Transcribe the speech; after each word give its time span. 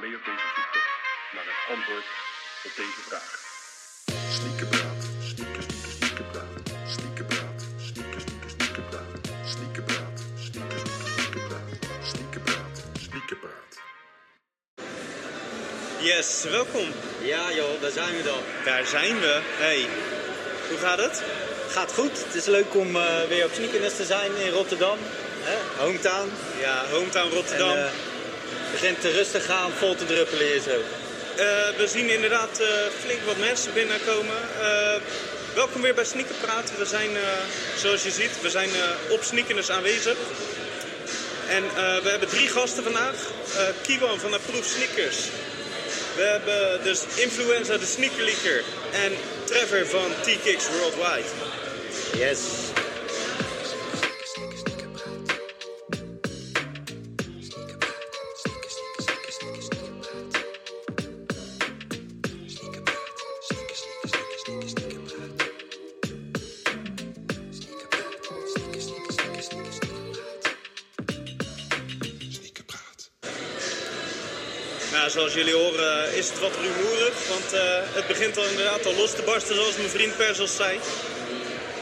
mee 0.00 0.16
op 0.16 0.24
deze 0.24 0.48
zoektocht 0.56 0.92
naar 1.34 1.46
het 1.50 1.60
antwoord 1.76 2.06
op 2.66 2.72
deze 2.80 3.00
vraag. 3.08 3.30
Sneakerpraat, 4.38 5.02
sneaker, 5.30 5.62
sneaker, 5.62 5.92
sneakerpraat, 5.98 6.54
sneakerpraat, 6.94 7.60
sneaker, 7.88 8.20
sneaker, 8.20 8.50
sneakerpraat, 8.56 9.12
sneakerpraat, 9.52 10.16
sneaker, 10.46 10.78
sneaker, 10.78 11.10
sneakerpraat, 11.16 11.68
sneakerpraat, 12.10 12.76
sneakerpraat. 13.04 13.72
Yes, 16.10 16.44
welkom. 16.44 16.88
Ja 17.20 17.52
joh, 17.52 17.80
daar 17.80 17.90
zijn 18.00 18.16
we 18.16 18.22
dan. 18.22 18.42
Daar 18.64 18.86
zijn 18.86 19.20
we. 19.20 19.40
Hey, 19.44 19.88
hoe 20.68 20.78
gaat 20.78 20.98
het? 20.98 21.22
Gaat 21.68 21.92
goed. 21.92 22.24
Het 22.24 22.34
is 22.34 22.46
leuk 22.46 22.74
om 22.74 22.96
eh, 22.96 23.22
weer 23.28 23.44
op 23.44 23.52
Sneakerness 23.52 23.96
te 23.96 24.04
zijn 24.04 24.36
in 24.36 24.50
Rotterdam. 24.50 24.98
Hè? 25.48 25.84
Hometown. 25.84 26.30
Ja, 26.60 26.84
hometown 26.90 27.34
Rotterdam. 27.34 27.70
En, 27.70 27.86
eh, 27.86 28.09
begint 28.72 29.00
te 29.00 29.10
rustig 29.10 29.44
gaan, 29.44 29.70
vol 29.78 29.94
te 29.94 30.06
druppelen 30.06 30.46
hier 30.46 30.60
zo. 30.60 30.80
Eh, 31.36 31.76
we 31.76 31.86
zien 31.86 32.10
inderdaad 32.10 32.60
eh, 32.60 32.66
flink 33.04 33.20
wat 33.26 33.36
mensen 33.36 33.72
binnenkomen. 33.72 34.36
Eh, 34.60 35.00
welkom 35.54 35.82
weer 35.82 35.94
bij 35.94 36.04
Sneaker 36.04 36.34
Praten. 36.34 36.78
We 36.78 36.84
zijn, 36.84 37.10
zoals 37.76 38.02
je 38.02 38.10
ziet, 38.10 38.30
we 38.42 38.50
zijn 38.50 38.70
op 39.08 39.22
Sneakers 39.22 39.70
aanwezig. 39.70 40.16
En 41.48 41.62
we 42.02 42.08
hebben 42.08 42.28
drie 42.28 42.48
gasten 42.48 42.82
vandaag. 42.82 43.14
Kiwan 43.82 44.20
van 44.20 44.34
Approve 44.34 44.68
Sneakers. 44.68 45.16
We 46.16 46.22
hebben 46.22 46.84
dus 46.84 47.00
Influenza 47.14 47.76
de 47.76 47.86
Sneakerleaker. 47.86 48.62
En 48.92 49.12
Trevor 49.44 49.86
van 49.86 50.10
T-Kicks 50.20 50.64
Worldwide. 50.68 51.28
Yes. 52.16 52.69
Zoals 75.30 75.46
jullie 75.48 75.62
horen 75.62 76.14
is 76.14 76.28
het 76.28 76.38
wat 76.38 76.52
rumoerig, 76.60 77.14
want 77.28 77.52
eh, 77.52 77.60
het 77.92 78.06
begint 78.06 78.36
al 78.36 78.44
inderdaad 78.44 78.86
al 78.86 78.94
los 78.94 79.10
te 79.10 79.22
barsten, 79.22 79.54
zoals 79.54 79.76
mijn 79.76 79.88
vriend 79.88 80.16
Perzos 80.16 80.56
zei. 80.56 80.78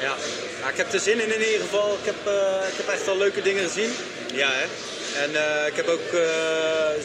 Ja. 0.01 0.15
ja, 0.61 0.69
ik 0.69 0.77
heb 0.77 0.93
er 0.93 1.01
zin 1.01 1.21
in 1.21 1.33
in 1.35 1.41
ieder 1.45 1.61
geval. 1.61 1.99
Ik 2.03 2.07
heb, 2.07 2.27
eh, 2.27 2.69
ik 2.69 2.77
heb 2.77 2.89
echt 2.89 3.09
al 3.09 3.17
leuke 3.19 3.43
dingen 3.43 3.69
gezien. 3.69 3.95
Ja, 4.35 4.51
hè? 4.53 4.65
En 5.23 5.31
eh, 5.37 5.67
ik 5.67 5.77
heb 5.77 5.89
ook 5.89 6.13
eh, 6.13 6.29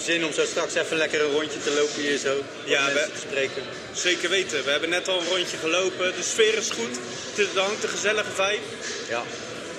zin 0.03 0.25
om 0.25 0.33
zo 0.33 0.45
straks 0.45 0.73
even 0.75 0.97
lekker 0.97 1.21
een 1.21 1.31
rondje 1.31 1.59
te 1.63 1.71
lopen 1.71 2.01
hier 2.01 2.17
zo. 2.17 2.43
Ja, 2.63 2.85
we- 2.93 3.09
te 3.13 3.19
spreken. 3.27 3.63
Zeker 3.93 4.29
weten. 4.29 4.63
We 4.63 4.71
hebben 4.71 4.89
net 4.89 5.07
al 5.07 5.19
een 5.19 5.27
rondje 5.27 5.57
gelopen. 5.57 6.13
De 6.15 6.23
sfeer 6.23 6.57
is 6.57 6.69
goed. 6.69 6.97
Er 7.55 7.61
hangt 7.61 7.83
een 7.83 7.89
gezellige 7.89 8.31
vibe. 8.35 8.63
Ja. 9.09 9.23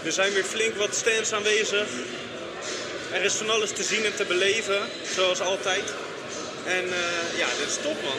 Er 0.04 0.12
zijn 0.12 0.32
weer 0.32 0.44
flink 0.44 0.76
wat 0.76 0.94
stands 0.94 1.32
aanwezig. 1.32 1.86
Er 3.12 3.22
is 3.24 3.32
van 3.34 3.50
alles 3.50 3.70
te 3.70 3.82
zien 3.82 4.04
en 4.04 4.14
te 4.16 4.24
beleven, 4.24 4.88
zoals 5.14 5.40
altijd. 5.40 5.82
En 6.66 6.84
eh, 6.92 7.38
ja, 7.38 7.46
dit 7.58 7.68
is 7.68 7.76
top, 7.82 8.02
man. 8.02 8.18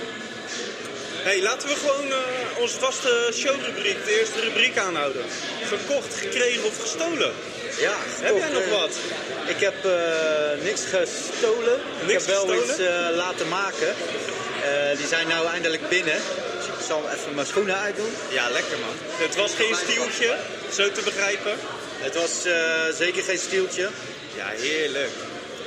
hey, 1.24 1.42
laten 1.42 1.68
we 1.68 1.76
gewoon 1.76 2.12
eh, 2.12 2.18
onze 2.60 2.80
vaste 2.80 3.32
showrubriek, 3.34 4.06
de 4.06 4.20
eerste 4.20 4.40
rubriek 4.42 4.78
aanhouden. 4.78 5.26
Verkocht, 5.64 6.16
gekregen 6.16 6.64
of 6.66 6.82
gestolen? 6.82 7.34
Ja, 7.80 7.96
Heb 8.22 8.38
jij 8.38 8.50
nog 8.50 8.62
eh, 8.64 8.72
wat? 8.72 8.92
Ik 9.48 9.60
heb 9.60 9.76
niks 10.64 10.82
gestolen. 10.82 11.80
ik 12.02 12.08
Niks 12.08 12.26
heb 12.26 12.36
wel 12.36 12.48
gestolen? 12.48 13.10
iets 13.10 13.16
laten 13.16 13.48
maken. 13.48 13.96
Die 14.98 15.08
zijn 15.08 15.28
nou 15.28 15.48
eindelijk 15.48 15.90
binnen. 15.90 16.20
Dus 16.58 16.66
ik 16.66 16.86
zal 16.88 17.04
even 17.16 17.36
mijn 17.36 17.48
schoenen 17.48 17.78
uitdoen. 17.78 18.14
Ja, 18.30 18.50
lekker 18.50 18.78
man. 18.80 18.96
Het 19.28 19.36
was 19.36 19.52
geen 19.54 19.76
stieltje, 19.76 20.38
zo 20.74 20.92
te 20.92 21.02
begrijpen. 21.02 21.54
Het 21.98 22.16
was 22.16 22.42
zeker 22.98 23.24
geen 23.24 23.38
stieltje. 23.38 23.90
Ja, 24.36 24.48
heerlijk. 24.48 25.12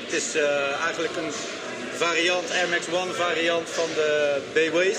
Het 0.05 0.13
is 0.23 0.41
eigenlijk 0.85 1.17
een 1.17 1.33
variant, 1.99 2.51
Air 2.51 2.69
Max 2.69 2.87
One 2.93 3.13
variant 3.13 3.69
van 3.71 3.89
de 3.95 4.41
B-Ways. 4.53 4.99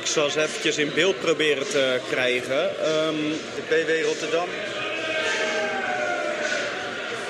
Ik 0.00 0.06
zal 0.06 0.30
ze 0.30 0.42
eventjes 0.42 0.76
in 0.76 0.90
beeld 0.94 1.20
proberen 1.20 1.68
te 1.68 2.00
krijgen. 2.10 2.78
Ehm, 2.84 3.14
De 3.56 3.62
BW 3.68 4.04
Rotterdam. 4.04 4.48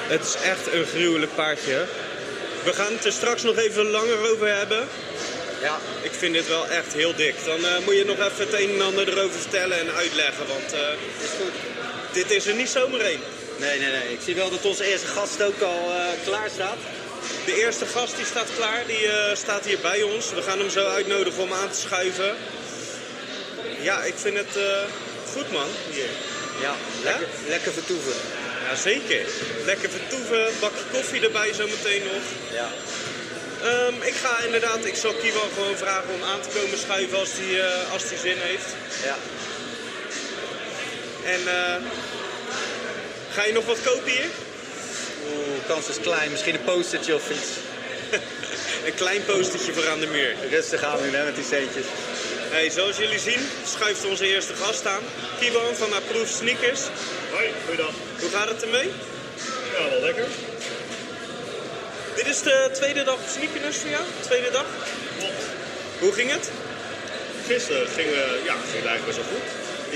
Het 0.09 0.25
is 0.25 0.35
echt 0.43 0.73
een 0.73 0.87
gruwelijk 0.87 1.35
paardje. 1.35 1.85
We 2.65 2.73
gaan 2.73 2.93
het 2.93 3.05
er 3.05 3.13
straks 3.13 3.43
nog 3.43 3.57
even 3.57 3.91
langer 3.91 4.31
over 4.31 4.57
hebben. 4.57 4.89
Ja, 5.63 5.79
Ik 6.03 6.13
vind 6.13 6.35
dit 6.35 6.49
wel 6.49 6.67
echt 6.69 6.93
heel 6.93 7.15
dik. 7.15 7.35
Dan 7.45 7.65
eh, 7.65 7.79
moet 7.85 7.97
je 7.97 8.05
nog 8.05 8.17
even 8.19 8.47
het 8.47 8.53
een 8.61 8.71
en 8.71 8.81
ander 8.81 9.09
erover 9.09 9.41
vertellen 9.41 9.79
en 9.79 9.95
uitleggen. 9.95 10.47
Want 10.47 10.73
eh, 10.73 10.81
is 11.23 11.31
goed. 11.41 11.53
dit 12.13 12.31
is 12.31 12.47
er 12.47 12.55
niet 12.55 12.69
zomaar 12.69 13.01
één. 13.01 13.21
Nee, 13.57 13.79
nee, 13.79 13.91
nee. 13.91 14.13
Ik 14.13 14.21
zie 14.25 14.35
wel 14.35 14.51
dat 14.51 14.65
onze 14.65 14.85
eerste 14.85 15.07
gast 15.07 15.43
ook 15.43 15.61
al 15.61 15.93
eh, 15.93 16.05
klaar 16.25 16.51
staat. 16.55 16.77
De 17.45 17.55
eerste 17.65 17.87
gast 17.87 18.17
die 18.17 18.25
staat 18.25 18.49
klaar, 18.57 18.87
die 18.87 19.09
eh, 19.09 19.37
staat 19.37 19.65
hier 19.65 19.79
bij 19.79 20.03
ons. 20.03 20.33
We 20.33 20.43
gaan 20.43 20.59
hem 20.59 20.71
zo 20.71 20.87
uitnodigen 20.87 21.43
om 21.43 21.53
aan 21.53 21.71
te 21.71 21.79
schuiven. 21.79 22.37
Ja, 23.81 24.03
ik 24.03 24.15
vind 24.17 24.37
het 24.37 24.57
eh, 24.57 24.83
goed 25.33 25.53
man, 25.53 25.69
hier. 25.91 26.09
Ja, 26.61 26.75
lekker, 27.03 27.29
lekker 27.47 27.73
vertoeven. 27.73 28.13
Ja, 28.69 28.75
zeker. 28.75 29.27
Lekker 29.65 29.91
vertoeven, 29.91 30.53
bakje 30.61 30.85
koffie 30.93 31.21
erbij 31.21 31.53
zometeen 31.53 32.03
nog. 32.03 32.23
Ja. 32.53 32.69
Ehm, 33.63 34.03
ik 34.03 34.15
ga 34.15 34.39
inderdaad, 34.45 34.85
ik 34.85 34.95
zal 34.95 35.13
Kiwan 35.13 35.51
gewoon 35.55 35.77
vragen 35.77 36.15
om 36.15 36.23
aan 36.23 36.41
te 36.41 36.59
komen 36.59 36.79
schuiven 36.79 37.19
als 37.19 37.31
hij 37.33 37.61
eh, 37.61 37.93
als 37.93 38.09
die 38.09 38.19
zin 38.19 38.37
heeft. 38.39 38.69
ja. 39.05 39.17
En 41.25 41.41
ga 43.33 43.45
je 43.45 43.53
nog 43.53 43.67
wat 43.67 43.83
kopen 43.83 44.11
hier? 44.11 44.31
Oeh, 45.27 45.67
kans 45.67 45.89
is 45.89 46.01
klein. 46.01 46.31
Misschien 46.31 46.55
een 46.55 46.65
postertje 46.65 47.15
of 47.15 47.31
iets. 47.31 47.49
Een 48.87 48.95
klein 48.95 49.25
postertje 49.25 49.73
voor 49.73 49.89
aan 49.89 50.01
de 50.01 50.07
muur. 50.07 50.35
Rustig 50.51 50.83
aan 50.83 50.99
doen 51.03 51.15
hè, 51.15 51.25
met 51.25 51.35
die 51.35 51.45
centjes. 51.45 51.85
Hey, 52.51 52.71
zoals 52.71 52.97
jullie 52.97 53.19
zien 53.19 53.41
schuift 53.67 54.05
onze 54.07 54.27
eerste 54.27 54.55
gast 54.55 54.87
aan. 54.87 55.03
Kiwan 55.41 55.75
van 55.75 55.93
Approve 55.93 56.33
Sneakers. 56.33 56.81
Hoi, 57.33 57.49
goeiedag. 57.65 57.93
Hoe 58.21 58.31
gaat 58.31 58.49
het 58.49 58.63
ermee? 58.63 58.91
Ja, 59.79 59.91
wel 59.91 60.01
lekker. 60.01 60.25
Dit 62.17 62.27
is 62.27 62.43
de 62.43 62.71
tweede 62.73 63.05
dag 63.05 63.19
Sneakers 63.35 63.77
voor 63.77 63.91
jou? 63.91 64.03
Tweede 64.21 64.51
dag? 64.51 64.67
Klopt. 65.19 65.43
Hoe 65.99 66.13
ging 66.13 66.31
het? 66.31 66.51
Gisteren 67.47 67.89
ging, 67.89 68.09
eh, 68.09 68.45
ja, 68.45 68.55
ging 68.71 68.83
het 68.83 68.87
eigenlijk 68.91 69.07
best 69.07 69.17
wel 69.19 69.27
goed. 69.33 69.47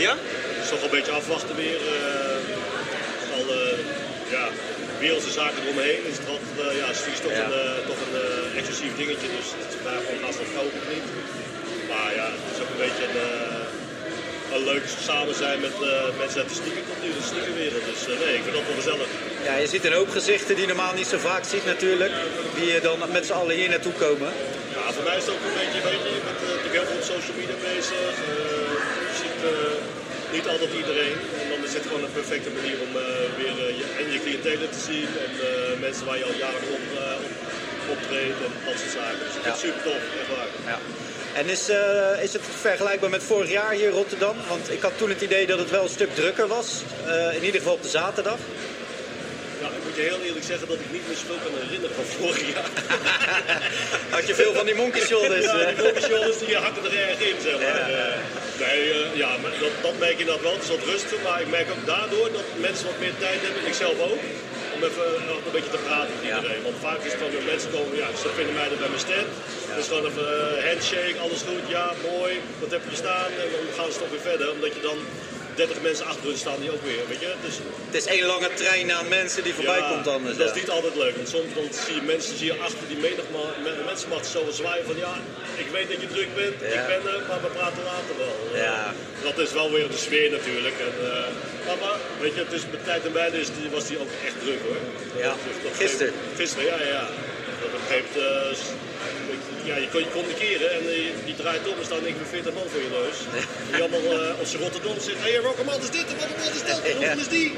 Ja? 0.03 0.17
Het 0.55 0.65
is 0.65 0.69
toch 0.71 0.83
een 0.83 0.91
beetje 0.91 1.13
afwachten 1.13 1.57
weer. 1.57 1.77
eh 1.77 2.23
alle 3.41 3.75
ja, 4.31 4.49
wereldse 5.07 5.33
zaken 5.41 5.59
eromheen. 5.65 6.01
Is 6.11 6.17
het 6.21 6.29
altijd, 6.35 6.55
eh, 6.65 6.79
ja, 6.81 6.87
is 7.15 7.21
toch 7.27 7.35
Ja. 7.37 7.45
een, 7.47 7.55
eh, 7.63 7.87
toch 7.91 8.01
een 8.07 8.15
eh, 8.25 8.59
exclusief 8.61 8.93
dingetje. 9.03 9.29
Dus 9.37 9.49
het 9.63 9.71
is 9.75 9.79
gewoon 9.83 10.21
gaan 10.23 10.35
ze 10.37 10.41
dat 10.45 10.53
kopen 10.59 10.79
of 10.83 10.87
niet. 10.95 11.07
Maar 11.91 12.11
ja, 12.19 12.27
het 12.37 12.49
is 12.55 12.59
ook 12.63 12.71
een 12.75 12.83
beetje 12.87 13.05
een, 13.09 13.19
eh, 13.29 14.55
een 14.55 14.65
leuk 14.73 14.87
samen 15.11 15.35
zijn 15.45 15.59
met 15.67 15.75
eh, 15.91 15.91
mensen 16.23 16.39
uit 16.43 16.51
de 16.53 16.59
sneakercultuur, 16.61 17.15
de 17.21 17.27
sneakerwereld. 17.33 17.85
Dus 17.93 18.01
eh, 18.11 18.15
nee, 18.23 18.35
ik 18.39 18.43
vind 18.47 18.55
dat 18.59 18.67
wel 18.71 18.79
gezellig. 18.83 19.09
Ja, 19.49 19.55
je 19.65 19.69
ziet 19.73 19.85
een 19.89 19.99
hoop 20.01 20.11
gezichten 20.19 20.53
die 20.57 20.65
je 20.67 20.73
normaal 20.75 20.95
niet 21.01 21.11
zo 21.15 21.19
vaak 21.31 21.45
ziet 21.53 21.67
natuurlijk. 21.75 22.13
Die 22.59 22.69
eh, 22.77 22.83
dan 22.89 22.99
met 23.19 23.25
z'n 23.29 23.39
allen 23.41 23.57
hier 23.61 23.71
naartoe 23.75 23.97
komen. 24.07 24.31
Ja, 24.77 24.85
voor 24.97 25.05
mij 25.09 25.17
is 25.21 25.25
het 25.27 25.33
ook 25.35 25.45
een 25.49 25.57
beetje, 25.63 25.81
weet 25.89 26.03
je, 26.07 26.11
uh, 26.19 26.25
natuurlijk 26.53 26.77
heel 26.79 26.89
veel 26.91 27.01
op 27.03 27.07
social 27.15 27.37
media 27.41 27.59
bezig. 27.73 28.15
Eh, 28.31 28.77
je 29.11 29.15
ziet 29.23 29.39
eh, 29.53 29.75
niet 30.35 30.47
altijd 30.53 30.71
iedereen. 30.83 31.17
En 31.41 31.47
is 31.73 31.79
dit 31.81 31.91
gewoon 31.91 32.05
een 32.09 32.21
perfecte 32.23 32.51
manier 32.59 32.79
om 32.87 32.93
eh, 32.97 33.05
weer 33.41 33.57
eh, 33.67 33.79
je, 33.81 33.87
en 34.01 34.13
je 34.13 34.21
cliëntelen 34.25 34.71
te 34.71 34.83
zien. 34.91 35.09
En 35.27 35.33
eh, 35.49 35.81
mensen 35.81 36.05
waar 36.07 36.19
je 36.19 36.25
al 36.25 36.39
jaren 36.47 36.69
op, 36.77 36.85
op 37.25 37.35
optreedt 37.95 38.39
en 38.47 38.53
dat 38.67 38.79
soort 38.81 38.95
zaken. 39.01 39.19
Dus 39.25 39.45
Ja. 39.45 39.55
super 39.55 39.83
tof, 39.83 40.03
echt 40.21 40.31
waar. 40.37 40.51
Ja. 40.73 40.79
En 41.41 41.47
is, 41.57 41.65
is 42.27 42.33
het 42.33 42.43
vergelijkbaar 42.61 43.11
met 43.11 43.23
vorig 43.23 43.51
jaar 43.51 43.73
hier 43.73 43.89
in 43.89 43.99
Rotterdam? 44.01 44.37
Want 44.49 44.71
ik 44.71 44.83
had 44.83 44.93
toen 44.97 45.09
het 45.09 45.21
idee 45.21 45.47
dat 45.47 45.59
het 45.59 45.71
wel 45.71 45.83
een 45.83 45.99
stuk 45.99 46.15
drukker 46.15 46.47
was. 46.47 46.83
In 47.39 47.45
ieder 47.45 47.61
geval 47.61 47.75
op 47.75 47.83
de 47.83 47.89
zaterdag. 47.89 48.39
Moet 49.93 50.05
je 50.05 50.11
heel 50.15 50.27
eerlijk 50.29 50.49
zeggen 50.53 50.67
dat 50.73 50.81
ik 50.85 50.91
niet 50.97 51.07
meer 51.09 51.19
zoveel 51.23 51.41
kan 51.45 51.55
herinneren 51.65 51.97
van 52.01 52.09
vorig 52.17 52.43
jaar. 52.55 52.71
Had 54.17 54.27
je 54.31 54.35
veel 54.43 54.55
van 54.59 54.67
die 54.69 54.79
monkey 54.83 55.03
shoulders? 55.11 55.47
Ja, 55.51 55.59
eh? 55.59 55.67
die 55.69 55.85
monkeyshoulders 55.85 56.39
die 56.43 56.57
hakken 56.65 56.83
er 56.89 56.95
erg 57.09 57.21
in, 57.31 57.39
zeg 57.49 57.57
maar. 57.65 57.83
Ja. 57.91 57.99
Eh, 57.99 58.19
nee, 58.65 58.81
eh, 58.93 59.17
ja, 59.23 59.31
maar 59.43 59.53
dat, 59.65 59.75
dat 59.87 59.97
merk 60.05 60.17
je 60.19 60.25
inderdaad 60.25 60.45
wel. 60.49 60.55
Het 60.59 60.65
is 60.69 60.75
wat 60.77 60.85
rustig, 60.93 61.19
maar 61.27 61.39
ik 61.45 61.51
merk 61.59 61.69
ook 61.75 61.85
daardoor 61.95 62.29
dat 62.39 62.47
mensen 62.67 62.85
wat 62.91 62.99
meer 63.05 63.17
tijd 63.25 63.39
hebben, 63.47 63.61
ik 63.71 63.77
zelf 63.85 63.97
ook, 64.11 64.21
om 64.75 64.81
even 64.89 65.09
nog 65.33 65.41
een 65.47 65.57
beetje 65.57 65.75
te 65.77 65.83
praten 65.89 66.13
met 66.19 66.25
Ja. 66.31 66.37
iedereen. 66.37 66.63
Want 66.69 66.77
vaak 66.87 67.01
is 67.07 67.13
het 67.13 67.21
gewoon, 67.21 67.53
mensen 67.55 67.71
komen, 67.77 67.95
ja, 68.03 68.09
ze 68.23 68.29
vinden 68.39 68.55
mij 68.61 68.69
er 68.73 68.81
bij 68.85 68.93
mijn 68.95 69.07
stand. 69.09 69.31
Dus 69.77 69.87
gewoon 69.91 70.07
even 70.11 70.29
handshake, 70.69 71.17
alles 71.25 71.43
goed, 71.49 71.65
ja, 71.77 71.87
mooi, 72.11 72.33
wat 72.63 72.71
heb 72.75 72.83
je 72.91 72.97
staan? 73.05 73.31
En 73.43 73.49
dan 73.55 73.65
gaan 73.79 73.91
ze 73.93 73.99
toch 74.03 74.13
weer 74.15 74.27
verder, 74.31 74.47
omdat 74.57 74.73
je 74.77 74.83
dan 74.91 74.99
30 75.55 75.77
mensen 75.83 76.07
achter 76.07 76.27
hun 76.31 76.37
staan 76.37 76.61
die 76.61 76.73
ook 76.73 76.83
weer, 76.91 77.03
weet 77.09 77.21
je. 77.21 77.31
Dus, 77.47 77.57
Het 77.91 77.95
is 78.03 78.07
één 78.07 78.27
lange 78.27 78.51
trein 78.55 78.93
aan 78.93 79.09
mensen 79.09 79.43
die 79.47 79.55
voorbij 79.55 79.79
ja, 79.79 79.91
komt 79.93 80.09
anders. 80.09 80.37
Dat 80.37 80.49
is 80.55 80.61
niet 80.63 80.71
altijd 80.71 80.95
leuk. 80.97 81.15
Want 81.17 81.29
soms 81.29 81.55
dan 81.55 81.67
zie 81.85 81.95
je 81.95 82.03
mensen 82.15 82.37
zie 82.39 82.47
je 82.53 82.59
achter 82.69 82.85
die 82.89 82.97
menigma, 82.97 83.43
me- 83.65 83.83
mensenmacht 83.85 84.27
zo 84.27 84.41
zwaaien 84.51 84.85
van 84.85 84.97
ja, 84.97 85.15
ik 85.57 85.67
weet 85.77 85.89
dat 85.93 86.01
je 86.01 86.07
druk 86.07 86.31
bent, 86.35 86.55
ik 86.79 86.83
ben 86.93 87.01
er, 87.13 87.21
maar 87.29 87.41
we 87.47 87.51
praten 87.59 87.83
later 87.93 88.15
wel. 88.25 88.37
Eh, 88.53 88.61
Ja. 88.63 88.95
Dat 89.23 89.39
is 89.39 89.53
wel 89.53 89.71
weer 89.73 89.89
de 89.89 89.97
sfeer 89.97 90.31
natuurlijk. 90.31 90.75
En, 90.89 90.95
eh, 91.11 91.77
maar, 91.81 91.99
weet 92.21 92.35
je, 92.35 92.47
tussen 92.49 92.71
de 92.71 92.83
tijd 92.85 93.03
en 93.07 93.35
is 93.45 93.47
die, 93.61 93.71
was 93.71 93.87
die 93.87 93.99
ook 94.01 94.11
echt 94.27 94.35
druk 94.45 94.61
hoor. 94.67 94.77
Ja. 95.25 95.33
Dus 95.47 95.57
op 95.65 95.71
een 95.71 95.77
Gisteren. 95.87 96.13
Gisteren, 96.37 96.65
ja, 96.67 96.79
ja. 96.83 96.89
ja. 96.89 97.07
Op 97.65 97.73
ja, 99.71 99.77
je 99.85 99.89
kon 99.93 100.01
je 100.07 100.11
communiceren 100.19 100.69
en 100.77 100.83
eh, 100.89 100.97
je- 101.07 101.15
die 101.29 101.37
draait 101.43 101.65
om 101.71 101.77
en 101.81 101.85
staan 101.91 102.03
49 102.03 102.53
man 102.59 102.67
voor 102.73 102.83
je 102.87 102.93
neus. 103.01 103.19
Die 103.71 103.81
allemaal 103.85 104.07
uh, 104.19 104.41
op 104.43 104.47
zijn 104.51 104.63
Rotterdam 104.63 104.99
zitten. 105.09 105.23
Hé, 105.27 105.33
hey, 105.33 105.43
welke 105.49 105.65
man 105.71 105.79
is 105.87 105.91
dit 105.99 106.07
en 106.13 106.17
welke 106.23 106.39
man 106.43 106.53
is 106.59 106.65
dat 106.71 106.81
en 107.13 107.19
is 107.25 107.29
die? 107.39 107.51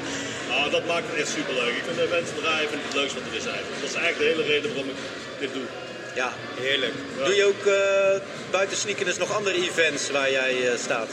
Nou, 0.49 0.71
dat 0.77 0.85
maakt 0.93 1.06
het 1.11 1.17
echt 1.23 1.33
superleuk. 1.39 1.75
Ik 1.81 1.85
vind 1.87 1.97
de 1.97 2.03
events 2.11 2.31
draaien 2.41 2.69
vind 2.71 2.81
ik 2.83 2.87
het 2.91 2.99
leukste 3.01 3.19
wat 3.21 3.29
er 3.31 3.37
is 3.43 3.49
eigenlijk. 3.55 3.79
Dat 3.83 3.91
is 3.93 3.99
eigenlijk 4.03 4.19
de 4.23 4.29
hele 4.33 4.45
reden 4.53 4.69
waarom 4.75 4.91
ik 4.95 5.01
dit 5.43 5.53
doe. 5.56 5.67
Ja. 6.23 6.29
Heerlijk. 6.61 6.95
Doe 7.25 7.35
je 7.35 7.45
ook 7.53 7.65
eh, 7.67 8.21
buiten 8.51 8.77
sneakers 8.77 9.17
nog 9.17 9.31
andere 9.39 9.56
events 9.69 10.11
waar 10.11 10.31
jij 10.31 10.53
eh, 10.71 10.79
staat? 10.87 11.09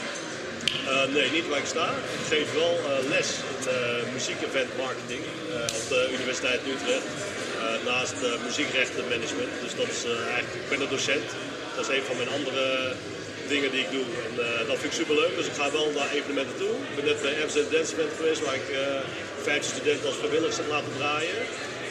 Eh, 0.86 1.04
nee, 1.16 1.30
niet 1.30 1.48
waar 1.48 1.58
ik 1.58 1.70
sta. 1.76 1.86
Ik 2.20 2.26
geef 2.28 2.52
wel 2.52 2.74
les 3.08 3.28
in 3.48 3.68
uh, 3.72 4.12
muziek-event 4.12 4.70
marketing 4.76 5.20
op 5.78 5.84
de 5.88 6.08
Universiteit 6.18 6.60
Utrecht. 6.74 7.06
Eh, 7.62 7.68
naast 7.92 8.18
uh, 8.22 8.28
muziekrechtenmanagement. 8.46 9.52
Dus 9.64 9.74
dat 9.80 9.88
is 9.94 10.00
uh, 10.04 10.12
eigenlijk, 10.36 10.62
ik 10.64 10.68
ben 10.72 10.80
een 10.84 10.92
docent. 10.96 11.28
Dat 11.76 11.82
is 11.86 11.92
een 11.96 12.06
van 12.08 12.16
mijn 12.20 12.32
andere 12.38 12.64
dingen 13.52 13.70
die 13.74 13.82
ik 13.86 13.90
doe. 13.96 14.06
En 14.26 14.32
uh, 14.38 14.44
dat 14.68 14.76
vind 14.80 14.90
ik 14.92 14.98
super 15.00 15.16
leuk. 15.22 15.32
Dus 15.40 15.48
ik 15.52 15.56
ga 15.60 15.66
wel 15.78 15.88
naar 15.98 16.10
evenementen 16.18 16.56
toe. 16.62 16.74
Ik 16.88 16.94
ben 16.98 17.06
net 17.10 17.18
bij 17.26 17.34
Amsterdam 17.42 17.72
Dance 17.74 17.92
Event 17.94 18.12
geweest 18.20 18.40
waar 18.46 18.58
ik 18.62 18.68
uh, 18.70 18.78
15 19.42 19.70
studenten 19.74 20.06
als 20.10 20.18
vrijwilligers 20.22 20.58
heb 20.62 20.68
laten 20.76 20.92
draaien. 20.98 21.38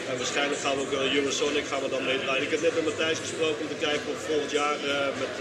En 0.10 0.16
waarschijnlijk 0.22 0.62
gaan 0.64 0.76
we 0.78 0.82
ook 0.86 0.94
uh, 0.98 1.16
Eurosonic 1.20 1.66
gaan 1.72 1.82
we 1.86 1.90
dan 1.96 2.04
mee 2.10 2.20
draaien. 2.24 2.44
Ik 2.48 2.54
heb 2.56 2.62
net 2.66 2.76
met 2.78 2.86
Matthijs 2.90 3.20
gesproken 3.26 3.60
om 3.64 3.70
te 3.74 3.80
kijken 3.88 4.08
of 4.14 4.18
volgend 4.30 4.52
jaar 4.62 4.78
uh, 4.86 4.92
met, 5.24 5.34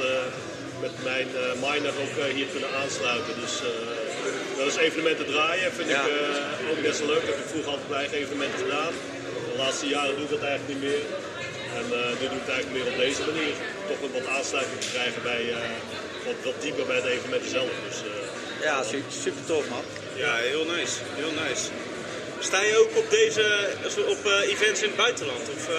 met 0.84 0.94
mijn 1.08 1.28
minor 1.64 1.94
ook 2.04 2.14
hier 2.38 2.48
kunnen 2.54 2.70
aansluiten. 2.80 3.34
Dus 3.44 3.54
dat 4.58 4.66
is 4.72 4.76
evenementen 4.86 5.26
draaien. 5.34 5.68
Vind 5.78 5.88
Ja. 5.96 6.02
ik 6.62 6.66
ook 6.72 6.82
best 6.88 6.98
wel 7.00 7.08
leuk. 7.14 7.24
Dat 7.26 7.34
heb 7.34 7.44
ik 7.44 7.50
vroeger 7.54 7.70
altijd 7.74 7.88
bij 7.96 8.06
evenementen 8.20 8.58
gedaan. 8.66 8.94
De 9.60 9.66
laatste 9.66 9.88
jaren 9.98 10.14
doe 10.16 10.24
ik 10.28 10.34
dat 10.36 10.44
eigenlijk 10.48 10.70
niet 10.74 10.82
meer. 10.88 11.02
En 11.78 11.84
uh, 11.98 11.98
nu 12.20 12.24
doe 12.30 12.36
ik 12.38 12.42
het 12.46 12.52
eigenlijk 12.54 12.74
meer 12.78 12.88
op 12.92 12.98
deze 13.04 13.20
manier. 13.30 13.54
Toch 13.90 14.00
een 14.04 14.14
wat 14.18 14.28
aansluiting 14.36 14.80
te 14.84 14.90
krijgen 14.94 15.20
bij 15.30 15.42
uh, 15.56 15.56
wat, 16.26 16.38
wat 16.48 16.56
dieper 16.64 16.86
bij 16.92 17.00
de 17.04 17.10
evenementen 17.16 17.50
zelf. 17.58 17.70
Dus, 17.88 17.98
uh, 18.10 18.12
Ja, 18.68 18.76
su- 18.90 19.10
super 19.24 19.44
tof 19.50 19.64
man. 19.74 19.84
Ja, 20.24 20.32
heel 20.52 20.64
nice. 20.74 20.94
Heel 21.20 21.34
nice. 21.44 21.64
Sta 22.48 22.58
je 22.68 22.74
ook 22.82 22.92
op 23.02 23.08
deze 23.20 23.44
op 24.14 24.20
uh, 24.26 24.52
events 24.54 24.80
in 24.86 24.90
het 24.92 24.96
buitenland? 25.06 25.44
Of 25.56 25.62
uh, 25.68 25.74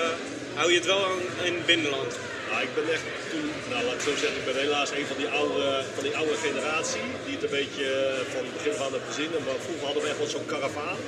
hou 0.59 0.67
je 0.71 0.77
het 0.81 0.85
wel 0.93 1.01
aan 1.09 1.21
in 1.47 1.53
het 1.59 1.65
binnenland? 1.65 2.11
Nou, 2.49 2.59
ik 2.67 2.73
ben 2.77 2.87
echt 2.95 3.05
toen, 3.31 3.45
nou 3.71 3.81
laat 3.85 3.93
ik 3.99 4.01
zo 4.09 4.13
zeggen, 4.23 4.37
ik 4.43 4.47
ben 4.51 4.59
helaas 4.65 4.89
een 4.91 5.07
van 5.11 5.17
die 5.21 5.29
oude, 5.39 5.63
van 5.95 6.03
die 6.07 6.15
oude 6.19 6.35
generatie 6.47 7.05
die 7.25 7.33
het 7.37 7.43
een 7.47 7.57
beetje 7.61 7.87
van 8.33 8.41
het 8.47 8.53
begin 8.57 8.73
van 8.83 8.91
het 8.97 9.05
gezien. 9.09 9.31
En 9.37 9.43
vroeger 9.65 9.85
hadden 9.89 10.03
we 10.03 10.09
echt 10.11 10.21
wel 10.23 10.33
zo'n 10.35 10.51
karavaan. 10.53 10.99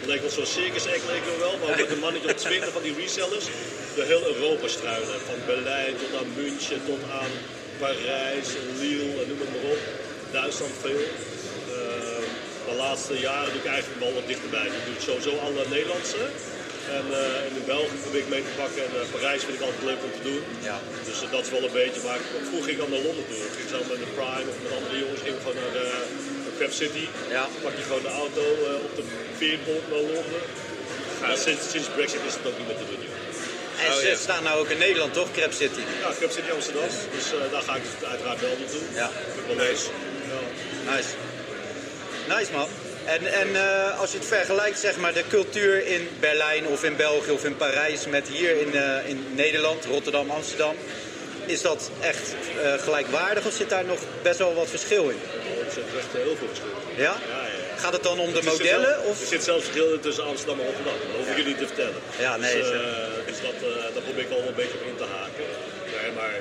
Het 0.00 0.08
leek 0.08 0.20
wel 0.26 0.30
zo'n 0.38 0.54
circus 0.58 0.86
act, 0.94 1.04
leek 1.12 1.24
wel 1.30 1.40
wel, 1.46 1.54
maar 1.60 1.76
met 1.76 1.90
een 1.90 2.04
mannetje 2.06 2.30
op 2.30 2.36
20 2.36 2.72
van 2.76 2.82
die 2.82 2.94
resellers 3.00 3.46
door 3.94 4.06
heel 4.12 4.24
Europa 4.34 4.68
struinen. 4.76 5.20
Van 5.30 5.38
Berlijn 5.46 5.94
tot 6.02 6.12
aan 6.18 6.30
München, 6.40 6.80
tot 6.90 7.02
aan 7.20 7.32
Parijs, 7.82 8.48
Lille 8.80 9.10
en 9.20 9.26
noem 9.28 9.40
het 9.44 9.52
maar 9.54 9.66
op. 9.74 9.82
Duitsland 10.38 10.74
veel. 10.84 11.04
Uh, 11.74 12.22
de 12.68 12.74
laatste 12.84 13.14
jaren 13.28 13.52
doe 13.52 13.62
ik 13.64 13.70
eigenlijk 13.76 14.00
wel 14.04 14.14
wat 14.18 14.26
dichterbij. 14.32 14.68
Ik 14.78 14.84
doe 14.86 14.96
sowieso 15.08 15.32
alle 15.46 15.64
Nederlandse. 15.76 16.24
En, 16.98 17.04
uh, 17.20 17.46
en 17.46 17.52
in 17.60 17.66
België 17.74 17.98
probeer 18.04 18.24
ik 18.26 18.34
mee 18.34 18.44
te 18.48 18.54
pakken. 18.62 18.82
En 18.86 18.92
uh, 18.96 19.12
Parijs 19.14 19.42
vind 19.46 19.56
ik 19.58 19.64
altijd 19.66 19.84
leuk 19.90 20.02
om 20.08 20.12
te 20.18 20.24
doen. 20.30 20.42
Ja. 20.70 20.78
Dus 21.08 21.18
dat 21.34 21.42
is 21.46 21.52
wel 21.56 21.64
een 21.68 21.78
beetje. 21.82 22.00
Maar 22.08 22.20
vroeger 22.48 22.66
ging 22.68 22.76
ik 22.78 22.84
al 22.84 22.92
naar 22.94 23.04
Londen 23.08 23.26
toe. 23.28 23.40
Ik 23.50 23.54
ging 23.58 23.68
zelf 23.74 23.86
met 23.92 24.00
de 24.04 24.10
Prime 24.18 24.48
of 24.52 24.56
met 24.64 24.72
andere 24.78 24.96
jongens 25.02 25.22
ging 25.24 25.34
ik 25.36 25.42
gewoon 25.44 25.60
naar, 25.62 25.76
Crab 26.60 26.72
City. 26.72 27.06
Ja. 27.30 27.44
Pak 27.62 27.72
je 27.76 27.82
gewoon 27.82 28.02
de 28.02 28.14
auto 28.24 28.40
uh, 28.40 28.86
op 28.86 28.92
de 28.96 29.04
veerpont 29.36 29.84
naar 29.90 29.98
Londen. 29.98 30.42
Maar 31.20 31.36
sinds, 31.36 31.70
sinds 31.70 31.88
Brexit 31.96 32.20
is 32.26 32.34
het 32.38 32.46
ook 32.48 32.58
niet 32.58 32.66
meer 32.66 32.76
te 32.76 32.88
doen. 32.90 33.00
Joh. 33.04 33.84
En 33.84 33.92
Oh, 33.92 33.98
ze 33.98 34.06
ja. 34.06 34.16
staan 34.16 34.42
nou 34.42 34.60
ook 34.60 34.68
in 34.68 34.78
Nederland 34.78 35.12
toch, 35.12 35.28
Crab 35.32 35.52
City? 35.52 35.82
Ja, 36.00 36.08
Crab 36.18 36.30
City 36.30 36.50
Amsterdam. 36.50 36.88
Dus 37.16 37.26
uh, 37.32 37.52
daar 37.52 37.62
ga 37.62 37.76
ik 37.76 37.82
dus 37.82 38.08
uiteraard 38.08 38.40
wel 38.40 38.56
naartoe. 38.58 38.80
Ja. 38.94 39.10
Leuk. 39.56 39.78
Ja. 40.30 40.92
Nice. 40.92 41.08
Nice 42.28 42.52
man. 42.52 42.68
En, 43.04 43.26
en 43.26 43.56
eh, 43.56 44.00
als 44.00 44.12
je 44.12 44.18
het 44.18 44.26
vergelijkt, 44.26 44.78
zeg 44.78 44.96
maar, 44.96 45.12
de 45.12 45.24
cultuur 45.28 45.86
in 45.86 46.08
Berlijn 46.20 46.66
of 46.66 46.84
in 46.84 46.96
België 46.96 47.30
of 47.30 47.44
in 47.44 47.56
Parijs 47.56 48.06
met 48.06 48.28
hier 48.28 48.60
in, 48.60 48.74
eh, 48.74 49.08
in 49.08 49.26
Nederland, 49.34 49.84
Rotterdam, 49.84 50.30
Amsterdam, 50.30 50.74
is 51.46 51.62
dat 51.62 51.90
echt 52.00 52.34
eh, 52.62 52.72
gelijkwaardig 52.72 53.46
of 53.46 53.52
zit 53.52 53.68
daar 53.68 53.84
nog 53.84 53.98
best 54.22 54.38
wel 54.38 54.54
wat 54.54 54.68
verschil 54.68 55.08
in? 55.08 55.18
Er 55.70 55.76
zit 55.82 55.90
echt 56.02 56.12
heel 56.26 56.36
veel 56.40 56.50
verschil. 56.54 56.74
Ja? 57.06 57.14
Ja, 57.34 57.42
ja. 57.54 57.76
Gaat 57.84 57.94
het 57.98 58.04
dan 58.10 58.18
om 58.24 58.30
de 58.32 58.38
Er 58.38 58.42
zit 58.42 58.52
modellen? 58.58 58.94
Of? 59.10 59.14
Er 59.24 59.30
zit 59.34 59.42
zelfs 59.50 59.64
verschil 59.64 59.88
tussen 60.06 60.24
Amsterdam 60.32 60.58
en 60.60 60.66
Rotterdam. 60.68 60.96
Dat 61.06 61.16
hoef 61.18 61.28
ik 61.32 61.36
jullie 61.40 61.52
niet 61.54 61.62
te 61.64 61.70
vertellen. 61.72 62.00
Ja, 62.26 62.32
nee, 62.36 62.56
Dus, 62.60 62.70
eh, 62.70 62.80
dus 63.30 63.38
dat, 63.46 63.58
eh, 63.68 63.94
daar 63.94 64.04
probeer 64.08 64.24
ik 64.28 64.32
al 64.36 64.42
een 64.50 64.60
beetje 64.62 64.76
op 64.80 64.84
in 64.92 64.98
te 65.02 65.08
haken. 65.18 65.46
Nee, 65.96 66.10
maar 66.18 66.34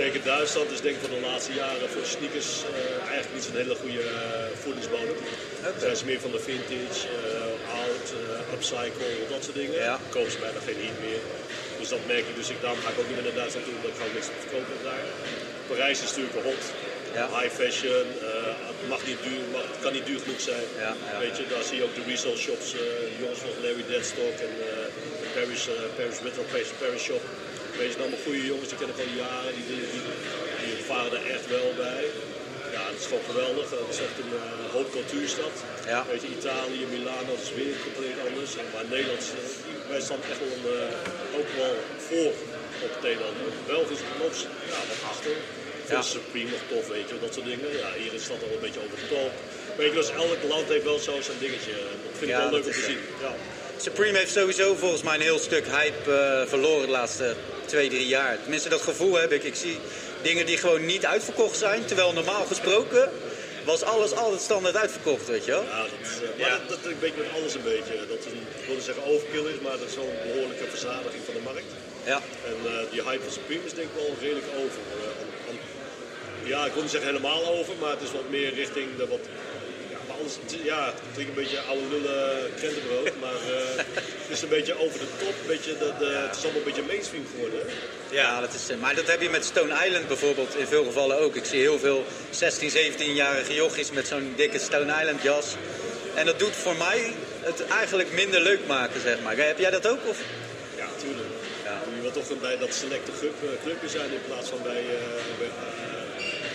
zeker 0.00 0.20
Duitsland 0.32 0.68
is 0.76 0.80
denk 0.86 0.94
ik 0.96 1.02
van 1.06 1.14
de 1.18 1.22
laatste 1.28 1.52
jaren 1.62 1.88
voor 1.94 2.06
sneakers 2.14 2.50
eh, 2.68 2.72
eigenlijk 3.12 3.34
niet 3.36 3.44
zo'n 3.46 3.60
hele 3.62 3.76
goede 3.82 4.04
voedingsbodem. 4.62 5.18
Oké. 5.68 5.80
Zijn 5.84 5.96
ze 6.00 6.04
meer 6.10 6.20
van 6.26 6.32
de 6.36 6.42
vintage, 6.50 7.00
oud, 7.82 8.06
upcycle, 8.54 9.10
dat 9.34 9.42
soort 9.46 9.58
dingen. 9.62 9.78
Ja. 9.90 9.96
Kopen 10.14 10.32
ze 10.34 10.38
bijna 10.46 10.60
geen 10.68 10.80
heat 10.84 10.98
meer. 11.06 11.22
Dus 11.80 11.88
dat 11.94 12.02
merk 12.12 12.26
ik. 12.30 12.36
Dus 12.40 12.48
ik, 12.54 12.58
daarom 12.64 12.80
ga 12.84 12.90
ik 12.92 12.98
ook 13.00 13.08
niet 13.08 13.18
meer 13.18 13.28
naar 13.30 13.40
Duitsland 13.42 13.64
toe, 13.66 13.74
omdat 13.78 13.90
ik 13.92 13.98
gewoon 14.00 14.14
niks 14.16 14.28
te 14.32 14.38
verkopen 14.44 14.74
daar. 14.88 15.04
Parijs 15.70 15.98
is 16.06 16.10
natuurlijk 16.12 16.38
hot. 16.50 16.64
Ja. 17.18 17.24
High 17.38 17.54
fashion, 17.60 18.06
het 18.84 18.88
mag 18.94 19.02
niet 19.10 19.20
duur, 19.26 19.44
mag, 19.52 19.66
kan 19.84 19.92
niet 19.98 20.06
duur 20.10 20.20
genoeg 20.24 20.42
zijn. 20.50 20.66
Ja. 20.84 20.92
Weet 21.24 21.36
je, 21.38 21.44
daar 21.52 21.64
zie 21.68 21.76
je 21.78 21.84
ook 21.86 21.96
de 21.98 22.04
resale 22.10 22.40
shops, 22.46 22.68
eh, 22.74 22.80
jongens 23.20 23.40
van 23.44 23.52
Larry 23.64 23.84
Deadstock 23.90 24.36
en 24.46 24.52
de 24.60 25.28
Paris, 25.36 25.62
eh, 25.68 25.74
Paris 25.98 26.18
Metal 26.26 26.46
Paris, 26.52 26.70
Paris 26.82 27.02
Shop. 27.08 27.24
Weet 27.78 27.90
je, 27.92 27.98
allemaal 28.02 28.24
goede 28.26 28.44
jongens, 28.52 28.68
die 28.70 28.78
kennen 28.80 28.96
ik 28.96 29.02
al 29.04 29.12
jaren, 29.24 29.52
die, 29.56 29.66
die, 29.70 29.86
die, 29.92 30.04
die 30.62 30.76
varen 30.90 31.12
er 31.18 31.24
echt 31.36 31.46
wel 31.56 31.68
bij. 31.84 32.04
Ja, 32.74 32.82
het 32.90 33.00
is 33.02 33.08
gewoon 33.10 33.28
geweldig. 33.32 33.66
Het 33.70 33.92
is 33.96 34.02
echt 34.06 34.16
een 34.22 34.32
uh, 34.40 34.42
hoop 34.74 34.88
cultuurstad. 34.98 35.54
Ja. 35.92 36.00
Weet 36.10 36.22
je, 36.24 36.28
Italië, 36.40 36.82
Milano, 36.94 37.30
dat 37.36 37.44
is 37.46 37.52
weer 37.60 37.76
compleet 37.86 38.18
anders. 38.26 38.52
En 38.60 38.66
Maar 38.74 38.86
Nederland, 38.94 39.24
wij 39.90 40.00
staan 40.06 40.22
echt 40.30 40.40
wel 40.42 40.54
ook 41.38 41.50
wel 41.60 41.74
voor 42.08 42.32
op 42.86 42.92
ander. 43.28 43.50
België 43.72 43.94
is 43.98 44.04
nog 44.22 44.34
ja, 44.72 44.80
wat 44.90 45.02
achter. 45.12 45.36
Vind 45.86 46.04
Ja. 46.04 46.10
Supreme 46.16 46.50
nog 46.50 46.60
tof, 46.72 46.86
weet 46.88 47.08
je, 47.08 47.14
dat 47.20 47.34
soort 47.34 47.46
dingen. 47.46 47.68
Ja, 47.82 47.88
hier 48.02 48.14
is 48.14 48.26
dat 48.28 48.36
al 48.42 48.52
een 48.54 48.60
beetje 48.66 48.80
over 48.84 48.96
de 49.02 49.08
top. 49.14 49.30
Weet 49.76 49.88
je, 49.88 49.94
dus 50.00 50.10
elk 50.10 50.42
land 50.48 50.68
heeft 50.68 50.84
wel 50.84 50.98
zo 50.98 51.20
zijn 51.20 51.38
dingetje. 51.40 51.72
Dat 52.06 52.14
vind 52.18 52.30
ik 52.30 52.36
wel 52.36 52.50
leuk 52.50 52.64
om 52.66 52.72
te 52.72 52.84
zien. 52.90 52.98
Ja. 53.20 53.34
Supreme 53.76 54.18
heeft 54.18 54.32
sowieso 54.32 54.74
volgens 54.74 55.02
mij 55.02 55.14
een 55.14 55.20
heel 55.30 55.38
stuk 55.38 55.64
hype 55.66 56.12
eh, 56.12 56.48
verloren 56.48 56.86
de 56.86 56.92
laatste 56.92 57.34
twee, 57.66 57.88
drie 57.88 58.06
jaar. 58.06 58.38
Tenminste, 58.42 58.68
dat 58.68 58.80
gevoel 58.82 59.14
heb 59.14 59.32
ik. 59.32 59.42
Ik 59.42 59.54
zie 59.54 59.78
dingen 60.22 60.46
die 60.46 60.56
gewoon 60.56 60.86
niet 60.86 61.06
uitverkocht 61.06 61.58
zijn. 61.58 61.84
Terwijl 61.84 62.12
normaal 62.12 62.44
gesproken 62.44 63.10
was 63.64 63.82
alles 63.82 64.12
altijd 64.12 64.40
standaard 64.40 64.76
uitverkocht, 64.76 65.26
weet 65.26 65.44
je 65.44 65.50
wel. 65.50 65.62
Ja, 65.62 65.78
dat 65.82 65.90
is, 66.02 66.14
eh, 66.22 66.28
maar 66.40 66.48
Ja. 66.48 66.58
dat, 66.58 66.68
dat 66.68 66.78
een 66.92 66.98
beetje 67.00 67.20
met 67.22 67.30
alles 67.40 67.54
een 67.54 67.62
beetje. 67.74 67.94
Dat 68.12 68.18
is 68.18 68.24
een, 68.32 68.42
ik 68.60 68.66
wilde 68.66 68.82
zeggen 68.82 69.04
overkill 69.04 69.46
is, 69.54 69.58
maar 69.62 69.76
dat 69.82 69.88
is 69.88 69.96
wel 70.00 70.08
een 70.12 70.22
behoorlijke 70.32 70.66
verzadiging 70.76 71.22
van 71.28 71.34
de 71.34 71.44
markt. 71.52 71.70
Ja, 72.12 72.18
En 72.50 72.56
eh, 72.70 72.72
die 72.92 73.02
hype 73.08 73.22
van 73.26 73.32
Supreme 73.38 73.64
is 73.68 73.74
denk 73.78 73.88
ik 73.90 73.96
wel 74.02 74.10
redelijk 74.24 74.48
over. 74.62 74.80
Ja, 76.44 76.66
ik 76.66 76.72
wil 76.72 76.82
niet 76.82 76.90
zeggen 76.90 77.10
helemaal 77.10 77.46
over, 77.58 77.74
maar 77.80 77.90
het 77.90 78.02
is 78.02 78.12
wat 78.12 78.28
meer 78.30 78.54
richting 78.54 78.86
de 78.96 79.06
wat... 79.06 79.20
Ja, 79.90 79.98
maar 80.06 80.16
anders, 80.16 80.36
het 80.42 80.52
is- 80.52 80.64
ja, 80.64 80.84
het 80.86 80.94
klinkt 81.14 81.30
een 81.36 81.42
beetje 81.42 81.60
oude 81.60 81.84
lullen 81.90 82.54
krentenbrood, 82.56 83.10
maar 83.20 83.34
eh, 83.34 83.76
het 84.26 84.30
is 84.36 84.42
een 84.42 84.48
beetje 84.48 84.78
over 84.84 84.98
de 84.98 85.06
top. 85.18 85.34
Een 85.40 85.46
beetje 85.46 85.72
de, 85.78 85.92
de, 85.98 86.04
het 86.26 86.36
is 86.36 86.42
allemaal 86.42 86.60
een 86.60 86.68
beetje 86.70 86.82
mainstream 86.92 87.26
geworden. 87.34 87.60
ja. 88.10 88.40
dat 88.40 88.54
is, 88.54 88.68
eh, 88.68 88.76
maar 88.76 88.94
dat 88.94 89.06
heb 89.06 89.20
je 89.22 89.30
met 89.30 89.44
Stone 89.44 89.86
Island 89.86 90.08
bijvoorbeeld 90.08 90.56
in 90.56 90.66
veel 90.66 90.84
gevallen 90.84 91.18
ook. 91.18 91.34
Ik 91.34 91.44
zie 91.44 91.60
heel 91.60 91.78
veel 91.78 92.04
16, 92.30 92.70
17-jarige 92.70 93.54
jochies 93.54 93.90
met 93.90 94.06
zo'n 94.06 94.32
dikke 94.36 94.58
Stone 94.58 94.92
Island 95.00 95.22
jas. 95.22 95.46
En 96.14 96.26
dat 96.26 96.38
doet 96.38 96.54
voor 96.56 96.76
mij 96.76 97.12
het 97.40 97.66
eigenlijk 97.66 98.12
minder 98.12 98.40
leuk 98.40 98.66
maken, 98.66 99.00
zeg 99.00 99.20
maar. 99.22 99.36
Heb 99.36 99.58
jij 99.58 99.70
dat 99.70 99.86
ook? 99.86 99.98
Of? 100.06 100.18
Ja, 100.76 100.86
tuurlijk. 101.00 101.28
Ja. 101.64 101.80
Je 101.96 102.00
wilt 102.00 102.14
toch 102.14 102.38
bij 102.40 102.58
dat 102.58 102.74
selecte 102.74 103.10
club, 103.18 103.34
eh, 103.42 103.48
clubje 103.64 103.88
zijn 103.88 104.10
in 104.12 104.20
plaats 104.26 104.48
van 104.48 104.58
bij, 104.62 104.82
eh, 104.96 105.38
bij, 105.38 105.46
eh, 105.46 105.83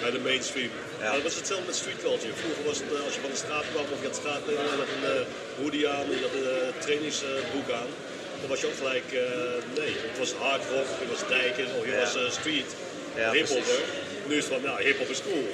bij 0.03 0.11
de 0.17 0.21
mainstream. 0.29 0.71
Ja. 0.99 1.03
Maar 1.05 1.13
dat 1.19 1.27
was 1.29 1.35
hetzelfde 1.41 1.65
met 1.71 1.75
street 1.81 2.01
culture. 2.07 2.33
Vroeger 2.43 2.63
was 2.71 2.77
het, 2.81 2.89
eh, 2.95 3.05
als 3.07 3.13
je 3.17 3.21
van 3.27 3.33
de 3.35 3.41
straat 3.45 3.65
kwam 3.71 3.85
of 3.93 3.99
je 4.01 4.07
had 4.09 4.19
straatkleding, 4.23 4.65
je 4.71 4.81
had 4.83 4.93
een 4.97 5.07
eh, 5.15 5.25
hoodie 5.59 5.85
aan, 5.95 6.05
je 6.21 6.25
had 6.27 6.35
een 6.41 6.49
eh, 6.57 6.81
trainingsbroek 6.85 7.69
aan. 7.81 7.91
Dan 8.39 8.49
was 8.53 8.59
je 8.61 8.67
ook 8.71 8.79
gelijk, 8.83 9.07
eh, 9.13 9.23
nee, 9.79 9.91
het 10.07 10.17
was 10.23 10.31
hard 10.45 10.63
rock, 10.73 10.89
je 11.03 11.07
was 11.13 11.23
dijker 11.37 11.65
of 11.77 11.83
je 11.89 11.91
Ja. 11.91 11.99
was 12.03 12.15
eh, 12.21 12.29
street. 12.39 12.69
Ja, 13.21 13.31
hiphopper. 13.31 13.65
precies. 13.65 14.27
Nu 14.27 14.33
is 14.39 14.43
het 14.45 14.53
van, 14.53 14.61
nou, 14.69 14.77
hiphop 14.85 15.09
is 15.15 15.21
cool. 15.27 15.45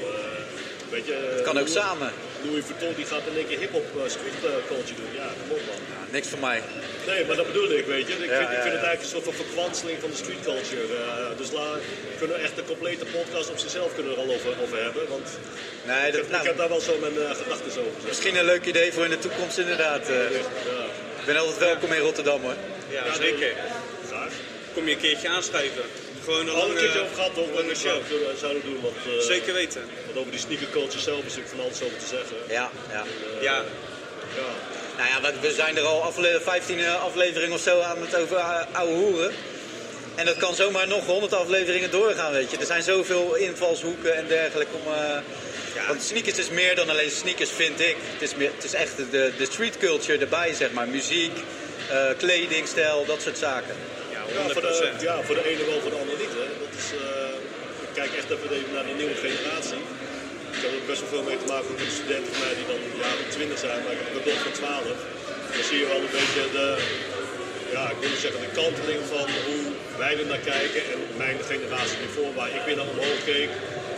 Weet 0.95 1.05
je, 1.11 1.15
Het 1.37 1.41
kan 1.49 1.57
ook 1.61 1.65
noem- 1.71 1.79
samen. 1.81 2.09
Louis 2.45 2.63
Vuitton 2.69 2.93
die 2.99 3.05
gaat 3.11 3.25
in 3.29 3.35
één 3.41 3.47
keer 3.49 3.59
hip-hop 3.63 3.87
eh, 3.95 4.09
street 4.15 4.37
culture 4.71 4.99
doen. 5.01 5.11
Ja, 5.21 5.27
kom 5.39 5.49
op 5.57 5.63
man. 5.69 5.81
Niks 6.15 6.27
voor 6.33 6.39
mij. 6.49 6.59
Nee, 7.09 7.21
maar 7.27 7.35
dat 7.41 7.47
bedoel 7.51 7.69
ik, 7.79 7.85
weet 7.95 8.07
je. 8.09 8.13
Ik 8.13 8.29
Ja, 8.33 8.37
vind, 8.41 8.49
ik 8.51 8.57
ja, 8.57 8.61
vind 8.67 8.75
het 8.77 8.83
ja. 8.83 8.87
eigenlijk 8.89 9.01
een 9.05 9.13
soort 9.15 9.27
van 9.29 9.37
verkwanseling 9.43 9.97
van 10.03 10.09
de 10.13 10.19
street 10.23 10.43
culture. 10.49 10.83
Eh, 11.03 11.37
dus 11.41 11.49
kunnen 12.19 12.35
we 12.37 12.41
echt 12.47 12.55
een 12.59 12.69
complete 12.73 13.05
podcast 13.17 13.47
op 13.53 13.57
zichzelf 13.65 13.89
kunnen 13.95 14.11
er 14.13 14.17
al 14.23 14.29
over, 14.37 14.51
over 14.63 14.77
hebben. 14.87 15.03
Want 15.15 15.27
Nee, 15.89 16.03
ik, 16.07 16.11
dat, 16.13 16.21
heb, 16.21 16.29
nou, 16.29 16.41
ik 16.43 16.47
heb 16.51 16.57
daar 16.61 16.71
wel 16.75 16.83
zo 16.89 16.93
mijn 17.05 17.17
eh, 17.25 17.35
gedachten 17.41 17.71
over. 17.83 17.97
zeg. 18.01 18.07
misschien 18.11 18.35
een 18.41 18.49
leuk 18.53 18.65
idee 18.73 18.89
voor 18.93 19.03
in 19.09 19.13
de 19.17 19.23
toekomst 19.27 19.57
inderdaad. 19.65 20.03
eh. 20.09 20.15
Ja, 20.15 20.83
ik 21.21 21.25
ben 21.25 21.37
altijd 21.37 21.57
welkom 21.69 21.91
in 21.97 22.01
Rotterdam 22.07 22.41
hoor. 22.41 22.57
Ja, 22.95 23.05
Ja, 23.05 23.13
zeker. 23.25 23.51
graag. 24.09 24.33
Kom 24.73 24.83
je 24.87 24.93
een 24.95 25.01
keertje 25.05 25.29
aanschuiven. 25.29 25.83
Gewoon 26.25 26.39
een 26.47 26.49
Al 26.49 26.61
een 26.61 26.67
lange, 26.67 26.79
keertje 26.79 26.99
over 27.01 27.15
gehad 27.15 27.37
over 27.37 27.65
we 27.67 27.75
show. 27.75 28.01
zouden, 28.39 28.61
doen. 28.63 28.79
Want, 28.81 28.95
eh, 29.05 29.25
Zeker 29.25 29.53
weten. 29.53 29.81
want 30.05 30.17
over 30.17 30.31
die 30.31 30.39
sneaker 30.39 30.67
culture 30.71 30.99
zelf 31.01 31.17
is 31.17 31.23
natuurlijk 31.23 31.49
van 31.55 31.59
alles 31.59 31.81
over 31.81 31.97
te 31.97 32.05
zeggen. 32.15 32.37
Ja, 32.49 32.69
ja. 32.91 33.03
Ja, 33.41 33.63
Ja. 34.35 34.51
Nou 34.97 35.09
ja, 35.09 35.39
we- 35.41 35.53
zijn 35.53 35.77
er 35.77 35.83
al 35.83 36.03
afle 36.03 36.39
15 36.43 36.87
afleveringen 36.87 37.55
of 37.55 37.61
zo 37.61 37.79
aan 37.81 38.01
het 38.01 38.15
over 38.15 38.37
eh, 38.37 38.61
oude 38.71 38.93
hoeren. 38.93 39.33
En 40.15 40.25
dat 40.25 40.37
kan 40.37 40.55
zomaar 40.55 40.87
nog 40.87 41.05
100 41.05 41.33
afleveringen 41.33 41.91
doorgaan, 41.91 42.31
weet 42.31 42.51
je. 42.51 42.57
Er 42.57 42.65
zijn 42.65 42.83
zoveel 42.83 43.35
invalshoeken 43.35 44.15
en 44.15 44.27
dergelijke 44.27 44.73
om... 44.85 44.93
eh, 44.93 45.17
Want 45.87 46.03
sneakers 46.03 46.37
is 46.37 46.49
meer 46.49 46.75
dan 46.75 46.89
alleen 46.89 47.11
sneakers, 47.11 47.49
vind 47.49 47.79
ik. 47.79 47.95
Het 48.13 48.21
is, 48.21 48.35
meer, 48.35 48.51
het 48.55 48.63
is 48.63 48.73
echt 48.73 48.97
de, 48.97 49.31
de 49.37 49.45
street 49.45 49.77
culture 49.77 50.17
erbij, 50.17 50.53
zeg 50.53 50.71
maar. 50.71 50.87
Muziek, 50.87 51.31
eh, 51.89 52.05
kledingstijl, 52.17 53.05
dat 53.05 53.21
soort 53.21 53.37
zaken. 53.37 53.75
Ja 54.33 54.33
Ja, 54.37 54.43
100%. 54.47 54.53
voor 54.55 54.65
de, 54.67 54.77
ja, 55.09 55.15
voor 55.27 55.37
de 55.39 55.45
ene 55.51 55.63
wel, 55.69 55.79
voor 55.83 55.93
de 55.95 56.01
ander 56.03 56.17
niet. 56.23 56.33
Hè. 56.41 56.47
Dat 56.63 56.73
is, 56.81 56.87
eh, 57.03 57.85
ik 57.85 57.91
kijk 57.99 58.11
echt 58.19 58.29
even 58.33 58.73
naar 58.75 58.87
de 58.89 58.95
nieuwe 59.01 59.17
generatie. 59.25 59.81
Ik 60.55 60.61
heb 60.63 60.71
er 60.79 60.89
best 60.91 61.01
wel 61.03 61.11
veel 61.15 61.25
mee 61.29 61.39
te 61.43 61.47
maken 61.53 61.71
met 61.81 61.97
studenten 61.99 62.31
van 62.33 62.41
mij 62.45 62.53
die 62.59 62.67
dan 62.71 62.81
jaren 63.03 63.27
20 63.37 63.57
zijn, 63.65 63.79
maar 63.83 63.93
ik 63.97 64.01
heb 64.05 64.25
een 64.31 64.43
van 64.47 64.55
12. 64.61 64.99
Dan 65.55 65.65
zie 65.69 65.79
je 65.81 65.87
wel 65.91 66.01
een 66.05 66.15
beetje 66.19 66.43
de, 66.57 66.67
ja, 67.75 67.83
ik 67.95 67.99
wil 68.03 68.15
zeggen 68.25 68.41
de 68.47 68.53
kanteling 68.61 69.01
van 69.13 69.27
hoe 69.47 69.63
wij 70.01 70.13
er 70.21 70.29
naar 70.33 70.45
kijken 70.53 70.81
en 70.91 70.99
mijn 71.23 71.37
generatie 71.51 71.97
hiervoor, 72.01 72.31
waar 72.39 72.51
ik 72.57 72.63
weer 72.67 72.77
naar 72.79 72.91
omhoog 72.95 73.19
keek. 73.31 73.51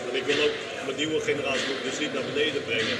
En 0.10 0.13
ik 0.22 0.25
wil 0.29 0.39
ook 0.46 0.55
mijn 0.86 0.98
nieuwe 1.01 1.19
generatie 1.29 1.74
dus 1.88 2.00
niet 2.03 2.13
naar 2.15 2.27
beneden 2.31 2.63
brengen. 2.69 2.98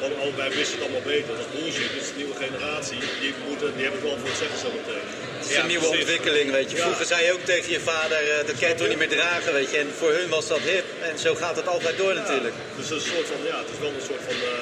Van, 0.00 0.10
oh, 0.24 0.30
wij 0.42 0.50
wisten 0.58 0.74
het 0.76 0.82
allemaal 0.86 1.06
beter. 1.14 1.30
Dat 1.38 1.44
is 1.46 1.50
bullshit. 1.56 1.88
Dit 1.94 2.02
is 2.04 2.10
de 2.12 2.18
nieuwe 2.22 2.36
generatie. 2.44 2.98
Die, 3.22 3.32
moeten, 3.48 3.68
die 3.76 3.82
hebben 3.86 4.00
het 4.00 4.08
wel 4.10 4.18
voor 4.22 4.30
het 4.34 4.40
zeggen 4.44 4.58
zo 4.64 4.70
meteen. 4.80 5.06
Het 5.38 5.46
is 5.48 5.54
Ja, 5.54 5.60
een 5.60 5.72
nieuwe 5.74 5.86
precies. 5.88 6.02
ontwikkeling, 6.04 6.48
weet 6.58 6.68
je. 6.70 6.76
Ja. 6.76 6.84
Vroeger 6.86 7.06
zei 7.12 7.20
je 7.26 7.32
ook 7.36 7.44
tegen 7.52 7.70
je 7.76 7.82
vader, 7.92 8.20
eh, 8.30 8.46
dat 8.48 8.56
kan 8.60 8.68
je 8.72 8.76
toch 8.80 8.90
niet 8.92 9.02
meer 9.04 9.14
dragen, 9.18 9.50
weet 9.58 9.70
je. 9.72 9.78
En 9.84 9.90
voor 10.00 10.12
hun 10.18 10.28
was 10.36 10.46
dat 10.54 10.62
hip. 10.70 10.86
En 11.08 11.14
zo 11.26 11.30
gaat 11.42 11.56
het 11.60 11.68
altijd 11.74 11.96
door 12.02 12.14
natuurlijk. 12.22 12.54
Ja, 12.60 12.76
dus 12.80 12.90
een 12.96 13.04
soort 13.12 13.26
van, 13.32 13.40
ja, 13.50 13.56
het 13.64 13.70
is 13.74 13.80
wel 13.86 13.92
een 13.98 14.06
soort 14.10 14.24
van 14.30 14.38
eh, 14.52 14.54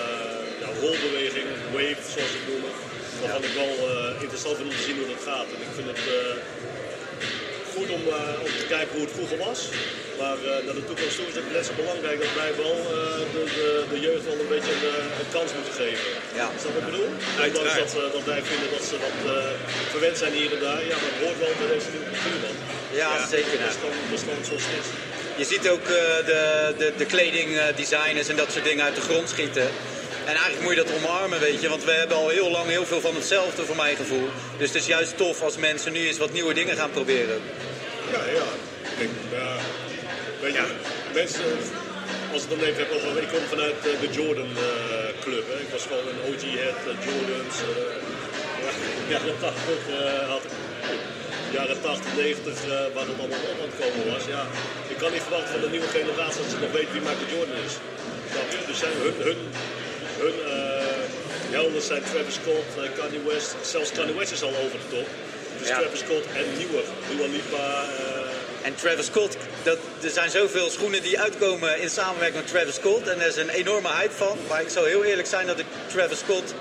ja, 0.63 0.69
rolbeweging, 0.85 1.47
wave 1.77 2.03
zoals 2.15 2.31
ze 2.35 2.39
het 2.41 2.49
noemen. 2.53 2.73
Waarvan 3.21 3.45
ik 3.49 3.55
wel 3.63 3.75
eh, 3.89 4.23
interessant 4.25 4.55
vind 4.59 4.69
om 4.71 4.77
te 4.81 4.85
zien 4.89 4.97
hoe 5.01 5.09
dat 5.15 5.23
gaat. 5.31 5.49
En 5.55 5.61
ik 5.67 5.73
vind 5.79 5.89
het 5.93 6.03
goed 7.77 7.89
om, 7.99 8.03
eh, 8.09 8.45
om 8.47 8.53
te 8.63 8.67
kijken 8.75 8.93
hoe 8.97 9.05
het 9.07 9.15
vroeger 9.19 9.39
was. 9.49 9.61
Maar 10.21 10.39
eh, 10.51 10.65
naar 10.67 10.77
de 10.81 10.87
toekomst 10.89 11.17
toe 11.19 11.27
is 11.31 11.37
het 11.41 11.49
net 11.57 11.65
zo 11.69 11.73
belangrijk 11.83 12.19
dat 12.25 12.35
wij 12.43 12.53
wel 12.65 12.77
eh, 12.91 12.95
de, 13.35 13.43
de, 13.59 13.69
de 13.93 13.99
jeugd 14.07 14.25
wel 14.31 14.39
een 14.45 14.53
beetje 14.55 14.73
een, 14.77 14.87
eh, 14.95 15.21
een 15.21 15.31
kans 15.37 15.51
moeten 15.59 15.75
geven. 15.83 16.09
Ja. 16.41 16.47
Is 16.57 16.63
dat 16.65 16.73
wat 16.75 16.83
ik 16.83 16.89
bedoel? 16.91 17.11
Ondanks 17.49 17.77
dat, 17.83 17.93
eh, 18.01 18.07
dat 18.17 18.25
wij 18.33 18.43
vinden 18.51 18.69
dat 18.77 18.85
ze 18.91 18.95
wat 19.07 19.19
eh, 19.33 19.53
verwend 19.95 20.17
zijn 20.23 20.33
hier 20.39 20.51
en 20.57 20.61
daar. 20.67 20.81
Ja, 20.91 20.97
maar 21.03 21.13
het 21.15 21.21
hoort 21.25 21.39
wel 21.45 21.55
bij 21.61 21.69
deze 21.75 21.89
nieuwe 21.95 22.09
cultuur 22.13 22.39
man. 22.45 22.57
Ja, 23.03 23.11
zeker. 23.37 23.55
Dat 23.63 23.73
is 23.75 23.79
gewoon, 23.83 23.99
dat 24.11 24.17
is 24.21 24.25
gewoon 24.27 24.45
zoals 24.49 24.65
het 24.71 24.77
is. 24.83 24.89
Je 25.43 25.47
ziet 25.53 25.65
ook 25.75 25.87
eh, 26.01 26.17
de, 26.31 26.41
de, 26.81 26.89
de 27.01 27.07
kledingdesigners 27.13 28.29
en 28.33 28.37
dat 28.43 28.51
soort 28.55 28.69
dingen 28.71 28.85
uit 28.89 28.97
de 29.01 29.07
grond 29.09 29.27
schieten. 29.35 29.69
En 30.25 30.35
eigenlijk 30.35 30.63
moet 30.63 30.75
je 30.75 30.83
dat 30.85 30.93
omarmen, 30.97 31.41
weet 31.41 31.61
je. 31.61 31.69
Want 31.69 31.85
we 31.85 31.91
hebben 31.93 32.17
al 32.17 32.29
heel 32.29 32.51
lang 32.51 32.67
heel 32.69 32.87
veel 32.87 33.01
van 33.01 33.15
hetzelfde, 33.15 33.63
voor 33.65 33.77
mijn 33.77 33.97
gevoel. 33.97 34.29
Dus 34.59 34.69
het 34.69 34.77
is 34.77 34.87
juist 34.87 35.17
tof 35.17 35.43
als 35.43 35.57
mensen 35.57 35.93
nu 35.93 36.07
eens 36.07 36.19
wat 36.19 36.33
nieuwe 36.33 36.55
dingen 36.55 36.77
gaan 36.77 36.91
proberen. 36.91 37.41
Ja, 38.13 38.23
ja. 38.39 38.49
Ik 38.83 38.99
denk, 38.99 39.11
ja. 39.31 39.53
Weet 40.41 40.55
je, 40.55 40.65
mensen, 41.15 41.45
als 42.33 42.43
ik 42.45 42.49
het 42.51 42.59
dan 42.59 42.69
even 42.69 42.83
heb 42.85 42.93
over, 42.97 43.23
ik 43.23 43.29
kom 43.29 43.45
vanuit 43.55 43.79
eh, 43.87 44.01
de 44.05 44.09
Jordan 44.19 44.51
eh, 44.57 45.23
Club. 45.25 45.45
Hè. 45.53 45.57
Ik 45.67 45.71
was 45.77 45.83
gewoon 45.91 46.07
een 46.13 46.21
OG-head, 46.29 46.79
eh, 46.91 47.05
Jordans. 47.07 47.57
eh, 47.71 47.95
ja, 48.63 48.71
jaren 49.13 49.39
80 49.41 49.79
eh, 49.89 50.29
had 50.33 50.45
ik. 50.95 51.01
Jaren 51.57 51.81
80, 51.81 52.15
90, 52.17 52.55
eh, 52.65 52.69
waar 52.95 53.07
het 53.11 53.19
allemaal 53.21 53.43
op 53.53 53.59
aan 53.63 53.71
het 53.73 53.79
komen 53.83 54.07
was. 54.15 54.25
Ja, 54.37 54.43
je 54.93 54.97
kan 55.03 55.11
niet 55.13 55.25
verwachten 55.27 55.53
van 55.55 55.61
de 55.67 55.71
nieuwe 55.75 55.91
generatie 55.99 56.41
dat 56.43 56.51
ze 56.55 56.59
nog 56.65 56.73
weten 56.79 56.93
wie 56.97 57.05
Michael 57.09 57.31
Jordan 57.35 57.59
is. 57.69 57.75
Dus 58.71 58.79
zijn 58.85 58.97
hun, 59.05 59.17
hun, 59.29 59.41
hun 60.23 60.39
eh, 60.47 61.55
helden 61.57 61.83
zijn 61.83 62.03
Travis 62.13 62.35
Scott, 62.35 62.69
eh, 62.77 62.83
Kanye 62.99 63.21
West. 63.29 63.55
Zelfs 63.75 63.91
Kanye 63.93 64.15
West 64.15 64.33
is 64.33 64.43
al 64.43 64.49
over 64.65 64.79
de 64.83 64.97
top. 64.97 65.07
Dus 65.59 65.69
Ja. 65.69 65.79
Travis 65.79 65.99
Scott 65.99 66.25
en 66.35 66.45
nieuwer. 66.57 66.85
Dua 67.09 67.27
Lipa. 67.27 67.85
eh, 67.85 68.67
En 68.69 68.75
Travis 68.75 69.07
Scott, 69.07 69.37
dat, 69.63 69.79
er 70.03 70.11
zijn 70.11 70.31
zoveel 70.31 70.71
schoenen 70.71 71.03
die 71.03 71.21
uitkomen 71.21 71.81
in 71.81 71.91
samenwerking 71.91 72.43
met 72.43 72.53
Travis 72.53 72.75
Scott. 72.75 73.09
En 73.09 73.21
er 73.21 73.27
is 73.27 73.37
een 73.37 73.49
enorme 73.51 73.89
hype 73.89 74.15
van. 74.15 74.39
Maar 74.49 74.61
ik 74.61 74.69
zou 74.69 74.89
heel 74.89 75.05
eerlijk 75.05 75.29
zijn 75.29 75.47
dat 75.47 75.59
ik 75.59 75.67
Travis 75.93 76.19
Scott, 76.19 76.55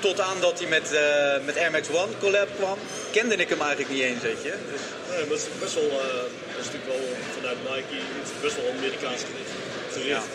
tot 0.00 0.20
aan 0.20 0.40
dat 0.40 0.58
hij 0.58 0.68
met, 0.68 0.92
eh, 0.92 1.34
met 1.44 1.56
Air 1.58 1.70
Max 1.70 1.88
One 1.88 2.12
collab 2.20 2.48
kwam, 2.58 2.78
kende 3.10 3.34
ik 3.36 3.48
hem 3.48 3.60
eigenlijk 3.60 3.90
niet 3.90 4.02
eens, 4.02 4.22
weet 4.22 4.42
je. 4.42 4.52
Dus, 4.72 4.80
Nee, 5.10 5.18
maar 5.28 5.36
het 5.36 5.46
is 5.54 5.58
best 5.60 5.74
wel, 5.74 5.88
dat 5.90 6.60
is 6.60 6.66
natuurlijk 6.66 6.92
wel 6.94 7.04
vanuit 7.36 7.56
Nike, 7.68 7.96
het 8.20 8.28
is 8.34 8.40
best 8.42 8.56
wel 8.56 8.72
Amerikaans 8.78 9.20
gericht. 9.28 9.52
gericht. 9.92 10.26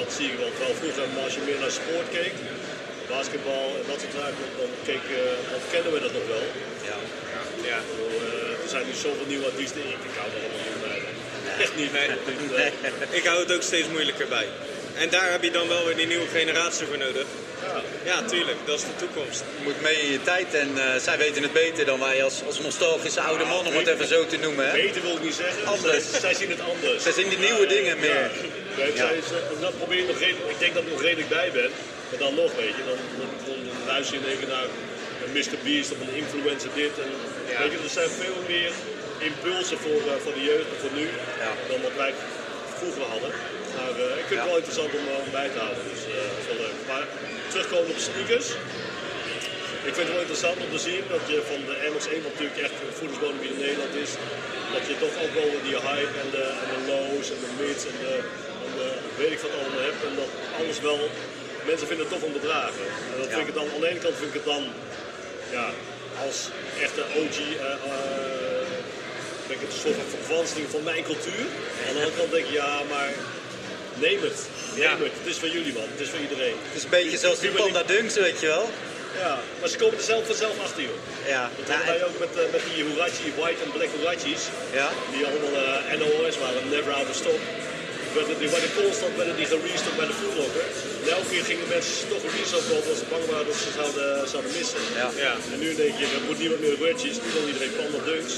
Dat 0.00 0.10
zie 0.16 0.26
je 0.32 0.36
wel. 0.42 0.52
Vroeger, 0.80 1.06
als 1.26 1.34
je 1.34 1.42
meer 1.48 1.60
naar 1.64 1.74
sport 1.80 2.08
keek, 2.16 2.34
basketbal 3.14 3.66
en 3.78 3.84
dat 3.90 3.98
soort 4.02 4.16
zaken, 4.20 4.44
dan, 4.60 4.70
keek, 4.88 5.04
eh, 5.20 5.50
dan 5.52 5.62
kennen 5.72 5.90
we 5.94 6.00
dat 6.06 6.12
nog 6.18 6.26
wel. 6.34 6.46
ja. 6.90 6.98
Ja. 7.70 7.78
Ik 7.80 8.22
eh, 8.22 8.64
er 8.64 8.70
zijn 8.74 8.86
nu 8.88 8.94
zoveel 9.06 9.28
nieuwe 9.32 9.46
artiesten, 9.50 9.80
ik, 9.94 10.00
ik 10.10 10.14
hou 10.18 10.28
er 10.34 10.40
allemaal 10.44 10.64
niet 10.70 10.82
bij. 10.88 11.00
Echt 11.64 11.74
niet. 11.80 11.92
Nee. 11.98 12.08
Nee. 12.60 12.70
Ik 13.18 13.24
hou 13.28 13.38
het 13.44 13.52
ook 13.54 13.62
steeds 13.70 13.88
moeilijker 13.88 14.28
bij. 14.36 14.46
En 14.98 15.08
daar 15.10 15.30
heb 15.30 15.42
je 15.42 15.50
dan 15.50 15.68
wel 15.68 15.84
weer 15.86 15.96
die 15.96 16.06
nieuwe 16.06 16.28
generatie 16.28 16.86
voor 16.86 16.98
nodig. 16.98 17.26
Ja. 17.62 17.82
Ja, 18.04 18.22
tuurlijk, 18.22 18.56
dat 18.64 18.78
is 18.78 18.84
de 18.84 18.96
toekomst. 19.06 19.40
Je 19.58 19.62
moet 19.64 19.80
mee 19.82 19.96
in 19.96 20.12
je 20.12 20.22
tijd 20.22 20.54
en 20.54 20.70
eh, 20.78 21.00
zij 21.00 21.18
weten 21.18 21.42
het 21.42 21.52
beter 21.52 21.84
dan 21.84 21.98
wij 22.00 22.24
als, 22.24 22.42
als 22.46 22.60
nostalgische 22.60 23.20
oude 23.20 23.44
man, 23.44 23.66
om 23.66 23.74
het 23.76 23.86
even 23.86 24.06
zo 24.06 24.26
te 24.26 24.36
noemen. 24.36 24.66
Hè? 24.66 24.72
Beter 24.72 25.02
wil 25.02 25.16
ik 25.16 25.22
niet 25.22 25.34
zeggen, 25.34 25.66
Anders. 25.66 26.10
Zij, 26.10 26.20
zij 26.20 26.34
zien 26.34 26.50
het 26.50 26.60
anders. 26.60 27.02
Zij 27.02 27.12
zien 27.12 27.28
de 27.28 27.36
nieuwe 27.36 27.66
dingen 27.66 27.98
meer. 28.00 28.30
Ja. 28.76 28.86
Zij 28.96 29.16
eh, 29.16 29.60
dat 29.60 29.76
probeer 29.78 29.98
je 29.98 30.06
nog 30.06 30.18
redelijk, 30.18 30.50
ik 30.50 30.58
denk 30.58 30.74
dat 30.74 30.82
ik 30.82 30.90
nog 30.90 31.02
redelijk 31.02 31.28
bij 31.28 31.50
ben. 31.52 31.70
Maar 32.10 32.18
dan 32.18 32.34
nog, 32.34 32.50
weet 32.56 32.74
je, 32.78 32.82
dan, 32.90 32.98
dan, 33.20 33.30
dan 33.46 33.86
luister 33.86 34.14
je 34.14 34.20
in 34.24 34.28
één 34.30 34.38
keer 34.38 34.48
naar 34.48 34.68
een 35.24 35.32
Mr. 35.32 35.58
Beast 35.64 35.90
of 35.92 35.98
een 36.00 36.14
influencer 36.22 36.70
dit. 36.74 36.94
En, 37.04 37.10
Ja. 37.52 37.58
weet 37.62 37.72
je, 37.72 37.78
er 37.88 37.96
zijn 38.00 38.10
veel 38.24 38.40
meer 38.48 38.72
impulsen 39.28 39.78
voor, 39.84 40.00
eh, 40.10 40.16
voor 40.24 40.34
de 40.38 40.44
jeugd 40.50 40.68
en 40.72 40.78
voor 40.82 40.94
nu 41.00 41.06
Ja. 41.44 41.50
dan 41.70 41.80
wat 41.86 41.96
wij 41.96 42.12
vroeger 42.78 43.02
hadden. 43.14 43.32
Maar 43.76 43.94
eh, 44.04 44.20
ik 44.22 44.26
vind 44.28 44.38
het 44.40 44.48
wel 44.52 44.60
interessant 44.62 44.90
om, 44.98 45.04
eh, 45.12 45.24
om 45.24 45.30
bij 45.38 45.48
te 45.54 45.60
houden, 45.64 45.82
dus 45.92 46.02
eh, 46.12 46.14
dat 46.32 46.38
is 46.42 46.48
wel 46.52 46.60
leuk. 46.64 46.78
Maar 46.92 47.04
terugkomen 47.52 47.90
op 47.94 48.00
sneakers. 48.08 48.48
Ik 49.88 49.94
vind 49.96 50.06
het 50.08 50.16
wel 50.18 50.24
interessant 50.26 50.58
om 50.64 50.70
te 50.76 50.82
zien 50.88 51.02
dat 51.14 51.22
je 51.30 51.36
van 51.52 51.60
de 51.68 51.74
MS1, 51.92 52.18
wat 52.24 52.32
natuurlijk 52.34 52.60
echt 52.66 52.76
een 52.82 52.96
voedingsbodem 53.00 53.42
in 53.50 53.58
Nederland 53.66 53.94
is, 54.04 54.12
dat 54.74 54.84
je 54.88 54.94
toch 55.04 55.14
ook 55.22 55.32
wel 55.40 55.50
die 55.66 55.78
hype 55.88 56.14
en 56.22 56.28
de, 56.36 56.44
en 56.62 56.68
de 56.74 56.80
lows 56.90 57.26
en 57.34 57.40
de 57.44 57.50
mids 57.60 57.82
en 57.90 57.96
de, 58.04 58.14
en 58.66 58.70
de 58.78 58.86
weet 59.20 59.32
ik 59.36 59.40
wat 59.44 59.54
allemaal 59.58 59.84
hebt. 59.88 60.00
En 60.08 60.14
dat 60.22 60.30
alles 60.58 60.78
wel, 60.88 60.98
mensen 61.70 61.86
vinden 61.90 62.04
het 62.06 62.12
tof 62.14 62.24
om 62.28 62.34
te 62.38 62.44
dragen. 62.48 62.84
En 63.12 63.16
dat 63.22 63.28
Ja. 63.28 63.34
vind 63.36 63.44
ik 63.46 63.50
het 63.52 63.58
dan, 63.60 63.68
aan 63.74 63.82
de 63.84 63.90
ene 63.92 64.02
kant 64.06 64.16
vind 64.22 64.30
ik 64.34 64.38
het 64.40 64.48
dan, 64.54 64.64
ja, 65.56 65.66
als 66.26 66.38
echte 66.86 67.02
OG, 67.20 67.36
vind 69.46 69.56
ik 69.58 69.64
het 69.66 69.72
een 69.74 69.82
soort 69.84 69.98
van 70.02 70.08
verkwansing 70.16 70.64
van 70.74 70.82
mijn 70.90 71.02
cultuur. 71.10 71.44
Aan 71.86 71.94
de 71.94 72.00
andere 72.02 72.16
kant 72.20 72.30
denk 72.34 72.46
ik, 72.48 72.54
ja, 72.62 72.70
maar 72.92 73.10
neem 74.04 74.20
het. 74.28 74.38
Neem 74.74 74.82
Ja. 74.82 74.90
het. 74.90 75.12
Het 75.20 75.26
is 75.32 75.38
voor 75.42 75.48
jullie 75.56 75.72
man, 75.78 75.88
het 75.94 76.00
is 76.06 76.10
voor 76.12 76.22
iedereen. 76.28 76.56
Het 76.68 76.76
is 76.80 76.84
een 76.88 76.94
beetje 76.98 77.18
zoals 77.18 77.38
die 77.44 77.50
Panda 77.50 77.82
Dunks, 77.82 78.14
weet 78.14 78.40
je 78.40 78.46
wel. 78.46 78.66
Ja, 79.24 79.34
maar 79.60 79.68
ze 79.72 79.76
komen 79.82 79.96
er 80.02 80.08
zelf 80.12 80.22
vanzelf 80.32 80.56
achter 80.66 80.82
joh. 80.88 80.98
Ja, 81.34 81.42
Dat 81.58 81.66
hebben 81.72 81.86
wij 81.94 82.02
ook 82.08 82.18
met, 82.24 82.32
eh, 82.40 82.44
met 82.56 82.62
die 82.68 82.84
Hurachi, 82.86 83.26
white 83.40 83.60
en 83.64 83.70
black 83.76 83.90
Hurachis. 83.96 84.42
ja. 84.80 84.88
Die 85.12 85.22
allemaal 85.28 85.54
eh, 85.62 85.98
NOS 86.00 86.34
waren, 86.44 86.62
never 86.76 86.92
out 86.98 87.08
of 87.12 87.16
stock. 87.24 87.42
Werden, 88.16 88.36
die 88.42 88.50
werden 88.56 88.70
constant 88.82 89.14
werden 89.20 89.36
die 89.40 89.48
gerestocked 89.52 89.98
bij 90.00 90.08
de 90.12 90.16
Foodlocker. 90.20 90.66
En 91.02 91.06
elke 91.16 91.28
keer 91.32 91.44
gingen 91.50 91.68
mensen 91.76 92.04
toch 92.12 92.22
een 92.26 92.34
restock 92.40 92.64
kopen 92.72 92.88
als 92.92 93.00
ze 93.02 93.06
bang 93.14 93.24
waren 93.32 93.46
dat 93.50 93.58
ze 93.66 93.70
zouden, 93.80 94.08
zouden 94.32 94.52
missen. 94.58 94.80
Ja. 95.00 95.08
Ja. 95.26 95.32
En 95.52 95.58
nu 95.64 95.68
denk 95.82 95.94
je, 96.00 96.04
er 96.16 96.24
moet 96.28 96.38
niemand 96.42 96.60
meer 96.64 96.74
Hurachis, 96.80 97.16
nu 97.22 97.28
dan 97.36 97.44
iedereen 97.52 97.74
Panda 97.78 97.98
Dunks. 98.10 98.34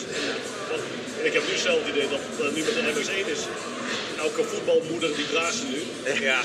En, 0.73 0.81
ik 1.29 1.33
heb 1.37 1.45
nu 1.51 1.55
zelf 1.69 1.79
het 1.83 1.89
idee 1.95 2.09
dat 2.15 2.23
het 2.29 2.37
eh, 2.45 2.49
nu 2.57 2.61
met 2.69 2.75
de 2.77 2.83
MX1 2.91 3.27
is. 3.37 3.43
Elke 4.19 4.43
voetbalmoeder 4.45 5.15
die 5.17 5.27
draagt 5.31 5.55
ze 5.55 5.65
nu. 5.65 5.83
Ja, 6.25 6.41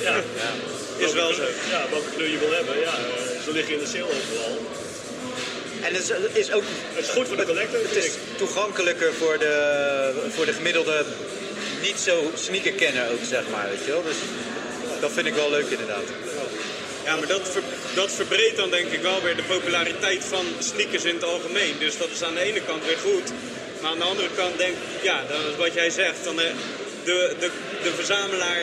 Ja. 0.00 0.14
is 0.98 1.12
wel 1.12 1.32
zo. 1.32 1.42
Ja, 1.70 1.84
welke 1.90 2.10
kleur 2.16 2.28
je 2.30 2.38
wil 2.38 2.52
hebben. 2.52 2.80
Ja, 2.80 2.94
ze 3.44 3.52
liggen 3.52 3.72
in 3.74 3.78
de 3.80 3.86
sale 3.86 4.04
overal. 4.04 4.58
En 5.82 5.94
het 5.94 6.02
is, 6.02 6.10
is 6.46 6.52
ook 6.52 6.62
Het 6.94 7.04
is 7.04 7.10
goed 7.10 7.28
voor 7.28 7.36
de 7.36 7.44
collector, 7.46 7.80
Het 7.80 7.90
vind 7.90 8.04
is 8.04 8.10
ik. 8.10 8.18
toegankelijker 8.36 9.12
voor 9.14 9.38
de, 9.38 9.54
voor 10.34 10.46
de 10.46 10.52
gemiddelde 10.52 11.04
niet 11.82 11.96
zo 11.98 12.30
sneaker 12.34 12.72
kenner 12.72 13.10
ook, 13.10 13.24
zeg 13.28 13.42
maar, 13.50 13.68
weet 13.68 13.84
je 13.84 13.90
wel. 13.92 14.02
Dus 14.02 14.16
dat 15.00 15.10
vind 15.12 15.26
ik 15.26 15.34
wel 15.34 15.50
leuk 15.50 15.68
inderdaad. 15.68 16.02
Ja, 17.04 17.16
maar 17.16 17.26
dat, 17.26 17.40
ver- 17.52 17.62
dat 17.94 18.12
verbreedt 18.12 18.56
dan 18.56 18.70
denk 18.70 18.88
ik 18.90 19.02
wel 19.02 19.22
weer 19.22 19.36
de 19.36 19.42
populariteit 19.42 20.24
van 20.24 20.46
sneakers 20.58 21.04
in 21.04 21.14
het 21.14 21.24
algemeen. 21.24 21.74
Dus 21.78 21.98
dat 21.98 22.08
is 22.14 22.22
aan 22.22 22.34
de 22.34 22.40
ene 22.40 22.60
kant 22.60 22.84
weer 22.84 22.98
goed. 23.02 23.30
Maar 23.80 23.90
aan 23.90 23.98
de 23.98 24.04
andere 24.04 24.28
kant 24.36 24.58
denk 24.58 24.70
ik, 24.72 25.02
ja, 25.02 25.24
dat 25.28 25.38
is 25.50 25.56
wat 25.58 25.74
jij 25.74 25.90
zegt. 25.90 26.24
Dan, 26.24 26.40
eh, 26.40 26.46
de, 27.04 27.18
de, 27.42 27.50
de 27.82 27.90
verzamelaar, 28.00 28.60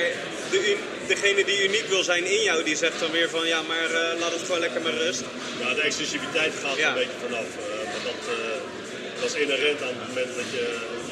de, 0.52 0.78
degene 1.08 1.46
die 1.46 1.64
uniek 1.68 1.88
wil 1.88 2.04
zijn 2.04 2.26
in 2.26 2.42
jou, 2.42 2.64
die 2.64 2.76
zegt 2.76 3.00
dan 3.00 3.12
weer 3.12 3.30
van 3.30 3.48
ja, 3.48 3.62
maar 3.62 3.90
eh, 3.92 4.20
laat 4.20 4.32
het 4.32 4.42
gewoon 4.46 4.60
lekker 4.60 4.82
met 4.82 4.94
rust. 4.94 5.24
Ja, 5.62 5.74
de 5.74 5.82
exclusiviteit 5.82 6.54
gaat 6.64 6.74
er 6.74 6.80
Ja. 6.80 6.88
een 6.90 6.94
beetje 7.02 7.20
vanaf. 7.28 7.48
eh, 7.58 7.86
maar 7.92 8.04
dat, 8.10 8.22
eh, 8.36 8.60
dat 9.22 9.30
is 9.34 9.36
inherent 9.44 9.82
aan 9.82 9.96
het 9.98 10.08
moment 10.08 10.32
dat 10.42 10.50
je... 10.56 10.66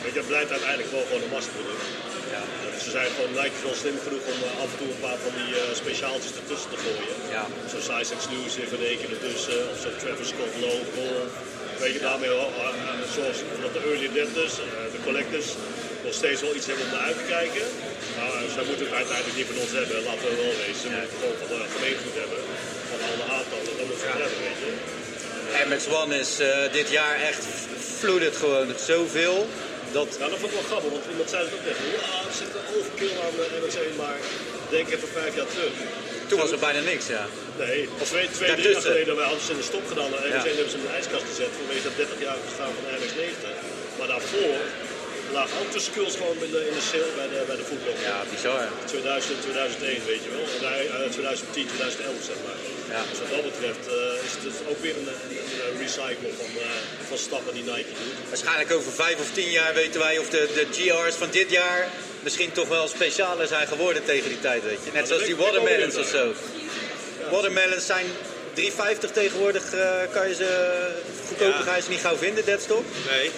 Weet 0.03 0.13
je, 0.13 0.21
blijft 0.33 0.51
uiteindelijk 0.57 0.91
wel 0.95 1.05
gewoon 1.07 1.23
een 1.25 1.35
massaproduct. 1.37 1.85
Ja. 2.35 2.41
Dus 2.73 2.83
ze 2.87 2.91
zijn 2.97 3.09
gewoon 3.15 3.33
Nike 3.39 3.55
is 3.59 3.63
wel 3.67 3.77
slim 3.83 3.97
genoeg 4.05 4.25
om 4.33 4.37
af 4.63 4.69
en 4.73 4.77
toe 4.81 4.89
een 4.93 5.03
paar 5.07 5.19
van 5.25 5.33
die 5.39 5.51
eh, 5.61 5.63
speciaaltjes 5.83 6.33
ertussen 6.41 6.69
te 6.73 6.79
gooien. 6.85 7.15
Ja. 7.37 7.43
Zo 7.71 7.77
Size 7.89 8.11
Exclusive 8.17 8.71
in 8.77 8.83
één 8.91 8.99
keer 9.01 9.11
ertussen. 9.17 9.57
Of 9.71 9.77
zo 9.83 9.89
Travis 10.01 10.29
Scott 10.33 10.53
Local. 10.65 11.11
Weet 11.83 11.93
je, 11.97 12.01
daarmee 12.09 12.29
eh, 12.29 12.41
eh, 12.65 13.05
zoals 13.15 13.37
dat 13.63 13.71
de 13.75 13.81
early 13.89 14.05
adopters, 14.11 14.55
eh, 14.65 14.67
de 14.95 14.99
collectors, 15.07 15.47
nog 16.07 16.15
steeds 16.23 16.41
wel 16.45 16.55
iets 16.57 16.67
hebben 16.69 16.85
om 16.87 16.91
naar 16.95 17.05
uit 17.09 17.19
te 17.21 17.27
kijken. 17.37 17.65
Maar 18.17 18.33
eh, 18.39 18.49
zij 18.55 18.65
moeten 18.69 18.85
het 18.87 18.95
uiteindelijk 19.01 19.37
niet 19.39 19.49
van 19.51 19.59
ons 19.63 19.73
hebben, 19.79 19.97
laten 20.09 20.25
we 20.29 20.33
wel 20.43 20.55
wezen. 20.63 20.79
Ze 20.83 20.87
moeten 20.91 21.09
het 21.09 21.15
gewoon 21.19 21.37
van 21.41 21.49
de 21.63 21.69
gemeenschap 21.77 22.13
hebben. 22.23 22.39
Van 22.91 22.99
alle 23.09 23.25
aantallen, 23.37 23.73
dat 23.79 23.87
moeten 23.89 24.03
ze 24.03 24.07
het 24.13 24.21
hebben, 24.25 24.41
weet 24.47 24.59
je. 24.65 24.71
Max 25.71 25.83
One 26.01 26.13
is 26.25 26.31
eh, 26.39 26.49
dit 26.79 26.87
jaar 26.99 27.15
echt 27.31 27.43
flooded 27.99 28.35
gewoon 28.43 28.67
zoveel. 28.91 29.37
Dat, 29.97 30.09
Nou, 30.19 30.29
dat 30.33 30.39
vond 30.41 30.51
ik 30.51 30.57
wel 30.59 30.69
grappig, 30.71 30.91
want 30.95 31.05
iemand 31.13 31.29
zei 31.33 31.39
het 31.45 31.53
ook 31.57 31.63
tegen. 31.69 31.83
Ja, 31.97 32.13
er 32.29 32.35
zit 32.41 32.51
een 32.59 32.67
overkill 32.75 33.13
aan 33.23 33.35
de 33.39 33.45
MX1, 33.61 33.91
maar 34.03 34.17
denk 34.75 34.85
even 34.95 35.09
vijf 35.21 35.33
jaar 35.39 35.49
terug. 35.55 35.73
toen 36.29 36.39
was 36.43 36.51
er 36.55 36.61
bijna 36.67 36.81
niks, 36.91 37.05
ja. 37.17 37.23
Nee, 37.63 37.79
of 38.01 38.07
twee, 38.13 38.27
twee 38.37 38.51
drie 38.59 38.71
jaar 38.73 38.81
geleden 38.91 39.15
wij 39.19 39.27
hadden 39.29 39.45
ze 39.47 39.51
in 39.55 39.61
de 39.63 39.69
stop 39.71 39.85
gedaan. 39.91 40.11
En 40.15 40.29
Ja. 40.29 40.39
MX1 40.41 40.55
hebben 40.59 40.73
ze 40.73 40.79
in 40.81 40.87
de 40.89 40.93
ijskast 40.99 41.25
gezet 41.31 41.51
vanwege 41.59 41.83
dat 41.89 41.95
30 42.03 42.19
jaar 42.27 42.39
bestaan 42.49 42.71
van 42.77 42.83
de 42.85 42.91
MX-90. 43.01 43.45
Maar 43.97 44.09
daarvoor 44.13 44.55
lagen 45.31 45.55
ook 45.61 45.71
de 45.77 45.79
skulls 45.79 46.15
gewoon 46.19 46.37
in 46.47 46.51
de, 46.51 46.61
in 46.69 46.75
de 46.79 46.85
sale 46.91 47.11
bij 47.19 47.29
de, 47.33 47.39
bij 47.51 47.57
de 47.61 47.67
voetbal. 47.71 47.95
Ja, 48.11 48.19
bizar. 48.31 48.63
2000, 48.85 49.41
2001, 49.41 50.05
weet 50.11 50.23
je 50.25 50.31
wel. 50.37 50.45
En 50.69 51.03
eh, 51.03 51.09
2010, 51.09 51.67
2011 51.67 52.15
zeg 52.31 52.39
maar. 52.45 52.59
Ja. 52.93 53.01
Dus 53.09 53.19
wat 53.23 53.31
dat 53.35 53.43
betreft 53.51 53.83
eh, 53.87 54.25
is 54.27 54.33
het 54.35 54.43
dus 54.47 54.57
ook 54.71 54.79
weer 54.85 54.95
een, 55.01 55.09
een, 55.67 55.77
recycle 55.83 56.31
van, 56.41 56.51
eh, 56.65 57.07
van 57.09 57.17
stappen 57.27 57.53
die 57.53 57.63
Nike 57.71 57.93
doet. 58.01 58.17
Waarschijnlijk 58.33 58.71
over 58.77 58.91
vijf 58.91 59.17
of 59.19 59.29
tien 59.37 59.51
jaar 59.59 59.73
weten 59.73 59.99
wij 59.99 60.15
of 60.23 60.29
de, 60.29 60.43
de 60.57 60.65
GR's 60.77 61.15
van 61.15 61.29
dit 61.39 61.49
jaar 61.59 61.81
misschien 62.27 62.51
toch 62.51 62.67
wel 62.67 62.87
specialer 62.87 63.47
zijn 63.47 63.67
geworden 63.67 64.03
tegen 64.05 64.29
die 64.29 64.39
tijd, 64.39 64.63
weet 64.63 64.79
je. 64.85 64.91
Net 64.93 65.07
zoals 65.07 65.23
die 65.23 65.35
watermelons 65.35 65.95
of 65.95 66.07
zo. 66.07 66.33
Watermelons 67.31 67.85
zijn 67.85 68.05
3,50 68.53 69.11
tegenwoordig, 69.13 69.73
eh, 69.73 69.89
kan 70.11 70.27
je 70.27 70.35
ze 70.35 70.49
goedkoper 71.27 71.59
Ja. 71.59 71.65
ga 71.65 71.75
je 71.75 71.81
ze 71.81 71.89
niet 71.89 71.99
gauw 71.99 72.17
vinden, 72.17 72.45
deadstock. 72.45 72.83
Nee, 73.09 73.31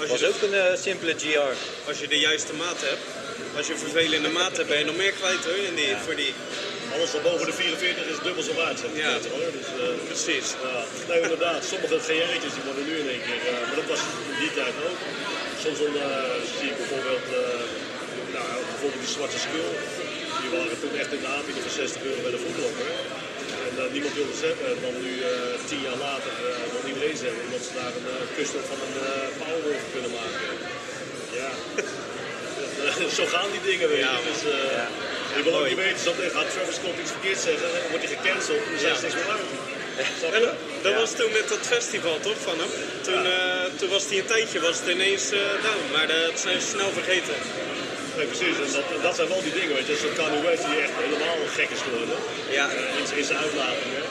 als 0.00 0.08
Was 0.10 0.20
je, 0.20 0.26
ook 0.32 0.42
een 0.42 0.54
eh, 0.54 0.76
simpele 0.86 1.14
GR. 1.22 1.52
als 1.88 1.98
je 2.02 2.08
de 2.14 2.18
juiste 2.28 2.52
maat 2.62 2.80
hebt, 2.90 3.04
als 3.56 3.66
je 3.66 3.72
een 3.72 3.84
vervelende 3.88 4.28
maat 4.38 4.54
hebt, 4.56 4.68
ben 4.68 4.78
je 4.78 4.84
nog 4.84 4.96
meer 4.96 5.12
kwijt 5.20 5.44
hoor. 5.44 5.56
In 5.70 5.74
die, 5.80 5.92
voor 6.04 6.16
die, 6.22 6.32
Alles 6.94 7.12
wat 7.12 7.22
boven 7.28 7.46
de 7.46 7.52
44 7.52 8.06
is 8.14 8.18
dubbel 8.26 8.42
zo 8.50 8.54
waard, 8.62 8.78
zeg 8.82 8.90
Ja. 9.04 9.12
hoor. 9.34 9.50
Dus, 9.58 9.68
eh, 9.82 9.94
precies. 10.10 10.46
Ja, 10.64 10.76
nee, 11.08 11.20
inderdaad. 11.26 11.60
Sommige 11.72 11.96
GR'tjes 12.08 12.54
die 12.56 12.64
worden 12.68 12.84
nu 12.90 12.94
in 13.04 13.08
één 13.14 13.22
keer, 13.26 13.40
eh, 13.48 13.52
maar 13.68 13.78
dat 13.82 13.88
was 13.94 14.02
in 14.32 14.38
die 14.44 14.52
tijd 14.60 14.74
ook. 14.88 14.98
Soms 15.64 15.78
dan, 15.84 15.94
eh, 15.96 16.34
zie 16.58 16.68
ik 16.72 16.76
bijvoorbeeld, 16.82 17.26
eh, 17.42 17.60
nou, 18.36 18.48
bijvoorbeeld 18.72 19.02
die 19.06 19.14
zwarte 19.18 19.38
skull. 19.46 19.72
Die 20.42 20.50
waren 20.56 20.76
toen 20.82 20.94
echt 21.02 21.12
in 21.16 21.22
de 21.26 21.30
aanbieding 21.36 21.64
van 21.66 21.74
60 21.80 22.00
euro 22.08 22.20
bij 22.26 22.34
de 22.36 22.42
voetlokker. 22.44 22.88
En 23.76 23.82
eh, 23.84 23.92
niemand 23.96 24.14
wilde 24.20 24.36
ze 24.40 24.46
hebben. 24.50 24.66
En 24.74 24.78
dan 24.86 24.94
nu, 25.06 25.12
eh, 25.20 25.30
tien 25.68 25.82
jaar 25.88 26.00
later, 26.08 26.32
eh 26.48 26.66
nog 26.74 26.84
iedereen 26.90 27.16
ze 27.20 27.24
hebben. 27.28 27.42
Omdat 27.48 27.62
ze 27.66 27.72
daar 27.80 27.94
een 27.98 28.08
uh, 28.14 28.36
custom 28.36 28.62
van 28.72 28.78
een 28.86 28.96
uh, 29.06 29.10
Powerwolf 29.38 29.84
kunnen 29.94 30.12
maken. 30.20 30.48
Ja. 31.40 31.50
Zo 33.18 33.24
gaan 33.34 33.50
die 33.54 33.64
dingen. 33.70 33.88
Ja, 34.04 34.12
man. 34.12 34.22
dus, 34.28 34.40
Ja. 34.78 34.86
Je 35.36 35.42
wil 35.42 35.58
ook 35.58 35.68
niet 35.68 35.82
weten, 35.84 36.00
zo 36.08 36.12
gaat 36.36 36.50
Travis 36.52 36.74
Scott 36.80 36.98
iets 37.02 37.14
verkeerd 37.16 37.40
zeggen, 37.48 37.66
dan 37.72 37.90
wordt 37.90 38.04
hij 38.04 38.16
gecanceld 38.16 38.62
en 38.64 38.70
dan 38.72 38.80
zijn 38.84 38.96
ze 38.96 39.02
niks 39.02 39.16
meer 39.20 39.30
uit. 39.36 39.48
En 40.36 40.40
dat, 40.46 40.54
dat 40.82 40.94
was 40.94 41.10
toen 41.18 41.32
met 41.32 41.48
dat 41.48 41.64
festival 41.74 42.16
toch 42.20 42.40
van 42.48 42.56
hem? 42.62 42.70
Toen, 43.06 43.22
toen 43.78 43.88
was 43.88 44.04
hij 44.08 44.18
een 44.18 44.24
tijdje 44.24 44.60
was 44.60 44.78
het 44.78 44.88
ineens 44.88 45.30
eh, 45.30 45.40
down, 45.66 45.84
maar 45.92 46.06
dat 46.06 46.40
zijn 46.44 46.60
ze 46.60 46.66
snel 46.68 46.90
vergeten. 46.90 47.34
Nee, 48.16 48.26
precies. 48.32 48.56
En 48.64 48.70
dat, 48.76 48.86
en 48.96 49.02
dat 49.08 49.14
zijn 49.18 49.28
wel 49.32 49.42
die 49.48 49.56
dingen, 49.60 49.74
weet 49.78 49.88
je. 49.90 49.96
Zo'n 50.02 50.16
Kanye 50.20 50.40
West 50.48 50.64
die 50.68 50.78
echt 50.84 50.94
helemaal 51.04 51.38
gek 51.58 51.70
is 51.76 51.82
geworden. 51.86 52.18
Ja. 52.58 52.64
Eh, 52.68 52.98
in, 52.98 53.06
in 53.20 53.26
zijn 53.30 53.40
uitlatingen. 53.44 54.04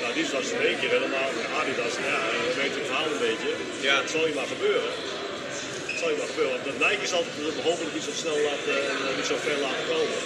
Nou, 0.00 0.12
die 0.16 0.26
was 0.38 0.48
in 0.56 0.62
één 0.70 0.78
keer 0.80 0.92
helemaal 0.98 1.30
Adidas. 1.60 1.94
Ja, 2.10 2.18
we 2.46 2.52
weten 2.60 2.78
het 2.80 2.88
verhaal 2.90 3.10
een 3.14 3.24
beetje. 3.28 3.50
Ja. 3.88 3.94
Het 4.02 4.10
zal 4.14 4.24
je 4.30 4.34
maar 4.38 4.50
gebeuren. 4.56 4.92
Het 5.90 5.98
zal 6.00 6.08
je 6.12 6.18
maar 6.20 6.32
gebeuren. 6.34 6.58
Want 6.66 6.78
Nike 6.84 7.04
is 7.08 7.14
altijd 7.18 7.36
eh, 7.40 7.64
hopelijk 7.68 7.94
niet 7.96 8.06
zo 8.10 8.14
snel 8.22 8.38
laten, 8.48 8.74
en 8.92 8.98
eh, 9.06 9.16
niet 9.18 9.30
zo 9.32 9.36
ver 9.46 9.58
laten 9.66 9.86
komen. 9.94 10.18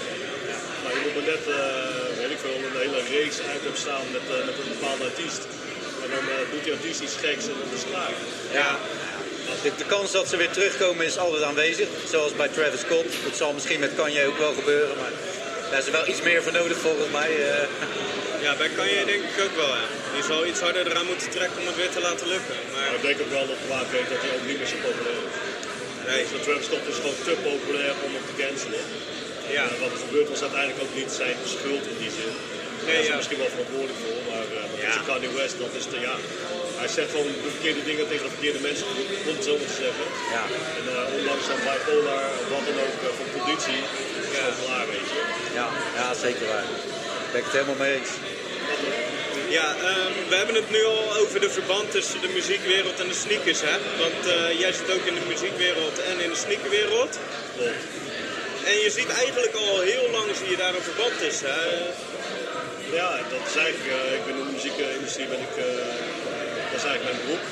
Maar 0.83 0.93
je 0.97 1.01
moet 1.05 1.17
maar 1.19 1.29
net, 1.35 1.45
eh, 1.59 2.09
weet 2.21 2.33
ik 2.37 2.41
veel, 2.45 2.57
een 2.67 2.79
hele 2.87 3.01
reeks 3.17 3.37
items 3.57 3.81
staan 3.87 4.07
met, 4.17 4.25
met 4.49 4.57
een 4.61 4.73
bepaalde 4.77 5.05
artiest. 5.11 5.43
En 6.03 6.09
dan 6.15 6.25
doet 6.51 6.65
die 6.67 6.77
artiest 6.79 7.01
iets 7.07 7.17
geks 7.25 7.45
en 7.51 7.57
dan 7.61 7.71
is 7.77 7.83
het 7.85 7.91
klaar. 7.93 8.15
Ja. 8.61 8.71
De, 9.63 9.71
de 9.79 9.85
kans 9.95 10.13
dat 10.13 10.29
ze 10.29 10.37
weer 10.37 10.51
terugkomen 10.51 11.07
is 11.07 11.19
altijd 11.19 11.43
aanwezig. 11.43 11.89
Zoals 12.11 12.33
bij 12.37 12.49
Travis 12.49 12.81
Scott. 12.81 13.09
Dat 13.29 13.37
zal 13.37 13.53
misschien 13.53 13.81
met 13.81 13.91
Kanye 13.97 14.27
ook 14.27 14.39
wel 14.39 14.55
gebeuren. 14.55 14.97
Maar 15.01 15.13
daar 15.71 15.79
is 15.81 15.87
er 15.87 15.93
wel 15.93 16.09
iets 16.09 16.23
meer 16.23 16.43
voor 16.43 16.53
nodig 16.53 16.79
volgens 16.79 17.11
mij. 17.19 17.31
eh. 17.51 17.63
Ja, 18.47 18.53
bij 18.63 18.71
Kanye 18.79 19.05
denk 19.13 19.23
ik 19.31 19.39
ook 19.47 19.57
wel. 19.63 19.73
Die 20.15 20.25
zal 20.31 20.41
iets 20.51 20.61
harder 20.67 20.85
eraan 20.91 21.07
moeten 21.13 21.29
trekken 21.37 21.59
om 21.61 21.67
het 21.71 21.77
weer 21.83 21.93
te 21.97 22.03
laten 22.09 22.27
lukken. 22.35 22.55
Maar 22.73 22.83
Maar 22.87 22.95
ik 22.99 23.03
denk 23.09 23.19
ook 23.25 23.33
wel 23.39 23.47
dat 23.53 23.61
Kwaad 23.67 23.89
weet 23.97 24.09
dat 24.13 24.21
hij 24.25 24.33
ook 24.37 24.47
niet 24.51 24.59
meer 24.61 24.71
zo 24.75 24.79
populair 24.89 25.23
is. 25.29 25.35
nee, 26.09 26.21
Dus 26.25 26.31
de 26.35 26.41
Travis 26.47 26.67
Scott 26.69 26.85
is 26.93 26.99
gewoon 27.03 27.19
te 27.29 27.35
populair 27.51 27.93
om 28.05 28.11
hem 28.17 28.25
te 28.31 28.37
cancelen. 28.43 28.85
ja. 29.57 29.65
En 29.73 29.79
wat 29.85 29.93
er 29.97 30.03
gebeurt 30.07 30.29
was 30.35 30.43
uiteindelijk 30.47 30.81
ook 30.85 30.95
niet 31.01 31.11
zijn 31.23 31.37
schuld 31.57 31.85
in 31.93 31.99
die 32.05 32.13
zin. 32.21 32.33
Nee, 32.87 32.95
Hij 32.95 33.01
is 33.03 33.09
er 33.09 33.15
ja. 33.15 33.21
misschien 33.21 33.43
wel 33.45 33.53
verantwoordelijk 33.57 34.01
voor, 34.05 34.21
maar 34.31 34.47
uh, 34.57 34.63
Ja. 34.85 34.93
ja. 34.97 35.03
Kanye 35.11 35.31
West, 35.41 35.55
dat 35.65 35.73
is 35.81 35.87
te 35.93 35.99
ja. 36.09 36.15
Hij 36.85 36.93
zegt 36.93 37.11
gewoon 37.15 37.33
de 37.49 37.55
verkeerde 37.59 37.85
dingen 37.91 38.07
tegen 38.11 38.25
de 38.29 38.35
verkeerde 38.37 38.63
mensen, 38.69 38.87
om 39.29 39.35
het 39.37 39.45
zo 39.51 39.55
te 39.67 39.73
zeggen. 39.83 40.07
ja. 40.37 40.45
En 40.79 40.85
uh, 40.95 41.19
ondanks 41.19 41.47
dan 41.51 41.61
bipolar, 41.67 42.25
of 42.41 42.47
wat 42.55 42.65
dan 42.69 42.79
ook, 42.87 42.99
uh, 43.07 43.09
van 43.21 43.29
conditie, 43.37 43.81
is 44.19 44.25
het 44.25 44.35
gewoon 44.37 44.59
klaar, 44.65 44.87
weet 44.95 45.09
je. 45.15 45.21
Ja, 45.59 45.67
ja, 45.99 46.07
zeker 46.27 46.47
waar. 46.53 46.67
Daar 47.21 47.31
ben 47.33 47.41
ik 47.43 47.47
het 47.49 47.57
helemaal 47.59 47.81
mee 47.85 47.95
eens. 47.99 48.13
Ja, 49.59 49.69
ehm, 49.89 50.13
we 50.31 50.35
hebben 50.41 50.57
het 50.63 50.71
nu 50.77 50.81
al 50.97 51.07
over 51.21 51.39
de 51.47 51.51
verband 51.59 51.87
tussen 51.97 52.21
de 52.25 52.31
muziekwereld 52.39 52.97
en 53.03 53.09
de 53.13 53.19
sneakers, 53.25 53.61
hè? 53.69 53.77
Want 54.05 54.21
eh, 54.37 54.61
jij 54.63 54.73
zit 54.79 54.89
ook 54.95 55.05
in 55.11 55.17
de 55.21 55.27
muziekwereld 55.33 55.97
en 56.11 56.17
in 56.27 56.31
de 56.35 56.41
sneakerwereld. 56.45 57.13
Klopt. 57.57 57.85
En 58.71 58.77
je 58.85 58.91
ziet 58.97 59.11
eigenlijk 59.23 59.55
al 59.65 59.81
heel 59.91 60.07
lang 60.17 60.29
zie 60.39 60.51
je 60.51 60.57
daar 60.63 60.75
een 60.75 60.89
verband 60.91 61.15
tussen, 61.19 61.53
hè? 61.61 61.69
Ja, 62.99 63.11
dat 63.33 63.43
is 63.51 63.57
eigenlijk, 63.65 63.91
uh, 63.99 64.19
ik 64.19 64.25
ben 64.27 64.37
in 64.41 64.47
de 64.47 64.53
muziekindustrie, 64.59 65.27
ben 65.27 65.43
ik, 65.49 65.55
uh, 65.59 65.65
dat 66.75 66.83
is 66.85 66.91
eigenlijk 66.91 67.09
mijn 67.11 67.23
beroep. 67.25 67.45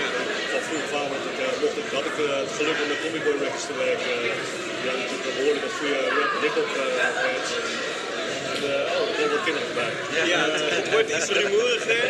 Ja. 0.00 0.06
Van 0.52 0.62
vroeg 0.68 0.88
aan 0.98 1.08
want 1.12 1.24
ik, 1.30 1.36
mocht 1.62 1.78
ik, 1.82 1.88
had 1.98 2.06
ik 2.10 2.16
uh, 2.24 2.28
het 2.44 2.52
geluk 2.58 2.78
om 2.82 2.88
met 2.92 3.00
Tommy 3.02 3.20
Boy 3.24 3.36
Records 3.44 3.66
te 3.70 3.74
werken. 3.86 4.14
Die 4.80 4.86
hadden 4.88 5.04
natuurlijk 5.04 5.28
een 5.30 5.36
behoorlijk 5.38 5.64
wat 5.66 5.76
goede 5.78 5.98
rap 6.16 6.30
en 6.34 6.40
hip-hop 6.44 6.68
fans. 7.22 7.48
En, 8.52 8.60
oh, 8.96 9.08
er 9.08 9.14
komen 9.16 9.34
wat 9.36 9.44
kinderen 9.48 9.74
bij. 9.80 9.92
Ja, 10.32 10.42
het, 10.76 10.88
wordt 10.94 11.10
iets 11.16 11.30
rumoeriger. 11.38 12.02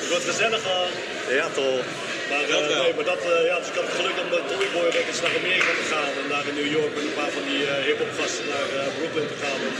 Het 0.00 0.08
wordt 0.12 0.26
gezelliger. 0.30 0.86
Ja, 1.38 1.46
toch. 1.60 1.84
Maar, 2.30 2.44
Dat 2.54 2.66
wel. 2.72 2.82
nee, 2.82 2.94
maar 2.98 3.08
dat, 3.12 3.22
uh, 3.32 3.34
ja, 3.50 3.56
dus 3.60 3.68
ik 3.72 3.76
had 3.78 3.86
het 3.90 3.96
geluk 4.00 4.16
om 4.22 4.28
met 4.34 4.44
Tommy 4.50 4.68
Boy 4.74 4.88
Records 4.96 5.20
naar 5.24 5.34
Amerika 5.40 5.72
te 5.80 5.86
gaan. 5.92 6.12
En 6.20 6.26
daar 6.32 6.46
in 6.50 6.56
New 6.60 6.70
York 6.76 6.92
met 6.96 7.04
een 7.08 7.18
paar 7.20 7.32
van 7.38 7.44
die 7.50 7.60
uh, 7.66 7.72
hip-hop 7.88 8.12
gasten 8.18 8.46
naar 8.54 8.68
uh, 8.76 8.80
Brooklyn 8.96 9.28
te 9.32 9.38
gaan. 9.42 9.58
Om 9.68 9.74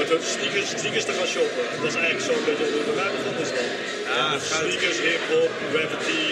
met 0.00 0.08
hun 0.12 0.24
sneakers, 0.34 0.68
sneakers 0.80 1.06
te 1.08 1.14
gaan 1.18 1.30
shoppen. 1.34 1.64
En 1.72 1.78
dat 1.82 1.90
is 1.92 1.98
eigenlijk 2.02 2.26
zo'n 2.28 2.44
beetje 2.48 2.66
hoe 2.70 2.80
het 2.82 2.88
bij 2.90 2.98
mij 3.00 3.10
begonnen 3.16 3.42
is 3.46 3.52
dan. 3.56 3.68
Ja, 4.16 4.26
sneakers, 4.50 4.98
hip-hop, 5.06 5.52
gravity, 5.72 6.22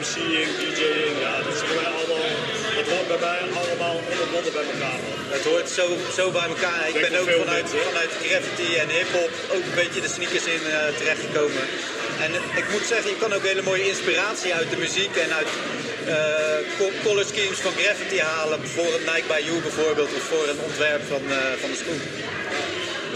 MC'ing, 0.00 0.50
DJ'ing. 0.60 1.14
Ja, 1.24 1.32
dat 1.44 1.52
is 1.56 1.62
voor 1.66 1.76
mij 1.80 1.90
allemaal. 1.96 2.28
Hoort 2.92 3.08
bij 3.08 3.20
mij 3.26 3.38
allemaal 3.62 3.96
onderbonden 4.12 4.52
bij 4.58 4.66
elkaar. 4.72 5.00
Het 5.36 5.44
hoort 5.50 5.68
zo, 5.78 5.86
zo 6.18 6.24
bij 6.38 6.48
elkaar. 6.54 6.82
Ik 6.88 6.94
Denk 6.94 7.08
ben 7.08 7.20
ook 7.20 7.30
vanuit, 7.44 7.62
mensen, 7.62 7.80
vanuit 7.90 8.12
graffiti 8.22 8.68
en 8.82 8.88
hip-hop 8.96 9.30
ook 9.54 9.64
een 9.68 9.78
beetje 9.82 10.00
de 10.06 10.12
sneakers 10.16 10.46
in 10.56 10.62
eh, 10.66 10.74
terechtgekomen. 10.98 11.64
En 12.24 12.30
eh, 12.34 12.58
ik 12.60 12.66
moet 12.72 12.86
zeggen, 12.92 13.08
je 13.14 13.18
kan 13.24 13.32
ook 13.36 13.44
hele 13.50 13.62
mooie 13.70 13.88
inspiratie 13.92 14.54
uit 14.58 14.70
de 14.70 14.76
muziek 14.84 15.12
en 15.24 15.30
uit 15.40 15.50
eh, 16.14 16.58
co- 16.78 16.96
color 17.04 17.24
schemes 17.32 17.58
van 17.66 17.72
graffiti 17.82 18.18
halen. 18.20 18.58
Voor 18.76 18.90
een 18.96 19.06
Nike 19.12 19.28
by 19.32 19.40
You 19.48 19.56
bijvoorbeeld, 19.68 20.10
of 20.18 20.22
voor 20.32 20.44
een 20.52 20.60
ontwerp 20.68 21.02
van, 21.12 21.22
eh, 21.38 21.38
van 21.62 21.70
de 21.72 21.78
schoen. 21.82 22.00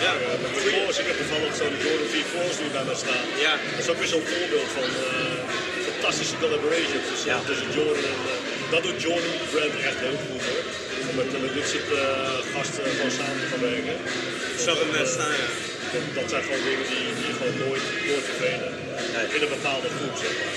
Ja, 0.06 0.12
met 0.42 0.54
de 0.54 1.00
ik 1.02 1.06
heb 1.10 1.16
toevallig 1.22 1.52
zo'n 1.60 1.74
Jordan 1.84 2.08
4 2.14 2.26
Force 2.34 2.58
nu 2.62 2.68
bij 2.76 2.84
mij 2.88 2.98
staan. 3.04 3.24
ja. 3.46 3.54
Dat 3.70 3.84
is 3.84 3.90
ook 3.92 3.98
weer 4.02 4.12
zo'n 4.14 4.26
voorbeeld 4.32 4.70
van 4.78 4.88
eh, 5.06 5.61
fantastische 6.02 6.36
collaboration 6.44 7.00
tussen, 7.08 7.28
Ja. 7.32 7.38
tussen 7.50 7.70
Jordan 7.76 8.04
en... 8.12 8.20
eh, 8.32 8.70
dat 8.74 8.82
doet 8.86 8.98
Jordan 9.06 9.34
Brand 9.52 9.74
echt 9.88 9.98
heel 10.06 10.18
goed 10.24 10.42
hoor. 10.48 10.62
Om 11.08 11.14
met, 11.18 11.28
met 11.44 11.54
dit 11.58 11.66
soort 11.72 11.90
eh, 11.92 12.38
gasten 12.54 12.84
gewoon 12.96 13.14
samen 13.20 13.38
te 13.42 13.46
gaan 13.50 13.62
werken. 13.72 13.96
ik 14.56 14.60
zag 14.66 14.76
hem 14.82 14.90
net 14.98 15.08
staan, 15.16 15.34
ja. 15.42 15.48
dat, 15.92 16.04
dat 16.18 16.26
zijn 16.32 16.42
gewoon 16.46 16.64
dingen 16.68 16.86
die, 16.92 17.04
die 17.22 17.32
gewoon 17.38 17.56
nooit, 17.64 17.84
nooit 18.08 18.24
vervelen. 18.30 18.70
Nee. 19.14 19.26
In 19.36 19.40
een 19.46 19.54
bepaalde 19.58 19.88
groep, 19.96 20.14
zeg 20.24 20.32
maar. 20.38 20.54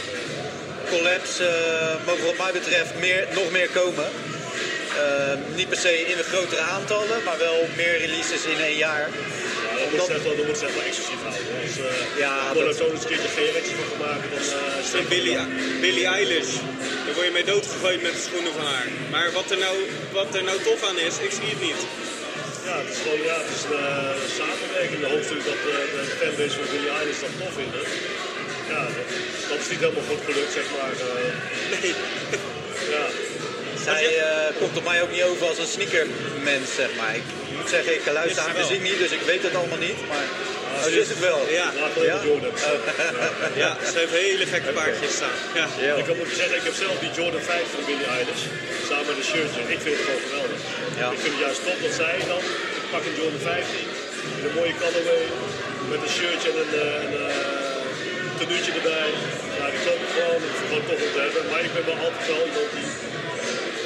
collabs 0.91 1.33
eh, 1.39 1.93
mogen 2.07 2.25
wat 2.29 2.37
mij 2.43 2.53
betreft 2.59 2.93
meer, 3.05 3.21
nog 3.39 3.47
meer 3.57 3.69
komen. 3.81 4.07
Eh, 5.03 5.35
niet 5.59 5.69
per 5.69 5.81
se 5.85 5.93
in 6.13 6.17
de 6.21 6.27
grotere 6.31 6.61
aantallen, 6.75 7.19
maar 7.27 7.37
wel 7.47 7.59
meer 7.81 7.95
releases 8.05 8.43
in 8.53 8.59
één 8.69 8.77
jaar. 8.87 9.07
Dat 9.85 9.93
moet 9.93 10.01
Omdat- 10.01 10.07
ze 10.09 10.13
echt 10.17 10.25
wel, 10.29 10.35
dat 10.41 10.47
moet 10.49 10.59
ze 10.61 10.65
echt 10.69 10.77
wel 10.79 10.87
exclusief 10.91 11.21
houden. 11.27 11.45
Als 11.65 11.77
uh, 11.85 11.85
Ja, 12.25 12.33
ja, 12.45 12.53
dat- 12.53 12.77
zo 12.81 12.85
eens 12.91 13.03
een 13.03 13.11
keertje 13.11 13.31
geen 13.37 13.49
erectie 13.53 13.75
van 13.81 13.97
maken, 14.07 14.27
dan 14.33 14.43
uh, 14.93 14.99
En 14.99 15.05
Billie, 15.13 15.37
Billie 15.85 16.07
Eilish, 16.17 16.51
daar 17.05 17.13
word 17.17 17.27
je 17.29 17.35
mee 17.39 17.47
doodgegooid 17.53 17.99
met 18.07 18.13
de 18.17 18.23
schoenen 18.27 18.53
van 18.59 18.65
haar. 18.73 18.87
Maar 19.13 19.27
wat 19.39 19.47
er 19.53 19.59
nou, 19.65 19.75
wat 20.19 20.29
er 20.37 20.43
nou 20.49 20.57
tof 20.67 20.79
aan 20.89 20.99
is, 21.07 21.15
ik 21.27 21.33
zie 21.39 21.49
het 21.55 21.61
niet. 21.69 21.81
Ja, 22.67 22.75
het 22.83 22.89
is 22.95 22.99
gewoon 23.05 23.21
ja, 23.29 23.37
het 23.43 23.51
is 23.57 23.63
een 23.67 23.75
uh, 23.79 24.17
samenwerking. 24.41 24.99
De 25.05 25.09
hoofdstuk 25.13 25.41
dat 25.51 25.59
uh, 25.71 25.75
de 25.95 26.03
fanbase 26.21 26.55
van 26.59 26.67
Billie 26.73 26.91
Eilish 26.99 27.19
dat 27.25 27.33
tof 27.41 27.53
vinden. 27.61 27.83
Ja, 28.71 28.81
dat, 28.97 29.07
dat 29.49 29.57
is 29.63 29.69
niet 29.71 29.81
helemaal 29.83 30.07
goed 30.11 30.23
gelukt, 30.29 30.53
zeg 30.59 30.67
maar. 30.75 30.93
Nee. 31.73 31.93
ja. 32.95 33.05
Zij 33.89 34.05
eh, 34.17 34.59
komt 34.59 34.75
op 34.77 34.85
mij 34.91 34.99
ook 35.03 35.13
niet 35.15 35.25
over 35.29 35.43
als 35.51 35.59
een 35.63 35.73
sneakermens, 35.75 36.69
zeg 36.81 36.91
maar. 36.99 37.13
Ik 37.21 37.27
moet 37.57 37.69
zeggen, 37.75 37.91
ik 37.99 38.05
luister 38.19 38.43
wel. 38.45 38.61
muziek 38.61 38.83
niet, 38.89 38.99
dus 39.03 39.13
ik 39.19 39.23
weet 39.31 39.43
het 39.47 39.55
allemaal 39.59 39.83
niet. 39.87 39.99
Maar 40.11 40.27
oh, 40.73 40.83
ze 40.83 40.89
zo 40.91 40.99
is 41.05 41.09
het 41.13 41.21
wel. 41.29 41.39
Ja, 41.59 41.67
Ja? 42.11 42.17
Jordan. 42.29 42.53
ja, 43.63 43.71
ze 43.91 43.95
heeft 44.01 44.15
hele 44.23 44.45
gekke 44.53 44.71
paardjes 44.77 45.13
staan. 45.19 45.37
Ja. 45.59 45.67
Ja. 45.87 45.93
Ik 46.01 46.05
kan 46.09 46.17
ook 46.23 46.33
zeggen, 46.41 46.55
ik 46.61 46.65
heb 46.69 46.75
zelf 46.85 46.95
die 47.05 47.11
Jordan 47.17 47.41
5 47.41 47.65
van 47.75 47.83
Billie 47.87 48.09
Eilish. 48.15 48.43
Samen 48.89 49.05
met 49.09 49.17
een 49.21 49.29
shirtje. 49.31 49.61
Ik 49.75 49.81
vind 49.85 49.95
het 49.97 50.05
gewoon 50.07 50.23
geweldig. 50.27 50.61
Ja. 51.01 51.07
Ik 51.15 51.19
vind 51.23 51.33
het 51.35 51.43
juist 51.45 51.61
top 51.67 51.79
dat 51.85 51.93
zij 52.01 52.15
dan, 52.31 52.43
ik 52.79 52.87
pak 52.93 53.03
een 53.07 53.17
Jordan 53.19 53.43
15, 53.49 53.87
in 54.37 54.43
een 54.47 54.55
mooie 54.59 54.75
colorway, 54.81 55.25
met 55.91 55.99
een 56.05 56.13
shirtje 56.17 56.49
en 56.51 56.57
een, 56.63 56.73
eh, 56.83 57.03
een 57.03 57.13
uh, 57.23 58.39
tenuutje 58.39 58.71
erbij. 58.79 59.09
Ja, 59.57 59.65
die 59.73 59.81
gewoon, 60.15 60.41
ik 60.49 60.55
vind 60.57 60.63
het 60.63 60.69
gewoon 60.69 60.85
tof 60.89 60.99
om 61.05 61.11
te 61.15 61.21
hebben. 61.25 61.43
Maar 61.51 61.61
ik 61.67 61.73
ben 61.75 61.85
wel 61.91 61.99
altijd 62.05 62.25
wel 62.31 62.43
iemand 62.49 62.71
die 62.77 63.04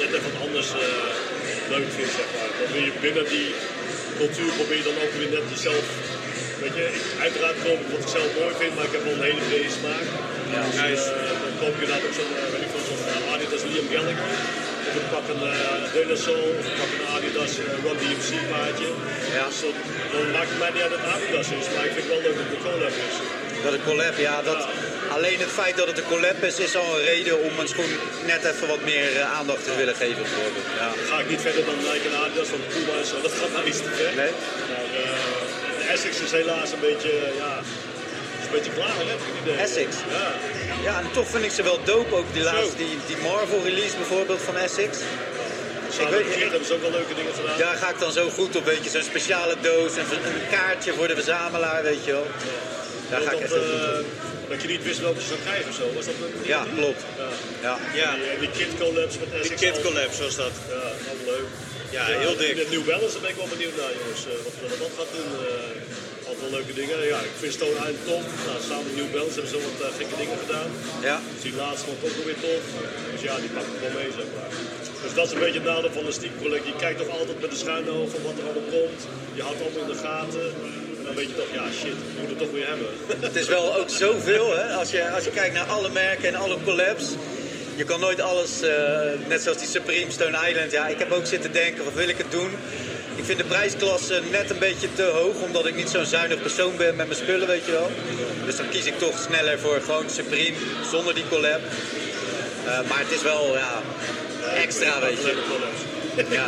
net 0.02 0.12
even 0.16 0.30
wat 0.32 0.42
anders 0.46 0.70
uh, 0.82 0.84
leuk 1.74 1.88
vindt, 1.96 2.12
zeg 2.20 2.28
maar. 2.34 2.50
Dan 2.58 2.68
wil 2.74 2.84
je 2.88 2.94
binnen 3.06 3.26
die 3.34 3.48
cultuur 4.20 4.50
probeer 4.58 4.80
je 4.82 4.88
dan 4.90 4.98
ook 5.04 5.14
weer 5.18 5.30
net 5.36 5.46
jezelf 5.54 5.84
Weet 6.62 6.76
je, 6.80 6.86
ik, 6.98 7.04
uiteraard 7.26 7.58
koop 7.66 7.80
ik 7.84 7.88
wat 7.92 8.02
ik 8.06 8.12
zelf 8.18 8.30
mooi 8.40 8.54
vind, 8.60 8.72
maar 8.76 8.86
ik 8.90 8.94
heb 8.96 9.02
wel 9.06 9.16
een 9.16 9.28
hele 9.30 9.42
brede 9.48 9.72
smaak. 9.78 10.06
Ja. 10.54 10.60
Dus, 10.66 10.76
Nice. 10.82 11.06
uh, 11.10 11.40
dan 11.42 11.52
koop 11.60 11.72
ik 11.76 11.82
inderdaad 11.84 12.04
ook 12.06 12.16
zo'n 12.20 12.32
uh, 12.38 12.44
weet 12.52 12.64
ik 12.66 12.70
veel, 12.74 12.84
zo'n 12.88 13.24
Adidas 13.32 13.62
Liam 13.68 13.88
Gallagher. 13.94 14.30
Of 14.88 14.94
ik 15.00 15.06
pak 15.14 15.26
een 15.32 15.42
uh, 15.52 15.82
De 15.94 16.02
of 16.58 16.64
ik 16.70 16.76
pak 16.80 16.90
een 16.96 17.06
Adidas 17.14 17.52
Run 17.84 17.98
DMC 18.02 18.30
paardje. 18.50 18.90
Ja. 19.36 19.44
Dus 19.50 19.60
dan 20.12 20.24
maakt 20.36 20.50
het 20.52 20.60
mij 20.62 20.72
niet 20.74 20.84
uit 20.86 20.94
dat 20.96 21.04
Adidas 21.14 21.48
is, 21.58 21.66
maar 21.74 21.84
ik 21.88 21.92
vind 21.96 22.04
het 22.06 22.12
wel 22.14 22.22
leuk 22.26 22.36
dat 22.38 22.46
het 22.46 22.54
een 22.56 22.62
collab 22.66 22.96
is. 23.08 23.16
Dat 23.64 23.72
een 23.72 23.84
collab, 23.84 24.16
ja. 24.18 24.42
Dat, 24.42 24.66
alleen 25.16 25.38
het 25.38 25.48
feit 25.60 25.76
dat 25.76 25.86
het 25.86 25.98
een 25.98 26.04
collab 26.14 26.42
is, 26.50 26.58
is 26.58 26.76
al 26.76 26.98
een 26.98 27.04
reden 27.04 27.42
om 27.42 27.58
een 27.58 27.68
schoen 27.68 27.92
net 28.26 28.44
even 28.44 28.68
wat 28.68 28.82
meer 28.84 29.12
uh, 29.12 29.32
aandacht 29.38 29.64
te 29.64 29.74
willen 29.76 29.94
geven. 29.94 30.22
bijvoorbeeld. 30.22 30.66
Ja. 30.78 30.88
Ga 31.10 31.20
ik 31.20 31.28
niet 31.28 31.40
verder 31.40 31.64
dan 31.64 31.76
Nike 31.76 32.08
en 32.08 32.16
Adidas, 32.24 32.50
want 32.50 32.68
Puma 32.68 32.94
en 33.02 33.06
zo, 33.06 33.16
dat 33.26 33.32
gaat 33.40 33.52
nou 33.52 33.64
iets 33.66 33.78
te 33.86 33.90
ver. 33.98 34.12
Nee? 34.22 34.32
Maar, 34.70 34.86
uh, 35.02 35.78
de 35.78 35.84
Essex 35.92 36.20
is 36.20 36.30
helaas 36.30 36.72
een 36.72 36.80
beetje, 36.80 37.12
ja, 37.42 37.52
is 38.40 38.46
een 38.46 38.52
beetje 38.56 38.72
klaar, 38.78 38.94
hè, 38.98 39.04
heb 39.14 39.20
ik 39.26 39.26
het 39.32 39.38
idee. 39.42 39.56
Essex? 39.66 39.90
Ja. 40.16 40.28
Ja, 40.86 40.98
en 40.98 41.08
toch 41.12 41.28
vind 41.28 41.44
ik 41.44 41.50
ze 41.58 41.62
wel 41.62 41.78
dope. 41.84 42.14
Ook 42.14 42.32
die 42.32 42.42
laatste, 42.42 42.76
die, 42.76 42.98
die 43.06 43.16
Marvel 43.22 43.60
release 43.64 43.96
bijvoorbeeld 43.96 44.40
van 44.42 44.56
Essex. 44.56 44.98
Samen 45.96 46.12
weet- 46.12 46.34
hebben 46.50 46.64
ze 46.66 46.74
ook 46.74 46.80
wel 46.82 46.90
leuke 46.90 47.14
dingen 47.14 47.34
gedaan. 47.34 47.58
Daar 47.58 47.76
ga 47.76 47.88
ik 47.88 47.98
dan 47.98 48.12
zo 48.12 48.28
goed 48.30 48.56
op, 48.56 48.64
weet 48.64 48.84
je. 48.84 48.90
Zo'n 48.90 49.02
speciale 49.02 49.54
doos, 49.60 49.92
een, 49.96 50.00
een 50.24 50.42
kaartje 50.50 50.92
voor 50.92 51.08
de 51.08 51.14
verzamelaar, 51.14 51.82
weet 51.82 52.04
je 52.04 52.12
wel. 52.12 52.26
Daar 53.10 53.20
ga 53.26 53.30
ik 53.30 53.40
dat, 53.40 53.40
echt 53.46 53.52
heel 53.52 53.62
goed 53.70 54.04
eh, 54.04 54.50
dat 54.52 54.58
je 54.62 54.68
niet 54.74 54.84
wist 54.88 55.00
welke 55.06 55.20
je 55.22 55.28
zou 55.32 55.40
krijgen 55.46 55.68
of 55.72 55.76
zo. 55.80 55.84
Was 55.98 56.06
dat 56.10 56.14
een 56.24 56.32
Ja, 56.54 56.60
klopt. 56.78 57.02
Ja. 57.22 57.28
Ja. 57.68 57.74
Ja, 58.02 58.10
Die, 58.14 58.24
eh, 58.32 58.40
die 58.44 58.52
kid 58.58 58.70
collabs 58.82 59.14
met 59.22 59.28
de 59.32 59.36
Essex. 59.40 59.60
Kid 59.64 59.76
al- 59.76 59.82
Collab 59.86 60.10
zoals 60.20 60.36
dat. 60.44 60.54
Ja, 60.74 60.82
allemaal 61.08 61.28
leuk. 61.34 61.48
Ja, 61.96 62.04
heel 62.24 62.36
dik. 62.42 62.54
De 62.62 62.66
New 62.74 62.84
Balance, 62.90 63.12
daar 63.16 63.24
ben 63.26 63.32
ik 63.34 63.40
wel 63.44 63.52
benieuwd 63.56 63.76
naar, 63.80 63.92
jongens. 64.00 64.22
eh, 64.30 64.34
wat, 64.46 64.54
wat 64.72 64.80
dat 64.84 64.92
gaat 64.98 65.10
doen. 65.16 65.30
eh 65.46 66.28
altijd 66.30 66.50
wel 66.50 66.58
leuke 66.60 66.74
dingen. 66.82 66.98
Ja, 67.14 67.18
ik 67.30 67.34
vind 67.42 67.52
Stone 67.58 67.76
Island 67.84 68.02
tof. 68.10 68.24
Nou, 68.46 68.56
samen 68.68 68.84
met 68.88 68.96
New 69.00 69.10
Balance 69.14 69.34
hebben 69.38 69.52
ze 69.54 69.58
wat 69.68 69.78
eh, 69.86 69.88
gekke 70.00 70.16
dingen 70.22 70.38
gedaan. 70.44 70.68
Ja. 71.08 71.16
Dus 71.34 71.42
die 71.48 71.56
laatste 71.62 71.84
vond 71.88 71.98
ik 72.12 72.18
ook 72.20 72.28
weer 72.30 72.40
tof. 72.48 72.62
Dus 73.14 73.22
ja, 73.28 73.34
die 73.44 73.52
pak 73.56 73.66
ik 73.74 73.78
wel 73.84 73.94
mee, 74.00 74.10
zeg 74.20 74.28
maar. 74.36 74.50
Dus 75.04 75.12
dat 75.18 75.24
is 75.28 75.32
een 75.34 75.42
beetje 75.44 75.60
het 75.62 75.70
nadeel 75.72 75.92
van 75.98 76.06
de 76.10 76.14
stiekencollectie. 76.20 76.72
Je 76.74 76.82
kijkt 76.84 76.98
toch 77.02 77.12
altijd 77.18 77.38
met 77.44 77.50
de 77.54 77.60
schuine 77.64 77.90
oog 77.98 78.08
van 78.14 78.22
wat 78.28 78.36
er 78.40 78.44
allemaal 78.48 78.68
komt. 78.76 79.00
Je 79.38 79.42
houdt 79.46 79.60
allemaal 79.64 79.84
in 79.86 79.92
de 79.94 80.00
gaten. 80.08 80.46
Dan 81.10 81.18
weet 81.18 81.28
je 81.28 81.36
toch, 81.36 81.52
ja 81.52 81.64
shit, 81.80 81.92
ik 81.92 82.20
moet 82.20 82.28
het 82.28 82.38
toch 82.38 82.50
weer 82.50 82.66
hebben. 82.66 82.86
Het 83.28 83.36
is 83.36 83.48
wel 83.48 83.76
ook 83.76 83.90
zoveel, 83.90 84.56
hè. 84.56 84.74
Als 84.74 84.90
je, 84.90 85.10
als 85.10 85.24
je 85.24 85.30
kijkt 85.30 85.54
naar 85.54 85.66
alle 85.66 85.88
merken 85.88 86.28
en 86.28 86.34
alle 86.34 86.56
collabs. 86.64 87.04
Je 87.76 87.84
kan 87.84 88.00
nooit 88.00 88.20
alles, 88.20 88.62
eh, 88.62 88.72
net 89.28 89.42
zoals 89.42 89.58
die 89.58 89.68
Supreme 89.68 90.10
Stone 90.10 90.48
Island. 90.48 90.72
Ja, 90.72 90.86
ik 90.86 90.98
heb 90.98 91.10
ook 91.10 91.26
zitten 91.26 91.52
denken, 91.52 91.84
wat 91.84 91.94
wil 91.94 92.08
ik 92.08 92.18
het 92.18 92.30
doen? 92.30 92.50
Ik 93.14 93.24
vind 93.24 93.38
de 93.38 93.44
prijsklasse 93.44 94.20
net 94.30 94.50
een 94.50 94.58
beetje 94.58 94.88
te 94.94 95.02
hoog, 95.02 95.34
omdat 95.42 95.66
ik 95.66 95.74
niet 95.74 95.88
zo'n 95.88 96.04
zuinig 96.04 96.40
persoon 96.40 96.76
ben 96.76 96.96
met 96.96 97.06
mijn 97.06 97.20
spullen, 97.20 97.46
weet 97.46 97.64
je 97.64 97.72
wel. 97.72 97.90
Dus 98.44 98.56
dan 98.56 98.68
kies 98.68 98.86
ik 98.86 98.98
toch 98.98 99.18
sneller 99.28 99.58
voor 99.58 99.80
gewoon 99.84 100.10
Supreme, 100.10 100.56
zonder 100.90 101.14
die 101.14 101.28
collab. 101.28 101.60
Eh, 102.64 102.88
maar 102.88 102.98
het 102.98 103.10
is 103.10 103.22
wel, 103.22 103.56
ja, 103.56 103.82
extra, 104.54 105.00
weet 105.00 105.22
je. 105.22 105.34
Ja, 106.16 106.24
ja. 106.30 106.46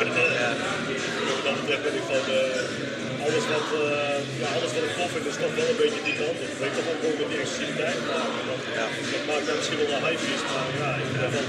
Ben 1.66 1.94
ik 1.94 2.08
eh, 2.08 2.91
alles 3.26 3.44
wat, 3.54 3.68
eh, 3.80 4.16
ja, 4.42 4.48
alles 4.56 4.72
wat 4.76 4.84
ik 4.88 4.94
tof 5.00 5.10
vind 5.14 5.26
is 5.32 5.38
toch 5.44 5.54
wel 5.58 5.68
een 5.72 5.80
beetje 5.84 6.02
die 6.08 6.16
kant. 6.20 6.36
op. 6.42 6.48
Ik 6.54 6.58
weet 6.62 6.74
toch 6.78 6.86
ook 6.92 7.00
gewoon 7.02 7.18
met 7.20 7.28
die. 7.32 7.70
Maar 7.78 8.28
dat, 8.48 8.60
Ja. 8.78 8.86
dat 9.14 9.22
maakt 9.28 9.46
dan 9.48 9.56
misschien 9.60 9.78
wel 9.82 9.90
een 9.98 10.04
hype 10.08 10.26
is, 10.36 10.42
maar 10.52 10.68
ja, 10.82 10.88
ik 11.02 11.06
vind 11.10 11.20
dat 11.24 11.32
wel. 11.34 11.44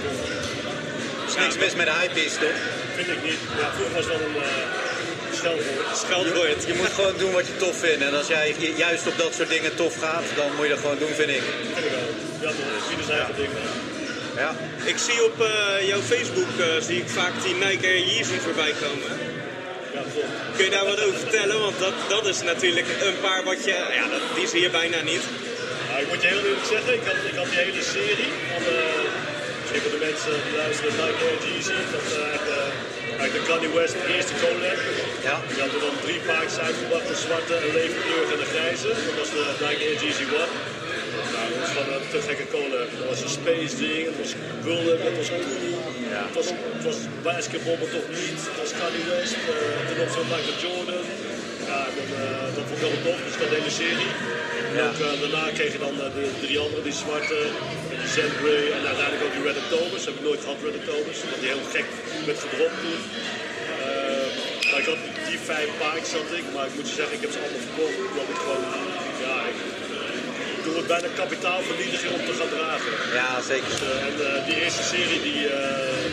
Er 1.25 1.29
is 1.31 1.35
niks 1.43 1.57
mis 1.63 1.75
met 1.81 1.87
de 1.91 1.95
hype 2.01 2.19
is, 2.27 2.33
toch? 2.43 2.57
Vind 2.97 3.09
ik 3.15 3.21
niet. 3.29 3.41
Ja, 3.59 3.67
vroeger 3.75 3.93
was 3.99 4.07
wel 4.13 4.21
een 4.27 4.37
uh, 4.47 4.65
scheldwoord. 5.39 5.87
Scheldwoord. 6.05 6.59
Je 6.71 6.75
moet 6.81 6.93
gewoon 6.99 7.15
doen 7.23 7.31
wat 7.39 7.47
je 7.51 7.55
tof 7.65 7.75
vindt. 7.85 8.01
En 8.07 8.13
als 8.21 8.27
jij 8.35 8.55
ju- 8.57 8.73
juist 8.85 9.07
op 9.11 9.17
dat 9.17 9.31
soort 9.37 9.49
dingen 9.55 9.75
tof 9.75 9.93
gaat, 10.05 10.23
dan 10.39 10.47
moet 10.55 10.65
je 10.67 10.73
dat 10.75 10.79
gewoon 10.85 10.99
doen, 11.03 11.13
vind 11.21 11.29
ik. 11.39 11.43
Vind 11.75 11.85
ik 11.89 11.91
wel. 11.97 12.09
Ja. 12.45 12.51
Ieder 12.91 13.05
zijn 13.05 13.17
eigen 13.17 13.35
ding. 13.41 13.49
Ja. 14.43 14.51
Ik 14.91 14.97
zie 15.07 15.19
op 15.29 15.35
eh, 15.41 15.87
jouw 15.91 16.01
Facebook 16.01 16.51
eh, 16.59 16.65
zie 16.87 16.97
ik 17.03 17.09
vaak 17.19 17.33
die 17.43 17.53
Nike 17.63 17.87
Air 17.87 17.99
Yeezy 18.11 18.37
voorbij 18.47 18.73
komen. 18.85 19.11
Kun 20.55 20.65
je 20.65 20.71
daar 20.77 20.85
wat 20.85 21.01
over 21.05 21.19
vertellen? 21.19 21.59
Want 21.59 21.77
dat, 21.79 21.95
dat 22.15 22.25
is 22.33 22.39
natuurlijk 22.51 22.87
een 23.07 23.19
paar 23.27 23.43
wat 23.43 23.59
je... 23.67 23.75
Ja, 23.99 24.05
dat, 24.13 24.21
die 24.35 24.47
zie 24.47 24.61
je 24.61 24.69
bijna 24.69 24.99
niet. 25.01 25.23
Nou, 25.87 25.97
ik 26.03 26.07
moet 26.11 26.21
je 26.21 26.27
heel 26.33 26.43
eerlijk 26.47 26.69
zeggen, 26.75 26.93
ik 26.99 27.05
had, 27.09 27.19
ik 27.31 27.37
had 27.41 27.49
die 27.53 27.61
hele 27.65 27.83
serie 27.97 28.31
van 28.51 28.61
de, 28.67 28.77
misschien 29.59 29.81
voor 29.85 29.95
de 29.97 30.03
mensen 30.07 30.33
die 30.45 30.55
luisteren, 30.63 30.93
Nike 31.01 31.23
Air 31.27 31.39
Yeezy, 31.45 31.79
dat 31.95 32.07
uh, 32.11 32.17
eigenlijk, 32.31 32.47
uh, 32.57 33.19
eigenlijk 33.19 33.33
de 33.39 33.43
Kanye 33.49 33.71
West 33.77 33.95
eerste 34.15 34.35
collab. 34.41 34.79
Ja. 35.27 35.35
Die 35.49 35.59
hadden 35.63 35.79
dan 35.87 35.95
drie 36.05 36.21
paardjes 36.27 36.59
uitgebracht, 36.67 37.07
de 37.13 37.17
zwarte, 37.25 37.53
een 37.65 37.73
levenkleur 37.81 38.25
en 38.33 38.39
de 38.43 38.49
grijze. 38.53 38.89
Dat 39.07 39.15
was 39.21 39.29
de 39.35 39.43
Nike 39.63 39.83
Air 39.87 39.97
Yeezy 40.03 40.25
One. 40.41 40.53
Nou, 41.33 41.45
dat 41.51 41.59
was 41.63 41.71
gewoon 41.75 41.89
een 41.95 42.05
te 42.13 42.19
gekke 42.27 42.47
collab. 42.55 42.89
Dat 42.99 43.07
was 43.11 43.21
een 43.25 43.35
space 43.41 43.75
ding, 43.83 44.03
het 44.09 44.17
was 44.21 44.31
bullet, 44.65 44.99
het 45.07 45.15
was 45.19 45.29
cool. 45.35 45.92
Ja. 46.13 46.21
Het, 46.27 46.35
was, 46.39 46.47
het 46.77 46.83
was 46.89 46.97
toch 47.95 48.07
niet. 48.19 48.39
Het 48.49 48.57
was 48.61 48.71
Kanye 48.79 49.03
West 49.11 49.35
uh, 49.49 49.53
ten 49.87 49.97
opzichte 50.03 50.19
van 50.21 50.27
Michael 50.33 50.59
Jordan. 50.65 51.05
Ja, 51.69 51.79
dat, 51.97 52.07
dat 52.55 52.63
vond 52.67 52.77
ik 52.79 52.83
wel 52.87 52.97
tof, 53.07 53.19
dus 53.27 53.35
dat 53.41 53.49
de 53.51 53.57
hele 53.59 53.75
serie. 53.83 54.11
En 54.69 54.75
Ja. 54.79 54.85
ook 54.87 54.99
uh, 55.05 55.11
daarna 55.23 55.43
kreeg 55.57 55.71
je 55.75 55.81
dan 55.87 55.95
de 56.17 56.27
drie 56.45 56.57
andere, 56.65 56.81
die 56.89 56.97
zwarte, 57.03 57.37
die 58.01 58.09
Zen 58.15 58.31
Grey 58.39 58.63
en 58.77 58.83
uiteindelijk 58.91 59.23
ook 59.27 59.35
die 59.37 59.45
Red 59.49 59.59
Octobers. 59.63 60.03
Heb 60.07 60.15
ik 60.19 60.25
nooit 60.29 60.41
gehad, 60.45 60.59
Red 60.67 60.77
Octobers, 60.81 61.17
omdat 61.25 61.39
die 61.43 61.51
heel 61.53 61.65
gek 61.75 61.87
werd 62.27 62.39
gedropt 62.45 62.77
toen. 62.83 63.01
Maar 64.69 64.81
ik 64.83 64.89
had 64.93 65.01
die 65.29 65.39
vijf 65.51 65.69
paardjes 65.81 66.13
had 66.19 66.31
ik, 66.39 66.45
maar 66.53 66.65
ik 66.69 66.75
moet 66.77 66.87
je 66.91 66.95
zeggen, 66.99 67.13
ik 67.19 67.23
heb 67.25 67.31
ze 67.35 67.39
allemaal 67.43 67.65
verkocht. 67.69 67.97
Omdat 68.09 68.27
ik 68.33 68.39
gewoon, 68.45 68.63
ja, 69.25 69.35
ik, 69.51 69.57
het 70.83 70.91
bijna 70.95 71.09
kapitaalvernietiging 71.23 72.11
om 72.17 72.23
te 72.29 72.33
gaan 72.39 72.51
dragen. 72.57 72.91
Ja, 73.19 73.29
zeker. 73.51 73.69
Dus, 73.73 73.81
uh, 73.87 74.07
en 74.07 74.15
uh, 74.27 74.27
die 74.47 74.57
eerste 74.63 74.83
serie, 74.93 75.21
die, 75.29 75.41
uh, 75.55 76.03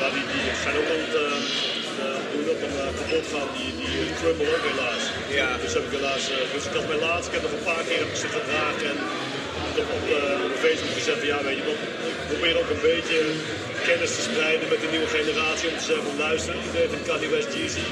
ja, 0.00 0.06
die, 0.16 0.24
die 0.32 0.44
zijn 0.62 0.76
ook 0.80 0.88
aan 0.94 1.04
dat 2.50 2.60
dan 2.64 2.74
uh, 2.82 2.90
kapot 2.98 3.26
gaan, 3.32 3.48
die, 3.56 3.70
die 3.80 3.94
crumble 4.18 4.48
ook 4.54 4.64
helaas. 4.70 5.04
Ja. 5.40 5.48
Dus 5.62 5.72
heb 5.76 5.84
ik 5.88 5.94
helaas, 5.98 6.22
dus 6.54 6.64
ik 6.68 6.74
had 6.78 6.86
mijn 6.92 7.02
laatste, 7.06 7.28
ik 7.30 7.34
heb 7.36 7.44
nog 7.46 7.54
een 7.58 7.68
paar 7.72 7.84
keer 7.88 8.00
heb 8.04 8.10
ik 8.14 8.20
ze 8.24 8.28
gedragen 8.38 8.86
en 8.92 8.98
ik 9.70 9.76
heb 9.80 9.88
op, 9.98 10.06
op 10.46 10.54
Facebook 10.64 10.94
gezet 10.98 11.18
van 11.20 11.28
ja, 11.32 11.38
weet 11.48 11.58
je 11.60 11.64
wat, 11.70 11.80
ik 12.10 12.18
probeer 12.32 12.54
ook 12.60 12.70
een 12.74 12.84
beetje 12.92 13.18
kennis 13.88 14.12
te 14.16 14.22
spreiden 14.28 14.66
met 14.72 14.80
de 14.84 14.90
nieuwe 14.94 15.10
generatie 15.18 15.66
om 15.70 15.76
te 15.80 15.86
zeggen 15.90 16.04
van 16.10 16.16
luister, 16.26 16.52
dit 16.64 16.74
heeft 16.80 16.94
een 16.96 17.06
Kanye 17.08 17.28
West 17.34 17.50
Jeezy. 17.54 17.86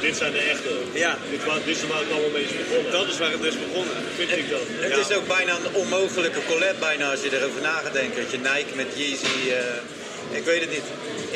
Dit 0.00 0.16
zijn 0.16 0.32
de 0.32 0.38
echte. 0.54 0.70
Ja. 1.04 1.18
Dit, 1.30 1.44
waar, 1.44 1.58
dit 1.64 1.76
is 1.76 1.86
waar 1.90 1.98
het 2.04 2.12
allemaal 2.12 2.30
mee 2.38 2.44
is 2.50 2.56
begonnen. 2.62 2.92
Dat 2.98 3.06
is 3.12 3.18
waar 3.18 3.30
het 3.36 3.42
is 3.52 3.58
begonnen. 3.66 3.94
vind 4.16 4.30
ik 4.40 4.46
dan. 4.50 4.64
Het 4.86 4.96
is 5.04 5.16
ook 5.16 5.26
bijna 5.36 5.52
een 5.56 5.74
onmogelijke 5.82 6.40
collab 6.50 6.76
bijna 6.88 7.10
als 7.10 7.20
je 7.22 7.30
erover 7.38 7.60
na 7.60 7.74
gaat 7.84 7.92
denken. 8.00 8.22
Dat 8.22 8.30
je 8.34 8.38
Nike 8.38 8.72
met 8.82 8.90
Yeezy, 9.00 9.36
uh, 9.48 10.38
ik 10.38 10.44
weet 10.50 10.60
het 10.60 10.70
niet. 10.70 10.86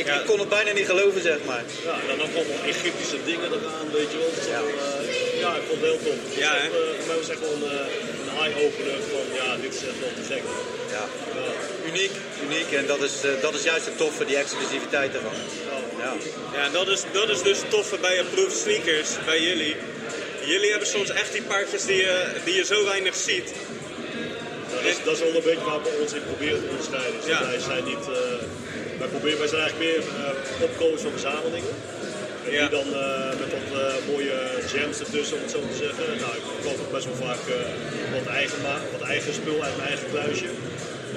Ik, 0.01 0.07
Ja. 0.07 0.23
kon 0.31 0.39
het 0.39 0.49
bijna 0.49 0.71
niet 0.73 0.87
geloven, 0.93 1.23
zeg 1.23 1.39
maar. 1.51 1.65
Ja, 1.89 1.95
en 2.01 2.07
dan 2.09 2.19
allemaal 2.21 2.61
Egyptische 2.73 3.19
dingen 3.31 3.49
eraan, 3.57 3.87
weet 3.99 4.11
je 4.13 4.19
wel. 4.23 4.31
Dat 4.37 4.47
Ja. 4.55 4.61
uh, 4.61 5.41
Ja, 5.45 5.51
ik 5.61 5.65
vond 5.69 5.81
het 5.81 5.89
heel 5.91 6.01
tof. 6.07 6.21
Ja, 6.45 6.53
hè? 6.63 6.67
eh, 6.67 6.73
voor 6.99 7.07
mij 7.11 7.17
was 7.23 7.29
echt 7.35 7.41
wel 7.47 7.53
een, 7.59 7.67
eh, 7.79 7.95
een 8.23 8.31
eye-opener 8.45 8.99
van 9.13 9.25
ja, 9.41 9.49
dit 9.65 9.73
is 9.79 9.83
echt 9.91 9.99
wel 10.05 10.13
te 10.21 10.25
gek. 10.33 10.43
Ja. 10.97 11.05
Uniek, 11.91 12.11
uniek. 12.47 12.73
En 12.73 12.87
dat 12.87 13.03
is, 13.03 13.13
eh, 13.25 13.31
dat 13.41 13.55
is 13.55 13.63
juist 13.63 13.85
het 13.85 13.97
toffe, 13.97 14.25
die 14.25 14.37
exclusiviteit 14.37 15.15
ervan. 15.15 15.33
Ja. 15.99 16.13
Ja, 16.53 16.69
dat 16.69 16.89
is, 16.89 17.03
dat 17.13 17.29
is 17.29 17.43
dus 17.43 17.59
het 17.59 17.71
toffe 17.71 17.99
bij 18.01 18.21
Approved 18.21 18.59
Sneakers, 18.59 19.11
bij 19.25 19.41
jullie. 19.43 19.77
Jullie 20.45 20.71
hebben 20.71 20.89
soms 20.89 21.11
echt 21.11 21.33
die 21.33 21.43
paardjes 21.43 21.85
die 21.85 21.97
je, 21.97 22.27
die 22.45 22.55
je 22.55 22.65
zo 22.65 22.85
weinig 22.85 23.15
ziet. 23.15 23.49
Ja, 24.71 24.75
dat, 24.75 24.85
is, 24.85 24.97
dat 25.05 25.15
is 25.15 25.21
wel 25.21 25.29
een 25.35 25.43
beetje 25.51 25.65
waar 25.65 25.83
we 25.83 25.99
ons 26.03 26.13
in 26.13 26.23
proberen 26.31 26.61
te 26.63 26.69
onderscheiden. 26.69 27.15
Dus 27.21 27.29
Ja. 27.31 27.47
Wij 27.47 27.61
zijn 27.61 27.85
niet, 27.85 28.05
eh, 28.09 28.41
wij, 28.99 29.09
proberen, 29.09 29.39
wij 29.39 29.49
zijn 29.49 29.61
eigenlijk 29.63 29.91
meer 29.93 30.03
uh, 30.21 30.63
opkomers 30.63 31.03
van 31.03 31.11
verzamelingen. 31.11 31.75
En 32.47 32.53
Ja. 32.53 32.61
die 32.61 32.71
dan 32.79 32.89
eh, 32.95 33.29
met 33.41 33.49
wat 33.55 33.67
mooie 34.13 34.39
gems 34.67 34.99
ertussen, 35.05 35.37
om 35.37 35.43
het 35.43 35.51
zo 35.51 35.61
te 35.71 35.77
zeggen. 35.85 36.05
Nou, 36.25 36.33
ik 36.41 36.45
koop 36.65 36.79
ook 36.83 36.93
best 36.97 37.07
wel 37.11 37.19
vaak 37.27 37.43
eh, 37.49 37.57
wat, 38.17 38.27
eigen 38.41 38.59
wat 38.99 39.05
eigen 39.09 39.33
spul 39.41 39.59
uit 39.65 39.77
mijn 39.77 39.89
eigen 39.89 40.09
kluisje. 40.15 40.49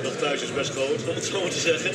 Dat 0.04 0.16
kluisje 0.22 0.46
is 0.50 0.54
best 0.54 0.72
groot, 0.78 1.00
om 1.10 1.16
het 1.16 1.26
zo 1.26 1.42
maar 1.42 1.56
te 1.58 1.64
zeggen. 1.70 1.92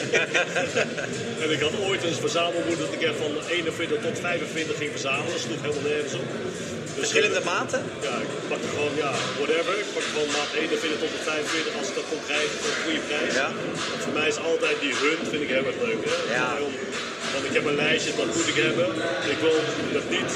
en 1.43 1.49
ik 1.57 1.61
had 1.67 1.75
ooit 1.89 2.03
een 2.05 2.15
verzamelmoed 2.27 2.79
dat 2.79 2.93
ik 2.97 3.03
er 3.03 3.15
van 3.15 3.33
41 3.49 4.01
tot 4.07 4.19
45 4.19 4.77
ging 4.77 4.91
verzamelen. 4.91 5.33
Dat 5.37 5.45
sloeg 5.47 5.61
helemaal 5.65 5.89
nergens 5.91 6.15
op. 6.15 6.27
Dus 6.31 7.03
Verschillende 7.03 7.43
maten? 7.53 7.81
ja, 8.09 8.17
ik 8.27 8.33
pakte 8.53 8.69
gewoon, 8.75 8.95
ja, 9.05 9.13
whatever. 9.41 9.73
Ik 9.85 9.89
pakte 9.95 10.11
gewoon 10.15 10.31
maat 10.37 10.51
41 10.55 10.99
tot 11.05 11.13
de 11.17 11.23
45 11.31 11.79
als 11.79 11.89
ik 11.91 11.95
dat 12.01 12.07
kon 12.11 12.23
krijgen 12.29 12.55
voor 12.61 12.71
een 12.75 12.83
goede 12.85 13.03
prijs. 13.11 13.35
Ja. 13.43 13.49
Want 13.91 14.03
voor 14.05 14.17
mij 14.19 14.29
is 14.35 14.41
altijd 14.51 14.77
die 14.85 14.95
hunt, 15.05 15.25
vind 15.33 15.43
ik 15.47 15.51
heel 15.57 15.67
erg 15.71 15.81
leuk. 15.89 16.01
Hè? 16.11 16.17
Ja. 16.39 16.49
Want 17.35 17.45
ik 17.51 17.55
heb 17.59 17.65
een 17.71 17.81
lijstje, 17.85 18.13
wat 18.21 18.31
moet 18.37 18.49
ik 18.53 18.59
hebben. 18.69 18.89
Ik 19.35 19.39
wil 19.45 19.59
dat 19.97 20.07
niet 20.17 20.33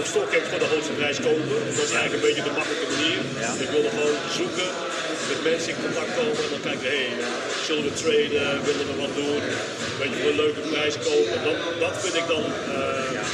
op 0.00 0.06
stok 0.12 0.30
heb 0.36 0.44
voor 0.50 0.62
de 0.64 0.70
hoogste 0.72 0.94
prijs 1.00 1.18
kopen. 1.28 1.56
Dat 1.78 1.86
is 1.90 1.94
eigenlijk 1.98 2.14
een 2.18 2.26
beetje 2.28 2.46
de 2.48 2.54
makkelijke 2.58 2.88
manier. 2.94 3.20
Ja. 3.44 3.50
Ik 3.64 3.70
wil 3.74 3.84
er 3.88 3.94
gewoon 3.96 4.18
zoeken, 4.38 4.68
met 5.30 5.40
mensen 5.50 5.70
in 5.72 5.78
contact 5.84 6.12
komen 6.18 6.42
en 6.44 6.50
dan 6.54 6.64
kijken, 6.68 6.88
hé, 6.94 7.04
hey, 7.04 7.14
zullen 7.66 7.84
we 7.88 7.92
traden, 8.02 8.48
willen 8.68 8.86
we 8.90 8.94
wat 9.04 9.14
doen, 9.20 9.40
weet 9.98 10.10
je, 10.12 10.18
voor 10.22 10.32
een 10.34 10.42
leuke 10.44 10.62
prijs 10.72 10.94
kopen. 11.08 11.38
Dat, 11.48 11.58
dat 11.84 11.94
vind 12.02 12.16
ik 12.20 12.26
dan, 12.34 12.44
eh, 12.76 13.08
ja, 13.18 13.26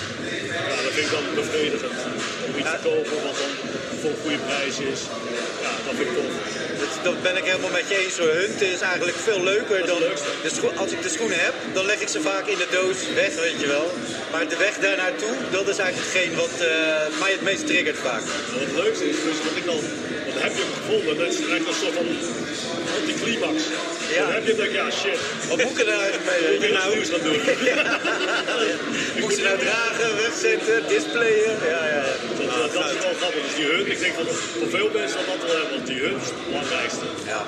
dat 0.87 0.93
vind 0.97 1.07
ik 1.09 1.15
dan 1.17 1.27
bevredigend. 1.41 1.99
Om 2.47 2.53
iets 2.61 2.73
te 2.75 2.81
kopen 2.89 3.17
wat 3.27 3.37
dan 3.43 3.53
voor 4.01 4.11
een 4.11 4.23
goede 4.25 4.43
prijs 4.49 4.77
is. 4.93 5.01
Ja, 5.65 5.73
dat 5.87 5.95
vind 5.99 6.09
ik 6.11 6.15
tof. 6.17 6.33
Dat, 6.83 6.93
dat 7.09 7.17
ben 7.27 7.37
ik 7.41 7.45
helemaal 7.51 7.75
met 7.81 7.89
je 7.89 7.97
eens 8.05 8.19
hoor. 8.19 8.35
Hunten 8.43 8.69
is 8.77 8.81
eigenlijk 8.93 9.19
veel 9.29 9.43
leuker 9.53 9.79
Dat 9.79 9.89
dan... 9.89 9.99
De 10.45 10.71
als 10.83 10.91
ik 10.93 11.03
de 11.03 11.13
schoenen 11.17 11.41
heb, 11.47 11.55
dan 11.77 11.85
leg 11.91 12.01
ik 12.01 12.09
ze 12.09 12.21
vaak 12.21 12.47
in 12.47 12.59
de 12.65 12.69
doos 12.71 12.99
weg, 13.15 13.33
weet 13.47 13.61
je 13.63 13.67
wel. 13.67 13.87
Maar 14.33 14.49
de 14.49 14.57
weg 14.57 14.75
daar 14.79 14.97
naartoe, 14.97 15.35
dat 15.51 15.69
is 15.69 15.79
eigenlijk 15.79 16.09
hetgeen 16.09 16.35
wat 16.43 16.55
eh, 16.61 17.19
mij 17.23 17.33
het 17.37 17.43
meest 17.49 17.67
triggert 17.67 17.99
vaak. 18.09 18.25
En 18.55 18.61
het 18.67 18.75
leukste 18.83 19.05
is 19.13 19.19
dus 19.29 19.39
dat 19.47 19.57
ik 19.61 19.65
dan, 19.65 19.81
want 20.25 20.35
dan 20.35 20.43
heb 20.47 20.55
je 20.61 20.65
gevonden, 20.79 21.13
dat 21.19 21.29
is 21.33 21.39
eigenlijk 21.39 21.69
een 21.69 21.81
soort 21.83 21.97
van 22.01 22.09
anticlimax. 22.99 23.59
Ja. 24.15 24.25
Dan 24.25 24.33
heb 24.33 24.47
je 24.47 24.55
ik, 24.67 24.73
ja 24.73 24.91
shit, 24.91 25.19
Wat 25.49 25.63
moet 25.63 25.73
ik 25.73 25.79
er 25.79 25.87
nou 25.93 26.01
eigenlijk 26.03 26.27
mee? 26.31 26.69
hoe 26.69 26.79
nou 26.79 26.95
nieuws 26.95 27.11
gaan 27.13 27.25
doen? 27.29 27.41
dragen, 29.59 30.11
wegzetten, 30.23 30.89
displayen? 30.89 31.55
Ja, 31.75 31.83
ja. 31.95 32.03
Dat, 32.39 32.49
eh, 32.49 32.75
dat 32.75 32.91
is 32.95 32.99
wel 33.05 33.15
grappig. 33.21 33.43
Dus 33.47 33.55
die 33.61 33.67
hunt, 33.73 33.87
ik 33.95 34.01
denk 34.05 34.15
dat 34.17 34.27
voor 34.59 34.69
veel 34.77 34.91
mensen 35.01 35.19
dat 35.19 35.27
dat 35.33 35.41
wel 35.47 35.57
hebben, 35.61 35.75
want 35.77 35.87
die 35.87 36.01
hunt 36.07 36.23
is 36.23 36.29
het 36.29 36.41
belangrijkste. 36.49 37.05
Ja, 37.33 37.41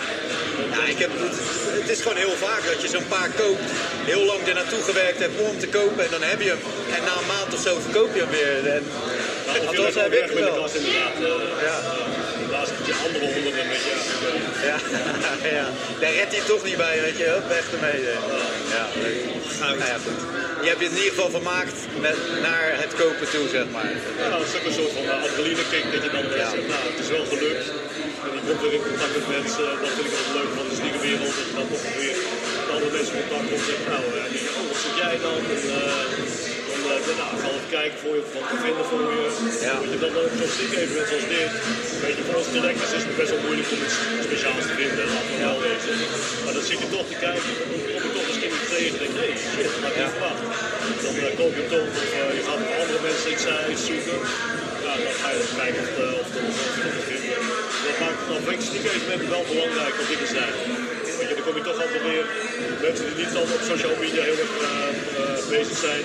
ja 0.74 0.82
ik 0.94 0.98
heb, 1.04 1.10
het, 1.24 1.36
het 1.80 1.88
is 1.94 2.00
gewoon 2.04 2.16
heel 2.24 2.36
vaak 2.46 2.62
dat 2.70 2.82
je 2.82 2.88
zo'n 2.88 3.08
paar 3.16 3.30
koopt, 3.42 3.66
heel 4.12 4.24
lang 4.30 4.40
er 4.48 4.54
naartoe 4.54 4.82
gewerkt 4.90 5.18
hebt 5.24 5.36
om 5.48 5.58
te 5.58 5.68
kopen 5.78 6.04
en 6.04 6.10
dan 6.10 6.22
heb 6.22 6.40
je 6.40 6.48
hem. 6.54 6.62
En 6.96 7.02
na 7.08 7.14
een 7.20 7.26
maand 7.34 7.50
of 7.56 7.60
zo 7.68 7.72
verkoop 7.86 8.10
je 8.14 8.20
hem 8.24 8.30
weer. 8.38 8.56
En, 8.76 8.84
Nou, 9.64 9.76
dat 9.76 9.94
heb 9.94 10.12
ik 10.12 10.30
wel. 10.38 10.54
kast 10.62 10.74
inderdaad. 10.74 11.14
eh, 11.16 11.64
Ja. 11.68 11.76
Je 12.88 12.94
andere 13.06 13.26
honderden 13.34 13.66
met 13.72 13.82
je. 13.88 13.94
Ja, 14.68 14.76
ja. 15.58 15.66
Daar 16.00 16.12
redt 16.20 16.32
hij 16.36 16.44
toch 16.52 16.62
niet 16.68 16.76
bij, 16.76 16.96
weet 17.06 17.18
je. 17.22 17.24
Hup, 17.34 17.46
weg 17.48 17.64
ermee. 17.74 18.00
Ja, 18.74 18.84
leuk. 19.02 19.18
Nou 19.62 19.72
ja, 19.78 19.96
goed. 20.06 20.20
Je 20.64 20.68
hebt 20.72 20.80
je 20.84 20.88
in 20.92 20.96
ieder 21.02 21.14
geval 21.14 21.30
vermaakt 21.38 21.76
met, 22.06 22.18
naar 22.46 22.64
het 22.84 22.92
kopen 23.00 23.26
toe, 23.34 23.46
zeg 23.56 23.66
maar. 23.74 23.90
Ja, 24.20 24.26
dat 24.34 24.42
is 24.48 24.54
ook 24.58 24.66
een 24.68 24.76
soort 24.80 24.92
van 24.98 25.04
uh, 25.04 25.22
adrenaline 25.26 25.64
kick 25.72 25.84
dat 25.94 26.02
je 26.06 26.10
dan 26.16 26.24
Ja. 26.42 26.48
zegt, 26.54 26.68
nou 26.72 26.82
het 26.90 26.98
is 27.04 27.10
wel 27.16 27.26
gelukt. 27.32 27.66
En 28.24 28.30
je 28.36 28.40
komt 28.46 28.60
weer 28.64 28.74
in 28.78 28.84
contact 28.88 29.12
met 29.18 29.26
mensen, 29.36 29.66
dat 29.82 29.92
vind 29.96 30.06
ik 30.10 30.14
ook 30.20 30.30
leuk 30.38 30.50
van 30.58 30.66
de 30.70 30.74
sneakerwereld. 30.80 31.32
Dat 31.38 31.46
je 31.50 31.54
dan 31.60 31.68
toch 31.72 31.84
weer 32.00 32.16
met 32.58 32.68
andere 32.74 32.92
mensen 32.96 33.14
in 33.14 33.20
contact 33.22 33.46
komt 33.48 33.60
en 33.60 33.66
zegt, 33.70 33.84
nou, 33.92 34.02
oh 34.58 34.64
wat 34.70 34.78
zit 34.84 34.94
jij 35.02 35.16
dan? 35.26 35.38
En, 35.54 35.62
eh, 35.78 36.31
dan 36.92 37.00
dan, 37.08 37.16
nou, 37.20 37.30
ik 37.36 37.40
ga 37.44 37.48
even 37.56 37.70
kijken 37.78 37.98
voor 38.02 38.14
je, 38.16 38.22
of 38.26 38.32
wat 38.36 38.46
te 38.52 38.58
vinden 38.66 38.84
voor 38.90 39.04
je. 39.16 39.26
Ja. 39.66 39.74
Dat 39.82 39.90
je 39.94 39.98
dan 40.04 40.14
ook 40.20 40.32
zo'n 40.38 40.52
sneaker-evenement 40.56 41.08
zoals 41.10 41.28
dit. 41.36 41.50
Weet 42.04 42.16
je, 42.18 42.22
voor 42.28 42.38
ons 42.40 42.48
collectors 42.56 42.92
is 42.98 43.04
het 43.08 43.16
best 43.20 43.30
wel 43.34 43.42
moeilijk 43.46 43.68
om 43.74 43.80
iets 43.86 43.98
speciaals 44.28 44.66
te 44.70 44.74
vinden, 44.80 45.04
laten 45.14 45.30
we 45.32 45.38
wel 45.46 45.60
wezen. 45.68 45.96
Maar 46.42 46.54
dan 46.56 46.64
zit 46.70 46.78
je 46.82 46.88
toch 46.96 47.08
te 47.12 47.18
kijken, 47.26 47.52
dan 47.70 47.80
kom 47.94 48.02
je 48.06 48.12
toch 48.16 48.26
misschien 48.28 48.52
iets 48.58 48.70
tegen 48.74 48.94
en 48.94 49.00
denk 49.02 49.14
nee, 49.20 49.32
shit, 49.52 49.70
dat 49.74 49.82
had 49.84 49.92
ik 49.92 49.98
niet 50.00 50.14
verwacht. 50.16 50.42
Dan 51.04 51.14
eh, 51.22 51.32
koop 51.40 51.54
je 51.60 51.64
toch, 51.74 51.88
of 52.02 52.10
eh, 52.18 52.30
je 52.38 52.42
gaat 52.46 52.60
met 52.62 52.70
andere 52.82 53.00
mensen 53.08 53.28
iets, 53.34 53.44
eh, 53.52 53.72
iets 53.72 53.84
zoeken. 53.88 54.18
Ja, 54.84 54.92
dan 55.04 55.14
ga 55.20 55.28
je 55.32 55.38
even 55.42 55.56
kijken 55.62 55.80
of, 55.86 55.92
eh, 56.04 56.20
of 56.22 56.28
te 56.36 56.40
vinden. 57.10 57.40
Dat 57.86 57.96
maakt 58.02 58.20
dan 58.30 58.40
vind 58.46 58.56
ik 58.58 58.62
sneaker-evenementen 58.68 59.28
wel 59.34 59.44
belangrijk 59.52 59.94
op 60.02 60.08
dit 60.12 60.22
zijn. 60.38 60.54
Weet 61.18 61.28
je, 61.30 61.34
dan 61.38 61.44
kom 61.46 61.56
je 61.58 61.64
toch 61.68 61.80
altijd 61.84 62.02
weer 62.10 62.26
mensen 62.84 63.04
die 63.08 63.16
niet 63.20 63.32
dan 63.36 63.46
op 63.56 63.62
social 63.72 63.96
media 64.04 64.22
heel 64.28 64.40
erg 64.44 64.52
bezig 65.54 65.78
zijn, 65.86 66.04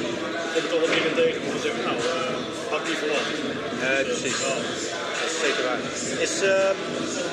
wel 0.69 0.87
meer 0.93 1.05
in 1.09 1.15
tegen. 1.15 1.41
om 1.45 1.51
te 1.55 1.61
zeggen, 1.67 1.83
nou, 1.83 1.97
eh 1.97 2.27
ik 2.75 2.87
niet 2.87 2.97
verwacht. 2.97 3.31
Nee, 3.81 4.03
precies. 4.03 4.39
ja. 4.45 4.55
Dat 5.19 5.29
is 5.31 5.39
zeker 5.45 5.63
waar. 5.67 5.81
Is, 6.27 6.35
eh, 6.41 6.69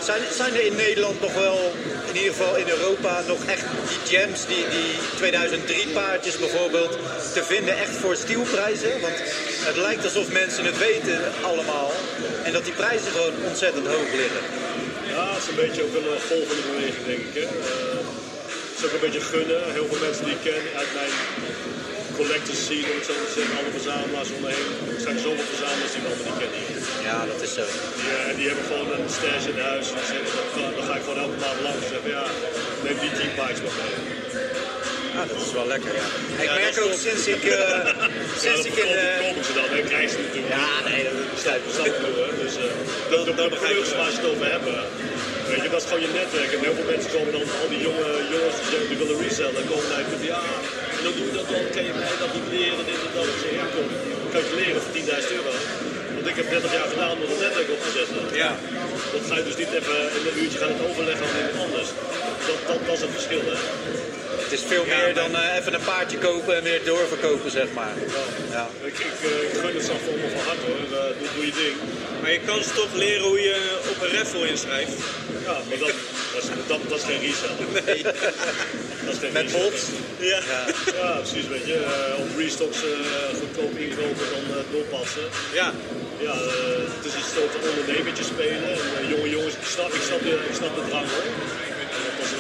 zijn, 0.09 0.23
zijn 0.41 0.55
er 0.55 0.65
in 0.67 0.77
Nederland 0.77 1.21
nog 1.21 1.35
wel, 1.35 1.73
in 2.11 2.17
ieder 2.17 2.33
geval 2.35 2.57
in 2.57 2.69
Europa, 2.69 3.23
nog 3.27 3.45
echt 3.45 3.65
die 3.89 4.19
gems, 4.19 4.47
die, 4.47 4.65
die 4.69 4.91
2003 5.17 5.89
paardjes 5.89 6.39
bijvoorbeeld, 6.39 6.99
te 7.33 7.45
vinden 7.45 7.79
echt 7.79 7.97
voor 8.03 8.17
stielprijzen? 8.17 9.01
Want 9.01 9.17
het 9.69 9.77
lijkt 9.77 10.05
alsof 10.05 10.33
mensen 10.33 10.65
het 10.65 10.79
weten 10.79 11.19
allemaal 11.43 11.93
en 12.43 12.53
dat 12.53 12.65
die 12.65 12.73
prijzen 12.73 13.11
gewoon 13.13 13.35
ontzettend 13.49 13.87
hoog 13.87 14.11
liggen. 14.23 14.43
Ja, 15.15 15.35
het 15.35 15.43
is 15.43 15.49
een 15.49 15.63
beetje 15.65 15.83
ook 15.83 15.95
een 15.95 16.09
eh, 16.15 16.29
golvende 16.31 16.63
beweging, 16.71 17.07
denk 17.07 17.23
ik. 17.29 17.35
Hè. 17.35 17.47
Het 18.71 18.79
is 18.79 18.85
ook 18.85 18.93
een 18.93 19.07
beetje 19.07 19.21
gunnen. 19.21 19.73
Heel 19.73 19.87
veel 19.91 20.07
mensen 20.07 20.25
die 20.25 20.35
ik 20.35 20.43
ken 20.43 20.79
uit 20.81 20.91
mijn 20.95 21.13
collectors 22.21 22.61
zien, 22.71 22.85
om 22.91 22.97
het 23.01 23.07
zo 23.11 23.15
te 23.27 23.33
zeggen, 23.37 23.55
alle 23.59 23.73
verzamelaars 23.79 24.31
om 24.37 24.41
me 24.45 24.49
heen. 24.57 24.69
Er 24.99 25.05
zijn 25.09 25.19
zoveel 25.27 25.49
verzamelaars 25.55 25.93
die 25.95 26.01
ik 26.03 26.07
allemaal 26.09 26.27
niet 26.31 26.41
ken 26.43 26.53
hier. 26.59 26.81
Ja, 27.09 27.19
dat 27.33 27.41
is 27.47 27.53
zo. 27.59 27.65
Die, 27.99 28.11
eh, 28.19 28.37
die 28.39 28.47
hebben 28.51 28.67
gewoon 28.71 28.89
een 28.97 29.09
stash 29.19 29.45
in 29.53 29.59
huis. 29.71 29.87
En 29.99 30.05
zeggen, 30.13 30.31
dan, 30.37 30.47
ga, 30.55 30.63
dan 30.79 30.85
ga 30.89 30.95
ik 30.99 31.05
gewoon 31.07 31.21
elke 31.25 31.39
maand 31.45 31.59
langs 31.67 31.81
en 31.85 31.91
zeggen, 31.95 32.11
ja, 32.19 32.25
neem 32.85 32.99
die 33.05 33.13
10 33.21 33.31
bikes 33.39 33.61
maar 33.65 33.77
mee. 33.81 33.95
Ah, 35.19 35.27
dat 35.31 35.39
is 35.47 35.53
wel 35.61 35.69
lekker, 35.75 35.93
ja. 36.01 36.07
Ik 36.43 36.49
Ja, 36.49 36.55
merk 36.63 36.75
is 36.77 36.85
ook 36.87 36.97
sinds 37.07 37.25
ik, 37.35 37.43
eh, 37.45 37.59
Ja, 37.89 38.09
sinds 38.43 38.61
dat 38.63 38.71
ik 38.71 38.77
in... 38.83 38.91
eh, 38.97 39.21
kopen 39.25 39.45
ze 39.49 39.53
dan 39.61 39.69
en 39.79 39.85
krijgen 39.91 40.11
ze 40.15 40.19
natuurlijk. 40.27 40.53
ja, 40.59 40.69
nee, 40.89 41.01
dat 41.09 41.17
snap 41.75 41.87
ik 41.99 42.03
hè. 42.23 42.29
Dus 42.43 42.55
eh 42.65 42.73
dat, 43.13 43.21
dat, 43.27 43.37
dat 43.41 43.51
begrijp 43.55 43.77
ik 43.83 43.87
waar 44.01 44.13
ze 44.15 44.19
het 44.21 44.29
over 44.33 44.47
hebben. 44.57 44.77
Weet 45.49 45.63
je, 45.65 45.69
dat 45.75 45.81
is 45.83 45.89
gewoon 45.91 46.05
je 46.07 46.13
netwerk. 46.21 46.51
En 46.55 46.61
heel 46.67 46.77
veel 46.79 46.91
mensen 46.95 47.11
komen 47.17 47.33
dan, 47.37 47.43
al 47.63 47.69
die 47.75 47.83
jonge 47.89 48.09
jongens 48.35 48.57
die, 48.61 48.69
zeggen, 48.73 48.89
die 48.93 48.99
willen 49.03 49.19
resellen, 49.27 49.63
komen 49.71 49.89
naar 49.93 50.05
ja, 50.35 50.43
en 51.05 51.11
dan 51.11 51.19
doe 51.21 51.31
je 51.31 51.37
dat 51.41 51.49
dan, 51.53 51.65
kan 51.77 51.85
je 51.89 51.95
mij 52.01 52.17
dat 52.25 52.33
niet 52.37 52.49
leren, 52.55 52.85
dit 52.91 53.01
en 53.07 53.13
dat. 53.17 53.29
Ja, 53.59 53.67
kom, 53.75 53.87
kan 54.33 54.41
je 54.49 54.55
leren 54.63 54.81
voor 54.85 54.95
10.000 54.99 55.37
euro. 55.39 55.53
Want 56.15 56.27
ik 56.33 56.37
heb 56.41 56.47
30 56.51 56.73
jaar 56.79 56.89
gedaan 56.95 57.13
om 57.13 57.21
het 57.21 57.41
netwerk 57.45 57.71
op 57.77 57.81
te 57.87 57.93
zetten. 57.99 58.21
Ja. 58.45 58.51
Dat 59.13 59.23
ga 59.29 59.35
je 59.41 59.45
dus 59.51 59.59
niet 59.63 59.73
even 59.79 59.99
in 60.19 60.23
een 60.29 60.39
uurtje 60.43 60.59
gaan 60.63 60.75
overleggen 60.89 61.27
aan 61.27 61.37
iemand 61.41 61.65
anders. 61.67 61.89
Dat, 62.49 62.59
dat, 62.69 62.79
dat 62.87 62.97
is 62.97 63.03
het 63.05 63.13
verschil, 63.19 63.43
hè. 63.51 63.57
Het 64.43 64.53
is 64.53 64.61
veel 64.67 64.85
meer 64.85 65.15
dan 65.15 65.37
eh, 65.37 65.57
even 65.59 65.75
een 65.75 65.85
paardje 65.85 66.19
kopen 66.19 66.57
en 66.57 66.63
weer 66.63 66.81
doorverkopen, 66.85 67.51
zeg 67.51 67.69
maar. 67.75 67.95
Ja. 68.51 68.67
Ik, 68.83 68.99
ik, 68.99 69.17
eh, 69.31 69.43
ik 69.43 69.53
gun 69.61 69.75
het 69.75 69.85
zelf 69.85 70.03
allemaal 70.09 70.31
van 70.37 70.45
harte, 70.49 70.67
hoor. 70.71 70.99
Eh, 70.99 71.19
doe, 71.19 71.29
doe 71.35 71.47
je 71.47 71.53
ding. 71.63 71.77
Maar 72.21 72.33
je 72.33 72.41
kan 72.47 72.63
ze 72.63 72.71
toch 72.75 72.93
leren 72.95 73.27
hoe 73.29 73.41
je 73.41 73.57
op 73.91 74.03
een 74.03 74.17
raffle 74.17 74.49
inschrijft. 74.49 74.93
Ja, 75.45 75.57
maar 75.69 75.79
dat, 75.79 75.93
dat, 76.35 76.43
is, 76.43 76.49
dat, 76.67 76.81
dat 76.89 76.99
is 76.99 77.05
geen 77.05 77.21
resell. 77.21 77.55
Nee. 77.87 78.03
Dat 79.05 79.15
is 79.15 79.21
geen 79.21 79.33
Met 79.33 79.53
bots. 79.53 79.83
Ja. 80.19 80.41
Ja, 81.01 81.11
precies, 81.23 81.47
weet 81.55 81.67
je. 81.67 81.77
eh, 81.85 82.21
op 82.23 82.29
restocks 82.39 82.79
eh, 82.83 83.39
goedkoop 83.41 83.73
inkopen 83.85 84.27
dan 84.35 84.45
doorpassen. 84.73 85.27
Ja. 85.53 85.73
Ja, 86.27 86.35
het 86.97 87.05
is 87.09 87.15
een 87.15 87.29
soort 87.37 87.55
ondernemertje 87.69 88.25
spelen. 88.25 88.71
En 88.99 89.05
jonge 89.15 89.29
jongens, 89.37 89.55
ik 89.55 89.69
snap, 89.77 89.93
ik 89.99 90.03
snap, 90.09 90.21
de, 90.23 90.35
ik 90.51 90.55
snap 90.61 90.75
de 90.75 90.83
drang 90.89 91.07
hoor. 91.15 91.27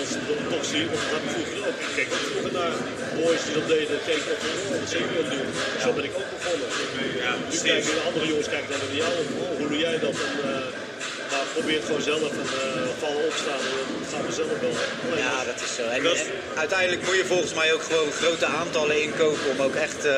Als 0.00 0.08
ze 0.12 0.18
dat 0.28 0.50
toch 0.52 0.64
zien, 0.72 0.86
want 0.92 1.06
dat 1.12 1.22
ik 1.26 1.30
vroeger 1.34 1.58
ook. 1.68 1.78
Ik 1.86 1.92
keek 1.98 2.08
ook 2.14 2.24
vroeger 2.30 2.52
naar 2.58 2.74
boys 3.18 3.42
die 3.44 3.54
dat 3.58 3.66
deden, 3.74 3.98
keek 4.08 4.22
op 4.32 4.40
jullie 4.44 5.08
aan 5.08 5.16
het 5.22 5.30
doen? 5.34 5.48
Zo 5.82 5.88
ben 5.96 6.04
ik 6.08 6.14
ook 6.20 6.30
begonnen. 6.34 6.68
Nu 7.50 7.58
kijken 7.70 7.92
de 7.98 8.04
andere 8.08 8.26
jongens 8.32 8.48
kijken 8.54 8.70
dan 8.70 8.80
naar 8.84 8.96
jou, 9.02 9.12
hoe 9.58 9.68
doe 9.68 9.78
jij 9.86 9.98
dat? 10.06 10.16
En, 10.28 10.36
eh, 10.50 10.83
maar 11.34 11.46
probeer 11.58 11.78
het 11.80 11.86
gewoon 11.90 12.06
zelf 12.12 12.20
en 12.40 12.48
uh, 12.60 12.62
vallen 13.02 13.24
opstaan. 13.30 13.62
Het 14.02 14.10
gaan 14.12 14.24
we 14.26 14.32
zelf 14.42 14.56
wel. 14.64 14.76
Alleen 15.04 15.24
Ja, 15.28 15.44
dat 15.50 15.58
is 15.66 15.72
zo. 15.78 15.84
En, 15.96 16.02
Dat 16.02 16.20
uiteindelijk 16.64 17.02
moet 17.06 17.18
je 17.22 17.24
volgens 17.34 17.54
mij 17.60 17.68
ook 17.74 17.82
gewoon 17.90 18.10
grote 18.22 18.46
aantallen 18.46 19.02
inkopen 19.02 19.46
om 19.52 19.60
ook 19.66 19.76
echt 19.86 20.00
eh, 20.04 20.14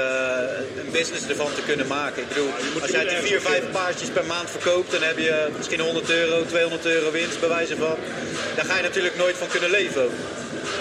een 0.81 0.91
business 0.99 1.29
ervan 1.33 1.53
te 1.59 1.63
kunnen 1.71 1.87
maken. 1.87 2.23
Ik 2.23 2.29
bedoel, 2.29 2.51
als 2.83 2.91
jij 2.91 3.05
die 3.05 3.11
ergens 3.11 3.31
vier, 3.31 3.41
vijf 3.41 3.61
beginnen. 3.61 3.81
paardjes 3.81 4.09
per 4.09 4.27
maand 4.35 4.51
verkoopt, 4.51 4.91
dan 4.91 5.03
heb 5.03 5.19
je 5.19 5.49
misschien 5.57 5.81
100 5.81 6.11
euro, 6.11 6.45
200 6.45 6.87
euro 6.87 7.11
winst 7.11 7.41
bij 7.41 7.49
wijze 7.49 7.77
van. 7.77 7.97
Daar 8.57 8.65
ga 8.65 8.77
je 8.77 8.83
natuurlijk 8.83 9.17
nooit 9.17 9.37
van 9.37 9.49
kunnen 9.49 9.71
leven. 9.71 10.03
ook. 10.05 10.17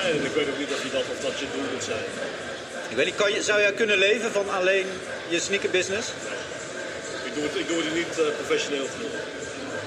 Nee, 0.03 0.11
en 0.11 0.25
ik 0.25 0.33
weet 0.37 0.47
ook 0.51 0.59
niet 0.63 0.71
of, 0.75 0.83
je 0.83 0.91
dat, 0.91 1.05
of 1.13 1.19
dat 1.27 1.39
je 1.39 1.45
doel 1.53 1.67
moet 1.73 1.83
zijn. 1.83 2.07
Ik 2.89 2.95
weet 2.95 3.05
niet, 3.05 3.15
kan 3.15 3.33
je, 3.33 3.41
zou 3.41 3.59
jij 3.59 3.73
kunnen 3.73 3.97
leven 3.97 4.31
van 4.31 4.49
alleen 4.49 4.85
je 5.27 5.39
sneaker 5.39 5.69
business? 5.69 6.07
Ik 7.23 7.33
doe 7.33 7.43
het, 7.43 7.55
ik 7.55 7.67
doe 7.67 7.77
het 7.83 7.93
niet 7.93 8.19
eh, 8.19 8.25
professioneel 8.39 8.87
genoeg. 8.95 9.34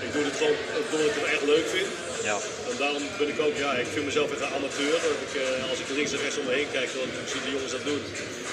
Ik 0.09 0.15
doe 0.15 0.25
het 0.31 0.37
gewoon 0.41 0.59
omdat 0.93 1.09
ik 1.11 1.17
het 1.21 1.29
echt 1.35 1.45
leuk 1.53 1.67
vind. 1.77 1.89
Ja. 2.31 2.37
En 2.71 2.77
daarom 2.83 3.05
ben 3.21 3.29
ik 3.35 3.39
ook, 3.47 3.57
ja, 3.65 3.71
ik 3.85 3.89
vind 3.95 4.05
mezelf 4.11 4.29
echt 4.33 4.43
een 4.47 4.57
amateur. 4.59 4.97
Dat 5.07 5.21
ik, 5.27 5.33
eh, 5.43 5.71
als 5.71 5.79
ik 5.83 5.89
links 5.99 6.13
en 6.13 6.21
rechts 6.25 6.39
om 6.41 6.45
me 6.49 6.53
heen 6.59 6.71
kijk, 6.77 6.89
dan 6.97 7.09
ik 7.25 7.29
zie 7.33 7.43
de 7.45 7.51
jongens 7.57 7.75
dat 7.77 7.85
doen. 7.91 8.03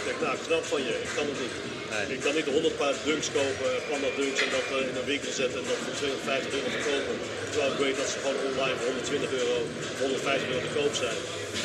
Dan 0.06 0.13
ik, 0.15 0.20
nou, 0.26 0.36
knap 0.48 0.63
van 0.74 0.82
je, 0.88 0.94
ik 1.08 1.12
kan 1.18 1.26
het 1.32 1.39
niet. 1.44 1.56
Nee. 1.91 2.06
Ik 2.18 2.22
kan 2.26 2.34
niet 2.38 2.48
100 2.58 2.78
paar 2.82 2.96
dunks 3.10 3.28
kopen, 3.38 3.72
panda 3.89 4.10
dunks 4.20 4.39
en 4.46 4.50
dat 4.58 4.68
eh, 4.76 4.89
in 4.91 4.96
een 5.00 5.10
winkel 5.13 5.32
zetten 5.41 5.58
en 5.62 5.68
dat 5.72 5.80
voor 5.86 5.96
250 6.02 6.54
euro 6.58 6.68
verkopen. 6.78 7.15
Terwijl 7.52 7.72
ik 7.76 7.80
weet 7.86 7.98
dat 8.02 8.10
ze 8.13 8.18
gewoon 8.24 8.39
online 8.50 8.76
voor 8.80 8.88
120 8.94 9.32
euro, 9.41 9.56
150 10.04 10.48
euro 10.54 10.62
te 10.68 10.74
koop 10.80 10.94
zijn. 11.04 11.18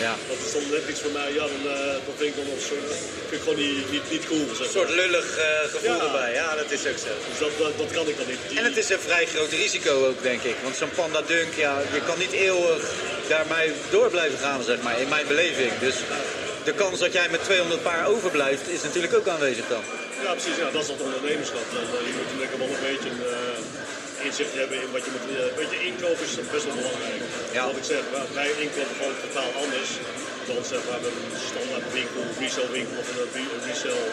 ja. 0.07 0.13
Dat 0.31 0.39
is 0.45 0.51
dan 0.57 0.65
net 0.77 0.85
iets 0.93 1.03
voor 1.05 1.15
mij, 1.21 1.29
ja, 1.39 1.45
dan, 1.55 1.63
eh, 1.77 1.97
dat 2.07 2.15
vind 2.21 2.31
ik 2.33 2.37
dan 2.41 2.49
nog 2.53 2.61
zo, 2.71 2.77
vind 3.29 3.39
ik 3.41 3.45
gewoon 3.47 3.61
niet, 3.67 3.85
niet, 3.95 4.07
niet 4.15 4.25
cool. 4.31 4.47
Zeg 4.59 4.67
Een 4.67 4.77
soort 4.79 4.93
lullig 5.03 5.27
eh, 5.39 5.47
gevoel 5.75 5.99
Ja. 6.01 6.07
erbij. 6.09 6.31
Ja, 6.43 6.49
dat 6.63 6.71
is 6.77 6.83
ook 6.91 7.01
zo. 7.07 7.13
Dus 7.31 7.39
dat, 7.45 7.53
dat, 7.63 7.73
dat 7.83 7.91
kan 7.97 8.07
ik 8.13 8.17
dan 8.21 8.29
niet. 8.33 8.43
Die- 8.49 8.59
En 8.61 8.65
het 8.71 8.79
is 8.83 8.89
een 8.95 9.05
vrij 9.09 9.25
groot 9.33 9.53
risico 9.63 9.93
ook, 10.09 10.19
denk 10.31 10.43
ik. 10.53 10.57
Want 10.67 10.75
zo'n 10.81 10.95
Panda 11.01 11.21
Dunk, 11.33 11.53
ja, 11.67 11.73
je 11.97 12.01
kan 12.09 12.19
niet 12.25 12.35
eeuwig 12.47 12.83
daarmee 13.35 13.69
door 13.95 14.09
blijven 14.17 14.39
gaan, 14.45 14.61
zeg 14.71 14.79
maar, 14.85 14.97
in 15.05 15.09
mijn 15.15 15.27
beleving. 15.33 15.73
Dus 15.87 15.97
de 16.69 16.75
kans 16.83 16.99
dat 17.05 17.13
jij 17.13 17.29
met 17.31 17.43
200 17.45 17.83
paar 17.83 18.07
overblijft, 18.15 18.69
is 18.77 18.83
natuurlijk 18.83 19.15
ook 19.19 19.29
aanwezig 19.35 19.67
dan. 19.75 19.83
Ja, 20.25 20.31
precies. 20.39 20.57
Ja, 20.63 20.69
dat 20.77 20.83
is 20.83 20.89
dat 20.93 21.01
ondernemerschap. 21.09 21.65
En, 21.81 21.87
eh, 21.97 22.07
je 22.09 22.13
moet 22.17 22.25
natuurlijk 22.27 22.55
wel 22.63 22.71
een 22.77 22.85
beetje 22.91 23.11
een 23.15 23.25
eh, 23.37 24.27
inzicht 24.27 24.55
hebben 24.61 24.77
in 24.85 24.91
wat 24.97 25.05
je 25.07 25.11
moet. 25.15 25.27
eh, 25.31 25.37
een 25.53 25.59
beetje 25.63 25.81
inkoop 25.91 26.19
is 26.27 26.33
best 26.55 26.65
wel 26.69 26.77
belangrijk. 26.83 27.21
Ja. 27.57 27.63
Wat 27.71 27.79
ik 27.83 27.87
zeg, 27.93 28.03
wij, 28.39 28.49
inkopen 28.65 28.95
gewoon 28.99 29.17
totaal 29.27 29.51
anders 29.65 29.91
dan 30.49 30.65
zeg 30.73 30.81
maar, 30.89 31.01
we 31.03 31.07
hebben 31.09 31.25
een 31.35 31.45
standaard 31.53 31.87
winkel, 31.99 32.23
resale 32.43 32.71
winkel 32.79 32.97
of 33.03 33.07
een 33.11 33.19
re- 33.35 33.53
een 33.57 33.63
resale, 33.71 34.05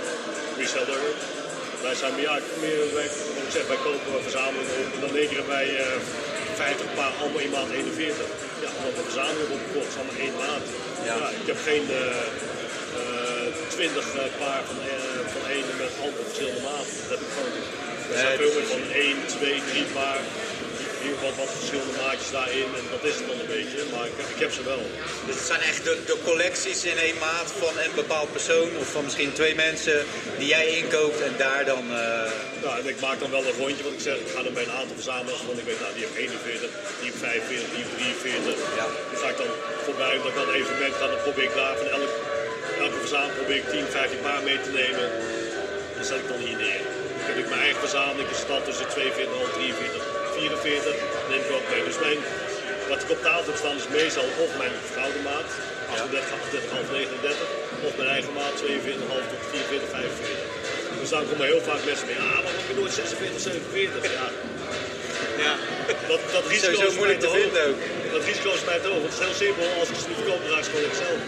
reseller. 0.61 1.01
Wij 1.85 1.95
zijn 2.01 2.13
meer, 2.19 2.29
ja, 2.31 2.37
meer 2.65 2.79
wij, 2.97 3.07
wat 3.35 3.45
ik 3.47 3.53
zeg, 3.57 3.65
wij 3.73 3.81
kopen 3.87 4.11
verzamelingen 4.27 4.75
op 4.83 4.89
en 4.95 5.01
dan 5.05 5.13
leveren 5.19 5.47
wij 5.55 5.67
eh 5.85 5.85
50 6.57 6.93
paar 6.97 7.13
allemaal 7.21 7.43
in 7.47 7.53
maand 7.55 7.71
41. 7.71 8.25
Ja, 8.63 8.69
omdat 8.89 9.07
we 9.13 9.19
hebben 9.19 9.57
opgekocht, 9.57 9.89
is 9.91 9.97
allemaal 9.99 10.19
één 10.25 10.37
maand. 10.45 10.65
Ja. 11.07 11.15
Ja. 11.21 11.27
ik 11.41 11.47
heb 11.51 11.59
geen 11.69 11.85
eh, 12.01 12.47
20 13.67 14.05
paar 14.43 14.61
van, 14.69 14.79
eh, 14.91 15.19
van 15.33 15.43
één 15.55 15.65
met 15.81 15.91
allemaal 16.01 16.25
verschillende 16.29 16.63
maten. 16.69 16.93
Dat 17.01 17.09
heb 17.13 17.21
ik 17.25 17.31
gewoon. 17.35 17.53
Er 18.11 18.19
zijn 18.23 18.37
veel 18.41 18.53
meer 18.57 18.69
van 18.75 18.83
1, 18.91 19.17
2, 19.37 19.61
3 19.71 19.83
paar. 19.97 20.21
Hier 21.07 21.19
wat, 21.25 21.35
wat 21.43 21.51
verschillende 21.59 21.95
maatjes 22.03 22.31
daarin 22.37 22.69
en 22.79 22.85
dat 22.95 23.03
is 23.09 23.15
het 23.19 23.27
dan 23.31 23.39
een 23.43 23.53
beetje. 23.57 23.79
Maar 23.93 24.05
ik, 24.11 24.17
ik 24.35 24.39
heb 24.45 24.51
ze 24.57 24.63
wel. 24.71 24.81
Dus 25.27 25.35
het 25.39 25.47
zijn 25.51 25.63
echt 25.71 25.83
de, 25.87 25.93
de 26.11 26.17
collecties 26.29 26.79
in 26.91 26.97
één 27.07 27.17
maat 27.27 27.49
van 27.63 27.73
een 27.83 27.95
bepaald 28.03 28.29
persoon 28.37 28.69
of 28.81 28.87
van 28.95 29.03
misschien 29.07 29.33
twee 29.39 29.55
mensen 29.65 29.97
die 30.39 30.49
jij 30.55 30.65
inkoopt 30.81 31.19
en 31.27 31.33
daar 31.43 31.63
dan... 31.73 31.83
eh, 31.91 32.75
en 32.79 32.87
ik 32.95 32.99
maak 33.07 33.19
dan 33.23 33.31
wel 33.37 33.45
een 33.47 33.59
rondje, 33.63 33.83
wat 33.87 33.97
ik 33.99 34.05
zeg. 34.09 34.17
Ik 34.25 34.31
ga 34.35 34.41
dan 34.47 34.53
bij 34.57 34.65
een 34.67 34.77
aantal 34.79 34.97
verzamelaars, 35.01 35.43
want 35.49 35.57
ik 35.61 35.67
weet, 35.69 35.79
nou, 35.83 35.93
die 35.97 36.03
heeft 36.05 36.17
41, 36.17 36.69
die 36.99 37.07
heeft 37.09 37.21
45, 37.27 37.69
die 37.73 38.05
heeft 38.09 38.21
43. 38.21 38.79
Ja. 38.79 38.87
Die 39.09 39.19
ga 39.21 39.27
ik 39.33 39.37
dan 39.43 39.51
voorbij, 39.87 40.13
dat 40.21 40.31
ik 40.31 40.37
aan 40.39 40.49
een 40.49 40.59
evenement 40.61 40.95
ga, 40.99 41.05
dan 41.13 41.21
probeer 41.27 41.47
ik 41.51 41.55
daar 41.61 41.75
van 41.81 41.89
elk, 41.97 42.11
elke 42.85 42.99
verzameling 43.05 43.37
probeer 43.41 43.59
ik 43.63 43.67
10, 43.69 43.85
15 43.97 44.25
paar 44.27 44.41
mee 44.49 44.59
te 44.65 44.71
nemen. 44.81 45.05
Dan 45.95 46.05
zet 46.09 46.19
ik 46.23 46.27
dan 46.33 46.41
hier 46.45 46.59
neer. 46.65 46.81
Dan 47.17 47.25
heb 47.29 47.37
ik 47.43 47.49
mijn 47.51 47.63
eigen 47.67 47.81
verzameling, 47.87 48.29
is 48.35 48.43
dat 48.51 48.61
tussen 48.67 48.87
42, 48.89 49.53
43, 49.53 50.16
44, 50.37 50.95
neem 51.31 51.41
ik 51.45 51.51
ook 51.57 51.67
mee. 51.71 51.83
Dus 51.89 51.99
mijn, 52.05 52.19
wat 52.91 52.99
ik 53.03 53.09
op 53.15 53.21
tafel 53.27 53.49
heb 53.51 53.57
staan 53.61 53.77
is 53.81 53.87
meestal 53.99 54.27
of 54.43 54.49
mijn 54.61 54.75
vrouwenmaat, 54.93 55.49
38, 55.89 56.31
38, 56.37 56.71
half 56.75 56.89
39, 56.91 57.47
of 57.87 57.93
mijn 57.99 58.09
eigen 58.15 58.33
maat, 58.39 58.53
42, 58.57 59.07
half 59.13 59.25
tot 59.31 59.41
44, 59.51 59.89
45. 59.89 60.67
Dus 61.01 61.09
dan 61.13 61.23
komen 61.29 61.45
heel 61.51 61.63
vaak 61.69 61.81
mensen 61.89 62.07
mee, 62.09 62.19
ah, 62.27 62.39
maar 62.43 62.55
ik 62.61 62.67
ben 62.69 62.77
nooit 62.81 62.93
46, 62.93 63.41
47. 63.41 64.03
Ja, 64.19 64.27
Ja. 65.45 65.53
dat, 66.11 66.21
dat 66.35 66.43
risico 66.51 66.65
Sowieso 66.73 66.87
is 66.93 66.99
moeilijk 67.01 67.21
te 67.25 67.31
vinden 67.39 67.61
ook. 67.69 67.79
Dat 68.15 68.23
risico 68.29 68.49
is 68.59 68.63
mij 68.71 68.79
te 68.83 68.87
hoog. 68.91 69.01
Want 69.03 69.13
het 69.13 69.19
is 69.19 69.25
heel 69.27 69.39
simpel, 69.45 69.65
als 69.81 69.89
ik 69.91 69.97
ze 70.01 70.07
niet 70.09 70.19
verkoop, 70.21 70.41
raak 70.53 70.65
ik 70.67 70.71
gewoon 70.73 70.95
zelf. 71.05 71.21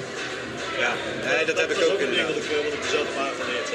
ja, 0.83 0.91
nee, 1.27 1.41
dat, 1.49 1.57
heb 1.61 1.69
ik 1.73 1.77
is 1.77 1.83
ook 1.85 1.93
ook 1.93 2.01
een 2.05 2.11
ding 2.13 2.27
inderdaad. 2.27 2.35
wat 2.35 2.43
ik, 2.43 2.51
eh, 2.57 2.63
wat 2.67 2.75
ik 2.77 2.83
mezelf 2.87 3.07
heb 3.09 3.17
aangeleerd. 3.27 3.69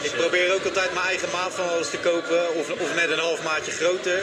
Ik 0.00 0.12
probeer 0.16 0.54
ook 0.54 0.64
altijd 0.64 0.92
mijn 0.94 1.06
eigen 1.06 1.28
maat 1.32 1.54
van 1.54 1.68
alles 1.68 1.90
te 1.90 1.98
kopen, 1.98 2.54
of, 2.54 2.70
of 2.70 2.94
net 2.94 3.10
een 3.10 3.18
half 3.18 3.42
maatje 3.42 3.72
groter. 3.72 4.22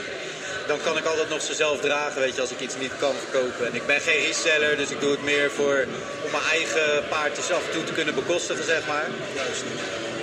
Dan 0.68 0.80
kan 0.84 0.98
ik 0.98 1.06
altijd 1.06 1.30
nog 1.30 1.42
ze 1.42 1.54
zelf 1.54 1.80
dragen, 1.80 2.22
weet 2.22 2.36
je, 2.36 2.42
als 2.42 2.52
ik 2.52 2.60
iets 2.60 2.76
niet 2.80 2.92
kan 3.00 3.16
verkopen. 3.24 3.66
En 3.66 3.76
ik 3.76 3.86
ben 3.86 4.02
geen 4.02 4.26
reseller, 4.26 4.78
dus 4.78 4.90
ik 4.90 5.00
doe 5.02 5.12
het 5.12 5.24
meer 5.24 5.52
voor, 5.52 5.86
om 6.26 6.32
mijn 6.32 6.44
eigen 6.52 7.04
paardjes 7.10 7.52
af 7.52 7.66
en 7.66 7.72
toe 7.72 7.84
te 7.84 7.94
kunnen 7.94 8.16
bekostigen, 8.16 8.64
zeg 8.66 8.88
maar. 8.88 9.08
Juist. 9.36 9.64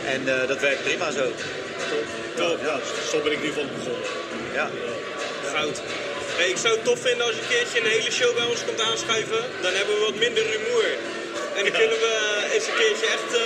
En 0.05 0.21
eh, 0.43 0.49
dat 0.49 0.59
werkt 0.61 0.83
prima 0.83 1.11
zo. 1.11 1.33
Ja, 2.37 2.51
ja, 2.63 2.79
zo 3.11 3.21
ben 3.23 3.33
ik 3.33 3.43
nu 3.43 3.53
van 3.53 3.69
begonnen. 3.79 4.09
Ja. 4.53 4.71
Goud. 5.55 5.81
Hey, 6.39 6.49
ik 6.49 6.57
zou 6.57 6.75
het 6.75 6.85
tof 6.85 7.01
vinden 7.01 7.27
als 7.27 7.35
je 7.35 7.41
een 7.41 7.49
keertje 7.49 7.79
een 7.81 7.87
hele 7.97 8.11
show 8.11 8.35
bij 8.35 8.45
ons 8.45 8.61
komt 8.67 8.81
aanschuiven. 8.81 9.43
Dan 9.61 9.73
hebben 9.73 9.95
we 9.95 10.01
wat 10.01 10.15
minder 10.15 10.43
rumoer. 10.53 10.89
En 11.57 11.63
dan 11.65 11.73
Ja. 11.73 11.79
kunnen 11.79 11.99
we 12.07 12.15
eens 12.55 12.67
een 12.67 12.79
keertje 12.83 13.07
echt 13.17 13.31
eh, 13.35 13.43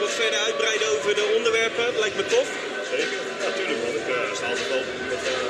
wat 0.00 0.10
verder 0.10 0.38
uitbreiden 0.48 0.88
over 0.94 1.14
de 1.14 1.26
onderwerpen. 1.36 1.84
Dat 1.84 2.00
lijkt 2.04 2.16
me 2.16 2.26
tof. 2.26 2.48
Zeker. 2.90 3.18
Ja, 3.42 3.48
tuurlijk 3.56 3.80
man. 3.84 3.94
Ik 4.00 4.08
uh, 4.08 4.34
sta 4.38 4.46
altijd 4.52 4.68
wel 4.68 4.84
met 5.12 5.22
eh, 5.32 5.40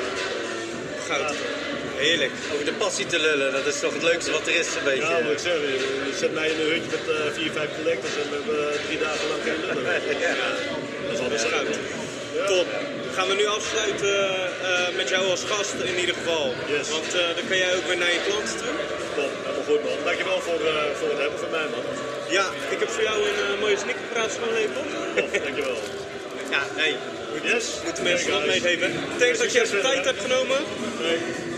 Goud. 1.07 1.35
Heerlijk. 1.95 2.31
Over 2.53 2.65
de 2.65 2.73
passie 2.73 3.05
te 3.05 3.19
lullen, 3.19 3.51
dat 3.51 3.65
is 3.65 3.79
toch 3.79 3.93
het 3.93 4.03
leukste 4.03 4.31
wat 4.31 4.47
er 4.47 4.55
is, 4.55 4.67
een 4.67 4.83
beetje. 4.83 5.09
Ja, 5.09 5.23
wat 5.23 5.31
ik 5.31 5.43
zeg, 5.47 5.53
je, 5.53 6.15
zet 6.19 6.33
mij 6.33 6.49
in 6.49 6.59
een 6.59 6.71
hutje 6.71 6.91
met 6.91 7.05
eh, 7.15 7.31
vier, 7.37 7.51
vijf 7.51 7.69
collectors 7.77 8.13
en 8.21 8.29
we 8.29 8.35
hebben 8.35 8.73
eh, 8.73 8.85
drie 8.85 8.99
dagen 8.99 9.27
lang 9.31 9.41
geen 9.43 9.59
lullen. 9.65 9.83
Ja. 10.25 10.35
Dat 11.05 11.13
is 11.13 11.19
altijd 11.19 11.41
goud. 11.53 11.77
Top. 12.47 12.67
Gaan 13.15 13.27
we 13.27 13.33
nu 13.33 13.45
afsluiten 13.45 14.17
eh, 14.61 14.95
met 14.95 15.09
jou 15.09 15.29
als 15.29 15.43
gast 15.43 15.73
in 15.73 15.99
ieder 15.99 16.15
geval. 16.15 16.53
Yes. 16.67 16.89
Want 16.89 17.13
eh, 17.13 17.35
dan 17.35 17.45
kan 17.47 17.57
jij 17.57 17.75
ook 17.75 17.85
weer 17.87 17.97
naar 17.97 18.13
je 18.17 18.21
klanten 18.27 18.57
toe. 18.57 18.73
Top, 19.15 19.31
helemaal 19.43 19.65
goed 19.69 19.83
man. 19.83 19.97
Dankjewel 20.03 20.41
voor, 20.41 20.61
eh, 20.73 20.95
voor 20.99 21.09
het 21.09 21.19
hebben 21.23 21.39
van 21.39 21.49
mij 21.49 21.67
man. 21.75 21.85
Ja, 22.29 22.45
ik 22.69 22.79
heb 22.79 22.89
voor 22.89 23.03
jou 23.03 23.17
een 23.23 23.59
mooie 23.59 23.77
sneakerpraat 23.77 24.31
van 24.41 24.49
leven. 24.53 24.83
Top, 25.15 25.43
dankjewel. 25.43 25.79
Ja, 26.49 26.61
hey. 26.81 26.95
Yes. 27.43 27.65
Moeten 27.85 28.03
mensen 28.03 28.31
wat 28.31 28.45
meegeven. 28.45 28.91
Thanks 29.17 29.37
dat 29.37 29.51
je 29.51 29.61
even 29.61 29.81
tijd 29.81 30.05
hebt 30.05 30.21
genomen. 30.21 30.57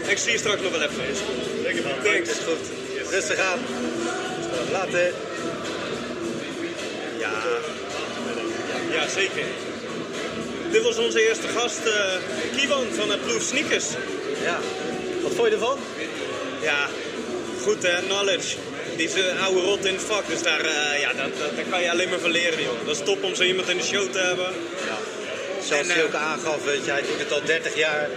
Ik 0.07 0.17
zie 0.17 0.31
je 0.31 0.37
straks 0.37 0.61
nog 0.61 0.71
wel 0.71 0.81
even. 0.81 1.83
man. 1.83 2.03
Thanks. 2.03 2.29
Is 2.29 2.37
goed. 2.49 2.65
Rustig 3.09 3.39
aan. 3.39 3.59
Later. 4.71 5.11
Ja. 7.19 7.31
Ja, 8.91 9.07
zeker. 9.07 9.43
Dit 10.73 10.83
was 10.83 10.97
onze 10.97 11.27
eerste 11.27 11.47
gast, 11.47 11.85
eh 11.85 12.15
Kiwan 12.57 12.85
van 12.91 13.09
het 13.11 13.21
Proof 13.21 13.41
Sneakers. 13.41 13.85
Ja. 14.43 14.59
Wat 15.21 15.31
vond 15.33 15.47
je 15.47 15.53
ervan? 15.53 15.77
Ja, 16.61 16.87
goed 17.61 17.83
hè, 17.83 18.01
knowledge. 18.01 18.55
Die 18.97 19.07
is 19.07 19.13
een 19.13 19.39
oude 19.39 19.59
rot 19.61 19.85
in 19.85 19.93
het 19.93 20.03
vak, 20.03 20.27
dus 20.27 20.41
daar, 20.41 20.65
eh, 20.65 20.99
ja, 20.99 21.13
daar 21.13 21.29
kan 21.69 21.81
je 21.81 21.91
alleen 21.91 22.09
maar 22.09 22.19
van 22.19 22.31
leren, 22.31 22.63
joh. 22.63 22.85
Dat 22.85 22.95
is 22.95 23.03
top 23.05 23.23
om 23.23 23.35
zo 23.35 23.43
iemand 23.43 23.69
in 23.69 23.77
de 23.77 23.83
show 23.83 24.11
te 24.11 24.19
hebben. 24.19 24.53
Zoals 25.67 25.83
En, 25.83 25.89
hij 25.89 25.99
eh, 25.99 26.05
ook 26.05 26.13
aangaf, 26.13 26.63
weet 26.65 26.85
je, 26.85 26.91
hij 26.91 27.01
doet 27.01 27.19
het 27.19 27.31
al 27.31 27.41
30 27.45 27.75
jaar. 27.75 28.09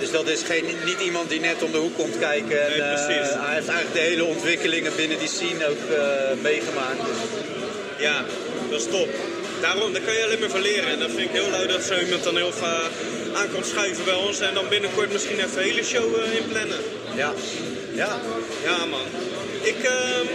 Dus 0.00 0.10
dat 0.10 0.28
is 0.28 0.42
geen, 0.42 0.64
niet 0.84 1.00
iemand 1.00 1.28
die 1.28 1.40
net 1.40 1.62
om 1.62 1.72
de 1.72 1.78
hoek 1.78 1.96
komt 1.96 2.18
kijken. 2.18 2.64
En, 2.64 2.70
Nee, 2.70 2.80
eh, 2.80 3.04
precies. 3.06 3.32
hij 3.34 3.54
heeft 3.54 3.68
eigenlijk 3.68 3.92
de 3.92 4.00
hele 4.00 4.24
ontwikkelingen 4.24 4.92
binnen 4.96 5.18
die 5.18 5.28
scene 5.28 5.66
ook 5.68 5.90
eh, 5.90 6.02
meegemaakt. 6.42 7.00
Ja, 7.98 8.24
dat 8.70 8.80
is 8.80 8.86
top. 8.90 9.08
Daarom, 9.60 9.92
daar 9.92 10.02
kan 10.02 10.14
je 10.14 10.24
alleen 10.24 10.40
maar 10.40 10.50
van 10.50 10.60
leren. 10.60 10.88
En 10.88 10.98
dat 10.98 11.10
vind 11.10 11.20
ik 11.20 11.30
heel 11.30 11.50
leuk 11.50 11.68
dat 11.68 11.82
zo 11.82 11.98
iemand 11.98 12.22
dan 12.24 12.36
heel 12.36 12.52
vaak 12.52 12.90
aan 13.34 13.50
komt 13.52 13.66
schuiven 13.66 14.04
bij 14.04 14.14
ons. 14.14 14.40
En 14.40 14.54
dan 14.54 14.68
binnenkort 14.68 15.12
misschien 15.12 15.36
even 15.38 15.58
een 15.58 15.68
hele 15.68 15.84
show 15.84 16.14
eh, 16.20 16.36
inplannen. 16.36 16.78
ja. 17.14 17.32
Ja. 17.94 18.20
Ja, 18.64 18.84
man. 18.86 19.00
Ik, 19.62 19.76
ehm, 19.82 20.26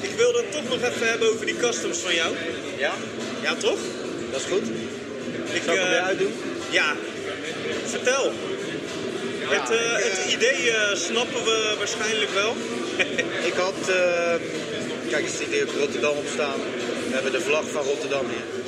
ik 0.00 0.10
wilde 0.16 0.38
het 0.38 0.52
toch 0.52 0.68
nog 0.68 0.90
even 0.90 1.08
hebben 1.08 1.28
over 1.32 1.46
die 1.46 1.56
customs 1.56 1.98
van 1.98 2.14
jou. 2.14 2.34
ja, 2.78 2.92
Ja, 3.42 3.54
toch? 3.54 3.78
dat 4.30 4.40
is 4.40 4.46
goed. 4.46 4.62
Ik, 5.52 5.62
Zal 5.64 5.74
ik 5.74 5.78
hem 5.80 5.88
eh, 5.88 5.92
weer 5.92 6.00
uitdoen? 6.00 6.32
Ja, 6.70 6.96
vertel. 7.84 8.32
Het, 9.44 9.70
eh, 9.70 9.94
het 9.94 10.32
idee 10.34 10.70
eh, 10.70 10.96
snappen 10.96 11.44
we 11.44 11.74
waarschijnlijk 11.78 12.30
wel. 12.34 12.56
Ik 13.50 13.54
had, 13.56 13.88
eh, 13.88 14.34
kijk, 15.10 15.26
ziet 15.38 15.48
hier 15.50 15.62
ook 15.62 15.74
Rotterdam 15.78 16.16
op 16.16 16.26
staan. 16.32 16.60
We 17.10 17.16
hebben 17.16 17.32
de 17.32 17.40
vlag 17.40 17.64
van 17.70 17.82
Rotterdam 17.84 18.26
hier. 18.28 18.62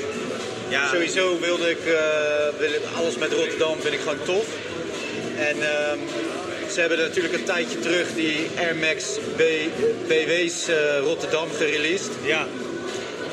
Ja, 0.69 0.89
Sowieso 0.89 1.39
wilde 1.41 1.71
ik, 1.71 1.79
eh, 1.87 2.59
wil 2.59 2.71
alles 2.97 3.17
met 3.17 3.33
Rotterdam 3.33 3.81
vind 3.81 3.95
ik 3.95 4.01
gewoon 4.01 4.25
tof. 4.25 4.47
En 5.37 5.57
ehm, 5.63 5.99
Ze 6.73 6.81
hebben 6.81 6.99
natuurlijk 6.99 7.35
een 7.35 7.45
tijdje 7.45 7.79
terug 7.79 8.15
die 8.15 8.49
Air 8.59 8.77
Max 8.77 9.05
B, 9.37 9.43
BW's 10.09 10.69
eh, 10.69 10.99
Rotterdam 10.99 11.49
gereleased. 11.57 12.11
Ja, 12.25 12.47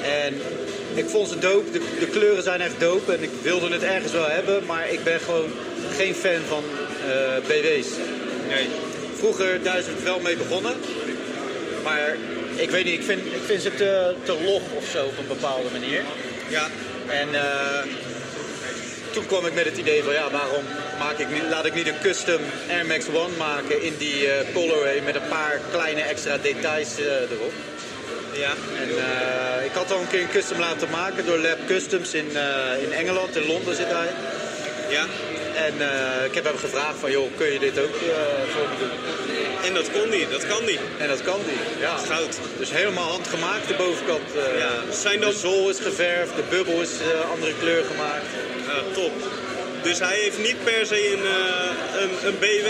En 0.01 0.41
ik 0.93 1.09
vond 1.09 1.27
ze 1.29 1.39
dope. 1.39 1.71
De, 1.71 1.81
de 1.99 2.07
kleuren 2.07 2.43
zijn 2.43 2.61
echt 2.61 2.79
dope. 2.79 3.13
En 3.13 3.23
ik 3.23 3.29
wilde 3.41 3.69
het 3.69 3.83
ergens 3.83 4.11
wel 4.11 4.27
hebben. 4.27 4.65
Maar 4.65 4.91
ik 4.91 5.03
ben 5.03 5.19
gewoon 5.19 5.51
geen 5.95 6.15
fan 6.15 6.41
van 6.47 6.63
eh, 7.09 7.37
BW's. 7.47 7.87
nee. 8.47 8.67
Vroeger 9.17 9.63
daar 9.63 9.77
is 9.77 9.85
het 9.85 10.03
wel 10.03 10.19
mee 10.19 10.35
begonnen. 10.35 10.73
Maar 11.83 12.17
ik 12.61 12.69
weet 12.69 12.85
niet, 12.85 12.93
ik 12.93 13.03
vind, 13.03 13.25
ik 13.25 13.43
vind 13.45 13.61
ze 13.61 13.75
te, 13.75 14.13
te 14.23 14.37
log 14.43 14.61
of 14.75 14.85
zo 14.91 15.05
op 15.05 15.17
een 15.17 15.27
bepaalde 15.27 15.69
manier. 15.71 16.01
Ja, 16.47 16.67
En 17.07 17.35
eh, 17.35 17.81
toen 19.13 19.25
kwam 19.25 19.45
ik 19.45 19.53
met 19.53 19.65
het 19.65 19.77
idee 19.77 20.03
van 20.03 20.13
ja, 20.13 20.31
waarom 20.31 20.63
maak 20.99 21.17
ik 21.17 21.29
niet, 21.31 21.43
laat 21.49 21.65
ik 21.65 21.73
niet 21.73 21.87
een 21.87 22.01
custom 22.01 22.41
Air 22.69 22.85
Max 22.85 23.05
One 23.13 23.35
maken 23.37 23.81
in 23.81 23.95
die 23.97 24.27
eh, 24.31 24.53
colorway 24.53 25.01
met 25.05 25.15
een 25.15 25.27
paar 25.29 25.59
kleine 25.71 26.01
extra 26.01 26.37
details 26.37 26.97
eh, 26.99 27.05
erop. 27.05 27.53
ja. 28.33 28.53
En 28.81 28.89
eh, 28.89 29.65
ik 29.65 29.71
had 29.73 29.91
al 29.91 29.99
een 29.99 30.07
keer 30.07 30.21
een 30.21 30.29
custom 30.29 30.59
laten 30.59 30.89
maken 30.89 31.25
door 31.25 31.37
Lab 31.37 31.57
Customs 31.67 32.13
in, 32.13 32.29
eh, 32.35 32.83
in 32.83 32.91
Engeland, 32.93 33.35
in 33.35 33.45
Londen 33.47 33.75
zit 33.75 33.91
hij. 33.91 34.09
Ja, 34.89 35.05
En 35.55 35.73
eh, 35.91 36.25
ik 36.25 36.33
heb 36.35 36.43
hem 36.43 36.57
gevraagd 36.57 36.99
van 36.99 37.11
joh, 37.11 37.27
kun 37.37 37.51
je 37.53 37.59
dit 37.59 37.79
ook 37.79 37.95
eh, 37.95 38.09
voor 38.53 38.67
me 38.69 38.75
doen? 38.79 38.97
en 39.65 39.73
dat 39.73 39.91
kon 39.91 40.09
niet, 40.09 40.31
dat 40.31 40.47
kan 40.47 40.65
niet. 40.65 40.79
En 40.97 41.07
dat 41.07 41.21
kan 41.23 41.39
die, 41.45 41.57
ja. 41.79 41.95
Goud. 41.97 42.37
Dus 42.57 42.71
helemaal 42.71 43.09
handgemaakt, 43.09 43.67
de 43.67 43.73
bovenkant. 43.73 44.35
eh, 44.35 44.59
Ja, 44.59 44.71
zijn 44.91 45.19
dan- 45.19 45.29
De 45.31 45.37
zool 45.37 45.69
is 45.69 45.79
geverfd, 45.79 46.35
de 46.35 46.43
bubbel 46.49 46.81
is 46.81 46.89
andere 47.31 47.53
kleur 47.59 47.83
gemaakt. 47.85 48.25
Top. 48.93 49.11
Dus 49.81 49.99
hij 49.99 50.15
heeft 50.17 50.37
niet 50.37 50.63
per 50.63 50.85
se 50.85 51.11
een, 51.13 51.25
een, 52.01 52.27
een 52.27 52.37
BW 52.39 52.67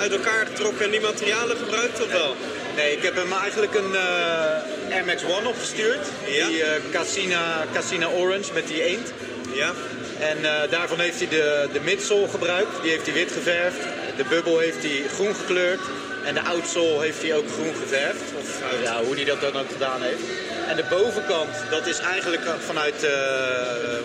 uit 0.00 0.12
elkaar 0.12 0.46
getrokken 0.46 0.84
en 0.84 0.90
die 0.90 1.00
materialen 1.00 1.56
gebruikt, 1.56 2.02
of 2.02 2.12
wel? 2.12 2.36
Nee, 2.76 2.92
ik 2.92 3.02
heb 3.02 3.16
hem 3.16 3.32
eigenlijk 3.32 3.74
een 3.74 3.94
eh, 3.94 4.94
Air 4.94 5.04
Max 5.04 5.22
One 5.24 5.48
opgestuurd. 5.48 6.06
Ja. 6.26 6.46
Die 6.46 6.62
Casina, 6.92 7.64
Casina 7.72 8.06
Orange 8.08 8.52
met 8.54 8.66
die 8.68 8.82
eend. 8.84 9.12
Ja, 9.52 9.72
En 10.20 10.44
eh, 10.44 10.70
daarvan 10.70 11.00
heeft 11.00 11.18
hij 11.18 11.28
de, 11.28 11.68
de 11.72 11.80
midsole 11.80 12.28
gebruikt. 12.28 12.82
Die 12.82 12.90
heeft 12.90 13.06
hij 13.06 13.14
wit 13.14 13.32
geverfd. 13.32 13.78
De 14.16 14.24
bubbel 14.28 14.58
heeft 14.58 14.82
hij 14.82 15.02
groen 15.14 15.34
gekleurd. 15.34 15.80
En 16.24 16.34
de 16.34 16.42
outsole 16.42 17.02
heeft 17.02 17.22
hij 17.22 17.34
ook 17.34 17.50
groen 17.50 17.74
geverfd. 17.74 18.22
Of 18.40 18.58
Goud. 18.60 18.82
ja, 18.82 19.04
hoe 19.04 19.14
hij 19.14 19.24
dat 19.24 19.40
dan 19.40 19.56
ook 19.56 19.72
gedaan 19.72 20.02
heeft. 20.02 20.22
En 20.68 20.76
de 20.76 20.84
bovenkant, 20.90 21.54
dat 21.70 21.86
is 21.86 21.98
eigenlijk 21.98 22.44
eh, 22.44 22.52
vanuit, 22.66 23.04
eh, 23.04 23.10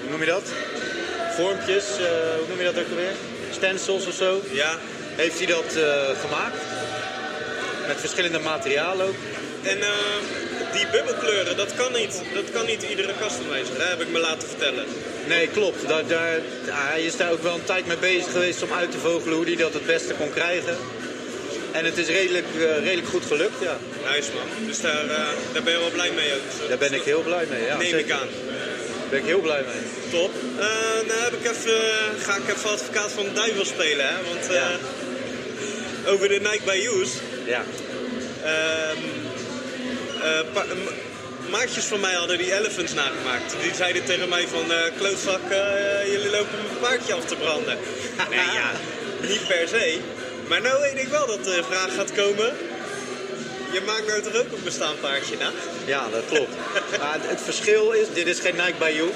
hoe 0.02 0.10
noem 0.10 0.20
je 0.20 0.26
dat? 0.26 0.44
Vormpjes, 1.36 1.86
eh, 1.98 2.06
hoe 2.38 2.48
noem 2.50 2.58
je 2.58 2.64
dat 2.64 2.80
ook 2.80 2.90
alweer? 2.90 3.16
Stencils 3.52 4.08
of 4.08 4.14
zo. 4.14 4.42
ja. 4.52 4.78
Heeft 5.16 5.38
hij 5.38 5.48
dat 5.48 5.76
eh, 5.76 6.20
gemaakt. 6.22 6.58
Met 7.88 8.00
verschillende 8.00 8.40
materialen 8.40 9.06
ook. 9.08 9.16
En 9.64 9.82
eh, 9.82 9.88
die 10.74 10.88
bubbelkleuren, 10.92 11.58
dat 11.58 11.76
kan 11.76 11.92
niet. 11.94 12.22
Dat 12.34 12.52
kan 12.52 12.66
niet 12.66 12.84
iedere 12.84 13.14
customizer, 13.22 13.76
hè, 13.82 13.84
heb 13.90 14.02
ik 14.02 14.10
me 14.10 14.20
laten 14.20 14.48
vertellen. 14.48 14.86
Nee, 15.28 15.48
klopt. 15.48 15.88
Daar, 15.88 16.08
daar, 16.08 16.40
hij 16.66 17.02
is 17.04 17.18
daar 17.18 17.32
ook 17.32 17.44
wel 17.44 17.54
een 17.54 17.64
tijd 17.64 17.88
mee 17.88 17.98
bezig 17.98 18.32
geweest 18.32 18.64
om 18.64 18.74
uit 18.74 18.92
te 18.92 18.98
vogelen 18.98 19.36
hoe 19.36 19.46
hij 19.46 19.56
dat 19.56 19.74
het 19.74 19.86
beste 19.86 20.14
kon 20.14 20.30
krijgen. 20.34 20.78
En 21.72 21.86
het 21.86 21.98
is 21.98 22.08
redelijk, 22.08 22.46
eh, 22.58 22.78
redelijk 22.84 23.08
goed 23.08 23.26
gelukt, 23.26 23.60
ja. 23.62 23.78
Nice 24.12 24.30
man. 24.34 24.68
Dus 24.68 24.82
daar, 24.82 25.04
eh, 25.10 25.28
daar 25.54 25.64
ben 25.64 25.74
je 25.74 25.80
wel 25.80 25.90
blij 25.92 26.12
mee 26.12 26.34
ook. 26.34 26.42
Zo- 26.62 26.68
Daar 26.68 26.78
ben 26.78 26.94
ik 26.94 27.02
heel 27.04 27.22
blij 27.22 27.46
mee. 27.50 27.64
Ja, 27.66 27.78
Neem 27.78 27.90
zeker. 27.90 28.00
ik 28.00 28.12
aan. 28.12 28.28
Daar 28.48 29.10
ben 29.10 29.20
ik 29.20 29.26
heel 29.26 29.40
blij 29.40 29.64
mee. 29.68 29.82
Top. 30.22 30.32
Eh 30.60 30.66
nou 31.08 31.20
heb 31.22 31.34
ik 31.34 31.52
even, 31.52 31.80
ga 32.26 32.36
ik 32.36 32.56
even 32.56 32.70
advocaat 32.70 33.12
van 33.12 33.24
de 33.24 33.34
duivel 33.34 33.66
spelen, 33.66 34.08
hè? 34.08 34.16
Want 34.34 34.46
Ja. 34.54 34.70
over 36.12 36.28
de 36.28 36.40
Nike 36.40 36.62
by 36.66 36.88
Use. 37.02 37.18
Ja. 37.46 37.64
Ehm, 38.44 38.52
eh, 38.54 38.98
maatjes 41.50 41.86
van 41.86 42.00
mij 42.00 42.14
hadden 42.14 42.38
die 42.38 42.54
elephants 42.56 42.94
nagemaakt. 42.94 43.56
Die 43.62 43.74
zeiden 43.76 44.04
tegen 44.06 44.30
mij 44.30 44.48
van, 44.48 44.72
eh 44.72 44.78
klootzak, 44.98 45.50
eh, 45.50 46.12
jullie 46.12 46.30
lopen 46.30 46.58
mijn 46.66 46.80
paardje 46.82 47.14
af 47.14 47.26
te 47.26 47.36
branden. 47.36 47.78
nee, 48.30 48.40
ja, 48.40 48.72
niet 49.28 49.48
per 49.48 49.68
se. 49.68 49.98
Maar 50.48 50.62
nou 50.62 50.82
weet 50.82 51.02
ik 51.04 51.08
wel 51.08 51.28
dat 51.28 51.44
de 51.44 51.64
vraag 51.70 51.96
gaat 51.96 52.12
komen. 52.12 52.54
Je 53.72 53.82
maakt 53.86 54.08
nou 54.08 54.22
toch 54.22 54.36
ook 54.36 54.52
een 54.52 54.64
bestaand 54.64 55.02
paardje 55.02 55.36
na? 55.38 55.52
ja, 55.86 56.08
dat 56.12 56.24
klopt. 56.30 56.56
maar 57.02 57.18
het 57.22 57.42
verschil 57.42 57.92
is, 57.92 58.08
dit 58.14 58.28
is 58.28 58.40
geen 58.40 58.56
Nike 58.56 58.74
Bayou. 58.80 59.08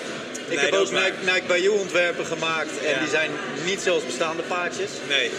Ik 0.47 0.55
Nee, 0.55 0.65
heb 0.65 0.73
ook. 0.73 0.91
Nike, 0.91 1.13
Nike 1.21 1.43
Bayou 1.47 1.79
ontwerpen 1.79 2.25
gemaakt 2.25 2.69
en 2.83 2.89
Ja. 2.89 2.99
die 2.99 3.09
zijn 3.09 3.31
niet 3.65 3.81
zoals 3.81 4.05
bestaande 4.05 4.43
paardjes. 4.43 4.89
Nee. 5.07 5.31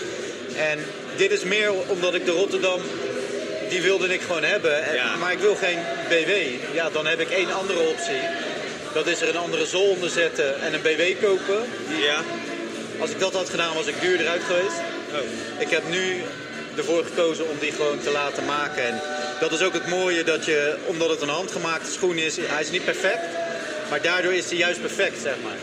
En 0.56 0.78
dit 1.16 1.30
is 1.30 1.42
meer 1.42 1.72
omdat 1.86 2.14
ik 2.14 2.24
de 2.24 2.30
Rotterdam, 2.30 2.80
die 3.68 3.82
wilde 3.82 4.12
ik 4.14 4.20
gewoon 4.20 4.42
hebben. 4.44 4.84
En- 4.84 4.94
Ja. 4.94 5.16
Maar 5.16 5.32
ik 5.32 5.38
wil 5.38 5.54
geen 5.56 5.78
BW. 6.08 6.30
Ja, 6.74 6.90
dan 6.90 7.06
heb 7.06 7.20
ik 7.20 7.30
één 7.30 7.52
andere 7.52 7.78
optie. 7.80 8.20
Dat 8.94 9.06
is 9.06 9.20
er 9.20 9.28
een 9.28 9.36
andere 9.36 9.66
zool 9.66 9.88
onder 9.88 10.10
zetten 10.10 10.60
en 10.60 10.74
een 10.74 10.82
BW 10.82 11.24
kopen. 11.24 11.62
Ja. 12.02 12.22
Als 13.00 13.10
ik 13.10 13.20
dat 13.20 13.32
had 13.32 13.48
gedaan, 13.50 13.74
was 13.74 13.86
ik 13.86 14.00
duurder 14.00 14.28
uit 14.28 14.42
geweest. 14.46 14.76
Oh. 15.12 15.60
Ik 15.60 15.70
heb 15.70 15.82
nu 15.88 16.22
ervoor 16.76 17.04
gekozen 17.04 17.48
om 17.48 17.56
die 17.60 17.72
gewoon 17.72 18.00
te 18.00 18.10
laten 18.10 18.44
maken. 18.44 18.82
En 18.86 19.00
dat 19.40 19.52
is 19.52 19.62
ook 19.62 19.72
het 19.72 19.86
mooie 19.86 20.24
dat 20.24 20.44
je, 20.44 20.74
omdat 20.86 21.10
het 21.10 21.20
een 21.20 21.28
handgemaakte 21.28 21.90
schoen 21.90 22.16
is, 22.18 22.36
hij 22.40 22.60
is 22.62 22.70
niet 22.70 22.84
perfect. 22.84 23.24
Maar 23.90 24.02
daardoor 24.02 24.32
is 24.32 24.48
hij 24.48 24.58
juist 24.58 24.80
perfect, 24.80 25.20
zeg 25.22 25.34
maar. 25.42 25.56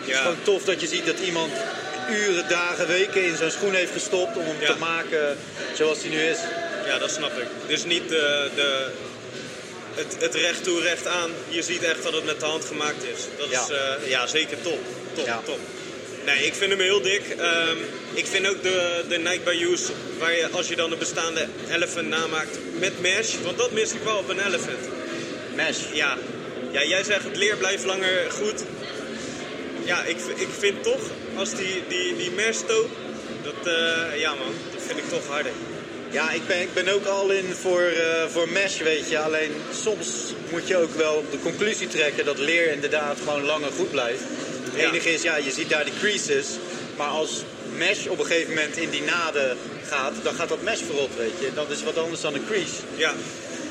Het 0.00 0.08
is 0.08 0.12
Ja. 0.14 0.20
gewoon 0.20 0.36
tof 0.42 0.64
dat 0.64 0.80
je 0.80 0.86
ziet 0.86 1.06
dat 1.06 1.18
iemand 1.18 1.52
uren, 2.10 2.48
dagen, 2.48 2.86
weken 2.86 3.24
in 3.24 3.36
zo'n 3.36 3.50
schoen 3.50 3.74
heeft 3.74 3.92
gestopt 3.92 4.36
om 4.36 4.44
hem 4.46 4.56
Ja. 4.60 4.66
te 4.72 4.78
maken 4.78 5.36
zoals 5.74 5.98
hij 6.00 6.10
nu 6.10 6.20
is. 6.22 6.38
Ja, 6.86 6.98
dat 6.98 7.10
snap 7.10 7.38
ik. 7.38 7.46
Dus 7.66 7.84
niet 7.84 8.08
de, 8.08 8.48
de, 8.54 8.86
het, 9.94 10.16
het 10.18 10.34
recht 10.34 10.64
toe, 10.64 10.80
recht 10.80 11.06
aan. 11.06 11.30
Je 11.48 11.62
ziet 11.62 11.82
echt 11.82 12.02
dat 12.02 12.12
het 12.12 12.24
met 12.24 12.40
de 12.40 12.46
hand 12.46 12.64
gemaakt 12.64 13.04
is. 13.04 13.20
Dat 13.38 13.50
Ja. 13.50 13.62
is 13.62 13.68
eh, 13.70 14.08
ja, 14.10 14.26
zeker 14.26 14.56
top. 14.62 14.78
Top, 15.14 15.26
Ja. 15.26 15.40
top. 15.44 15.58
Nee, 16.24 16.46
ik 16.46 16.54
vind 16.54 16.70
hem 16.70 16.80
heel 16.80 17.00
dik. 17.02 17.22
Ehm, 17.38 17.76
ik 18.14 18.26
vind 18.26 18.48
ook 18.48 18.62
de, 18.62 19.04
de 19.08 19.18
Nike 19.18 19.40
by 19.44 19.66
Use, 19.72 19.92
waar 20.18 20.32
je 20.36 20.48
als 20.50 20.68
je 20.68 20.76
dan 20.76 20.92
een 20.92 20.98
bestaande 20.98 21.46
elephant 21.70 22.08
namaakt 22.08 22.58
met 22.78 23.00
mesh, 23.00 23.34
want 23.42 23.58
dat 23.58 23.70
mis 23.72 23.92
ik 23.92 24.02
wel 24.04 24.16
op 24.16 24.28
een 24.28 24.46
elephant. 24.46 24.78
Mesh. 25.54 25.78
Ja, 25.92 26.16
ja 26.70 26.84
jij 26.84 27.02
zegt 27.04 27.24
het 27.24 27.36
leer 27.36 27.56
blijft 27.56 27.84
langer 27.84 28.30
goed. 28.30 28.62
Ja, 29.84 30.02
ik, 30.04 30.16
ik 30.36 30.48
vind 30.58 30.82
toch, 30.82 31.00
als 31.36 31.54
die, 31.54 31.82
die, 31.88 32.16
die 32.16 32.30
mesh 32.30 32.58
toop, 32.66 32.88
dat, 33.42 33.66
eh, 33.74 34.20
ja 34.20 34.34
man, 34.34 34.54
dat 34.74 34.82
vind 34.86 34.98
ik 34.98 35.08
toch 35.08 35.26
harder. 35.26 35.52
Ja, 36.14 36.30
ik 36.30 36.46
ben, 36.46 36.60
ik 36.60 36.74
ben 36.74 36.88
ook 36.88 37.04
al 37.04 37.30
in 37.30 37.54
voor, 37.60 37.82
eh, 37.82 38.24
voor 38.28 38.48
mesh, 38.48 38.78
weet 38.78 39.08
je. 39.08 39.18
Alleen 39.18 39.52
soms 39.82 40.06
moet 40.50 40.68
je 40.68 40.76
ook 40.76 40.94
wel 40.94 41.24
de 41.30 41.38
conclusie 41.42 41.88
trekken 41.88 42.24
dat 42.24 42.38
leer 42.38 42.72
inderdaad 42.72 43.18
gewoon 43.18 43.44
langer 43.44 43.70
goed 43.76 43.90
blijft. 43.90 44.20
Het 44.64 44.80
Ja. 44.80 44.88
enige 44.88 45.12
is, 45.12 45.22
ja, 45.22 45.36
je 45.36 45.50
ziet 45.50 45.68
daar 45.70 45.84
de 45.84 45.90
creases. 46.00 46.46
Maar 46.96 47.08
als 47.08 47.30
mesh 47.76 48.06
op 48.06 48.18
een 48.18 48.24
gegeven 48.26 48.54
moment 48.54 48.76
in 48.76 48.90
die 48.90 49.02
naden 49.02 49.56
gaat, 49.86 50.12
dan 50.22 50.34
gaat 50.34 50.48
dat 50.48 50.62
mesh 50.62 50.80
verrot, 50.86 51.10
weet 51.16 51.38
je. 51.40 51.48
Dat 51.54 51.70
is 51.70 51.82
wat 51.82 51.98
anders 51.98 52.20
dan 52.20 52.34
een 52.34 52.46
crease. 52.46 52.74
Ja, 52.96 53.14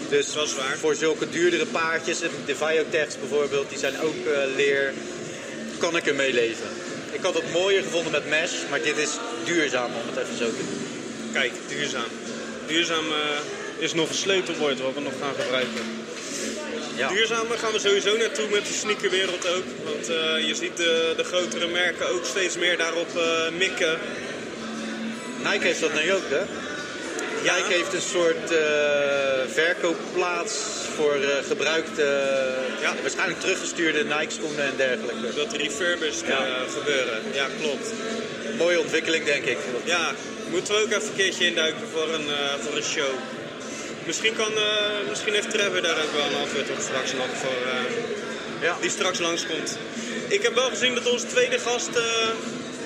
Dus 0.10 0.34
Dat 0.34 0.48
is 0.48 0.56
waar. 0.56 0.78
voor 0.78 0.96
zulke 0.96 1.30
duurdere 1.30 1.66
paardjes, 1.66 2.20
de 2.46 2.56
Viotechs 2.56 3.16
bijvoorbeeld, 3.20 3.70
die 3.70 3.78
zijn 3.80 4.00
ook 4.02 4.26
eh, 4.26 4.56
leer, 4.56 4.94
kan 5.78 5.96
ik 5.98 6.06
ermee 6.08 6.34
leven. 6.34 6.68
Ik 7.12 7.22
had 7.22 7.34
het 7.34 7.52
mooier 7.52 7.84
gevonden 7.84 8.12
met 8.12 8.30
mesh, 8.30 8.52
maar 8.70 8.82
dit 8.82 8.98
is 8.98 9.10
duurzaam 9.46 9.91
om 9.94 10.16
het 10.16 10.24
even 10.26 10.38
zo 10.38 10.46
te 10.46 10.56
doen. 10.70 10.82
Kijk, 11.34 11.52
duurzaam. 11.68 12.04
Duurzaam 12.68 13.05
eh, 13.11 13.84
is 13.84 13.93
nog 13.93 14.09
een 14.09 14.16
sleutelwoord 14.16 14.80
wat 14.82 14.93
we 14.93 14.99
nog 14.99 15.14
gaan 15.22 15.34
gebruiken. 15.39 15.84
Ja. 16.95 17.07
Duurzamer 17.09 17.57
gaan 17.57 17.72
we 17.72 17.80
sowieso 17.80 18.18
naartoe 18.18 18.49
met 18.49 18.66
de 18.68 18.74
sneakerwereld 18.74 19.47
ook. 19.47 19.64
Want 19.84 20.09
eh, 20.09 20.47
je 20.47 20.55
ziet 20.55 20.78
de, 20.78 21.14
de 21.18 21.24
grotere 21.24 21.68
merken 21.68 22.09
ook 22.09 22.26
steeds 22.26 22.57
meer 22.57 22.78
daarop 22.78 23.18
eh, 23.18 23.49
mikken. 23.57 23.99
Nike 25.43 25.66
heeft 25.66 25.80
dat 25.80 25.93
nu 25.93 26.14
ook, 26.14 26.30
hè? 26.30 26.41
Ja. 27.43 27.55
Nike 27.55 27.74
heeft 27.74 27.93
een 27.93 28.01
soort 28.01 28.51
verkoopplaats 29.53 30.53
voor 30.95 31.18
gebruikte, 31.47 32.01
Ja. 32.82 32.93
waarschijnlijk 33.01 33.39
teruggestuurde 33.39 34.03
Nike-schoenen 34.03 34.66
en 34.66 34.74
dergelijke. 34.78 35.34
Dat 35.36 35.53
refurbished 35.53 36.28
Ja. 36.28 36.45
gebeuren. 36.78 37.22
Ja, 37.34 37.47
klopt. 37.61 37.88
Mooie 38.57 38.80
ontwikkeling, 38.80 39.26
denk 39.26 39.45
ik. 39.45 39.57
Ja, 39.84 40.11
moeten 40.50 40.74
we 40.74 40.82
ook 40.82 40.91
even 40.91 41.08
een 41.08 41.16
keertje 41.16 41.46
induiken 41.46 41.88
voor 41.94 42.14
een, 42.14 42.30
eh, 42.30 42.54
voor 42.62 42.76
een 42.76 42.84
show. 42.84 43.14
Misschien, 44.06 44.36
kan, 44.36 44.52
eh, 44.58 45.10
misschien 45.10 45.34
heeft 45.34 45.50
Trevor 45.50 45.82
daar 45.82 45.98
ook 46.04 46.12
wel 46.14 46.26
een 46.26 46.36
antwoord 46.36 46.70
op 46.70 46.80
straks 46.80 47.14
nog 47.14 47.26
voor, 47.41 47.60
eh, 47.72 48.62
Ja. 48.62 48.78
die 48.82 48.89
straks 48.89 49.20
langskomt. 49.20 49.78
Ik 50.28 50.41
heb 50.41 50.54
wel 50.56 50.70
gezien 50.70 50.96
dat 50.96 51.12
onze 51.12 51.26
tweede 51.28 51.60
gast 51.60 51.89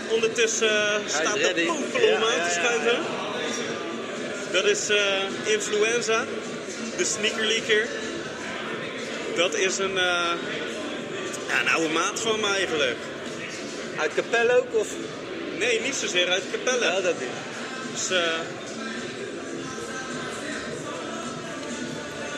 ondertussen 0.10 1.01
staat 1.08 1.34
te 1.34 1.39
ready. 1.39 1.66
popelen 1.66 2.16
om 2.16 2.22
Ja, 2.22 2.28
aan 2.28 2.47
te 2.47 2.53
schuiven. 2.53 2.99
Dat 4.51 4.66
is 4.66 4.82
Influenza, 5.45 6.26
de 6.97 7.05
sneakerleaker. 7.05 7.88
Dat 9.36 9.55
is 9.55 9.78
een, 9.78 9.93
ja, 9.93 11.60
een 11.62 11.70
oude 11.70 11.89
maat 11.89 12.20
van 12.20 12.39
me 12.39 12.47
eigenlijk. 12.47 12.97
Uit 13.97 14.14
Capelle 14.14 14.58
ook? 14.58 14.76
Of? 14.76 14.88
Nee, 15.58 15.82
niet 15.82 15.95
zozeer 15.95 16.30
uit 16.30 16.43
Capelle. 16.51 16.86
Ja, 16.86 17.01
dat 17.01 17.20
niet. 17.20 17.30
Dus, 17.98 18.10
eh 18.12 18.39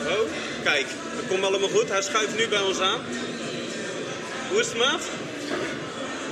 Oh, 0.07 0.29
kijk, 0.63 0.85
dat 1.15 1.25
komt 1.27 1.43
allemaal 1.43 1.69
goed. 1.69 1.89
Hij 1.89 2.01
schuift 2.01 2.35
nu 2.37 2.47
bij 2.47 2.59
ons 2.61 2.79
aan. 2.79 2.99
Hoe 4.49 4.59
is 4.59 4.67
het, 4.67 4.77
maat? 4.77 5.01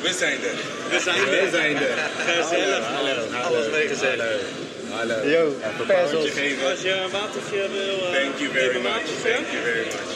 We 0.02 0.14
zijn 0.14 0.34
er. 0.44 0.58
We 0.90 1.00
zijn 1.00 1.24
We 1.30 1.36
er. 1.36 1.50
zijn 1.50 1.76
er. 1.76 1.98
Gezellig. 2.26 2.86
Hallo, 2.86 3.16
hallo. 3.32 3.48
Alles 3.58 3.70
meegezegd. 3.72 4.20
Hallo. 4.20 4.38
Hallo. 4.92 5.30
Yo, 5.30 5.56
geven. 6.34 6.70
Als 6.72 6.82
je 6.82 6.92
een 6.92 7.10
watertje 7.12 7.68
wil, 7.72 8.08
eh, 8.08 8.22
Thank 8.22 8.38
you 8.38 8.50
very 8.52 8.64
even 8.64 8.76
een 8.76 8.82
much. 8.82 8.92
watertje. 8.92 9.32
Thank 9.34 9.48
you 9.52 9.64
very 9.64 9.86
much. 9.86 10.16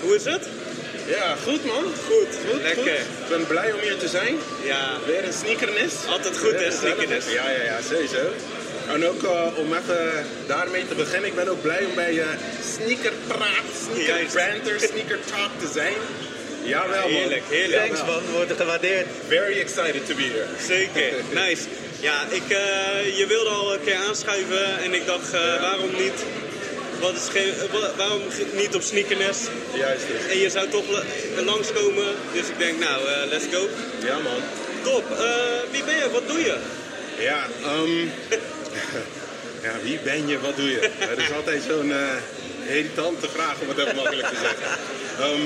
Hoe 0.00 0.14
is 0.14 0.24
het? 0.24 0.48
Ja, 1.06 1.36
goed 1.44 1.64
man. 1.64 1.84
Goed, 1.84 2.32
Goed, 2.50 2.62
lekker. 2.62 2.82
goed. 2.82 2.88
Ik 2.90 3.28
ben 3.28 3.46
blij 3.46 3.72
om 3.72 3.80
hier 3.80 3.96
te 3.96 4.08
zijn. 4.08 4.38
Ja, 4.64 4.98
Weer 5.06 5.24
een 5.24 5.32
sneakernis. 5.32 5.92
Altijd 6.08 6.38
goed, 6.38 6.52
hè, 6.52 6.70
sneakernis. 6.70 7.24
Ja, 7.32 7.50
ja, 7.50 7.62
ja, 7.62 7.78
sowieso. 7.90 8.24
En 8.88 9.06
ook 9.06 9.22
eh, 9.22 9.58
om 9.58 9.74
even 9.74 10.26
daarmee 10.46 10.88
te 10.88 10.94
beginnen, 10.94 11.28
ik 11.28 11.34
ben 11.34 11.48
ook 11.48 11.62
blij 11.62 11.84
om 11.84 11.94
bij 11.94 12.12
uh, 12.12 12.24
Sneaker 12.74 13.12
Praat, 13.26 13.68
Sneaker 13.84 14.16
Juist. 14.16 14.34
Banter, 14.34 14.80
Sneaker 14.80 15.18
Talk 15.30 15.50
te 15.60 15.68
zijn. 15.72 15.92
Jawel 16.62 17.00
man. 17.00 17.10
heerlijk, 17.10 17.42
heerlijk. 17.48 17.82
Thanks 17.84 18.00
man, 18.06 18.22
wordt 18.32 18.52
gewaardeerd. 18.56 19.06
Very 19.28 19.58
excited 19.60 20.06
to 20.06 20.14
be 20.14 20.22
here. 20.22 20.46
Zeker, 20.66 21.12
nice. 21.44 21.62
Ja, 22.00 22.22
ik, 22.30 22.42
eh, 22.48 23.16
je 23.18 23.26
wilde 23.28 23.50
al 23.50 23.74
een 23.74 23.84
keer 23.84 23.96
aanschuiven 24.08 24.78
en 24.78 24.94
ik 24.94 25.06
dacht, 25.06 25.32
eh, 25.32 25.60
waarom 25.60 25.90
niet? 25.98 26.18
Wat 27.00 27.14
is 27.14 27.28
geen, 27.32 27.52
waarom 27.96 28.20
niet 28.52 28.74
op 28.74 28.82
sneakernest? 28.82 29.50
Juist 29.74 30.04
dus. 30.06 30.32
En 30.32 30.38
je 30.38 30.50
zou 30.50 30.68
toch 30.68 30.88
la- 30.90 31.02
langskomen, 31.42 32.14
dus 32.32 32.46
ik 32.48 32.58
denk, 32.58 32.78
nou, 32.78 33.06
eh, 33.08 33.28
let's 33.30 33.44
go. 33.52 33.68
Ja 34.06 34.18
man. 34.18 34.40
Top, 34.82 35.04
Eh, 35.10 35.26
wie 35.70 35.84
ben 35.84 35.94
je? 35.96 36.10
Wat 36.12 36.28
doe 36.28 36.38
je? 36.38 36.56
Ja, 37.18 37.46
ehm 37.62 37.98
ja, 39.66 39.72
wie 39.82 39.98
ben 40.04 40.26
je? 40.28 40.40
Wat 40.40 40.56
doe 40.56 40.70
je? 40.70 40.90
Dat 41.08 41.18
is 41.18 41.32
altijd 41.32 41.62
zo'n 41.68 41.92
eh, 41.92 41.98
irritante 42.68 43.28
vraag 43.28 43.54
om 43.60 43.68
het 43.68 43.78
even 43.78 43.96
makkelijk 43.96 44.28
te 44.28 44.36
zeggen. 44.42 44.78
Ehm, 45.24 45.44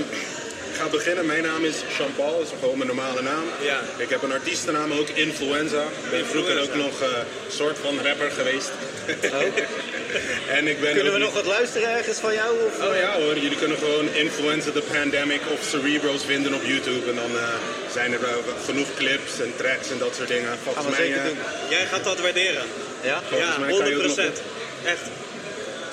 ik 0.71 0.77
ga 0.77 0.87
beginnen. 0.89 1.27
Mijn 1.27 1.43
naam 1.43 1.65
is 1.65 1.75
Jean-Paul, 1.99 2.39
dat 2.39 2.47
is 2.47 2.53
gewoon 2.61 2.77
mijn 2.79 2.89
normale 2.95 3.23
naam. 3.23 3.45
Ja. 3.63 3.81
Ik 3.97 4.09
heb 4.11 4.23
een 4.23 4.33
artiestennaam 4.33 4.93
ook, 4.93 5.09
Influenza. 5.09 5.83
Ik 6.05 6.11
ben 6.11 6.27
vroeger 6.27 6.61
ook 6.63 6.75
nog 6.75 7.01
een 7.01 7.53
soort 7.57 7.79
van 7.79 8.01
rapper 8.07 8.31
geweest. 8.31 8.71
en 10.57 10.67
ik 10.67 10.81
ben 10.81 10.95
Kunnen 10.95 11.13
we 11.13 11.19
nog 11.19 11.35
wat 11.35 11.47
luisteren 11.47 11.89
ergens 11.97 12.19
van 12.19 12.35
jou? 12.35 12.57
Of, 12.67 12.87
Oh 12.89 12.97
ja 12.97 13.13
hoor, 13.21 13.39
jullie 13.39 13.59
kunnen 13.59 13.79
gewoon 13.79 14.15
Influenza 14.15 14.71
the 14.71 14.83
Pandemic 14.93 15.41
of 15.53 15.61
Cerebros 15.71 16.25
vinden 16.25 16.55
op 16.55 16.65
YouTube. 16.65 17.11
En 17.11 17.17
dan 17.17 17.37
eh, 17.37 17.45
zijn 17.93 18.13
er 18.13 18.25
eh, 18.25 18.35
genoeg 18.65 18.89
clips 18.97 19.41
en 19.41 19.53
tracks 19.57 19.91
en 19.91 19.99
dat 19.99 20.15
soort 20.17 20.29
dingen. 20.29 20.59
Volgens 20.65 20.87
mij, 20.87 20.97
zeker 21.07 21.19
eh, 21.19 21.25
doen. 21.25 21.39
Jij 21.69 21.87
gaat 21.87 22.05
dat 22.05 22.21
waarderen. 22.21 22.63
Ja? 23.03 23.23
Volgens 23.29 23.55
ja, 23.55 23.59
mij 23.59 23.69
kan 23.79 23.89
je 23.89 23.97
ook 23.97 24.03
100%. 24.03 24.07
nog- 24.07 24.25
Echt. 24.85 25.05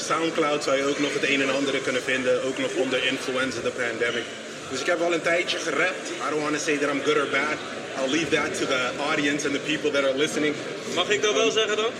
Soundcloud 0.05 0.63
zou 0.63 0.77
je 0.77 0.83
ook 0.83 0.99
nog 0.99 1.13
het 1.13 1.29
een 1.29 1.41
en 1.41 1.49
ander 1.49 1.77
kunnen 1.77 2.03
vinden, 2.03 2.43
ook 2.43 2.57
nog 2.57 2.71
onder 2.75 3.05
Influenza 3.05 3.59
the 3.63 3.69
Pandemic. 3.69 4.23
Dus 4.69 4.79
ik 4.79 4.85
heb 4.85 4.99
wel 4.99 5.13
een 5.13 5.21
tijdje 5.21 5.57
gerapt. 5.57 6.07
I 6.27 6.29
don't 6.29 6.41
want 6.41 6.53
to 6.53 6.61
say 6.63 6.77
that 6.77 6.89
I'm 6.93 7.01
good 7.03 7.17
or 7.17 7.27
bad. 7.31 7.57
I'll 7.97 8.11
leave 8.11 8.29
that 8.35 8.59
to 8.59 8.65
the 8.65 8.83
audience 9.09 9.47
and 9.47 9.53
the 9.55 9.61
people 9.71 9.91
that 9.91 10.03
are 10.03 10.17
listening. 10.17 10.55
Mag 10.95 11.09
ik 11.09 11.21
dat 11.21 11.33
wel 11.33 11.51
zeggen 11.51 11.75
dan? 11.75 11.91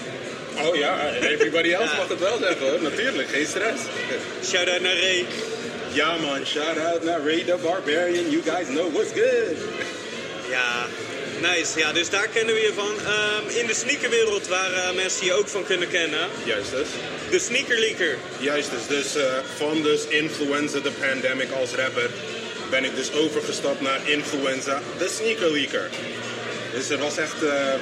Oh 0.66 0.76
ja, 0.76 1.14
everybody 1.22 1.72
else 1.72 1.96
mag 1.96 2.08
het 2.08 2.20
wel 2.20 2.38
zeggen 2.38 2.70
hoor, 2.70 2.82
natuurlijk, 2.82 3.30
geen 3.30 3.46
stress. 3.46 3.82
Shout-out 4.44 4.82
naar 4.82 5.00
Ray. 5.00 5.26
Ja 5.92 6.18
man, 6.18 6.46
shout 6.46 6.78
out 6.80 7.04
naar 7.04 7.20
Ray 7.20 7.44
the 7.44 7.58
Barbarian, 7.62 8.30
you 8.30 8.42
guys 8.42 8.68
know 8.68 8.94
what's 8.94 9.12
good. 9.12 9.58
Ja, 10.50 10.86
nice. 11.42 11.80
Ja, 11.80 11.94
dus 11.94 12.10
daar 12.10 12.28
kennen 12.28 12.54
we 12.56 12.62
je 12.62 12.74
van. 12.74 12.94
Ehm, 13.06 13.60
in 13.60 13.68
de 13.68 13.74
sneakerwereld 13.74 14.48
waar 14.48 14.74
eh, 14.74 14.94
mensen 14.96 15.26
je 15.26 15.34
ook 15.34 15.48
van 15.48 15.64
kunnen 15.64 15.88
kennen. 15.88 16.28
Juist 16.44 16.72
dus. 16.72 16.88
De 17.30 17.40
Sneaker 17.40 17.80
Leaker. 17.80 18.18
Juist 18.40 18.70
dus, 18.72 18.88
dus 18.88 19.24
eh, 19.24 19.34
van 19.56 19.82
dus 19.82 20.08
Influenza 20.08 20.80
the 20.82 20.92
Pandemic 21.00 21.52
als 21.52 21.72
rapper 21.74 22.10
ben 22.70 22.84
ik 22.84 22.96
dus 22.96 23.14
overgestapt 23.14 23.82
naar 23.82 24.00
Influenza 24.06 24.82
the 24.98 25.10
Sneaker 25.16 25.52
Leaker. 25.52 25.90
Dus 26.74 26.90
er 26.90 26.98
was 26.98 27.18
echt, 27.18 27.44
eh, 27.44 27.74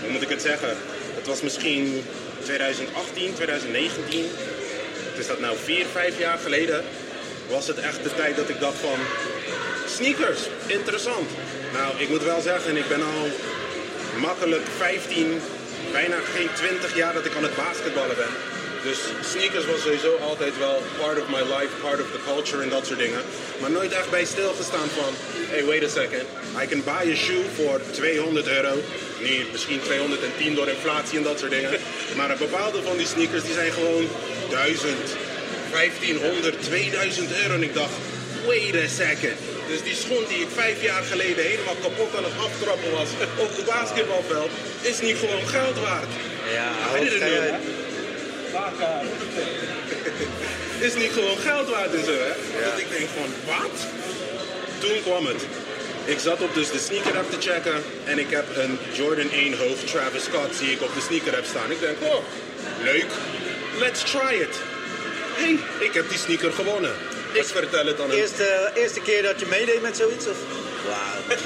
hoe 0.00 0.10
moet 0.10 0.22
ik 0.22 0.28
het 0.28 0.42
zeggen, 0.42 0.76
het 1.14 1.26
was 1.26 1.42
misschien 1.42 2.04
2018, 2.42 3.34
2019, 3.34 4.24
het 5.10 5.18
is 5.18 5.26
dat 5.26 5.40
nou 5.40 5.56
vier, 5.64 5.86
vijf 5.92 6.18
jaar 6.18 6.38
geleden, 6.38 6.84
was 7.48 7.66
het 7.66 7.78
echt 7.78 8.02
de 8.02 8.14
tijd 8.14 8.36
dat 8.36 8.48
ik 8.48 8.60
dacht 8.60 8.78
van, 8.80 8.98
sneakers, 9.86 10.40
interessant. 10.66 11.30
Nou, 11.72 11.98
ik 11.98 12.08
moet 12.08 12.22
wel 12.22 12.40
zeggen, 12.40 12.76
ik 12.76 12.88
ben 12.88 13.02
al 13.02 13.28
makkelijk 14.20 14.66
15, 14.76 15.40
bijna 15.92 16.16
geen 16.34 16.48
20 16.54 16.96
jaar 16.96 17.14
dat 17.14 17.24
ik 17.24 17.36
aan 17.36 17.42
het 17.42 17.56
basketballen 17.56 18.16
ben. 18.16 18.34
Dus 18.88 18.98
sneakers 19.32 19.66
was 19.66 19.82
sowieso 19.82 20.16
altijd 20.16 20.58
wel 20.58 20.82
part 21.00 21.18
of 21.20 21.28
my 21.28 21.42
life, 21.54 21.72
part 21.82 22.00
of 22.00 22.08
the 22.12 22.22
culture 22.26 22.62
en 22.62 22.68
dat 22.68 22.86
soort 22.86 22.98
dingen. 22.98 23.22
Maar 23.60 23.70
nooit 23.70 23.92
echt 23.92 24.10
bij 24.10 24.24
stilgestaan 24.24 24.88
van, 24.88 25.12
hey 25.52 25.64
wait 25.64 25.84
a 25.84 25.88
second, 25.88 26.24
I 26.62 26.66
can 26.66 26.82
buy 26.84 27.12
a 27.12 27.16
shoe 27.16 27.42
voor 27.56 27.80
200 27.90 28.46
euro. 28.48 28.72
Nu 29.24 29.46
misschien 29.52 29.80
210 29.80 30.54
door 30.54 30.68
inflatie 30.68 31.18
en 31.18 31.24
dat 31.24 31.38
soort 31.38 31.50
dingen. 31.50 31.70
Maar 32.16 32.30
een 32.30 32.44
bepaalde 32.48 32.82
van 32.82 32.96
die 32.96 33.06
sneakers 33.06 33.42
die 33.42 33.52
zijn 33.52 33.72
gewoon 33.72 34.06
1000, 34.50 34.96
1500, 35.70 36.62
2000 36.62 37.30
euro. 37.42 37.54
En 37.54 37.62
ik 37.62 37.74
dacht, 37.74 37.96
wait 38.46 38.74
a 38.74 38.88
second. 38.88 39.38
Dus 39.68 39.82
die 39.82 39.94
schoen 39.94 40.24
die 40.28 40.40
ik 40.40 40.48
vijf 40.54 40.82
jaar 40.82 41.02
geleden 41.02 41.44
helemaal 41.44 41.78
kapot 41.82 42.16
aan 42.16 42.24
het 42.24 42.38
aftrappen 42.46 42.90
was 42.90 43.10
op 43.44 43.56
de 43.56 43.62
basketbalveld, 43.66 44.50
is 44.80 45.00
niet 45.00 45.16
gewoon 45.16 45.46
geld 45.46 45.78
waard. 45.80 46.12
Ja, 46.52 46.68
I. 46.98 47.08
Is 50.86 50.94
niet 50.94 51.12
gewoon 51.12 51.38
geld 51.38 51.68
waard 51.68 51.94
en 51.94 52.04
zo, 52.04 52.10
hè? 52.10 52.32
Dat 52.64 52.78
ik 52.78 52.90
denk 52.96 53.08
van, 53.18 53.28
wat? 53.46 53.86
Toen 54.78 55.02
kwam 55.02 55.26
het. 55.26 55.42
Ik 56.06 56.18
zat 56.18 56.42
op 56.42 56.54
dus 56.54 56.70
de 56.70 56.78
sneaker 56.78 57.18
app 57.18 57.30
te 57.30 57.40
checken 57.40 57.82
en 58.04 58.18
ik 58.18 58.30
heb 58.30 58.44
een 58.56 58.78
Jordan 58.92 59.30
1 59.30 59.58
hoofd 59.58 59.90
Travis 59.90 60.24
Scott 60.24 60.54
zie 60.54 60.70
ik 60.70 60.82
op 60.82 60.94
de 60.94 61.00
sneaker 61.00 61.36
app 61.36 61.44
staan. 61.44 61.70
Ik 61.70 61.80
denk, 61.80 61.96
oh, 62.00 62.24
leuk. 62.82 63.06
Let's 63.78 64.10
try 64.10 64.34
it. 64.40 64.56
hey, 65.34 65.58
ik 65.86 65.94
heb 65.94 66.08
die 66.08 66.18
sneaker 66.18 66.52
gewonnen. 66.52 66.92
Ik 67.32 67.44
vertel 67.44 67.86
het 67.86 68.00
aan 68.00 68.08
hem. 68.10 68.18
Eerste, 68.18 68.70
eerste 68.74 69.00
keer 69.00 69.22
dat 69.22 69.40
je 69.40 69.46
meedeed 69.46 69.82
met 69.82 69.96
zoiets? 69.96 70.26
Of? 70.26 70.36
Wauw. 70.86 71.36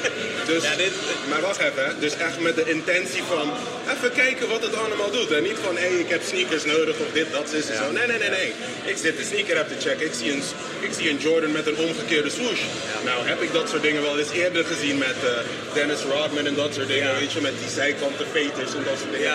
Dus, 0.47 0.63
Ja, 0.63 0.77
dit- 0.77 0.93
Maar 1.29 1.41
wacht 1.41 1.59
even, 1.59 1.97
dus 2.01 2.17
echt 2.17 2.41
met 2.41 2.55
de 2.55 2.65
intentie 2.71 3.23
van 3.23 3.53
even 3.97 4.13
kijken 4.13 4.49
wat 4.49 4.63
het 4.63 4.75
allemaal 4.75 5.11
doet. 5.11 5.31
En 5.33 5.43
niet 5.43 5.59
van 5.65 5.77
hé, 5.77 5.87
ik 5.87 6.09
heb 6.09 6.23
sneakers 6.23 6.65
nodig 6.65 6.97
of 6.99 7.07
dit, 7.13 7.27
dat, 7.33 7.53
is 7.53 7.69
en 7.69 7.77
zo. 7.77 7.93
Nee, 7.93 8.07
nee, 8.07 8.19
nee, 8.19 8.31
nee. 8.31 8.53
Ik 8.85 8.97
zit 8.97 9.17
de 9.17 9.25
sneaker 9.25 9.59
app 9.59 9.69
te 9.69 9.89
checken. 9.89 10.07
Ik 10.07 10.13
zie 10.21 10.33
een, 10.33 10.43
ik 10.81 10.91
zie 10.99 11.11
een 11.11 11.17
Jordan 11.17 11.53
met 11.53 11.67
een 11.67 11.77
omgekeerde 11.77 12.31
swoosh. 12.31 12.63
Nou 13.05 13.27
heb 13.29 13.43
ik 13.43 13.53
dat 13.53 13.69
soort 13.69 13.83
dingen 13.83 14.03
wel 14.03 14.19
eens 14.19 14.31
eerder 14.31 14.65
gezien 14.65 14.99
met 14.99 15.17
eh, 15.25 15.31
Dennis 15.75 16.01
Rodman 16.03 16.47
en 16.47 16.55
dat 16.55 16.75
soort 16.75 16.89
dingen. 16.89 17.13
Ja. 17.13 17.19
Weet 17.19 17.33
je, 17.33 17.41
met 17.41 17.59
die 17.61 17.71
zijkanten 17.71 18.27
veters 18.33 18.75
en 18.75 18.85
dat 18.85 18.99
soort 19.01 19.13
dingen. 19.13 19.33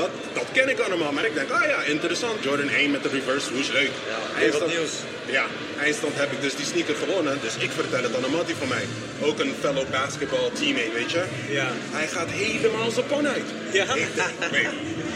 Ja. 0.00 0.06
Dat, 0.06 0.10
dat 0.32 0.44
ken 0.52 0.68
ik 0.68 0.78
allemaal, 0.78 1.12
maar 1.12 1.24
ik 1.24 1.34
denk, 1.34 1.50
ah 1.50 1.64
ja, 1.64 1.82
interessant. 1.82 2.42
Jordan 2.44 2.68
1 2.68 2.90
met 2.90 3.02
de 3.02 3.08
reverse 3.08 3.46
swoosh, 3.46 3.70
leuk. 3.70 3.90
wat 4.32 4.42
Eindstand- 4.42 4.70
nieuws. 4.76 4.90
Ja, 5.26 5.44
eindstand 5.80 6.14
heb 6.16 6.32
ik 6.32 6.40
dus 6.40 6.54
die 6.56 6.66
sneaker 6.66 6.94
gewonnen. 6.94 7.38
Dus 7.42 7.54
ik 7.58 7.70
vertel 7.70 8.02
het 8.02 8.16
aan 8.16 8.24
een 8.24 8.30
mattie 8.30 8.54
van 8.58 8.68
mij. 8.68 8.84
Ook 9.22 9.38
een 9.38 9.54
fellow 9.60 9.90
basketball 9.90 10.50
teammate, 10.58 10.90
weet 10.94 11.10
je. 11.10 11.22
Ja. 11.48 11.68
Hij 11.90 12.06
gaat 12.08 12.28
helemaal 12.30 12.90
zijn 12.90 13.06
pan 13.06 13.28
uit. 13.28 13.48
Ja. 13.72 13.82
Ik 13.94 14.06
denk, 14.52 14.66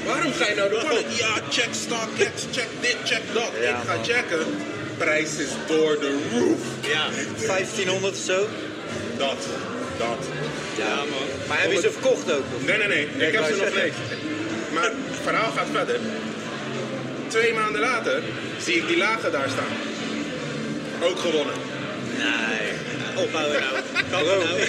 waarom 0.07 0.33
ga 0.33 0.49
je 0.49 0.55
nou 0.55 0.69
de 0.69 0.75
pan 0.87 0.97
uit? 0.97 1.17
Ja, 1.19 1.33
check 1.51 1.69
stock, 1.85 2.09
check, 2.19 2.33
check 2.53 2.69
dit, 2.81 2.97
check 3.05 3.23
dat. 3.33 3.51
Ja, 3.61 3.69
ik 3.81 3.87
ga 3.89 3.95
man. 3.95 4.05
checken. 4.05 4.45
Prijs 4.99 5.37
is 5.37 5.49
door 5.67 6.01
de 6.01 6.19
roof. 6.33 6.61
Ja. 6.95 7.07
1500 7.47 8.13
of 8.15 8.21
zo? 8.25 8.47
Dat, 9.17 9.37
dat. 9.99 10.19
Ja, 10.79 10.95
man. 10.97 11.27
Maar 11.49 11.61
heb 11.63 11.73
je 11.73 11.81
ze 11.81 11.91
verkocht 11.91 12.33
ook? 12.33 12.43
Of? 12.57 12.67
Nee, 12.67 12.77
nee, 12.79 12.89
nee. 13.17 13.27
Ik 13.29 13.35
heb 13.35 13.45
ze 13.45 13.51
nog 13.57 13.69
zeggen. 13.81 13.93
Maar 14.75 14.85
het 14.85 14.93
verhaal 15.23 15.51
gaat 15.53 15.67
verder. 15.73 15.97
Twee 17.29 17.53
maanden 17.55 17.81
later 17.81 18.23
zie 18.59 18.75
ik 18.75 18.87
die 18.87 18.97
lagen 18.97 19.33
daar 19.33 19.49
staan. 19.49 19.75
Ook 21.09 21.19
gewonnen. 21.19 21.55
Nee. 22.19 23.25
Ophouden 23.25 23.61
nou. 23.61 23.75
Nou. 24.25 24.61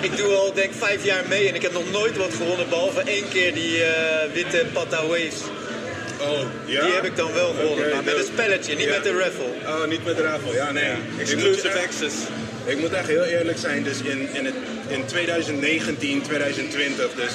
Ik 0.00 0.16
doe 0.16 0.34
al 0.34 0.52
denk 0.54 0.72
vijf 0.78 1.04
jaar 1.04 1.24
mee 1.28 1.48
en 1.48 1.54
ik 1.54 1.62
heb 1.62 1.72
nog 1.72 1.90
nooit 1.90 2.16
wat 2.16 2.34
gewonnen 2.34 2.68
behalve 2.68 3.00
één 3.00 3.28
keer 3.28 3.54
die 3.54 3.84
eh, 3.84 4.32
witte 4.32 4.66
Pata 4.72 5.06
Waves. 5.06 5.40
Oh, 6.20 6.40
ja? 6.64 6.84
Die 6.84 6.92
heb 6.94 7.04
ik 7.04 7.16
dan 7.16 7.32
wel 7.32 7.54
gewonnen, 7.60 7.90
maar 7.90 8.04
met 8.04 8.16
een 8.16 8.24
spelletje, 8.24 8.74
niet 8.74 8.86
Ja. 8.86 8.96
met 8.96 9.06
een 9.06 9.18
raffle. 9.18 9.52
Oh, 9.66 9.84
niet 9.86 10.04
met 10.04 10.16
de 10.16 10.22
raffle. 10.22 10.52
Ja, 10.52 10.72
nee. 10.72 10.92
Exclusive 11.18 11.80
access. 11.86 12.14
ik 12.64 12.78
moet 12.80 12.92
echt 12.92 13.06
heel 13.06 13.24
eerlijk 13.24 13.58
zijn. 13.58 13.82
Dus 13.82 13.96
in, 14.02 14.28
in, 14.32 14.44
het, 14.44 14.54
in 14.88 15.04
2019, 15.06 16.22
2020, 16.22 17.08
dus 17.16 17.32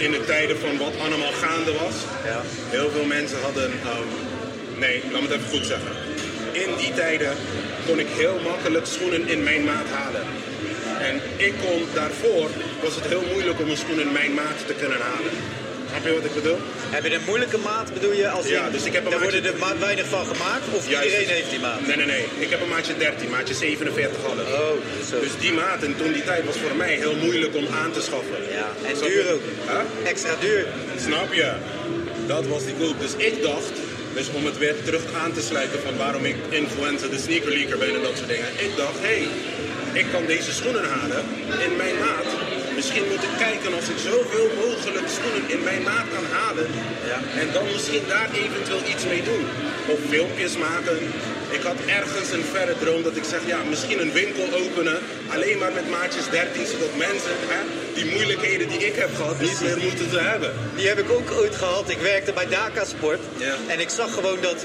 in 0.00 0.10
de 0.10 0.24
tijden 0.24 0.58
van 0.58 0.78
wat 0.78 0.94
allemaal 0.98 1.32
gaande 1.32 1.72
was. 1.72 1.96
Ja. 2.24 2.40
Heel 2.76 2.90
veel 2.90 3.04
mensen 3.04 3.40
hadden... 3.40 3.70
ehm, 3.84 4.08
nee, 4.78 5.02
laat 5.10 5.22
me 5.22 5.28
het 5.28 5.36
even 5.36 5.58
goed 5.58 5.66
zeggen. 5.66 5.92
In 6.52 6.70
die 6.76 6.92
tijden 6.94 7.32
kon 7.86 7.98
ik 7.98 8.06
heel 8.08 8.38
makkelijk 8.44 8.86
schoenen 8.86 9.28
in 9.28 9.42
mijn 9.42 9.64
maat 9.64 9.88
halen. 9.98 10.24
En 11.08 11.20
ik 11.36 11.54
kon 11.64 11.82
daarvoor, 11.94 12.48
was 12.82 12.94
het 12.94 13.06
heel 13.06 13.24
moeilijk 13.32 13.60
om 13.60 13.68
een 13.70 13.76
schoen 13.76 14.00
in 14.00 14.12
mijn 14.12 14.34
maat 14.34 14.58
te 14.66 14.74
kunnen 14.74 15.00
halen. 15.00 15.32
Snap 15.90 16.04
je 16.06 16.12
wat 16.14 16.24
ik 16.30 16.34
bedoel? 16.34 16.58
Heb 16.96 17.02
je 17.04 17.14
een 17.14 17.26
moeilijke 17.30 17.58
maat, 17.58 17.92
bedoel 17.92 18.12
je? 18.12 18.28
Als 18.28 18.46
Ja, 18.46 18.66
in- 18.66 18.72
dus 18.72 18.84
ik 18.84 18.92
heb 18.92 19.04
een 19.04 19.10
Daar 19.10 19.20
maatje- 19.20 19.40
worden 19.42 19.70
er 19.74 19.78
weinig 19.88 20.06
van 20.06 20.26
gemaakt? 20.26 20.64
Of 20.78 20.88
Juist. 20.88 21.04
iedereen 21.06 21.28
heeft 21.38 21.50
die 21.50 21.60
maat? 21.60 21.80
Nee, 21.86 21.96
nee, 21.96 22.06
nee. 22.06 22.24
Ik 22.38 22.50
heb 22.50 22.60
een 22.62 22.68
maatje 22.68 22.94
13, 22.96 23.30
maatje 23.30 23.54
47 23.54 24.22
half. 24.22 24.38
Oh, 24.60 24.76
zo. 25.10 25.20
Dus 25.20 25.34
die 25.40 25.52
maat 25.52 25.82
en 25.82 25.96
toen 25.96 26.12
die 26.12 26.24
tijd 26.24 26.44
was 26.44 26.56
voor 26.64 26.76
mij 26.76 26.92
heel 26.94 27.14
moeilijk 27.24 27.54
om 27.56 27.66
aan 27.82 27.92
te 27.92 28.00
schaffen. 28.00 28.36
ja, 28.60 28.68
en 28.88 28.96
Snap 28.96 29.08
je? 29.08 29.14
duur 29.14 29.32
ook. 29.32 29.40
Huh? 29.68 30.10
Extra 30.10 30.34
duur. 30.40 30.66
Snap 31.06 31.32
je? 31.32 31.50
Dat 32.26 32.46
was 32.46 32.64
die 32.64 32.74
koop. 32.80 33.00
Dus 33.00 33.14
ik 33.16 33.42
dacht, 33.42 33.72
dus 34.14 34.26
om 34.32 34.44
het 34.44 34.58
weer 34.58 34.74
terug 34.84 35.02
aan 35.22 35.32
te 35.32 35.40
sluiten 35.42 35.80
van 35.84 35.96
waarom 35.96 36.24
ik 36.24 36.36
influencer, 36.48 37.10
de 37.10 37.18
sneaker 37.18 37.50
leaker 37.52 37.78
ben 37.78 37.94
en 37.94 38.02
dat 38.02 38.16
soort 38.16 38.28
dingen. 38.28 38.46
Ik 38.56 38.70
dacht, 38.76 38.98
hé, 39.00 39.06
hey, 39.18 39.28
ik 40.00 40.06
kan 40.12 40.26
deze 40.26 40.52
schoenen 40.52 40.84
halen 40.84 41.22
in 41.66 41.76
mijn 41.76 41.94
maat. 41.98 42.28
Misschien 42.80 43.10
moet 43.12 43.22
ik 43.30 43.36
kijken 43.38 43.74
als 43.74 43.88
ik 43.94 43.98
zoveel 44.10 44.48
mogelijk 44.64 45.08
schoenen 45.16 45.44
in 45.54 45.62
mijn 45.68 45.82
maat 45.82 46.08
kan 46.14 46.26
halen. 46.38 46.66
Ja. 47.10 47.18
En 47.40 47.48
dan 47.52 47.64
misschien 47.72 48.04
daar 48.08 48.30
eventueel 48.44 48.84
iets 48.92 49.04
mee 49.12 49.22
doen. 49.22 49.44
Of 49.92 49.98
filmpjes 50.08 50.56
maken. 50.56 50.98
Ik 51.56 51.62
had 51.62 51.78
ergens 51.86 52.30
een 52.32 52.46
verre 52.52 52.74
droom 52.82 53.02
dat 53.02 53.16
ik 53.16 53.24
zeg, 53.24 53.42
ja, 53.46 53.58
misschien 53.72 54.00
een 54.00 54.12
winkel 54.12 54.46
openen. 54.62 54.98
Alleen 55.34 55.58
maar 55.58 55.72
met 55.72 55.90
maatjes 55.90 56.26
13, 56.30 56.66
zodat 56.66 56.92
mensen 56.96 57.36
hè, 57.52 57.60
die 57.94 58.12
moeilijkheden 58.14 58.68
die 58.68 58.86
ik 58.90 58.96
heb 58.96 59.10
gehad 59.16 59.40
niet 59.40 59.60
meer 59.60 59.78
moeten 59.86 60.10
te 60.10 60.20
hebben. 60.20 60.52
Die 60.76 60.88
heb 60.88 60.98
ik 60.98 61.10
ook 61.10 61.30
ooit 61.30 61.56
gehad. 61.56 61.90
Ik 61.90 62.00
werkte 62.12 62.32
bij 62.32 62.48
Daka 62.48 62.84
Sport. 62.84 63.20
Ja. 63.36 63.54
En 63.66 63.80
ik 63.80 63.88
zag 63.88 64.14
gewoon 64.14 64.40
dat 64.40 64.64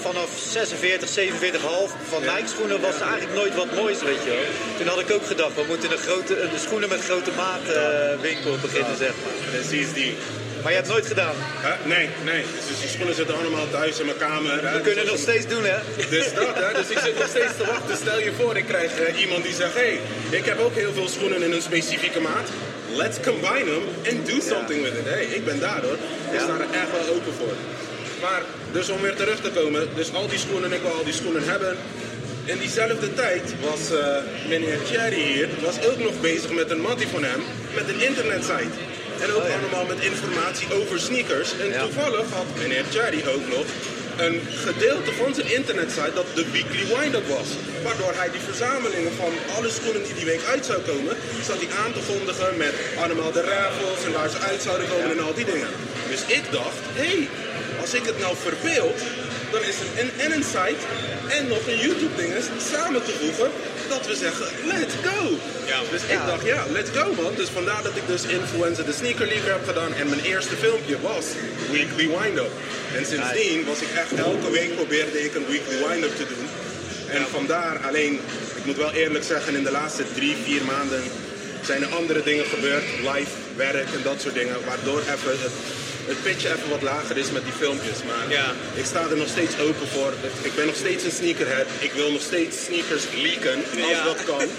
vanaf 0.00 0.30
46, 0.50 1.08
47,5 1.08 1.92
van. 2.08 2.20
Nike 2.22 2.48
schoenen 2.54 2.80
was 2.80 2.94
er 2.94 3.06
eigenlijk 3.06 3.34
nooit 3.34 3.54
wat 3.54 3.74
moois, 3.74 4.02
weet 4.02 4.22
je 4.24 4.30
wel. 4.30 4.44
Toen 4.78 4.86
had 4.86 5.00
ik 5.00 5.10
ook 5.10 5.26
gedacht, 5.26 5.54
we 5.54 5.64
moeten 5.68 5.90
een, 5.92 5.98
grote, 5.98 6.40
een 6.40 6.58
schoenen 6.58 6.88
met 6.88 7.00
grote 7.04 7.30
maat 7.36 7.64
eh, 7.68 8.20
winkel 8.20 8.56
beginnen, 8.62 8.96
zeg 8.96 9.08
maar. 9.22 9.60
Precies 9.60 9.92
die. 9.92 10.14
Maar 10.62 10.70
je 10.74 10.80
hebt 10.80 10.90
het 10.92 10.96
nooit 10.96 11.06
gedaan. 11.14 11.34
Nee, 11.84 12.08
nee. 12.24 12.42
Dus 12.68 12.80
die 12.80 12.88
schoenen 12.88 13.14
zitten 13.14 13.36
allemaal 13.36 13.68
thuis 13.70 13.98
in 13.98 14.06
mijn 14.06 14.18
kamer. 14.18 14.50
hè. 14.68 14.72
We 14.76 14.80
kunnen 14.80 14.98
het 15.04 15.10
nog 15.12 15.20
steeds 15.20 15.46
doen, 15.46 15.64
hè? 15.64 15.78
Dus 16.10 16.32
dat, 16.34 16.54
hè. 16.54 16.72
Dus 16.80 16.88
ik 16.88 16.98
zit 16.98 17.18
nog 17.18 17.28
steeds 17.28 17.56
te 17.56 17.64
wachten. 17.66 17.96
Stel 17.96 18.20
je 18.20 18.32
voor, 18.38 18.56
ik 18.56 18.64
krijg 18.66 18.90
eh, 19.00 19.20
iemand 19.20 19.42
die 19.44 19.54
zegt... 19.54 19.74
Hé, 19.74 19.80
hey, 19.80 20.00
ik 20.38 20.44
heb 20.44 20.58
ook 20.60 20.74
heel 20.74 20.92
veel 20.92 21.08
schoenen 21.08 21.42
in 21.42 21.52
een 21.52 21.62
specifieke 21.62 22.20
maat. 22.20 22.48
Let's 22.92 23.16
combine 23.24 23.64
them 23.64 23.84
and 24.10 24.26
do 24.26 24.36
something 24.50 24.82
with 24.82 24.92
it. 24.94 25.04
Hey, 25.04 25.24
ik 25.24 25.44
ben 25.44 25.60
daar, 25.60 25.80
hoor. 25.82 25.98
Ik 26.30 26.32
Ja. 26.38 26.42
sta 26.44 26.54
er 26.54 26.80
echt 26.80 26.90
wel 26.96 27.14
open 27.14 27.32
voor. 27.38 27.54
Maar, 28.20 28.42
dus 28.76 28.88
om 28.88 29.00
weer 29.00 29.16
terug 29.22 29.40
te 29.40 29.50
komen. 29.60 29.82
Dus 29.94 30.08
al 30.14 30.28
die 30.28 30.38
schoenen, 30.38 30.72
ik 30.72 30.82
wil 30.82 30.94
al 30.98 31.04
die 31.04 31.18
schoenen 31.20 31.44
hebben. 31.52 31.76
In 32.44 32.58
diezelfde 32.58 33.14
tijd 33.14 33.42
was 33.68 33.82
eh, 33.98 34.16
meneer 34.48 34.78
Thierry 34.88 35.22
hier, 35.32 35.48
was 35.68 35.76
ook 35.88 35.98
nog 35.98 36.20
bezig 36.20 36.50
met 36.60 36.70
een 36.70 36.80
mattie 36.88 37.08
van 37.08 37.24
hem, 37.24 37.40
met 37.78 37.86
een 37.88 38.00
internetsite. 38.08 38.76
En 39.22 39.28
ook 39.34 39.42
Oh, 39.42 39.48
ja. 39.48 39.54
allemaal 39.58 39.86
met 39.94 40.00
informatie 40.12 40.68
over 40.80 40.96
sneakers. 41.00 41.50
En 41.62 41.68
Ja. 41.68 41.80
toevallig 41.82 42.26
had 42.38 42.48
meneer 42.62 42.84
Thierry 42.92 43.22
ook 43.34 43.46
nog 43.56 43.66
een 44.26 44.40
gedeelte 44.66 45.12
van 45.20 45.34
zijn 45.34 45.48
internetsite 45.58 46.12
dat 46.20 46.26
de 46.34 46.44
Weekly 46.54 46.84
Wind-Up 46.94 47.26
was. 47.38 47.48
Waardoor 47.86 48.12
hij 48.20 48.30
die 48.34 48.44
verzamelingen 48.50 49.12
van 49.22 49.32
alle 49.56 49.70
schoenen 49.76 50.02
die 50.06 50.14
die 50.14 50.24
week 50.32 50.44
uit 50.52 50.64
zou 50.70 50.78
komen, 50.90 51.14
zat 51.48 51.58
hij 51.62 51.70
aan 51.82 51.92
te 51.96 52.02
kondigen 52.10 52.56
met 52.64 52.74
allemaal 53.02 53.32
de 53.38 53.44
raffles 53.52 54.00
en 54.06 54.12
waar 54.18 54.30
ze 54.34 54.38
uit 54.50 54.62
zouden 54.68 54.86
komen 54.92 55.10
en 55.16 55.24
al 55.28 55.34
die 55.40 55.48
dingen. 55.52 55.70
Dus 56.12 56.22
ik 56.38 56.44
dacht, 56.50 56.80
hé, 57.00 57.08
hey, 57.14 57.28
als 57.86 57.94
ik 57.94 58.06
het 58.12 58.18
nou 58.18 58.34
verbeeld, 58.48 58.98
dan 59.52 59.62
is 59.70 59.76
er 59.84 59.88
een, 60.02 60.10
en 60.24 60.30
een 60.36 60.46
site 60.54 60.82
en 61.36 61.42
nog 61.54 61.62
een 61.66 61.80
YouTube-ding 61.86 62.32
samen 62.72 63.02
te 63.04 63.14
voegen 63.20 63.50
dat 63.88 64.06
we 64.06 64.14
zeggen, 64.26 64.46
let's 64.72 64.94
go. 65.08 65.18
Ja. 65.72 65.78
Dus 65.90 66.02
ik 66.02 66.18
Ja. 66.20 66.26
dacht, 66.26 66.44
ja, 66.54 66.60
let's 66.76 66.90
go 66.98 67.04
man. 67.22 67.34
Dus 67.34 67.48
vandaar 67.48 67.82
dat 67.82 67.96
ik 68.00 68.06
dus 68.06 68.22
Influencer 68.38 68.84
de 68.84 68.92
Sneaker 68.92 69.26
League 69.26 69.50
heb 69.50 69.62
gedaan 69.66 69.92
en 69.94 70.08
mijn 70.08 70.20
eerste 70.32 70.56
filmpje 70.64 70.96
was 71.00 71.24
Weekly 71.70 72.06
Wind-Up. 72.16 72.52
En 72.96 73.04
sindsdien 73.06 73.64
was 73.70 73.80
ik 73.86 73.92
echt 74.02 74.12
elke 74.28 74.50
week 74.50 74.74
probeerde 74.74 75.24
ik 75.24 75.34
een 75.34 75.46
Weekly 75.52 75.78
Wind-Up 75.88 76.16
te 76.16 76.26
doen. 76.32 76.46
En 77.16 77.22
vandaar 77.38 77.76
alleen, 77.88 78.12
ik 78.58 78.64
moet 78.64 78.76
wel 78.76 78.92
eerlijk 78.92 79.24
zeggen, 79.24 79.54
in 79.54 79.64
de 79.64 79.70
laatste 79.70 80.04
drie, 80.14 80.36
vier 80.44 80.64
maanden 80.64 81.02
zijn 81.64 81.82
er 81.82 81.94
andere 81.94 82.22
dingen 82.22 82.46
gebeurd. 82.46 82.84
Live, 83.10 83.32
werk 83.56 83.88
en 83.96 84.02
dat 84.02 84.20
soort 84.20 84.34
dingen. 84.34 84.56
Waardoor 84.64 85.00
even 85.00 85.36
het, 85.44 85.52
het 86.06 86.22
pitje 86.22 86.48
even 86.48 86.68
wat 86.70 86.82
lager 86.82 87.16
is 87.16 87.30
met 87.30 87.44
die 87.44 87.52
filmpjes. 87.62 87.98
Maar 88.06 88.24
Ja. 88.38 88.46
ik 88.74 88.84
sta 88.84 89.00
er 89.10 89.16
nog 89.16 89.28
steeds 89.28 89.54
open 89.60 89.88
voor. 89.94 90.12
Ik 90.42 90.54
ben 90.54 90.66
nog 90.66 90.76
steeds 90.76 91.04
een 91.04 91.10
sneakerhead. 91.20 91.66
Ik 91.78 91.92
wil 91.92 92.10
nog 92.12 92.22
steeds 92.30 92.56
sneakers 92.64 93.02
leaken, 93.24 93.58
als 93.82 93.90
Ja. 93.98 94.04
dat 94.04 94.24
kan. 94.24 94.40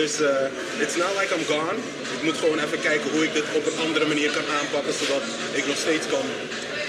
Dus 0.00 0.20
eh 0.20 0.82
it's 0.84 0.96
not 0.96 1.12
like 1.20 1.34
I'm 1.34 1.44
gone. 1.54 1.78
Ik 2.16 2.22
moet 2.22 2.36
gewoon 2.38 2.58
even 2.58 2.80
kijken 2.80 3.10
hoe 3.10 3.24
ik 3.24 3.32
dit 3.32 3.44
op 3.54 3.66
een 3.66 3.78
andere 3.86 4.06
manier 4.06 4.30
kan 4.30 4.42
aanpakken. 4.60 4.94
Zodat 5.00 5.22
ik 5.52 5.66
nog 5.66 5.76
steeds 5.76 6.06
kan 6.14 6.26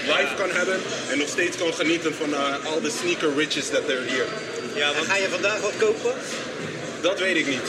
live 0.06 0.34
kan 0.36 0.50
hebben. 0.50 0.78
En 1.10 1.18
nog 1.18 1.28
steeds 1.28 1.56
kan 1.56 1.74
genieten 1.74 2.14
van 2.14 2.34
eh, 2.34 2.64
al 2.64 2.80
de 2.80 2.90
sneaker 3.00 3.30
riches 3.36 3.68
that 3.68 3.84
are 3.94 4.02
here. 4.12 4.24
Ja, 4.74 4.88
En 4.88 4.94
want 4.94 5.06
ga 5.06 5.16
je 5.16 5.28
vandaag 5.28 5.60
wat 5.60 5.72
kopen? 5.78 6.14
Dat 7.00 7.18
weet 7.18 7.36
ik 7.36 7.46
niet. 7.46 7.68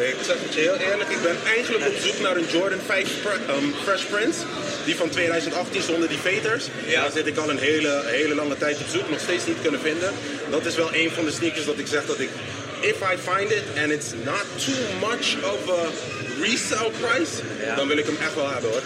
Ik 0.00 0.16
zeg 0.26 0.36
het 0.44 0.54
je 0.54 0.60
heel 0.60 0.76
eerlijk, 0.76 1.10
ik 1.10 1.22
ben 1.22 1.36
eigenlijk 1.46 1.86
op 1.86 1.94
zoek 2.04 2.18
naar 2.20 2.36
een 2.36 2.46
Jordan 2.50 2.78
5 2.86 3.08
Pre- 3.22 3.52
ehm, 3.52 3.64
Fresh 3.84 4.02
Prince. 4.04 4.38
Die 4.84 4.96
van 4.96 5.08
2018 5.08 5.82
zonder 5.82 6.08
die 6.08 6.18
veters. 6.18 6.64
Ja. 6.86 7.00
Daar 7.02 7.10
zit 7.10 7.26
ik 7.26 7.36
al 7.36 7.50
een 7.50 7.58
hele, 7.58 8.02
hele 8.06 8.34
lange 8.34 8.56
tijd 8.56 8.76
op 8.78 8.86
zoek, 8.92 9.10
nog 9.10 9.20
steeds 9.20 9.46
niet 9.46 9.56
kunnen 9.62 9.80
vinden. 9.80 10.12
Dat 10.50 10.66
is 10.66 10.74
wel 10.76 10.94
een 10.94 11.10
van 11.10 11.24
de 11.24 11.30
sneakers 11.30 11.64
dat 11.64 11.78
ik 11.78 11.86
zeg 11.86 12.06
dat 12.06 12.20
ik... 12.20 12.28
If 12.80 12.96
I 13.12 13.16
find 13.30 13.50
it 13.50 13.62
and 13.82 13.90
it's 13.92 14.10
not 14.24 14.44
too 14.64 15.08
much 15.08 15.26
of 15.52 15.60
a 15.78 15.82
resale 16.40 16.90
price, 17.00 17.32
Ja. 17.64 17.74
dan 17.74 17.88
wil 17.88 17.96
ik 17.98 18.06
hem 18.06 18.16
echt 18.22 18.34
wel 18.34 18.50
hebben 18.50 18.70
hoor. 18.70 18.82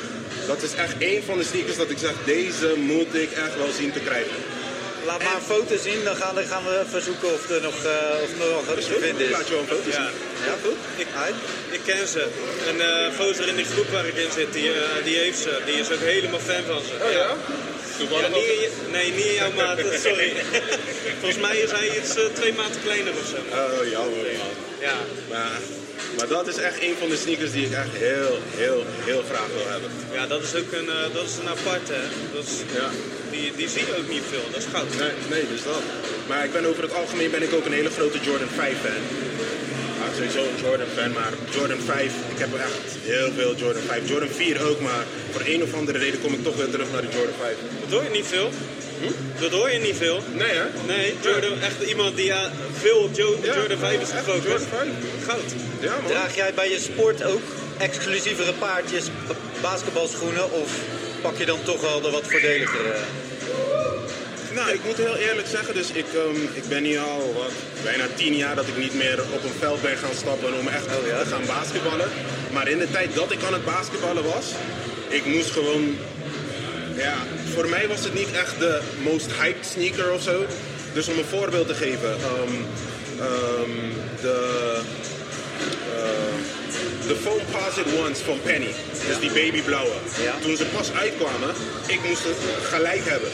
Dat 0.46 0.62
is 0.62 0.74
echt 0.74 0.94
een 0.98 1.22
van 1.26 1.38
de 1.38 1.44
sneakers 1.44 1.76
dat 1.76 1.90
ik 1.90 1.98
zeg, 1.98 2.12
deze 2.24 2.74
moet 2.76 3.14
ik 3.14 3.30
echt 3.32 3.56
wel 3.56 3.70
zien 3.78 3.92
te 3.92 4.00
krijgen. 4.00 4.32
Laat 5.06 5.22
maar 5.22 5.34
een 5.34 5.42
foto 5.54 5.76
zien, 5.82 6.04
dan 6.04 6.16
gaan, 6.16 6.34
dan 6.34 6.44
gaan 6.44 6.64
we 6.64 6.82
even 6.86 7.02
zoeken 7.02 7.32
of 7.34 7.50
er 7.50 7.60
nog, 7.62 7.74
eh, 7.84 8.22
of 8.22 8.30
er 8.40 8.50
nog 8.54 8.66
wat 8.66 8.76
te 8.76 8.82
vinden 9.00 9.20
Ik 9.24 9.30
is. 9.30 9.30
laat 9.36 9.46
je 9.48 9.52
wel 9.54 9.60
een 9.62 9.66
foto 9.76 9.88
Ja. 9.88 9.94
zien. 9.94 10.14
Ja, 10.48 10.54
goed? 10.64 10.78
ik, 10.96 11.06
ik 11.70 11.80
ken 11.84 12.08
ze. 12.08 12.22
En 12.68 12.76
eh 12.80 13.18
gozer 13.18 13.48
in 13.48 13.56
die 13.56 13.64
groep 13.72 13.88
waar 13.90 14.06
ik 14.06 14.16
in 14.16 14.30
zit, 14.34 14.52
die, 14.52 14.72
eh, 14.72 15.04
die 15.04 15.16
heeft 15.16 15.38
ze. 15.38 15.52
Die 15.66 15.74
is 15.74 15.90
ook 15.90 16.00
helemaal 16.00 16.40
fan 16.40 16.64
van 16.66 16.80
ze. 16.88 17.04
Oh 17.04 17.10
ja? 17.12 17.28
Ja, 18.20 18.28
niet 18.28 18.44
je- 18.44 18.70
nee, 18.90 19.10
niet 19.12 19.24
in 19.24 19.34
jouw 19.34 19.52
maat, 19.60 19.78
sorry. 20.02 20.32
Volgens 21.20 21.40
mij 21.46 21.56
is 21.56 21.70
hij 21.70 21.86
iets 21.98 22.14
eh, 22.16 22.24
twee 22.32 22.52
maten 22.52 22.80
kleiner 22.82 23.12
of 23.12 23.26
zo. 23.32 23.36
Oh, 23.56 23.88
jammer 23.90 24.16
man. 24.38 24.54
Ja, 24.80 24.94
Maar, 25.30 25.50
maar 26.16 26.28
dat 26.28 26.46
is 26.52 26.56
echt 26.56 26.78
een 26.82 26.94
van 27.00 27.08
de 27.08 27.16
sneakers 27.16 27.52
die 27.52 27.64
ik 27.66 27.72
echt 27.72 27.94
heel, 28.10 28.34
heel, 28.62 28.80
heel 29.08 29.22
graag 29.30 29.48
wil 29.56 29.68
hebben. 29.74 29.90
ja 30.18 30.26
dat 30.26 30.42
is 30.42 30.54
ook 30.60 30.70
een, 30.80 30.88
eh, 30.98 31.14
dat 31.18 31.24
is 31.30 31.34
een 31.40 31.48
aparte. 31.56 31.92
Hè. 31.92 32.06
Dat 32.34 32.44
is, 32.52 32.54
Ja. 32.80 32.88
die, 33.34 33.52
die 33.60 33.68
zie 33.74 33.84
je 33.88 33.94
ook 34.00 34.08
niet 34.08 34.26
veel, 34.32 34.46
dat 34.52 34.60
is 34.62 34.68
goud. 34.74 34.90
Nee, 35.02 35.14
nee, 35.34 35.44
dus 35.52 35.62
dat. 35.72 35.82
Maar 36.28 36.44
ik 36.44 36.52
ben 36.52 36.64
over 36.70 36.82
het 36.82 36.94
algemeen 36.94 37.30
ben 37.30 37.42
ik 37.42 37.52
ook 37.56 37.66
een 37.66 37.78
hele 37.80 37.90
grote 37.98 38.18
Jordan 38.28 38.52
5 38.62 38.76
fan. 38.84 39.02
Ja, 40.00 40.06
sowieso 40.16 40.42
een 40.50 40.60
Jordan 40.64 40.90
fan, 40.96 41.12
maar 41.12 41.32
Jordan 41.56 41.80
5, 41.84 42.12
ik 42.34 42.38
heb 42.44 42.50
echt 42.66 42.90
heel 43.12 43.30
veel 43.38 43.54
Jordan 43.62 43.82
5. 43.82 44.08
Jordan 44.08 44.28
4 44.28 44.62
ook, 44.68 44.80
maar 44.80 45.04
voor 45.32 45.42
een 45.52 45.62
of 45.62 45.74
andere 45.74 45.98
reden 45.98 46.20
kom 46.20 46.32
ik 46.32 46.42
toch 46.42 46.56
weer 46.56 46.70
terug 46.70 46.88
naar 46.92 47.00
de 47.06 47.12
Jordan 47.16 47.34
5. 47.40 47.56
Dat 47.80 47.90
hoor 47.90 48.02
je 48.02 48.10
niet 48.18 48.26
veel. 48.26 48.50
Dat 49.40 49.50
hoor 49.50 49.70
je 49.70 49.78
niet 49.78 49.96
veel. 49.96 50.20
Nee 50.32 50.50
hè? 50.52 50.64
Nee, 50.86 51.14
Jordan, 51.22 51.60
echt 51.60 51.82
iemand 51.88 52.16
die 52.16 52.24
ja, 52.24 52.50
veel 52.80 52.96
op 52.98 53.14
Jo- 53.16 53.38
Ja, 53.42 53.54
Jordan 53.56 53.78
5 53.78 54.00
is 54.00 54.08
gefocust. 54.10 54.44
Jordan 54.46 54.66
5. 54.68 54.88
Goud. 55.26 55.42
Ja 55.80 55.96
man. 56.02 56.10
Draag 56.10 56.34
jij 56.36 56.54
bij 56.54 56.70
je 56.70 56.80
sport 56.80 57.24
ook 57.24 57.40
exclusievere 57.78 58.52
paardjes, 58.52 59.04
basketbalschoenen 59.60 60.52
of 60.52 60.68
pak 61.22 61.36
je 61.38 61.44
dan 61.44 61.58
toch 61.64 61.80
wel 61.80 62.00
de 62.00 62.10
wat 62.10 62.22
voordeligere? 62.28 62.94
Nou, 64.54 64.70
ik 64.72 64.80
moet 64.86 64.96
heel 64.96 65.16
eerlijk 65.16 65.48
zeggen, 65.48 65.74
dus 65.74 65.90
ik, 65.90 66.04
ehm, 66.14 66.42
ik 66.52 66.68
ben 66.68 66.84
hier 66.84 67.00
al 67.00 67.32
wat, 67.36 67.52
bijna 67.82 68.04
tien 68.14 68.34
jaar 68.36 68.54
dat 68.54 68.66
ik 68.66 68.76
niet 68.76 68.94
meer 68.94 69.22
op 69.32 69.42
een 69.44 69.58
veld 69.58 69.82
ben 69.82 69.96
gaan 69.96 70.14
stappen 70.16 70.58
om 70.58 70.68
echt 70.68 70.86
Oh, 70.86 71.06
ja? 71.06 71.22
te 71.22 71.28
gaan 71.28 71.46
basketballen. 71.46 72.08
Maar 72.52 72.68
in 72.68 72.78
de 72.78 72.90
tijd 72.90 73.14
dat 73.14 73.30
ik 73.32 73.42
aan 73.46 73.52
het 73.52 73.64
basketballen 73.64 74.24
was, 74.24 74.46
ik 75.08 75.24
moest 75.24 75.50
gewoon, 75.50 75.96
ja, 76.96 77.14
voor 77.54 77.68
mij 77.68 77.88
was 77.88 78.04
het 78.04 78.14
niet 78.14 78.32
echt 78.32 78.58
de 78.58 78.80
most 79.02 79.26
hyped 79.40 79.66
sneaker 79.66 80.12
of 80.12 80.22
zo. 80.22 80.44
Dus 80.92 81.08
om 81.08 81.18
een 81.18 81.24
voorbeeld 81.24 81.68
te 81.68 81.74
geven, 81.74 82.10
ehm, 82.10 82.54
ehm, 83.18 83.70
de, 84.20 84.80
eh, 85.94 87.08
de 87.08 87.16
Foam 87.22 87.40
Posit 87.50 87.98
Ones 87.98 88.18
van 88.18 88.40
Penny, 88.42 88.70
dus 89.06 89.18
die 89.20 89.30
babyblauwe. 89.30 89.94
Ja. 90.22 90.34
Toen 90.42 90.56
ze 90.56 90.64
pas 90.64 90.92
uitkwamen, 90.92 91.54
ik 91.86 92.00
moest 92.08 92.24
het 92.24 92.36
gelijk 92.62 93.04
hebben. 93.04 93.30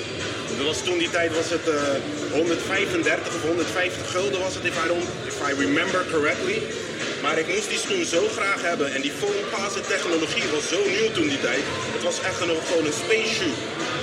Dat 0.60 0.68
was 0.68 0.84
toen 0.88 0.98
die 0.98 1.10
tijd 1.10 1.34
was 1.34 1.50
het 1.50 1.68
eh, 1.68 1.76
135 2.32 3.34
of 3.34 3.42
150 3.42 4.10
gulden 4.10 4.40
was 4.40 4.54
het, 4.54 4.64
if 4.64 4.84
I, 4.84 4.88
don't, 4.88 5.08
if 5.30 5.38
I 5.48 5.52
remember 5.64 6.00
correctly. 6.12 6.58
Maar 7.22 7.38
ik 7.38 7.48
moest 7.54 7.68
die 7.68 7.78
schoen 7.78 8.04
zo 8.04 8.22
graag 8.36 8.62
hebben 8.62 8.92
en 8.94 9.00
die 9.00 9.14
foam 9.20 9.40
posit 9.54 9.86
technologie 9.88 10.48
was 10.54 10.68
zo 10.68 10.80
nieuw 10.94 11.10
toen 11.12 11.28
die 11.28 11.40
tijd. 11.40 11.64
Het 11.96 12.02
was 12.02 12.20
echt 12.20 12.46
nog 12.46 12.62
gewoon 12.68 12.86
een 12.86 13.00
space 13.04 13.34
shoe. 13.36 13.54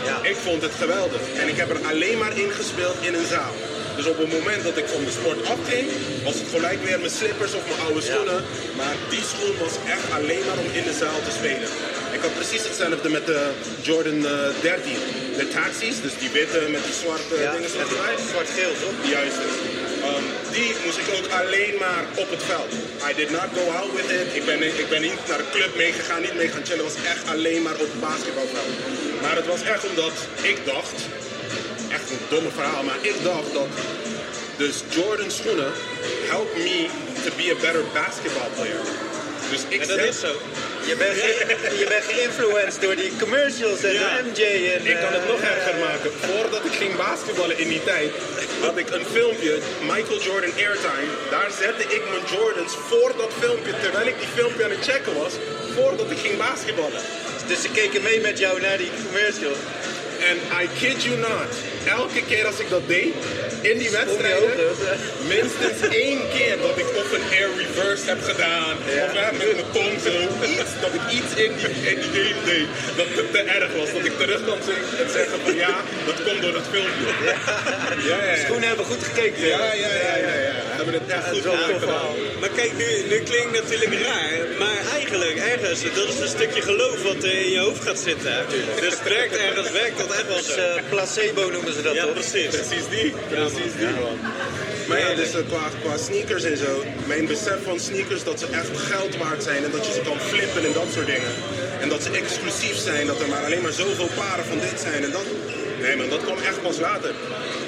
Ja. 0.05 0.15
Ik 0.31 0.37
vond 0.45 0.61
het 0.61 0.75
geweldig 0.83 1.21
en 1.41 1.47
ik 1.47 1.57
heb 1.61 1.69
er 1.69 1.81
alleen 1.91 2.17
maar 2.17 2.37
in 2.37 2.51
gespeeld 2.51 2.97
in 3.07 3.13
een 3.13 3.29
zaal. 3.35 3.55
Dus 3.97 4.07
op 4.13 4.17
het 4.17 4.31
moment 4.37 4.63
dat 4.63 4.77
ik 4.77 4.87
van 4.87 5.03
de 5.07 5.11
sport 5.19 5.39
afging, 5.55 5.85
was 6.23 6.37
het 6.41 6.49
gelijk 6.55 6.79
weer 6.87 6.99
mijn 6.99 7.17
slippers 7.19 7.53
of 7.53 7.63
mijn 7.69 7.81
oude 7.85 8.01
schoenen. 8.01 8.41
Maar 8.79 8.95
die 9.09 9.25
schoen 9.31 9.55
was 9.65 9.75
echt 9.95 10.07
alleen 10.17 10.45
maar 10.47 10.59
om 10.63 10.69
in 10.79 10.85
de 10.89 10.95
zaal 11.03 11.19
te 11.27 11.33
spelen. 11.39 11.69
Ik 12.17 12.23
had 12.25 12.33
precies 12.41 12.63
hetzelfde 12.67 13.09
met 13.09 13.25
de 13.25 13.41
Jordan 13.81 14.19
eh, 14.25 14.31
13. 14.61 14.93
De 15.41 15.47
taxis, 15.57 15.95
dus 16.05 16.15
die 16.21 16.29
witte 16.37 16.59
met 16.75 16.83
die 16.87 16.93
zwarte 17.03 17.35
Ja, 17.45 17.51
dingen 17.55 17.69
erbij. 17.83 18.15
zwart-geel, 18.31 18.73
toch? 18.83 18.97
Juist. 19.15 19.37
Um, 20.09 20.25
die 20.57 20.69
moest 20.85 20.97
ik 21.03 21.07
ook 21.17 21.27
alleen 21.41 21.75
maar 21.85 22.03
op 22.23 22.29
het 22.35 22.43
veld. 22.51 22.71
I 23.09 23.11
did 23.21 23.29
not 23.37 23.49
go 23.57 23.63
out 23.79 23.91
with 23.97 24.09
it. 24.19 24.27
Ik 24.39 24.45
ben, 24.45 24.59
ik 24.83 24.89
ben 24.89 25.01
niet 25.01 25.19
naar 25.29 25.37
de 25.37 25.49
club 25.55 25.71
meegegaan, 25.75 26.21
niet 26.21 26.35
mee 26.41 26.49
gaan 26.53 26.65
chillen. 26.67 26.85
Het 26.85 26.93
was 26.93 27.03
echt 27.13 27.23
alleen 27.33 27.61
maar 27.61 27.73
op 27.85 27.87
het 27.95 27.99
basketbalveld. 28.09 28.73
Maar 29.21 29.35
het 29.41 29.47
was 29.53 29.61
echt 29.73 29.83
omdat 29.89 30.15
ik 30.51 30.57
dacht, 30.65 30.97
echt 31.97 32.07
een 32.13 32.23
domme 32.29 32.49
verhaal, 32.59 32.83
maar 32.83 32.99
ik 33.11 33.17
dacht 33.23 33.53
dat 33.53 33.67
dus 34.57 34.75
Jordan 34.89 35.31
schoenen 35.31 35.71
help 36.33 36.49
me 36.57 36.77
to 37.23 37.29
be 37.39 37.47
a 37.55 37.57
better 37.65 37.83
basketball 37.93 38.49
player. 38.55 38.81
Dus 39.51 39.61
ik 39.75 39.81
En 39.81 39.87
dat 39.87 39.97
zet- 39.99 40.13
is 40.13 40.19
zo. 40.19 40.33
Je 40.87 40.95
bent, 40.95 41.15
je 41.81 41.85
bent 41.93 42.05
geïnfluenced 42.11 42.81
door 42.81 42.95
die 42.95 43.11
commercials 43.19 43.83
en 43.83 43.93
Ja. 43.93 44.21
MJ. 44.25 44.41
En, 44.75 44.85
Ik 44.93 44.97
kan 45.03 45.13
het 45.17 45.23
eh, 45.23 45.29
nog 45.33 45.41
erger 45.41 45.75
maken. 45.87 46.11
Voordat 46.27 46.65
ik 46.65 46.71
ging 46.81 46.95
basketballen 46.95 47.57
in 47.57 47.67
die 47.67 47.83
tijd, 47.83 48.11
had 48.61 48.77
ik 48.77 48.89
een 48.89 49.05
filmpje, 49.05 49.59
Michael 49.81 50.21
Jordan 50.27 50.53
Airtime. 50.65 51.11
Daar 51.29 51.51
zette 51.61 51.83
ik 51.95 52.01
mijn 52.11 52.25
Jordans 52.33 52.73
voor 52.89 53.11
dat 53.17 53.31
filmpje, 53.39 53.73
terwijl 53.81 54.07
ik 54.07 54.19
die 54.19 54.31
filmpje 54.35 54.63
aan 54.63 54.69
het 54.69 54.83
checken 54.89 55.15
was, 55.23 55.33
voordat 55.75 56.11
ik 56.11 56.17
ging 56.17 56.37
basketballen. 56.37 57.01
Dus 57.47 57.61
ze 57.61 57.69
keken 57.71 58.01
mee 58.01 58.19
met 58.21 58.37
jou 58.39 58.61
naar 58.61 58.77
die 58.77 58.91
commercial. 59.05 59.55
En 60.29 60.37
I 60.63 60.67
kid 60.79 61.03
you 61.03 61.17
not, 61.17 61.51
elke 61.85 62.21
keer 62.29 62.45
als 62.45 62.59
ik 62.59 62.69
dat 62.69 62.87
deed, 62.87 63.13
in 63.61 63.77
die 63.77 63.89
wedstrijden, 63.89 64.49
minstens 65.27 65.79
één 65.89 66.19
keer 66.33 66.57
dat 66.61 66.77
ik 66.77 66.87
of 67.01 67.11
een 67.11 67.27
air 67.31 67.49
reverse 67.57 68.05
heb 68.05 68.21
gedaan, 68.21 68.75
of 69.03 69.11
hè, 69.19 69.31
met 69.31 69.53
mijn 69.55 69.71
tong 69.71 69.93
zo, 70.07 70.15
iets, 70.55 70.71
dat 70.81 70.93
ik 70.99 71.05
iets 71.17 71.31
in 71.45 71.51
die, 71.57 71.91
in 71.91 71.99
die 72.01 72.11
game 72.17 72.41
deed, 72.45 72.67
dat 72.95 73.07
het 73.17 73.31
te 73.31 73.41
erg 73.41 73.71
was. 73.77 73.93
Dat 73.93 74.05
ik 74.05 74.17
terug 74.17 74.45
kan 74.45 74.57
zeggen 74.65 75.05
en 75.05 75.09
zeggen 75.11 75.39
van 75.43 75.55
ja, 75.55 75.75
dat 76.05 76.23
komt 76.25 76.41
door 76.41 76.53
het 76.53 76.67
filmpje. 76.71 77.09
Ja, 78.09 78.23
ja, 78.23 78.31
ja. 78.31 78.45
Schoenen 78.45 78.67
hebben 78.67 78.85
goed 78.85 79.03
gekeken. 79.03 79.47
Ja, 79.47 79.73
ja, 79.73 79.91
ja, 80.05 80.15
ja, 80.27 80.33
ja. 80.47 80.76
Hebben 80.77 80.93
het 81.01 81.07
echt 81.17 81.27
goed 81.27 81.41
gedaan. 81.79 82.15
Maar 82.39 82.49
kijk, 82.59 82.71
nu, 82.77 82.89
nu 83.09 83.17
klinkt 83.29 83.53
het 83.55 83.63
natuurlijk 83.63 83.93
raar. 84.09 84.33
Maar 84.59 84.77
eigenlijk, 84.93 85.35
ergens, 85.53 85.79
dat 85.83 86.07
is 86.13 86.19
een 86.19 86.27
stukje 86.37 86.61
geloof 86.61 87.03
wat 87.03 87.23
in 87.23 87.49
je 87.51 87.59
hoofd 87.59 87.81
gaat 87.87 87.99
zitten. 87.99 88.35
Dus 88.81 88.93
het 88.99 89.03
werkt 89.03 89.35
ergens, 89.37 89.71
werkt 89.71 89.97
dat 89.97 90.11
echt 90.11 90.27
wel 90.27 90.35
Dus 90.37 90.45
zo. 90.53 90.59
eh, 90.59 90.81
placebo 90.89 91.49
noemen 91.49 91.73
ze 91.73 91.81
dat 91.81 91.93
Ja, 91.93 92.03
toch? 92.03 92.13
precies. 92.13 92.47
Precies 92.47 92.85
die, 92.89 93.13
precies 93.29 93.73
die 93.77 93.87
man. 94.01 94.17
Maar 94.87 94.99
ja, 94.99 95.13
dus 95.13 95.31
eh, 95.33 95.39
qua, 95.47 95.69
qua 95.83 95.97
sneakers 95.97 96.43
en 96.43 96.57
zo, 96.57 96.83
mijn 97.05 97.25
besef 97.27 97.59
van 97.63 97.79
sneakers 97.79 98.23
dat 98.23 98.39
ze 98.39 98.45
echt 98.51 98.69
geld 98.91 99.17
waard 99.17 99.43
zijn 99.43 99.63
en 99.63 99.71
dat 99.71 99.85
je 99.85 99.91
ze 99.93 100.01
kan 100.01 100.19
flippen 100.19 100.65
en 100.65 100.73
dat 100.73 100.87
soort 100.93 101.05
dingen. 101.05 101.31
En 101.81 101.89
dat 101.89 102.03
ze 102.03 102.09
exclusief 102.11 102.77
zijn, 102.77 103.07
dat 103.07 103.19
er 103.21 103.27
maar 103.27 103.45
alleen 103.45 103.61
maar 103.61 103.71
zoveel 103.71 104.09
paren 104.15 104.45
van 104.45 104.59
dit 104.59 104.79
zijn 104.79 105.03
en 105.03 105.11
dat. 105.11 105.25
Nee 105.81 105.95
man, 105.95 106.09
dat 106.09 106.23
kwam 106.23 106.37
echt 106.37 106.61
pas 106.61 106.79
later. 106.79 107.13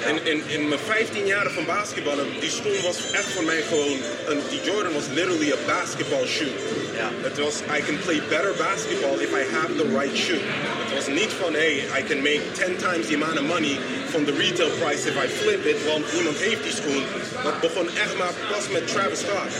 In, 0.08 0.16
in, 0.32 0.42
in 0.46 0.68
mijn 0.68 0.80
15 0.80 1.26
jaren 1.26 1.52
van 1.52 1.64
basketballen, 1.64 2.26
die 2.40 2.50
schoen 2.50 2.82
was 2.82 2.98
echt 3.12 3.30
voor 3.34 3.44
mij 3.44 3.62
gewoon, 3.62 3.98
een, 4.26 4.40
die 4.50 4.60
Jordan 4.62 4.92
was 4.92 5.06
literally 5.14 5.52
a 5.52 5.56
basketball 5.66 6.26
shoe. 6.26 6.52
Ja. 6.96 7.08
Het 7.20 7.38
was, 7.38 7.54
I 7.76 7.80
can 7.86 7.98
play 8.04 8.22
better 8.28 8.54
basketball 8.68 9.16
if 9.26 9.30
I 9.42 9.44
have 9.56 9.70
the 9.76 9.86
right 9.98 10.16
shoe. 10.16 10.40
Het 10.84 10.94
was 10.98 11.06
niet 11.20 11.32
van, 11.42 11.52
hey, 11.52 11.74
I 11.98 12.02
can 12.08 12.20
make 12.22 12.42
10 12.52 12.76
times 12.76 13.06
the 13.06 13.14
amount 13.14 13.38
of 13.40 13.46
money 13.56 13.74
from 14.12 14.24
the 14.24 14.34
retail 14.44 14.70
price 14.80 15.02
if 15.10 15.16
I 15.24 15.28
flip 15.28 15.62
it, 15.72 15.78
want 15.90 16.04
niemand 16.14 16.36
heeft 16.36 16.62
die 16.62 16.76
schoen. 16.80 17.04
Dat 17.46 17.60
begon 17.60 17.88
echt 18.04 18.14
maar 18.18 18.34
pas 18.52 18.64
met 18.76 18.86
Travis 18.92 19.20
Scott. 19.24 19.52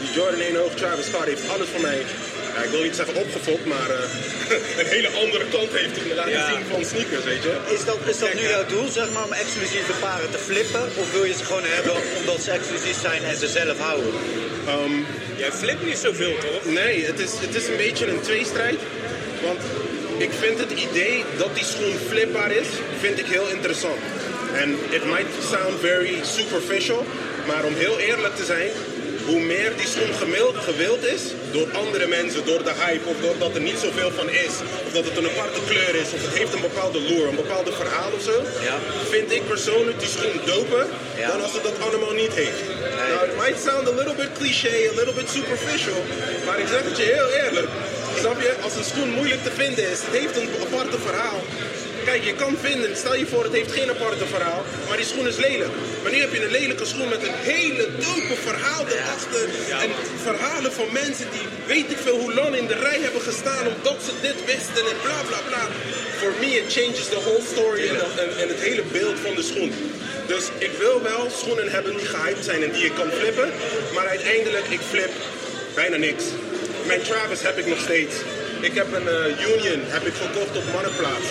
Die 0.00 0.10
Jordan 0.16 0.40
1 0.40 0.56
hoog 0.56 0.74
Travis 0.74 1.06
Scott 1.06 1.24
heeft 1.24 1.48
alles 1.48 1.68
voor 1.72 1.80
mij, 1.80 2.00
ja, 2.58 2.64
ik 2.64 2.70
wil 2.70 2.82
niet 2.82 2.96
zeggen 2.96 3.16
opgefokt, 3.24 3.64
maar 3.74 3.90
eh, 3.90 4.02
een 4.80 4.90
hele 4.96 5.10
andere 5.22 5.44
kant 5.54 5.70
heeft 5.80 5.96
hij 6.00 6.14
laten 6.14 6.32
Ja. 6.32 6.48
zien 6.52 6.64
van 6.70 6.84
sneakers, 6.84 7.24
weet 7.24 7.42
je. 7.42 7.52
Is 7.76 7.84
dat, 7.84 7.98
is 8.12 8.18
dat 8.18 8.34
nu 8.34 8.40
jouw 8.48 8.66
doel, 8.66 8.88
zeg 9.00 9.08
maar, 9.12 9.24
om 9.24 9.32
exclusieve 9.32 9.92
paren 10.00 10.30
te 10.30 10.38
flippen? 10.38 10.82
Of 11.02 11.12
wil 11.12 11.24
je 11.24 11.34
ze 11.40 11.44
gewoon 11.44 11.66
hebben 11.76 11.96
omdat 12.20 12.42
ze 12.44 12.50
exclusief 12.50 13.00
zijn 13.00 13.22
en 13.24 13.36
ze 13.36 13.48
zelf 13.48 13.78
houden? 13.78 14.12
Jij 15.36 15.52
flipt 15.52 15.86
niet 15.86 15.98
zoveel, 15.98 16.34
toch? 16.38 16.72
Nee, 16.72 17.04
het 17.04 17.18
is, 17.20 17.30
het 17.40 17.54
is 17.54 17.66
een 17.68 17.76
beetje 17.76 18.06
een 18.06 18.20
tweestrijd. 18.20 18.78
Want 19.42 19.60
ik 20.16 20.30
vind 20.40 20.58
het 20.58 20.70
idee 20.70 21.24
dat 21.36 21.54
die 21.54 21.64
schoen 21.64 21.94
flipbaar 22.08 22.50
is, 22.52 22.66
vind 23.00 23.18
ik 23.18 23.26
heel 23.26 23.48
interessant. 23.48 24.00
En 24.54 24.70
it 24.90 25.04
might 25.04 25.32
sound 25.50 25.80
very 25.80 26.14
superficial, 26.22 27.06
maar 27.46 27.64
om 27.64 27.74
heel 27.74 27.98
eerlijk 27.98 28.36
te 28.36 28.44
zijn, 28.44 28.70
hoe 29.28 29.40
meer 29.54 29.72
die 29.80 29.88
schoen 29.94 30.14
gemild, 30.22 30.56
gewild 30.70 31.02
is 31.16 31.22
door 31.56 31.68
andere 31.82 32.06
mensen, 32.06 32.42
door 32.50 32.62
de 32.68 32.74
hype 32.82 33.06
of 33.12 33.16
doordat 33.26 33.54
er 33.54 33.60
niet 33.70 33.78
zoveel 33.86 34.10
van 34.20 34.28
is, 34.46 34.54
of 34.86 34.90
dat 34.96 35.04
het 35.08 35.16
een 35.16 35.28
aparte 35.32 35.60
kleur 35.70 35.94
is, 36.02 36.08
of 36.16 36.20
het 36.28 36.36
heeft 36.40 36.52
een 36.54 36.66
bepaalde 36.70 37.00
lure, 37.10 37.28
een 37.28 37.42
bepaalde 37.44 37.72
verhaal 37.82 38.10
of 38.18 38.22
zo, 38.30 38.36
Ja. 38.68 38.76
vind 39.14 39.28
ik 39.38 39.42
persoonlijk 39.54 39.98
die 40.02 40.08
schoen 40.16 40.36
doper 40.52 40.86
Ja. 41.22 41.28
dan 41.30 41.42
als 41.42 41.52
het 41.52 41.62
dat 41.68 41.78
allemaal 41.86 42.14
niet 42.22 42.34
heeft. 42.42 42.62
Nou, 43.10 43.20
it 43.28 43.36
might 43.42 43.60
sound 43.68 43.84
a 43.92 43.94
little 44.00 44.16
bit 44.22 44.30
cliché, 44.40 44.74
a 44.92 44.94
little 45.00 45.16
bit 45.20 45.28
superficial, 45.38 46.00
maar 46.46 46.58
ik 46.62 46.68
zeg 46.74 46.82
het 46.88 46.96
je 46.96 47.06
heel 47.16 47.30
eerlijk. 47.44 47.68
Snap 48.22 48.40
je, 48.40 48.52
als 48.66 48.74
een 48.76 48.84
schoen 48.92 49.10
moeilijk 49.18 49.42
te 49.48 49.50
vinden 49.62 49.84
is, 49.92 49.98
het 50.06 50.14
heeft 50.20 50.36
een 50.36 50.48
aparte 50.66 50.98
verhaal. 51.08 51.40
Kijk, 52.04 52.24
je 52.24 52.34
kan 52.34 52.56
vinden, 52.60 52.96
stel 52.96 53.16
je 53.16 53.26
voor 53.26 53.44
het 53.44 53.52
heeft 53.52 53.72
geen 53.72 53.90
aparte 53.90 54.26
verhaal, 54.26 54.64
maar 54.88 54.96
die 54.96 55.06
schoen 55.06 55.26
is 55.26 55.36
lelijk. 55.36 55.70
Maar 56.02 56.12
nu 56.12 56.18
heb 56.18 56.32
je 56.32 56.44
een 56.44 56.50
lelijke 56.50 56.84
schoen 56.84 57.08
met 57.08 57.22
een 57.22 57.38
hele 57.52 57.88
dope 58.06 58.36
verhaal 58.48 58.84
erachter. 58.86 59.44
En 59.84 59.90
verhalen 60.22 60.72
van 60.72 60.88
mensen 60.92 61.26
die 61.32 61.46
weet 61.66 61.90
ik 61.90 61.98
veel 61.98 62.18
hoe 62.18 62.34
lang 62.34 62.56
in 62.56 62.66
de 62.66 62.74
rij 62.74 63.00
hebben 63.00 63.20
gestaan 63.20 63.66
omdat 63.76 63.98
ze 64.06 64.12
dit 64.20 64.38
wisten 64.44 64.84
en 64.92 64.98
bla 65.02 65.20
bla 65.28 65.40
bla. 65.48 65.64
For 66.20 66.32
me 66.40 66.50
it 66.60 66.72
changes 66.72 67.08
the 67.08 67.20
whole 67.26 67.44
story 67.52 67.88
en, 67.88 67.96
en, 68.22 68.30
en 68.42 68.48
het 68.48 68.60
hele 68.60 68.82
beeld 68.92 69.18
van 69.26 69.34
de 69.34 69.42
schoen. 69.42 69.72
Dus 70.26 70.44
ik 70.58 70.70
wil 70.78 71.02
wel 71.02 71.30
schoenen 71.30 71.70
hebben 71.70 71.96
die 71.96 72.06
gehyped 72.06 72.44
zijn 72.44 72.62
en 72.62 72.72
die 72.72 72.84
ik 72.84 72.94
kan 72.94 73.10
flippen. 73.10 73.48
Maar 73.94 74.06
uiteindelijk, 74.06 74.66
ik 74.68 74.80
flip 74.80 75.10
bijna 75.74 75.96
niks. 75.96 76.24
Mijn 76.86 77.02
Travis 77.02 77.42
heb 77.42 77.58
ik 77.58 77.66
nog 77.66 77.80
steeds. 77.80 78.14
Ik 78.60 78.74
heb 78.74 78.88
een 78.94 79.08
eh, 79.08 79.46
Union 79.54 79.80
heb 79.96 80.04
ik 80.06 80.14
gekocht 80.24 80.56
op 80.56 80.64
Marktplaats. 80.72 81.28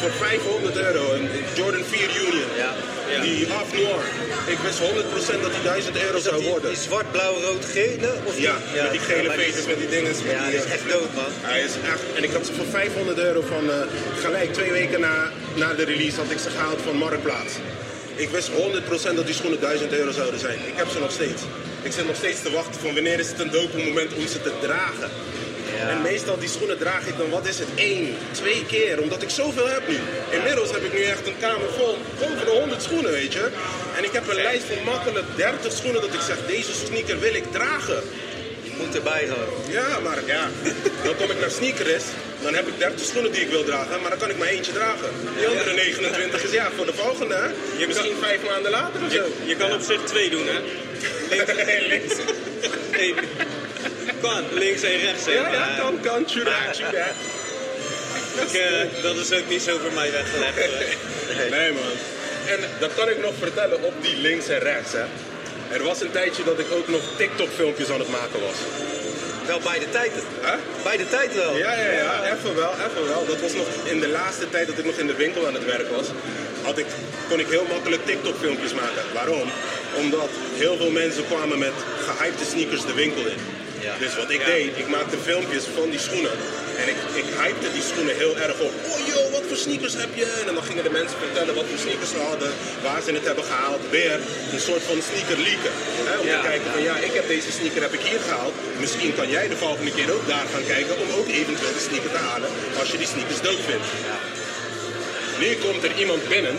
Voor 0.00 0.10
500 0.10 0.76
euro. 0.76 1.12
Een 1.12 1.28
Jordan 1.54 1.84
4 1.84 2.00
Union. 2.26 2.48
Ja. 2.56 2.72
Ja. 3.10 3.20
Die 3.22 3.46
Half 3.48 3.72
Noir. 3.72 4.04
Ik 4.46 4.58
wist 4.66 4.78
100% 4.78 5.40
dat 5.42 5.52
die 5.52 5.62
1000 5.62 6.02
euro 6.02 6.18
zou 6.18 6.36
die, 6.38 6.48
worden. 6.48 6.70
die 6.70 6.80
zwart, 6.80 7.10
blauw, 7.12 7.34
rood, 7.46 7.64
gele? 7.64 8.10
Of 8.24 8.34
die- 8.34 8.42
Ja, 8.42 8.56
met 8.82 8.90
die 8.90 9.00
gele 9.00 9.30
veters, 9.30 9.66
met 9.66 9.78
die 9.78 9.88
dingen. 9.88 10.12
Ja, 10.24 10.46
die, 10.46 10.56
is 10.56 10.64
echt 10.64 10.88
dood, 10.90 11.14
man. 11.14 11.30
hij 11.40 11.60
is 11.62 11.72
echt, 11.92 12.02
en 12.16 12.22
ik 12.24 12.32
had 12.32 12.46
ze 12.46 12.52
voor 12.52 12.66
500 12.70 13.18
euro 13.18 13.40
van 13.54 13.70
eh, 13.70 13.76
gelijk 14.24 14.52
twee 14.52 14.72
weken 14.72 15.00
na, 15.00 15.30
na 15.54 15.74
de 15.74 15.84
release 15.84 16.16
had 16.16 16.30
ik 16.30 16.38
ze 16.38 16.50
gehaald 16.50 16.80
van 16.84 16.96
Marktplaats. 16.96 17.52
Ik 18.16 18.28
wist 18.28 18.48
100% 19.12 19.14
dat 19.16 19.26
die 19.26 19.34
schoenen 19.34 19.60
1000 19.60 19.92
euro 19.92 20.10
zouden 20.10 20.40
zijn. 20.40 20.58
Ik 20.66 20.76
heb 20.76 20.88
ze 20.92 20.98
nog 20.98 21.10
steeds. 21.12 21.42
Ik 21.82 21.92
zit 21.92 22.06
nog 22.06 22.16
steeds 22.16 22.42
te 22.42 22.50
wachten 22.50 22.80
van 22.80 22.94
wanneer 22.94 23.18
is 23.18 23.28
het 23.28 23.40
een 23.40 23.50
dope 23.50 23.76
moment 23.84 24.12
om 24.14 24.26
ze 24.26 24.42
te 24.42 24.52
dragen. 24.60 25.10
En 25.88 26.02
meestal 26.02 26.38
die 26.38 26.48
schoenen 26.48 26.78
draag 26.78 27.06
ik 27.06 27.16
dan, 27.18 27.30
wat 27.30 27.46
is 27.46 27.58
het, 27.58 27.68
één, 27.74 28.16
twee 28.32 28.64
keer, 28.66 29.00
omdat 29.00 29.22
ik 29.22 29.30
zoveel 29.30 29.68
heb 29.68 29.88
nu. 29.88 29.98
Inmiddels 30.30 30.70
heb 30.70 30.82
ik 30.84 30.92
nu 30.92 31.02
echt 31.02 31.26
een 31.26 31.38
kamer 31.40 31.68
vol, 31.78 31.96
boven 32.20 32.44
de 32.44 32.50
100 32.50 32.82
schoenen, 32.82 33.10
weet 33.10 33.32
je. 33.32 33.48
En 33.96 34.04
ik 34.04 34.12
heb 34.12 34.28
een 34.28 34.34
lijst 34.34 34.64
van 34.64 34.84
makkelijk 34.84 35.24
30 35.36 35.72
schoenen 35.72 36.00
dat 36.00 36.14
ik 36.14 36.20
zeg, 36.20 36.36
deze 36.46 36.72
sneaker 36.86 37.18
wil 37.20 37.34
ik 37.34 37.44
dragen. 37.52 38.02
Die 38.62 38.72
moet 38.78 38.94
erbij 38.94 39.26
gewoon. 39.32 39.54
Ja, 39.70 39.98
maar 40.02 40.18
ja, 40.26 40.48
dan 41.04 41.16
kom 41.16 41.30
ik 41.30 41.40
naar 41.40 41.50
sneakers. 41.50 42.04
Dan 42.42 42.54
heb 42.54 42.66
ik 42.66 42.78
30 42.78 43.06
schoenen 43.06 43.32
die 43.32 43.40
ik 43.40 43.48
wil 43.50 43.64
dragen, 43.64 44.00
maar 44.00 44.10
dan 44.10 44.18
kan 44.18 44.30
ik 44.30 44.38
maar 44.38 44.48
eentje 44.48 44.72
dragen. 44.72 45.08
Die 45.38 45.46
andere 45.46 45.72
29 45.72 46.42
is 46.44 46.50
ja, 46.50 46.68
voor 46.76 46.86
de 46.86 46.92
volgende. 46.94 47.34
hè. 47.34 47.46
Je 47.80 47.86
Misschien 47.86 48.10
kan- 48.10 48.20
vijf 48.28 48.40
maanden 48.50 48.70
later 48.70 49.00
of 49.04 49.12
Je, 49.12 49.18
zo. 49.18 49.24
je 49.46 49.56
kan 49.56 49.72
op 49.72 49.80
zich 49.80 50.00
twee 50.04 50.30
doen, 50.30 50.46
hè? 50.46 50.58
Links. 51.88 52.12
Eén. 52.18 52.45
Kan, 54.28 54.44
links 54.58 54.82
en 54.82 55.00
rechts. 55.00 55.24
hè? 55.24 55.32
Ja, 55.32 55.52
ja, 55.52 55.58
Maar, 55.58 55.78
kan, 55.80 56.00
kan, 56.00 56.24
ik, 58.42 58.52
eh, 58.52 59.02
dat 59.02 59.16
is 59.16 59.32
ook 59.32 59.48
niet 59.48 59.62
zo 59.62 59.78
voor 59.82 59.92
mij 59.92 60.10
weggelegd. 60.12 60.56
hoor. 60.56 61.50
Nee 61.50 61.72
man. 61.72 61.92
En 62.46 62.60
dat 62.78 62.90
kan 62.94 63.08
ik 63.08 63.18
nog 63.20 63.32
vertellen 63.38 63.82
op 63.82 63.94
die 64.00 64.16
links 64.16 64.48
en 64.48 64.58
rechts. 64.58 64.92
Hè. 64.92 65.04
Er 65.76 65.82
was 65.82 66.00
een 66.00 66.10
tijdje 66.10 66.44
dat 66.44 66.58
ik 66.58 66.66
ook 66.72 66.88
nog 66.88 67.00
TikTok 67.16 67.48
filmpjes 67.56 67.90
aan 67.90 67.98
het 67.98 68.08
maken 68.08 68.40
was. 68.40 68.56
Wel 69.46 69.60
bij 69.60 69.78
de 69.78 69.90
tijd. 69.90 70.12
Hè? 70.40 70.56
Bij 70.82 70.96
de 70.96 71.08
tijd 71.08 71.34
wel. 71.34 71.56
Ja, 71.56 71.72
ja, 71.72 71.90
ja, 71.90 72.24
even 72.34 72.54
wel, 72.54 72.72
even 72.72 73.08
wel. 73.08 73.26
Dat 73.26 73.40
was 73.40 73.52
nog 73.52 73.66
in 73.84 74.00
de 74.00 74.08
laatste 74.08 74.50
tijd 74.50 74.66
dat 74.66 74.78
ik 74.78 74.84
nog 74.84 74.94
in 74.96 75.06
de 75.06 75.14
winkel 75.14 75.46
aan 75.46 75.54
het 75.54 75.64
werk 75.64 75.88
was. 75.96 76.06
Had 76.62 76.78
ik, 76.78 76.86
kon 77.28 77.40
ik 77.40 77.46
heel 77.48 77.66
makkelijk 77.68 78.06
TikTok-filmpjes 78.06 78.72
maken. 78.74 79.02
Waarom? 79.14 79.48
Omdat 79.96 80.28
heel 80.54 80.76
veel 80.76 80.90
mensen 80.90 81.26
kwamen 81.26 81.58
met 81.58 81.72
gehypte 82.06 82.44
sneakers 82.44 82.84
de 82.86 82.94
winkel 82.94 83.26
in. 83.26 83.38
Ja. 83.80 83.94
Dus 84.04 84.12
wat 84.16 84.30
ik 84.36 84.40
Ja. 84.40 84.46
deed, 84.52 84.70
ik 84.82 84.88
maakte 84.96 85.16
filmpjes 85.28 85.64
van 85.78 85.88
die 85.90 85.98
schoenen. 86.06 86.36
En 86.80 86.86
ik, 86.92 86.98
ik 87.22 87.28
hypte 87.42 87.68
die 87.76 87.82
schoenen 87.90 88.16
heel 88.22 88.36
erg 88.46 88.58
op. 88.68 88.72
Oh 88.92 88.98
joh, 89.12 89.26
wat 89.36 89.44
voor 89.48 89.56
sneakers 89.66 89.94
heb 90.02 90.12
je? 90.20 90.26
En 90.48 90.54
dan 90.54 90.62
gingen 90.70 90.84
de 90.88 90.94
mensen 91.00 91.18
vertellen 91.26 91.54
wat 91.54 91.64
voor 91.70 91.78
sneakers 91.84 92.10
ze 92.16 92.18
hadden, 92.30 92.50
waar 92.86 93.00
ze 93.06 93.10
het 93.18 93.26
hebben 93.30 93.44
gehaald. 93.52 93.80
Weer 93.90 94.18
een 94.54 94.60
soort 94.68 94.82
van 94.90 94.98
sneaker 95.10 95.38
leaken. 95.46 95.72
Hè, 96.10 96.14
om 96.22 96.26
Ja. 96.26 96.40
te 96.40 96.46
kijken 96.50 96.68
van 96.74 96.82
ja, 96.88 96.94
ik 97.08 97.12
heb 97.18 97.26
deze 97.34 97.50
sneaker 97.58 97.82
heb 97.86 97.92
ik 97.98 98.02
hier 98.10 98.20
gehaald. 98.28 98.54
Misschien 98.84 99.12
kan 99.18 99.28
jij 99.36 99.46
de 99.48 99.56
volgende 99.64 99.92
keer 99.96 100.08
ook 100.16 100.26
daar 100.34 100.46
gaan 100.54 100.66
kijken 100.74 100.94
om 101.02 101.08
ook 101.18 101.28
eventueel 101.40 101.74
de 101.78 101.84
sneaker 101.88 102.10
te 102.16 102.22
halen 102.30 102.50
als 102.80 102.88
je 102.92 102.98
die 103.02 103.10
sneakers 103.14 103.40
dood 103.48 103.60
vindt. 103.70 103.88
Nu 105.42 105.48
komt 105.64 105.82
er 105.84 105.92
iemand 106.02 106.28
binnen 106.28 106.56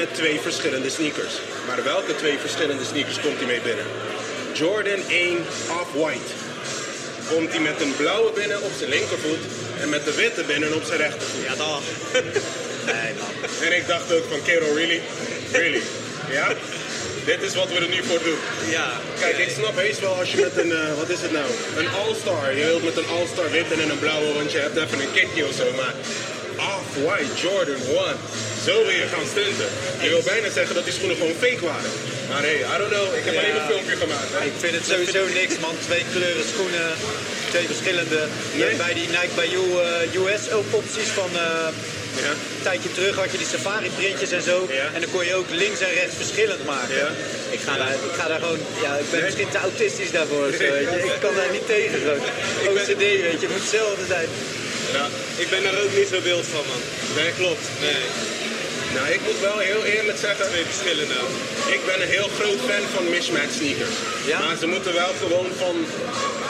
met 0.00 0.14
twee 0.14 0.40
verschillende 0.40 0.90
sneakers. 0.90 1.34
Maar 1.66 1.84
welke 1.84 2.16
twee 2.16 2.38
verschillende 2.38 2.84
sneakers 2.84 3.20
komt 3.20 3.36
hij 3.40 3.46
mee 3.46 3.60
binnen? 3.60 3.84
Jordan 4.58 5.02
1 5.08 5.36
Off-White. 5.80 6.30
Komt 7.30 7.50
hij 7.50 7.60
met 7.60 7.80
een 7.80 7.96
blauwe 7.96 8.32
binnen 8.32 8.62
op 8.62 8.70
zijn 8.78 8.90
linkervoet 8.90 9.42
en 9.80 9.88
met 9.88 10.04
de 10.04 10.14
witte 10.14 10.42
binnen 10.42 10.74
op 10.74 10.82
zijn 10.84 10.98
rechtervoet. 10.98 11.44
Ja, 11.44 11.54
dag. 11.54 11.82
Nee, 12.86 13.12
man. 13.18 13.66
En 13.66 13.76
ik 13.76 13.86
dacht 13.86 14.12
ook 14.12 14.24
van, 14.30 14.42
kerel, 14.42 14.74
really? 14.76 15.00
Really? 15.52 15.82
Ja? 16.30 16.48
Dit 17.24 17.42
is 17.42 17.54
wat 17.54 17.68
we 17.68 17.74
er 17.74 17.88
nu 17.88 18.02
voor 18.02 18.22
doen. 18.22 18.38
Ja. 18.70 18.92
Kijk, 19.20 19.38
ik 19.38 19.48
snap 19.48 19.76
heus 19.76 20.00
wel 20.00 20.14
als 20.14 20.32
je 20.32 20.40
met 20.40 20.56
een, 20.64 20.72
eh, 20.72 20.94
wat 20.96 21.08
is 21.08 21.20
het 21.20 21.32
nou? 21.32 21.46
Een 21.76 21.88
All-Star. 21.88 22.56
Je 22.56 22.64
wilt 22.64 22.84
met 22.84 22.96
een 22.96 23.08
All-Star 23.08 23.50
wit 23.50 23.72
en 23.72 23.90
een 23.90 23.98
blauwe, 23.98 24.32
want 24.32 24.52
je 24.52 24.58
hebt 24.58 24.76
even 24.76 25.00
een 25.00 25.12
kickje 25.12 25.46
of 25.46 25.54
zo. 25.54 25.72
Maar 25.76 25.94
Off-White 26.56 27.34
Jordan 27.42 27.74
1. 27.74 28.16
Zo 28.68 28.74
wil 28.86 28.96
je 29.02 29.08
gaan 29.14 29.26
stunten. 29.34 29.68
Je 30.04 30.08
wil 30.14 30.22
bijna 30.32 30.48
zeggen 30.58 30.74
dat 30.78 30.84
die 30.88 30.94
schoenen 30.98 31.16
gewoon 31.20 31.36
fake 31.44 31.62
waren. 31.72 31.90
Maar 32.30 32.42
hey, 32.48 32.58
I 32.74 32.76
don't 32.80 32.92
know. 32.96 33.06
Ik 33.20 33.24
heb 33.26 33.34
Ja. 33.34 33.40
alleen 33.40 33.56
een 33.60 33.68
filmpje 33.72 33.96
gemaakt. 34.04 34.30
hè. 34.34 34.38
Ik 34.50 34.56
vind 34.64 34.74
het 34.78 34.86
sowieso 34.92 35.22
niks, 35.40 35.54
man. 35.64 35.74
Twee 35.88 36.04
kleuren 36.14 36.46
schoenen, 36.52 36.88
twee 37.52 37.66
verschillende. 37.72 38.20
Hebt 38.62 38.76
Bij 38.84 38.94
die 39.00 39.08
Nike 39.16 39.34
Bayou 39.38 39.66
eh, 39.82 40.20
US 40.20 40.42
ook 40.56 40.68
opties 40.80 41.10
van 41.20 41.30
eh, 41.46 41.68
Ja. 42.24 42.32
een 42.56 42.62
tijdje 42.68 42.90
terug 42.98 43.14
had 43.22 43.30
je 43.34 43.38
die 43.44 43.50
safari 43.54 43.90
printjes 43.98 44.30
en 44.38 44.44
zo. 44.50 44.56
Ja. 44.80 44.86
En 44.94 45.00
dan 45.02 45.10
kon 45.14 45.24
je 45.30 45.34
ook 45.40 45.50
links 45.64 45.80
en 45.86 45.92
rechts 46.00 46.16
verschillend 46.22 46.62
maken. 46.74 46.96
Ja. 47.04 47.10
Ik, 47.56 47.60
ga 47.66 47.72
daar, 47.82 47.94
ik 48.10 48.14
ga 48.20 48.26
daar 48.30 48.40
gewoon, 48.44 48.60
ja, 48.86 48.92
ik 49.02 49.08
ben 49.10 49.22
misschien 49.26 49.50
te 49.54 49.58
autistisch 49.68 50.12
daarvoor. 50.18 50.46
zo, 50.52 50.58
weet 50.76 50.88
je. 50.94 50.98
Ik 51.14 51.20
kan 51.26 51.34
daar 51.40 51.52
niet 51.56 51.66
tegen. 51.76 51.98
Gewoon. 52.04 52.22
OCD, 52.70 53.04
weet 53.26 53.40
je, 53.40 53.46
het 53.46 53.54
moet 53.54 53.64
hetzelfde 53.66 54.06
zijn. 54.16 54.28
Ja, 54.96 55.06
ik 55.42 55.48
ben 55.50 55.62
er 55.68 55.76
ook 55.84 55.92
niet 55.98 56.08
zo 56.12 56.18
beeld 56.28 56.46
van, 56.54 56.64
man. 56.70 56.82
Nee, 57.18 57.30
klopt. 57.40 57.64
Nee, 57.86 58.02
Nou, 58.96 59.06
ik 59.16 59.20
moet 59.26 59.40
wel 59.50 59.58
heel 59.70 59.84
eerlijk 59.94 60.18
zeggen. 60.26 60.44
twee 60.50 60.64
verschillende. 60.72 61.18
Ik 61.76 61.82
ben 61.88 61.98
een 62.02 62.12
heel 62.16 62.30
groot 62.38 62.60
fan 62.68 62.84
van 62.94 63.04
mismatch 63.16 63.54
sneakers. 63.60 63.96
Ja? 64.32 64.38
Maar 64.44 64.56
ze 64.62 64.66
moeten 64.74 64.94
wel 65.02 65.12
gewoon 65.22 65.48
van. 65.62 65.76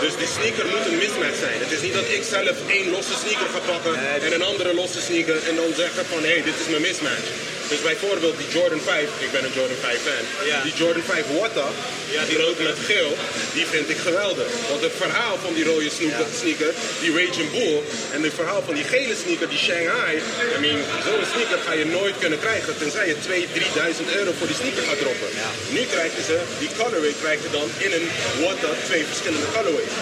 Dus 0.05 0.15
die 0.21 0.31
sneaker 0.37 0.67
moet 0.73 0.85
een 0.91 1.01
mismatch 1.05 1.39
zijn. 1.47 1.59
Het 1.65 1.73
is 1.77 1.83
niet 1.87 1.97
dat 2.01 2.09
ik 2.17 2.23
zelf 2.37 2.57
één 2.77 2.89
losse 2.95 3.17
sneaker 3.23 3.49
ga 3.55 3.61
pakken 3.73 3.93
Nee, 3.93 4.19
en 4.27 4.33
een 4.39 4.47
andere 4.53 4.75
losse 4.81 5.01
sneaker 5.09 5.39
en 5.49 5.55
dan 5.61 5.71
zeggen 5.83 6.05
van 6.13 6.21
hé, 6.27 6.35
hey, 6.35 6.43
dit 6.49 6.57
is 6.63 6.69
mijn 6.73 6.85
mismatch. 6.89 7.29
Dus 7.69 7.81
bijvoorbeeld 7.91 8.37
die 8.43 8.51
Jordan 8.57 8.81
5, 8.81 9.09
ik 9.27 9.31
ben 9.33 9.45
een 9.45 9.57
Jordan 9.61 9.81
5 9.81 10.01
fan. 10.07 10.25
Ja. 10.47 10.63
Die 10.63 10.75
Jordan 10.83 11.03
5 11.03 11.25
Wata, 11.39 11.69
Ja, 12.17 12.25
die 12.25 12.39
rood 12.45 12.59
met 12.59 12.79
geel, 12.91 13.13
die 13.57 13.67
vind 13.75 13.89
ik 13.95 13.99
geweldig. 14.09 14.49
Want 14.71 14.81
het 14.83 14.97
verhaal 15.05 15.37
van 15.45 15.53
die 15.55 15.65
rode 15.65 15.91
sneaker, 15.99 16.27
sneaker 16.43 16.73
die 17.03 17.13
Raging 17.19 17.51
Bull, 17.57 17.77
en 18.15 18.23
het 18.23 18.35
verhaal 18.35 18.63
van 18.69 18.75
die 18.75 18.85
gele 18.95 19.15
sneaker, 19.23 19.49
die 19.49 19.63
Shanghai. 19.67 20.15
I 20.57 20.59
mean, 20.65 20.79
zo'n 21.07 21.25
sneaker 21.33 21.59
ga 21.67 21.73
je 21.73 21.87
nooit 21.99 22.17
kunnen 22.23 22.41
krijgen 22.41 22.79
tenzij 22.79 23.07
je 23.09 23.17
2.000, 23.27 24.09
3.000 24.09 24.17
euro 24.19 24.31
voor 24.39 24.47
die 24.47 24.57
sneaker 24.63 24.85
gaat 24.89 25.01
droppen. 25.05 25.31
Nu 25.77 25.83
krijgen 25.95 26.23
ze, 26.25 26.37
die 26.59 26.71
colorway 26.79 27.15
krijg 27.23 27.39
je 27.43 27.51
dan 27.59 27.69
in 27.87 27.93
een 27.97 28.07
Wata 28.43 28.71
twee 28.89 29.05
verschillende 29.11 29.49
colorways. 29.55 29.95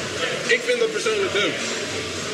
Ik 0.56 0.60
vind 0.66 0.78
dat 0.78 0.92
persoonlijk 0.92 1.32
leuk. 1.40 1.56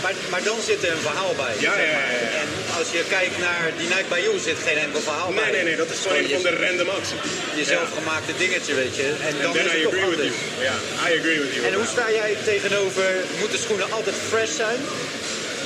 Maar, 0.03 0.15
maar 0.33 0.43
dan 0.51 0.59
zit 0.69 0.81
er 0.85 0.93
een 0.93 1.07
verhaal 1.11 1.35
bij. 1.43 1.55
Ja, 1.67 1.75
zeg 1.75 1.87
ja, 1.87 1.93
maar. 1.97 2.13
ja, 2.13 2.21
ja. 2.27 2.41
En 2.43 2.49
als 2.79 2.89
je 2.97 3.03
kijkt 3.17 3.39
naar 3.39 3.65
die 3.81 3.89
Nike 3.93 4.09
Bayou 4.13 4.39
zit 4.49 4.59
geen 4.69 4.79
enkel 4.87 5.01
verhaal 5.01 5.33
bij. 5.33 5.43
Nee, 5.43 5.53
nee, 5.53 5.65
nee, 5.69 5.77
dat 5.77 5.91
is 5.95 6.01
gewoon 6.03 6.19
een 6.19 6.31
van 6.39 6.43
de 6.49 6.55
random 6.65 6.89
actie. 6.99 7.19
Je 7.61 7.65
zelfgemaakte 7.65 8.33
dingetje, 8.43 8.75
weet 8.83 8.97
je. 9.01 9.07
En 9.29 9.35
dan 9.43 9.57
is 9.57 9.65
I 9.65 9.69
het 9.69 9.83
toch 9.83 9.95
agree 9.95 10.11
with 10.15 10.25
you. 10.29 10.35
Ja, 10.69 10.77
I 11.07 11.09
agree 11.19 11.39
with 11.45 11.53
you. 11.55 11.67
En 11.67 11.75
hoe 11.81 11.89
sta 11.95 12.07
jij 12.21 12.37
tegenover, 12.53 13.07
moeten 13.41 13.59
schoenen 13.59 13.93
altijd 13.97 14.17
fresh 14.31 14.55
zijn? 14.65 14.81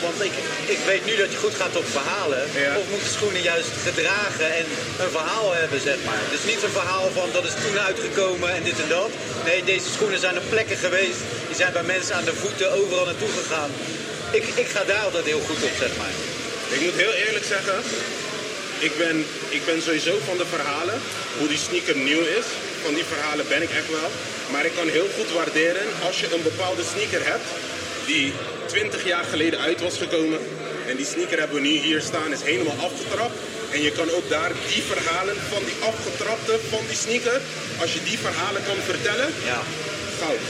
Want 0.02 0.18
ik, 0.28 0.34
ik 0.74 0.78
weet 0.86 1.04
nu 1.04 1.16
dat 1.16 1.32
je 1.32 1.38
goed 1.44 1.54
gaat 1.54 1.76
op 1.76 1.88
verhalen. 1.98 2.42
Ja. 2.64 2.76
Of 2.80 2.84
moeten 2.90 3.12
schoenen 3.18 3.42
juist 3.42 3.72
gedragen 3.88 4.48
en 4.60 4.66
een 5.02 5.12
verhaal 5.18 5.48
hebben, 5.54 5.80
zeg 5.80 5.98
maar. 6.04 6.22
Dus 6.30 6.44
niet 6.52 6.62
een 6.62 6.78
verhaal 6.80 7.08
van 7.14 7.28
dat 7.32 7.44
is 7.44 7.56
toen 7.64 7.78
uitgekomen 7.78 8.48
en 8.56 8.62
dit 8.62 8.78
en 8.82 8.88
dat. 8.88 9.10
Nee, 9.44 9.64
deze 9.64 9.88
schoenen 9.94 10.18
zijn 10.18 10.36
op 10.38 10.46
plekken 10.48 10.76
geweest. 10.76 11.20
Die 11.46 11.56
zijn 11.56 11.72
bij 11.72 11.82
mensen 11.82 12.14
aan 12.14 12.24
de 12.24 12.34
voeten 12.42 12.72
overal 12.72 13.04
naartoe 13.04 13.32
gegaan. 13.38 13.70
Ik, 14.38 14.46
ik 14.64 14.68
ga 14.74 14.84
daar 14.84 15.04
altijd 15.04 15.24
heel 15.24 15.44
goed 15.48 15.62
op, 15.68 15.74
zeg 15.84 15.92
maar. 15.96 16.14
Ik 16.74 16.80
moet 16.80 17.02
heel 17.02 17.12
eerlijk 17.24 17.44
zeggen, 17.44 17.78
ik 18.78 18.94
ben, 19.02 19.16
ik 19.48 19.62
ben 19.64 19.82
sowieso 19.82 20.14
van 20.28 20.36
de 20.36 20.46
verhalen, 20.46 20.98
hoe 21.38 21.48
die 21.48 21.62
sneaker 21.68 21.96
nieuw 21.96 22.24
is. 22.40 22.46
Van 22.84 22.94
die 22.94 23.04
verhalen 23.12 23.48
ben 23.48 23.62
ik 23.62 23.70
echt 23.70 23.90
wel. 23.90 24.10
Maar 24.52 24.64
ik 24.64 24.74
kan 24.78 24.88
heel 24.88 25.08
goed 25.16 25.30
waarderen 25.32 25.86
als 26.06 26.20
je 26.20 26.34
een 26.34 26.42
bepaalde 26.42 26.84
sneaker 26.92 27.22
hebt 27.32 27.48
die 28.06 28.32
20 28.66 29.04
jaar 29.04 29.24
geleden 29.24 29.60
uit 29.60 29.80
was 29.80 29.96
gekomen. 29.98 30.40
En 30.88 30.96
die 30.96 31.06
sneaker 31.06 31.38
hebben 31.38 31.56
we 31.56 31.68
nu 31.68 31.74
hier 31.88 32.00
staan, 32.00 32.32
is 32.32 32.42
helemaal 32.42 32.78
afgetrapt. 32.88 33.38
En 33.72 33.82
je 33.82 33.92
kan 33.92 34.10
ook 34.10 34.28
daar 34.28 34.52
die 34.72 34.82
verhalen 34.92 35.36
van 35.52 35.62
die 35.68 35.78
afgetrapte 35.90 36.58
van 36.70 36.84
die 36.88 36.96
sneaker, 36.96 37.40
als 37.80 37.92
je 37.92 38.02
die 38.02 38.18
verhalen 38.18 38.62
kan 38.68 38.80
vertellen, 38.92 39.28
Ja, 39.44 39.60
goud. 40.20 40.44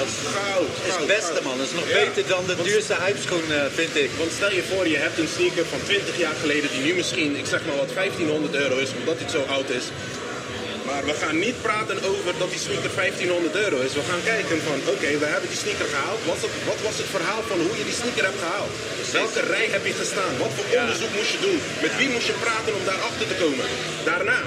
Dat 0.00 0.06
is, 0.12 0.18
Goud, 0.36 0.70
is 0.90 0.96
het 1.02 1.10
beste, 1.16 1.40
man. 1.46 1.56
Dat 1.60 1.66
is 1.70 1.76
nog 1.80 1.88
Ja. 1.88 1.94
beter 2.00 2.22
dan 2.34 2.42
de 2.50 2.56
Want- 2.56 2.68
duurste 2.68 2.96
hypeschoen, 3.04 3.46
eh, 3.52 3.60
vind 3.80 3.94
ik. 4.04 4.10
Want 4.20 4.30
stel 4.38 4.52
je 4.58 4.64
voor, 4.70 4.84
je 4.94 5.00
hebt 5.04 5.16
een 5.22 5.32
sneaker 5.36 5.64
van 5.72 5.80
20 5.90 6.16
jaar 6.24 6.36
geleden 6.42 6.68
die 6.74 6.82
nu 6.88 6.92
misschien, 7.00 7.30
ik 7.42 7.46
zeg 7.54 7.60
maar 7.66 7.76
wat, 7.82 7.92
1500 7.94 8.54
euro 8.64 8.76
is, 8.84 8.90
omdat 9.00 9.18
het 9.22 9.30
zo 9.36 9.40
oud 9.56 9.70
is. 9.80 9.86
Maar 10.88 11.04
we 11.12 11.14
gaan 11.22 11.38
niet 11.46 11.58
praten 11.68 11.98
over 12.12 12.30
dat 12.42 12.50
die 12.54 12.62
sneaker 12.66 12.90
1500 12.98 13.54
euro 13.64 13.78
is. 13.86 13.92
We 14.00 14.04
gaan 14.10 14.22
kijken 14.32 14.56
van, 14.68 14.78
oké, 14.94 15.10
we 15.24 15.28
hebben 15.34 15.48
die 15.54 15.62
sneaker 15.64 15.88
gehaald. 15.94 16.20
Wat, 16.30 16.40
het- 16.44 16.58
wat 16.70 16.80
was 16.88 16.96
het 17.02 17.10
verhaal 17.16 17.42
van 17.50 17.58
hoe 17.66 17.76
je 17.80 17.84
die 17.90 17.98
sneaker 18.02 18.24
hebt 18.28 18.40
gehaald? 18.44 18.72
Welke 19.20 19.40
rij 19.54 19.66
heb 19.76 19.84
je 19.90 19.94
gestaan? 20.02 20.32
Wat 20.44 20.52
voor 20.56 20.68
onderzoek 20.80 21.12
moest 21.18 21.32
je 21.36 21.40
doen? 21.48 21.58
Met 21.84 21.94
wie 22.00 22.10
moest 22.14 22.28
je 22.32 22.36
praten 22.46 22.72
om 22.78 22.84
daarachter 22.92 23.26
te 23.32 23.36
komen? 23.44 23.66
Daarna, 24.10 24.38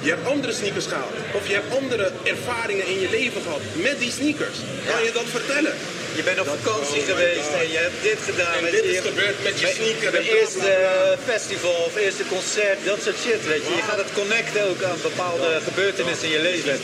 je 0.00 0.10
hebt 0.14 0.26
andere 0.26 0.52
sneakers 0.52 0.86
gehaald. 0.86 1.14
Of 1.38 1.48
je 1.48 1.54
hebt 1.54 1.74
andere 1.80 2.10
ervaringen 2.22 2.86
in 2.86 3.00
je 3.00 3.08
leven 3.10 3.42
gehad 3.42 3.60
met 3.74 3.96
die 3.98 4.10
sneakers. 4.18 4.56
Kan 4.86 4.98
Ja. 5.00 5.04
je 5.06 5.12
dat 5.12 5.28
vertellen? 5.38 5.74
Je 6.18 6.22
bent 6.22 6.40
op 6.40 6.46
vakantie 6.60 7.00
oh 7.00 7.06
geweest 7.10 7.50
en 7.62 7.68
je 7.70 7.78
hebt 7.86 7.98
dit 8.02 8.18
gedaan. 8.30 8.54
En 8.66 8.70
dit 8.78 8.84
je. 8.84 8.90
is 8.96 9.00
gebeurd 9.10 9.42
met 9.42 9.60
je 9.60 9.66
sneaker 9.76 10.10
Bij 10.10 10.20
bla, 10.20 10.30
eerste 10.38 10.70
festival 11.24 11.70
of 11.88 11.96
eerste 11.96 12.22
concert, 12.28 12.78
dat 12.84 12.98
soort 13.02 13.16
shit, 13.24 13.46
weet 13.46 13.62
je. 13.66 13.72
Je 13.76 13.82
gaat 13.82 13.98
het 14.04 14.12
connecten 14.20 14.62
ook 14.70 14.82
aan 14.82 14.98
bepaalde 15.02 15.60
gebeurtenissen 15.68 16.26
in 16.28 16.32
je 16.32 16.40
leven. 16.50 16.74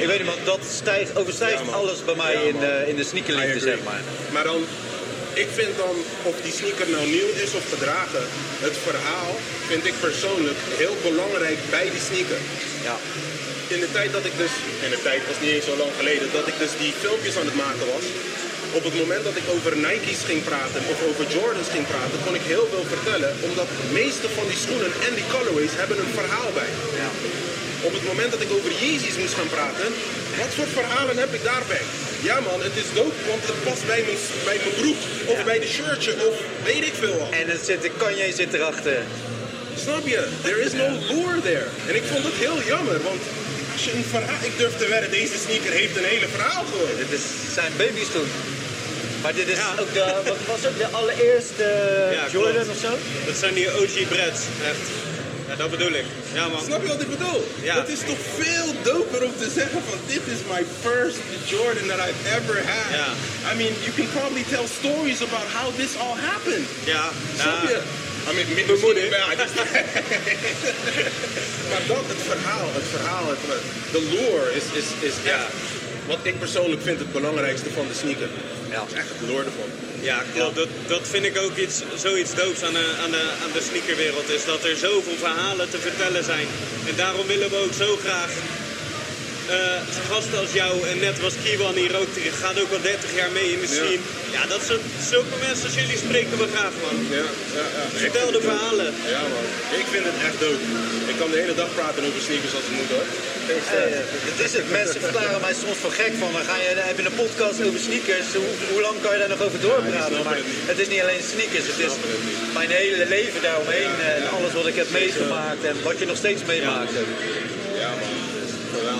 Ik 0.00 0.06
weet 0.06 0.18
niet, 0.18 0.26
man, 0.26 0.38
dat 0.44 0.60
stijgt, 0.80 1.16
overstijgt 1.16 1.58
Ja, 1.58 1.64
man. 1.64 1.74
alles 1.74 2.04
bij 2.04 2.14
mij 2.14 2.34
in, 2.34 2.62
eh, 2.62 2.88
in 2.88 2.96
de 2.96 3.02
I 3.02 3.04
sneakerliefde, 3.04 3.56
agree. 3.56 3.70
zeg 3.72 3.78
maar. 3.84 4.00
Maar 4.34 4.44
dan, 4.44 4.60
ik 5.34 5.48
vind 5.58 5.72
dan, 5.76 5.96
of 6.30 6.36
die 6.44 6.54
sneaker 6.58 6.88
nou 6.94 7.04
nieuw 7.16 7.30
is 7.44 7.52
of 7.58 7.64
gedragen, 7.74 8.24
het 8.66 8.76
verhaal 8.88 9.32
vind 9.70 9.84
ik 9.90 9.96
persoonlijk 10.06 10.60
heel 10.82 10.96
belangrijk 11.08 11.58
bij 11.74 11.86
die 11.94 12.04
sneaker. 12.08 12.40
Ja. 12.88 12.96
In 13.74 13.80
de 13.84 13.92
tijd 13.96 14.10
dat 14.16 14.24
ik 14.30 14.36
dus, 14.42 14.54
in 14.86 14.92
de 14.94 15.02
tijd 15.08 15.22
was 15.28 15.40
niet 15.40 15.54
eens 15.54 15.68
zo 15.70 15.76
lang 15.82 15.92
geleden, 16.00 16.28
dat 16.38 16.46
ik 16.50 16.56
dus 16.62 16.72
die 16.82 16.92
filmpjes 17.02 17.36
aan 17.38 17.50
het 17.50 17.62
maken 17.66 17.86
was. 17.94 18.06
Op 18.78 18.84
het 18.88 18.96
moment 19.02 19.24
dat 19.28 19.36
ik 19.40 19.46
over 19.54 19.72
Nike's 19.86 20.22
ging 20.30 20.42
praten 20.50 20.80
of 20.92 20.98
over 21.08 21.24
Jordans 21.36 21.70
ging 21.74 21.86
praten, 21.92 22.18
kon 22.26 22.34
ik 22.40 22.46
heel 22.54 22.66
veel 22.72 22.86
vertellen. 22.94 23.30
Omdat 23.48 23.68
de 23.80 23.88
meeste 24.00 24.28
van 24.36 24.46
die 24.50 24.60
schoenen 24.64 24.92
en 25.06 25.12
die 25.18 25.28
colorways 25.34 25.74
hebben 25.80 25.98
een 25.98 26.18
verhaal 26.20 26.50
bij. 26.60 26.72
Ja. 27.02 27.10
Op 27.88 27.92
het 27.98 28.06
moment 28.10 28.30
dat 28.34 28.44
ik 28.44 28.50
over 28.56 28.72
Yeezys 28.80 29.20
moest 29.22 29.38
gaan 29.38 29.54
praten, 29.58 29.88
wat 30.40 30.52
voor 30.56 30.70
verhalen 30.80 31.16
heb 31.24 31.32
ik 31.38 31.44
daarbij? 31.50 31.84
Ja 32.22 32.40
man, 32.40 32.62
het 32.62 32.76
is 32.82 32.88
dope, 32.94 33.20
want 33.28 33.42
het 33.50 33.58
past 33.64 33.86
bij 33.86 34.02
mijn, 34.06 34.18
bij 34.44 34.58
mijn 34.64 34.74
broek 34.80 35.00
of 35.32 35.36
Ja. 35.38 35.44
bij 35.44 35.58
de 35.64 35.66
shirtje 35.76 36.12
of 36.28 36.34
weet 36.64 36.84
ik 36.90 36.94
veel 37.02 37.16
wat. 37.18 37.30
En 37.40 37.46
het 37.54 37.62
zit, 37.68 37.82
de 37.82 37.90
Kanye 37.96 38.32
zit 38.40 38.52
erachter. 38.52 38.98
Snap 39.84 40.04
je? 40.06 40.20
There 40.42 40.60
is 40.66 40.72
no 40.72 40.88
lure 41.10 41.40
there. 41.42 41.66
En 41.88 41.94
ik 42.00 42.04
vond 42.12 42.24
het 42.24 42.34
heel 42.44 42.58
jammer, 42.72 42.98
want 43.02 43.20
als 43.72 43.84
je 43.84 43.92
een 43.92 44.04
verhaal... 44.16 44.40
Ik 44.50 44.54
durf 44.58 44.76
te 44.76 44.88
wedden, 44.88 45.10
deze 45.10 45.36
sneaker 45.44 45.72
heeft 45.80 45.96
een 45.96 46.04
hele 46.14 46.28
verhaal 46.36 46.64
gewoon. 46.70 46.96
Dit 47.02 47.10
is 47.18 47.24
zijn 47.54 47.72
babystoel. 47.76 48.26
Maar 49.22 49.34
dit 49.34 49.48
is 49.48 49.56
Ja. 49.56 49.74
ook 49.80 49.92
de, 49.92 50.04
wat 50.30 50.36
was 50.46 50.60
het, 50.68 50.76
de 50.78 50.88
allereerste 51.00 51.66
Ja, 52.18 52.24
Jordan 52.32 52.52
klopt. 52.52 52.68
of 52.70 52.78
zo? 52.86 52.92
Dat 53.26 53.36
zijn 53.36 53.54
die 53.54 53.68
OG 53.80 53.94
Breads, 54.08 54.40
echt. 54.72 54.84
Ja, 55.52 55.58
dat 55.58 55.70
bedoel 55.70 55.92
ik. 56.02 56.04
Ja, 56.32 56.48
man. 56.48 56.62
Snap 56.64 56.82
je 56.82 56.88
wat 56.88 57.00
ik 57.00 57.10
bedoel? 57.16 57.40
Ja. 57.62 57.74
Het 57.80 57.88
is 57.88 57.98
toch 58.10 58.22
veel 58.40 58.68
doper 58.82 59.24
om 59.24 59.32
te 59.38 59.50
zeggen 59.58 59.80
van 59.88 59.98
dit 60.06 60.22
is 60.34 60.40
my 60.54 60.62
first 60.86 61.18
Jordan 61.52 61.86
that 61.92 61.98
I've 62.08 62.20
ever 62.36 62.56
had. 62.72 62.88
Ja. 63.00 63.08
I 63.50 63.56
mean, 63.60 63.72
you 63.84 63.90
can 63.98 64.08
probably 64.18 64.44
tell 64.54 64.66
stories 64.80 65.20
about 65.28 65.46
how 65.56 65.66
this 65.80 65.92
all 66.02 66.16
happened. 66.30 66.66
Ja, 66.84 67.04
Snap 67.40 67.62
je? 67.68 67.78
I 68.28 68.32
mean, 68.36 68.46
mi- 68.54 68.64
Bemoedig. 68.74 69.02
misschien- 69.10 69.30
ja, 69.30 69.44
dus- 69.44 69.54
maar 71.70 71.82
dat, 71.92 72.04
het 72.12 72.22
verhaal, 72.32 72.68
het 72.80 72.88
verhaal, 72.96 73.24
het, 73.34 73.40
de 73.94 74.00
lore 74.14 74.46
is, 74.58 74.66
is, 74.80 74.86
is 75.08 75.14
Ja. 75.24 75.40
Wat 76.06 76.18
ik 76.22 76.38
persoonlijk 76.38 76.82
vind 76.82 76.98
het 76.98 77.12
belangrijkste 77.12 77.70
van 77.70 77.86
de 77.88 77.94
sneaker. 77.94 78.28
Ja. 78.70 78.84
Is 78.88 78.92
echt 78.92 79.08
het 79.08 79.28
lore 79.28 79.44
ervan. 79.44 79.70
Ja. 80.00 80.22
Dat, 80.54 80.68
dat 80.86 81.08
vind 81.08 81.24
ik 81.24 81.38
ook 81.38 81.56
iets, 81.56 81.82
zoiets 81.96 82.34
doops 82.34 82.62
aan 82.62 82.72
de, 82.72 82.86
aan, 83.02 83.10
de, 83.10 83.24
aan 83.42 83.52
de 83.52 83.62
sneakerwereld. 83.68 84.28
Is 84.30 84.44
dat 84.44 84.64
er 84.64 84.76
zoveel 84.76 85.18
verhalen 85.18 85.70
te 85.70 85.78
vertellen 85.78 86.24
zijn. 86.24 86.46
En 86.88 86.96
daarom 86.96 87.26
willen 87.26 87.50
we 87.50 87.56
ook 87.56 87.72
zo 87.72 87.96
graag 87.96 88.30
eh, 89.48 89.80
gasten 90.10 90.38
als 90.38 90.52
jou 90.52 90.72
en 90.90 90.98
net 90.98 91.20
was 91.20 91.34
Kiwan 91.44 91.74
hier 91.82 91.94
ook. 92.00 92.10
Die 92.14 92.30
gaat 92.42 92.60
ook 92.62 92.72
al 92.76 92.82
30 92.82 93.14
jaar 93.20 93.30
mee 93.38 93.48
in 93.54 93.60
de 93.64 93.70
Ja. 93.74 93.78
scene. 93.78 94.02
Ja, 94.36 94.42
dat 94.54 94.62
zijn 94.68 94.82
zulke 95.12 95.36
mensen 95.46 95.64
als 95.68 95.76
jullie 95.80 95.98
spreken 96.06 96.36
we 96.42 96.46
graag 96.56 96.74
man. 96.84 96.96
Ja, 97.18 97.26
ja, 97.58 97.66
ja. 97.76 97.84
Vertel 98.04 98.30
de 98.36 98.42
verhalen. 98.50 98.90
Ja 99.16 99.22
man, 99.34 99.46
ik 99.80 99.86
vind 99.92 100.04
het 100.10 100.18
echt 100.26 100.38
dope. 100.44 100.64
Ik 101.12 101.16
kan 101.20 101.30
de 101.34 101.38
hele 101.42 101.54
dag 101.62 101.70
praten 101.78 102.02
over 102.08 102.20
sneakers 102.26 102.54
als 102.58 102.66
het 102.68 102.74
moet 102.78 102.90
hoor. 102.94 103.06
Stress. 103.42 103.68
Eh, 103.76 104.00
het 104.30 104.38
is 104.46 104.52
het. 104.58 104.66
Mensen 104.80 105.00
verklaren 105.06 105.40
mij 105.46 105.54
soms 105.64 105.78
voor 105.82 105.94
gek 106.02 106.12
van, 106.22 106.30
dan 106.36 106.44
ga 106.50 106.56
je, 106.64 106.68
heb 106.90 106.98
je 107.00 107.04
een 107.10 107.20
podcast 107.24 107.58
over 107.66 107.80
sneakers. 107.88 108.28
Hoe, 108.40 108.52
hoe 108.72 108.82
lang 108.86 108.96
kan 109.04 109.12
je 109.14 109.18
daar 109.22 109.32
nog 109.36 109.42
over 109.46 109.60
doorpraten? 109.68 110.22
maar 110.28 110.36
het 110.36 110.70
het 110.72 110.78
is 110.84 110.88
niet 110.92 111.02
alleen 111.04 111.22
sneakers, 111.34 111.66
het 111.72 111.78
is 111.86 111.92
het 111.96 112.54
mijn 112.58 112.70
hele 112.70 113.06
leven 113.16 113.40
daaromheen. 113.48 113.92
En 114.12 114.20
alles 114.36 114.52
wat 114.58 114.66
ik 114.72 114.76
heb 114.82 114.90
meegemaakt 114.90 115.62
en 115.70 115.76
wat 115.88 115.98
je 115.98 116.06
nog 116.06 116.16
steeds 116.16 116.42
meemaakt. 116.52 116.92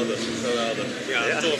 Ja 0.03 0.09
man, 0.09 0.19
geweldig, 0.19 0.21
geweldig. 0.45 0.87
Ja, 1.15 1.27
Ja. 1.27 1.41
top. 1.41 1.59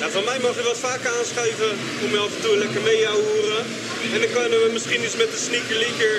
Ja, 0.00 0.08
van 0.16 0.24
mij 0.24 0.38
mag 0.46 0.54
je 0.56 0.62
wat 0.62 0.78
vaker 0.88 1.10
aanschuiven 1.18 1.70
om 2.04 2.10
je 2.10 2.18
af 2.26 2.32
en 2.36 2.42
toe 2.42 2.56
lekker 2.64 2.82
mee 2.90 3.00
te 3.02 3.20
horen. 3.28 3.62
En 4.14 4.18
dan 4.22 4.30
kunnen 4.38 4.58
we 4.64 4.68
misschien 4.72 5.02
eens 5.02 5.16
met 5.22 5.30
de 5.34 5.40
sneaker 5.48 5.76
leaker. 5.84 6.14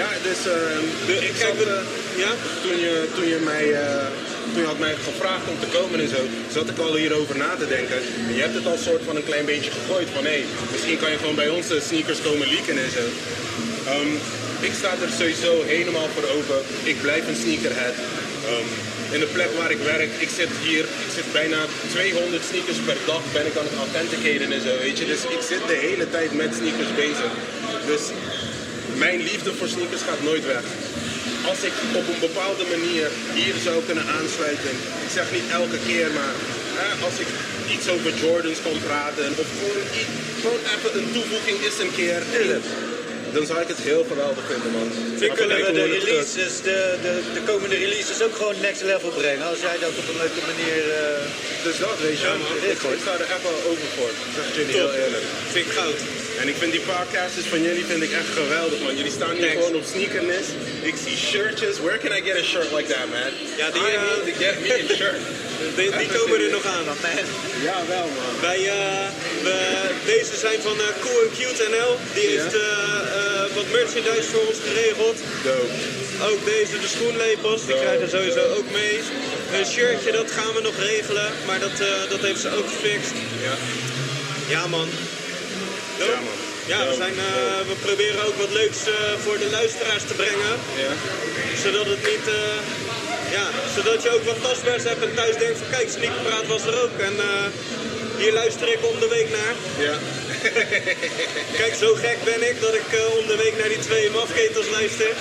Ja, 0.00 0.08
dus 0.28 0.40
ehm, 0.56 0.84
De, 1.06 1.14
ik 1.28 1.34
kijk, 1.38 1.56
zat, 1.58 1.66
eh, 1.68 1.82
ja? 2.24 2.32
toen, 2.62 2.76
je, 2.86 2.94
toen, 3.16 3.28
je 3.34 3.38
mij, 3.52 3.66
eh, 3.72 4.06
toen 4.52 4.62
je 4.62 4.68
had 4.72 4.78
mij 4.86 4.94
gevraagd 5.08 5.46
om 5.52 5.58
te 5.64 5.70
komen 5.78 6.00
en 6.00 6.08
zo, 6.16 6.20
zat 6.56 6.68
ik 6.72 6.78
al 6.78 6.94
hierover 7.02 7.36
na 7.36 7.50
te 7.62 7.68
denken. 7.76 7.98
En 8.28 8.34
je 8.34 8.40
hebt 8.46 8.54
het 8.60 8.66
al 8.66 8.78
soort 8.88 9.02
van 9.08 9.16
een 9.16 9.28
klein 9.30 9.44
beetje 9.52 9.70
gegooid 9.78 10.08
van 10.16 10.24
hé, 10.24 10.38
misschien 10.72 10.98
kan 11.02 11.10
je 11.10 11.18
gewoon 11.22 11.40
bij 11.42 11.48
ons 11.56 11.66
de 11.68 11.80
sneakers 11.88 12.20
komen 12.28 12.46
leaken 12.54 12.76
en 12.84 12.92
zo. 12.98 13.04
Ehm, 13.92 14.12
ik 14.68 14.72
sta 14.80 14.90
er 15.02 15.12
sowieso 15.20 15.52
helemaal 15.74 16.08
voor 16.14 16.26
open. 16.36 16.60
Ik 16.82 17.00
blijf 17.00 17.24
een 17.28 17.40
sneakerhead. 17.44 17.96
Ehm, 18.50 18.68
in 19.14 19.20
de 19.20 19.36
plek 19.36 19.52
waar 19.60 19.70
ik 19.70 19.82
werk, 19.94 20.10
ik 20.26 20.32
zit 20.38 20.52
hier, 20.66 20.84
ik 21.06 21.12
zit 21.16 21.28
bijna 21.32 21.60
200 21.90 22.42
sneakers 22.50 22.80
per 22.88 22.98
dag 23.06 23.22
ben 23.36 23.46
ik 23.50 23.56
aan 23.58 23.68
het 23.70 23.80
authenticaten 23.84 24.50
en 24.56 24.62
zo, 24.66 24.72
weet 24.86 24.98
je. 24.98 25.06
Dus 25.12 25.22
ik 25.36 25.42
zit 25.50 25.64
de 25.72 25.78
hele 25.86 26.06
tijd 26.16 26.30
met 26.42 26.50
sneakers 26.58 26.92
bezig. 27.04 27.30
Dus 27.90 28.02
mijn 29.04 29.20
liefde 29.28 29.50
voor 29.58 29.70
sneakers 29.74 30.04
gaat 30.08 30.22
nooit 30.30 30.46
weg. 30.54 30.64
Als 31.50 31.60
ik 31.68 31.74
op 32.00 32.06
een 32.12 32.22
bepaalde 32.28 32.64
manier 32.74 33.06
hier 33.40 33.56
zou 33.66 33.76
kunnen 33.88 34.06
aansluiten, 34.18 34.72
ik 35.06 35.12
zeg 35.18 35.26
niet 35.36 35.48
elke 35.60 35.78
keer, 35.88 36.08
maar 36.18 36.34
hè, 36.80 36.88
als 37.06 37.16
ik 37.24 37.30
iets 37.74 37.86
over 37.94 38.12
Jordans 38.22 38.60
kan 38.66 38.78
praten 38.88 39.30
of 39.42 39.48
gewoon, 39.58 39.84
gewoon 40.42 40.62
even 40.74 40.90
een 40.98 41.10
toevoeging 41.14 41.58
is 41.68 41.76
een 41.84 41.94
keer, 42.00 42.20
dan 43.36 43.46
zou 43.50 43.58
ik 43.64 43.68
het 43.74 43.82
heel 43.90 44.04
geweldig 44.12 44.44
vinden, 44.52 44.70
man. 44.76 44.88
Vind 45.20 45.22
ik 45.22 45.36
Kunnen 45.40 45.56
we 45.66 45.72
de 45.72 45.88
releases, 45.98 46.52
de, 46.68 46.78
de, 47.06 47.12
de 47.36 47.42
komende 47.50 47.76
releases 47.84 48.18
ook 48.26 48.34
gewoon 48.40 48.56
next 48.68 48.82
level 48.90 49.10
brengen? 49.20 49.46
Als 49.52 49.60
jij 49.68 49.76
dat 49.84 49.92
op 50.00 50.06
een 50.10 50.20
leuke 50.24 50.42
manier... 50.50 50.78
eh, 51.02 51.22
Dus 51.66 51.76
dat 51.86 51.96
weet 52.06 52.18
je, 52.20 52.26
Ja, 52.26 52.36
man. 52.36 52.56
ik, 52.72 52.78
ik 52.96 53.00
sta 53.04 53.12
er 53.22 53.30
echt 53.34 53.42
wel 53.48 53.58
over 53.70 53.88
voor. 53.96 54.12
Zeg 54.36 54.44
het 54.48 54.54
jullie 54.58 54.74
heel 54.80 54.92
eerlijk. 55.02 55.24
Vind 55.54 55.66
ik 55.66 55.72
goud. 55.78 55.98
En 56.40 56.48
ik 56.48 56.56
vind 56.62 56.72
die 56.72 56.80
podcasters 56.80 57.46
van 57.46 57.62
jullie 57.62 57.84
vind 57.84 58.02
ik 58.02 58.12
echt 58.20 58.30
geweldig, 58.40 58.78
man. 58.84 58.96
Jullie 58.96 59.16
staan 59.18 59.34
hier 59.36 59.46
Thanks. 59.46 59.64
gewoon 59.64 59.80
op 59.80 59.86
sneakerness. 59.94 60.48
Ik 60.90 60.94
zie 61.04 61.16
shirtjes. 61.16 61.74
Where 61.84 61.98
can 62.02 62.12
I 62.18 62.20
get 62.28 62.36
a 62.42 62.44
shirt 62.52 62.70
like 62.76 62.88
that, 62.94 63.06
man? 63.16 63.30
Ja, 63.60 63.66
die, 63.74 63.82
I 63.82 63.94
eh, 63.94 64.00
need 64.02 64.24
to 64.30 64.34
get 64.44 64.54
me 64.62 64.68
a 64.84 64.94
shirt. 65.00 65.20
Die, 65.78 65.90
die 66.00 66.08
komen 66.16 66.36
er 66.44 66.50
nog 66.58 66.66
aan. 66.76 66.84
ja, 67.68 67.78
wel, 67.94 68.06
man. 68.18 68.34
Wij, 68.40 68.60
eh, 68.68 69.08
we, 69.46 69.56
deze 70.06 70.36
zijn 70.44 70.60
van 70.68 70.76
eh, 70.80 70.86
Cool 71.02 71.20
and 71.24 71.32
Cute 71.38 71.64
NL. 71.74 71.92
Die 72.16 72.26
heeft 72.32 72.54
eh, 72.54 72.62
eh, 72.62 73.54
wat 73.56 73.68
merchandise 73.78 74.28
voor 74.32 74.44
ons 74.50 74.58
geregeld. 74.68 75.16
Dope. 75.44 75.72
Ook 76.30 76.40
deze, 76.44 76.74
de 76.84 76.90
schoenlepels, 76.96 77.66
die 77.66 77.74
Zo. 77.74 77.80
krijgen 77.80 78.08
sowieso 78.10 78.44
ook 78.58 78.68
mee. 78.72 78.94
Een 79.58 79.66
shirtje, 79.66 80.12
dat 80.12 80.30
gaan 80.30 80.52
we 80.54 80.60
nog 80.60 80.76
regelen. 80.78 81.28
Maar 81.46 81.60
dat, 81.60 81.76
dat 82.08 82.20
heeft 82.20 82.40
ze 82.40 82.48
ook 82.58 82.68
gefixt. 82.74 83.12
Ja. 83.46 83.54
Ja 84.48 84.66
man. 84.66 84.88
Ja, 85.98 86.06
man. 86.06 86.44
Ja, 86.66 86.78
we, 86.88 86.94
zijn, 86.94 87.16
eh, 87.18 87.60
we 87.70 87.74
proberen 87.80 88.26
ook 88.26 88.36
wat 88.36 88.52
leuks 88.52 88.80
eh, 88.86 88.94
voor 89.24 89.38
de 89.38 89.50
luisteraars 89.50 90.04
te 90.06 90.14
brengen. 90.14 90.54
Ja. 90.84 90.92
Zodat 91.62 91.86
het 91.86 92.02
niet... 92.12 92.26
eh, 92.28 92.58
ja, 93.36 93.46
zodat 93.76 94.02
je 94.02 94.10
ook 94.14 94.24
wat 94.24 94.42
tastbaars 94.42 94.82
hebt 94.82 95.02
en 95.04 95.14
thuis 95.14 95.36
denkt 95.36 95.58
van 95.58 95.70
kijk, 95.70 95.88
Sneakpraat 95.90 96.46
was 96.46 96.64
er 96.66 96.82
ook. 96.82 96.98
En 96.98 97.14
hier 98.18 98.32
luister 98.32 98.68
ik 98.68 98.78
om 98.82 99.00
de 99.00 99.08
week 99.08 99.28
naar. 99.30 99.54
Ja. 99.86 99.96
Kijk, 101.60 101.74
zo 101.74 101.94
gek 101.94 102.18
ben 102.24 102.48
ik 102.50 102.60
dat 102.60 102.74
ik 102.74 102.88
om 103.18 103.26
de 103.26 103.36
week 103.36 103.58
naar 103.58 103.68
die 103.68 103.78
twee 103.78 104.10
mafketels 104.10 104.70
luister. 104.70 105.12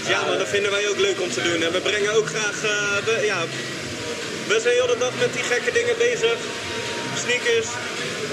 Dus 0.00 0.08
ja, 0.08 0.24
maar 0.26 0.38
dat 0.38 0.48
vinden 0.48 0.70
wij 0.70 0.88
ook 0.88 0.98
leuk 0.98 1.20
om 1.20 1.30
te 1.30 1.42
doen. 1.42 1.62
En 1.62 1.72
we 1.72 1.80
brengen 1.80 2.12
ook 2.14 2.26
graag... 2.26 2.60
we, 3.04 3.20
ja, 3.24 3.44
we 4.46 4.60
zijn 4.60 4.74
heel 4.74 4.86
de 4.86 4.98
dag 4.98 5.12
met 5.18 5.32
die 5.32 5.42
gekke 5.42 5.72
dingen 5.72 5.96
bezig. 5.98 6.36
Sneakers, 7.22 7.68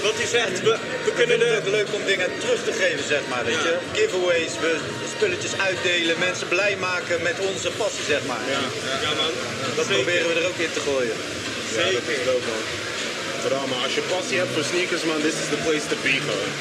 wat 0.08 0.16
hij 0.20 0.26
zegt. 0.38 0.56
We, 0.68 0.74
we 1.06 1.12
kunnen 1.20 1.38
het 1.58 1.68
leuk 1.76 1.88
om 1.98 2.02
dingen 2.12 2.30
terug 2.42 2.60
te 2.68 2.72
geven, 2.82 3.04
zeg 3.14 3.22
maar. 3.30 3.44
Weet 3.44 3.62
je? 3.68 3.74
Giveaways, 3.96 4.52
we 4.64 4.72
spulletjes 5.14 5.54
uitdelen, 5.68 6.18
mensen 6.18 6.48
blij 6.48 6.74
maken 6.88 7.22
met 7.22 7.36
onze 7.50 7.70
passie, 7.80 8.04
zeg 8.14 8.22
maar. 8.30 8.44
Ja, 8.56 8.62
ja. 9.04 9.10
Man, 9.20 9.32
Dat 9.76 9.86
Zeker. 9.86 10.02
proberen 10.02 10.26
we 10.28 10.34
er 10.40 10.46
ook 10.50 10.60
in 10.66 10.72
te 10.76 10.80
gooien. 10.88 11.16
Ja, 11.76 11.84
dat 11.98 12.06
is 12.14 12.22
dope, 12.28 12.46
man. 12.50 12.62
Vooral, 13.42 13.66
maar 13.70 13.82
als 13.86 13.94
je 13.98 14.02
passie 14.14 14.38
hebt 14.42 14.52
voor 14.56 14.66
sneakers, 14.72 15.02
man, 15.10 15.20
this 15.26 15.36
is 15.42 15.48
the 15.54 15.60
place 15.66 15.86
to 15.92 15.96
be, 16.06 16.14
gewoon. 16.26 16.52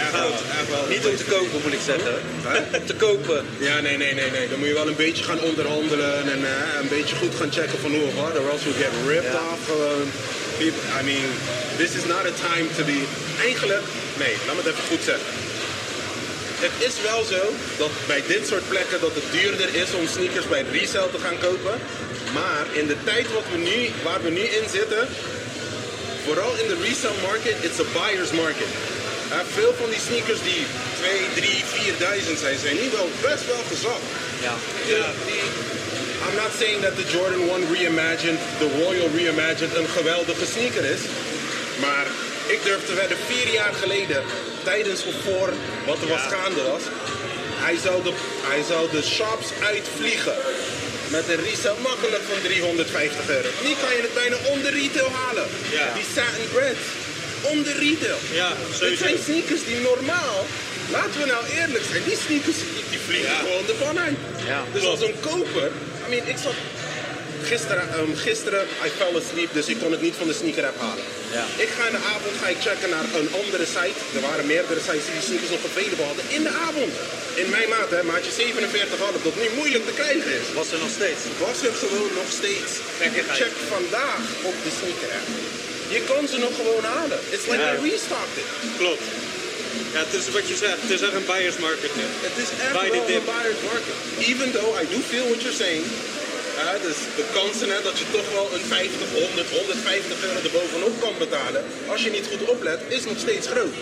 Echt 0.00 0.12
wel, 0.12 0.32
echt 0.58 0.68
wel. 0.68 0.86
Niet 0.88 1.06
om 1.06 1.16
te 1.16 1.24
kopen, 1.24 1.60
moet 1.64 1.72
ik 1.72 1.84
zeggen. 1.92 2.14
Om 2.78 2.86
te 2.86 2.94
kopen. 2.94 3.44
Ja, 3.58 3.80
nee, 3.80 3.96
nee, 3.96 4.14
nee, 4.14 4.30
nee. 4.30 4.48
Dan 4.48 4.58
moet 4.58 4.68
je 4.68 4.74
wel 4.74 4.88
een 4.88 5.02
beetje 5.06 5.24
gaan 5.24 5.40
onderhandelen 5.40 6.32
en 6.34 6.40
eh, 6.44 6.80
een 6.80 6.88
beetje 6.88 7.16
goed 7.16 7.34
gaan 7.34 7.52
checken 7.52 7.78
van 7.78 7.90
hoe 7.90 8.14
wat, 8.14 8.38
or 8.38 8.50
else 8.50 8.64
you 8.68 8.74
get 8.84 8.92
ripped 9.06 9.34
off. 9.34 9.60
Gewoon. 9.66 10.10
People, 10.58 10.82
I 11.00 11.02
mean, 11.10 11.28
this 11.76 11.92
is 11.98 12.04
not 12.14 12.22
a 12.32 12.34
time 12.48 12.68
to 12.76 12.82
be... 12.84 12.98
Eigenlijk, 13.48 13.86
nee, 14.22 14.34
laat 14.46 14.54
me 14.56 14.62
het 14.62 14.72
even 14.72 14.88
goed 14.92 15.04
zeggen. 15.04 15.30
Het 16.66 16.76
is 16.88 16.94
wel 17.10 17.22
zo 17.34 17.42
dat 17.82 17.92
bij 18.06 18.22
dit 18.26 18.46
soort 18.48 18.68
plekken 18.68 19.00
dat 19.00 19.14
het 19.14 19.28
duurder 19.36 19.70
is 19.82 19.90
om 19.98 20.06
sneakers 20.06 20.48
bij 20.48 20.64
resale 20.72 21.10
te 21.10 21.18
gaan 21.18 21.38
kopen. 21.38 21.74
Maar 22.38 22.64
in 22.72 22.86
de 22.86 22.96
tijd 23.04 23.26
wat 23.32 23.46
we 23.52 23.58
nu, 23.58 23.78
waar 24.02 24.22
we 24.22 24.30
nu 24.30 24.44
in 24.58 24.66
zitten, 24.78 25.08
vooral 26.24 26.52
in 26.62 26.68
de 26.72 26.78
resale 26.88 27.20
market, 27.30 27.56
it's 27.66 27.80
a 27.84 27.86
buyer's 27.98 28.32
market. 28.42 28.70
Veel 29.58 29.74
van 29.80 29.90
die 29.90 30.02
sneakers 30.08 30.42
die 30.42 30.62
2, 31.00 31.20
3, 31.34 31.64
4000 31.64 32.38
zijn, 32.38 32.58
zijn 32.58 32.74
nu 32.74 32.86
wel 32.98 33.10
best 33.28 33.46
wel 33.46 33.64
gezakt. 33.72 34.06
Ja. 34.46 34.54
Ja. 34.86 35.06
I'm 36.26 36.36
not 36.36 36.52
saying 36.58 36.80
that 36.82 36.94
the 36.96 37.06
Jordan 37.14 37.42
1 37.48 37.74
Reimagined, 37.74 38.40
de 38.58 38.68
Royal 38.82 39.08
Reimagined, 39.16 39.74
een 39.74 39.88
geweldige 39.88 40.46
sneaker 40.46 40.84
is. 40.84 41.02
Maar 41.80 42.06
ik 42.46 42.60
durf 42.64 42.86
te 42.86 42.94
wedden, 42.94 43.18
vier 43.26 43.52
jaar 43.52 43.74
geleden, 43.74 44.22
tijdens 44.62 45.04
of 45.04 45.14
voor 45.24 45.52
wat 45.86 46.00
er 46.02 46.08
was 46.08 46.26
gaande 46.34 46.62
was, 46.62 46.82
hij 47.64 47.76
zou, 47.84 48.02
de, 48.02 48.12
hij 48.50 48.62
zou 48.62 48.90
de 48.90 49.02
shops 49.02 49.46
uitvliegen. 49.72 50.36
Met 51.08 51.28
een 51.28 51.44
resale 51.44 51.80
makkelijk 51.90 52.22
van 52.30 52.40
350 52.42 53.28
euro. 53.28 53.48
Nu 53.66 53.72
kan 53.82 53.92
je 53.96 54.02
het 54.08 54.14
bijna 54.14 54.36
onder 54.52 54.70
retail 54.72 55.10
halen. 55.10 55.46
Ja. 55.70 55.94
Die 55.94 56.08
satin 56.14 56.48
Onder 57.42 57.74
retail. 57.78 58.18
Ja, 58.32 58.48
Dit 58.68 58.76
sowieso. 58.78 59.04
zijn 59.04 59.18
sneakers 59.24 59.64
die 59.64 59.80
normaal, 59.90 60.46
laten 60.90 61.20
we 61.20 61.26
nou 61.26 61.42
eerlijk 61.58 61.84
zijn, 61.90 62.02
die 62.08 62.18
sneakers 62.26 62.56
die, 62.90 62.98
vliegen 63.06 63.30
Ja. 63.32 63.38
gewoon 63.38 63.64
ervan 63.72 63.98
uit. 63.98 64.18
Ja. 64.46 64.60
Dus 64.72 64.84
als 64.84 65.00
een 65.00 65.14
koper, 65.20 65.70
I 66.06 66.08
mean, 66.10 66.26
ik 66.34 66.36
zat 66.46 66.58
gisteren, 67.52 67.86
ehm, 67.96 68.12
gisteren, 68.26 68.62
I 68.86 68.88
fell 68.98 69.12
asleep, 69.20 69.50
dus 69.58 69.66
ik 69.72 69.78
kon 69.82 69.92
het 69.96 70.02
niet 70.06 70.16
van 70.20 70.28
de 70.30 70.36
sneaker 70.40 70.64
app 70.70 70.78
halen. 70.86 71.04
Ja. 71.38 71.44
Ik 71.64 71.70
ga 71.76 71.82
in 71.90 71.94
de 71.98 72.02
avond 72.14 72.34
ga 72.42 72.48
ik 72.54 72.60
checken 72.66 72.90
naar 72.96 73.06
een 73.20 73.30
andere 73.40 73.66
site. 73.76 73.98
Er 74.16 74.22
waren 74.28 74.46
meerdere 74.54 74.80
sites 74.88 75.04
die 75.06 75.14
die 75.18 75.26
sneakers 75.28 75.50
nog 75.54 75.62
available 75.70 76.06
hadden 76.10 76.24
in 76.36 76.42
de 76.48 76.52
avond. 76.68 76.92
In 77.42 77.48
mijn 77.56 77.68
maat, 77.74 77.90
hè, 77.96 78.00
maatje 78.12 78.32
47,5, 78.40 79.22
dat 79.26 79.36
nu 79.42 79.46
moeilijk 79.60 79.84
te 79.88 79.94
krijgen 80.00 80.30
is. 80.40 80.46
Was 80.60 80.68
er 80.74 80.80
nog 80.84 80.92
steeds. 80.98 81.22
Was 81.46 81.58
er 81.68 81.74
gewoon 81.82 82.12
nog 82.20 82.28
steeds. 82.38 82.72
Check 83.40 83.54
vandaag 83.74 84.22
op 84.50 84.56
de 84.64 84.72
sneaker 84.78 85.10
app. 85.18 85.28
Je 85.96 86.00
kan 86.10 86.22
ze 86.32 86.38
nog 86.46 86.54
gewoon 86.60 86.84
halen. 86.94 87.18
It's 87.34 87.46
like 87.50 87.62
Ja. 87.62 87.74
they 87.74 87.90
restocked 87.90 88.36
it. 88.42 88.48
Klopt. 88.82 89.06
Ja, 89.94 89.98
het 90.06 90.14
is 90.20 90.24
wat 90.36 90.46
je 90.48 90.56
zegt. 90.64 90.78
Het 90.84 90.90
is 90.96 91.00
echt 91.06 91.14
een 91.20 91.28
buyers 91.32 91.58
market. 91.66 91.90
Het 92.28 92.36
is 92.44 92.50
echt 92.64 92.72
Buy 92.80 92.88
wel 92.90 93.08
een 93.16 93.24
buyer's 93.34 93.62
market. 93.72 93.96
Even 94.30 94.48
though 94.56 94.70
I 94.80 94.84
do 94.92 94.98
feel 95.12 95.26
what 95.30 95.40
you're 95.44 95.58
saying. 95.64 95.84
Dus 96.88 96.98
de 97.16 97.24
kansen 97.38 97.68
hè, 97.74 97.82
dat 97.82 97.98
je 97.98 98.04
toch 98.12 98.28
wel 98.32 98.48
een 98.54 98.66
50, 98.68 99.08
100, 99.12 99.50
150 99.50 100.24
euro 100.24 100.38
erbovenop 100.44 100.94
kan 101.00 101.14
betalen, 101.18 101.64
als 101.92 102.02
je 102.04 102.10
niet 102.10 102.26
goed 102.30 102.48
oplet, 102.48 102.80
is 102.88 103.04
nog 103.04 103.18
steeds 103.18 103.46
groot. 103.46 103.74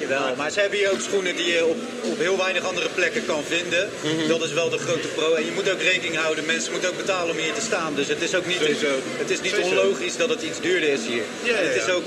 Jawel, 0.00 0.34
maar 0.36 0.50
ze 0.50 0.60
hebben 0.60 0.78
hier 0.78 0.90
ook 0.92 1.00
schoenen 1.00 1.36
die 1.36 1.46
je 1.52 1.64
op, 1.66 1.76
op 2.12 2.18
heel 2.18 2.36
weinig 2.36 2.64
andere 2.64 2.88
plekken 2.94 3.24
kan 3.26 3.42
vinden. 3.48 3.90
Mhm. 4.02 4.28
Dat 4.28 4.42
is 4.42 4.52
wel 4.52 4.70
de 4.70 4.78
grote 4.78 5.08
pro. 5.08 5.34
En 5.34 5.44
je 5.44 5.52
moet 5.52 5.70
ook 5.70 5.82
rekening 5.82 6.16
houden, 6.16 6.44
mensen 6.44 6.72
moeten 6.72 6.90
ook 6.90 6.96
betalen 6.96 7.30
om 7.30 7.40
hier 7.40 7.52
te 7.52 7.60
staan. 7.60 7.94
Dus 7.94 8.08
het 8.08 8.22
is 8.22 8.34
ook 8.34 8.46
niet, 8.46 8.56
Sowieso. 8.60 8.94
het 9.22 9.30
is 9.30 9.40
niet 9.40 9.50
Sowieso. 9.50 9.70
onlogisch 9.70 10.16
dat 10.16 10.28
het 10.28 10.42
iets 10.42 10.60
duurder 10.60 10.88
is 10.88 11.06
hier. 11.06 11.22
Ja, 11.42 11.54
het 11.54 11.76
is 11.82 11.88
ook 11.88 12.04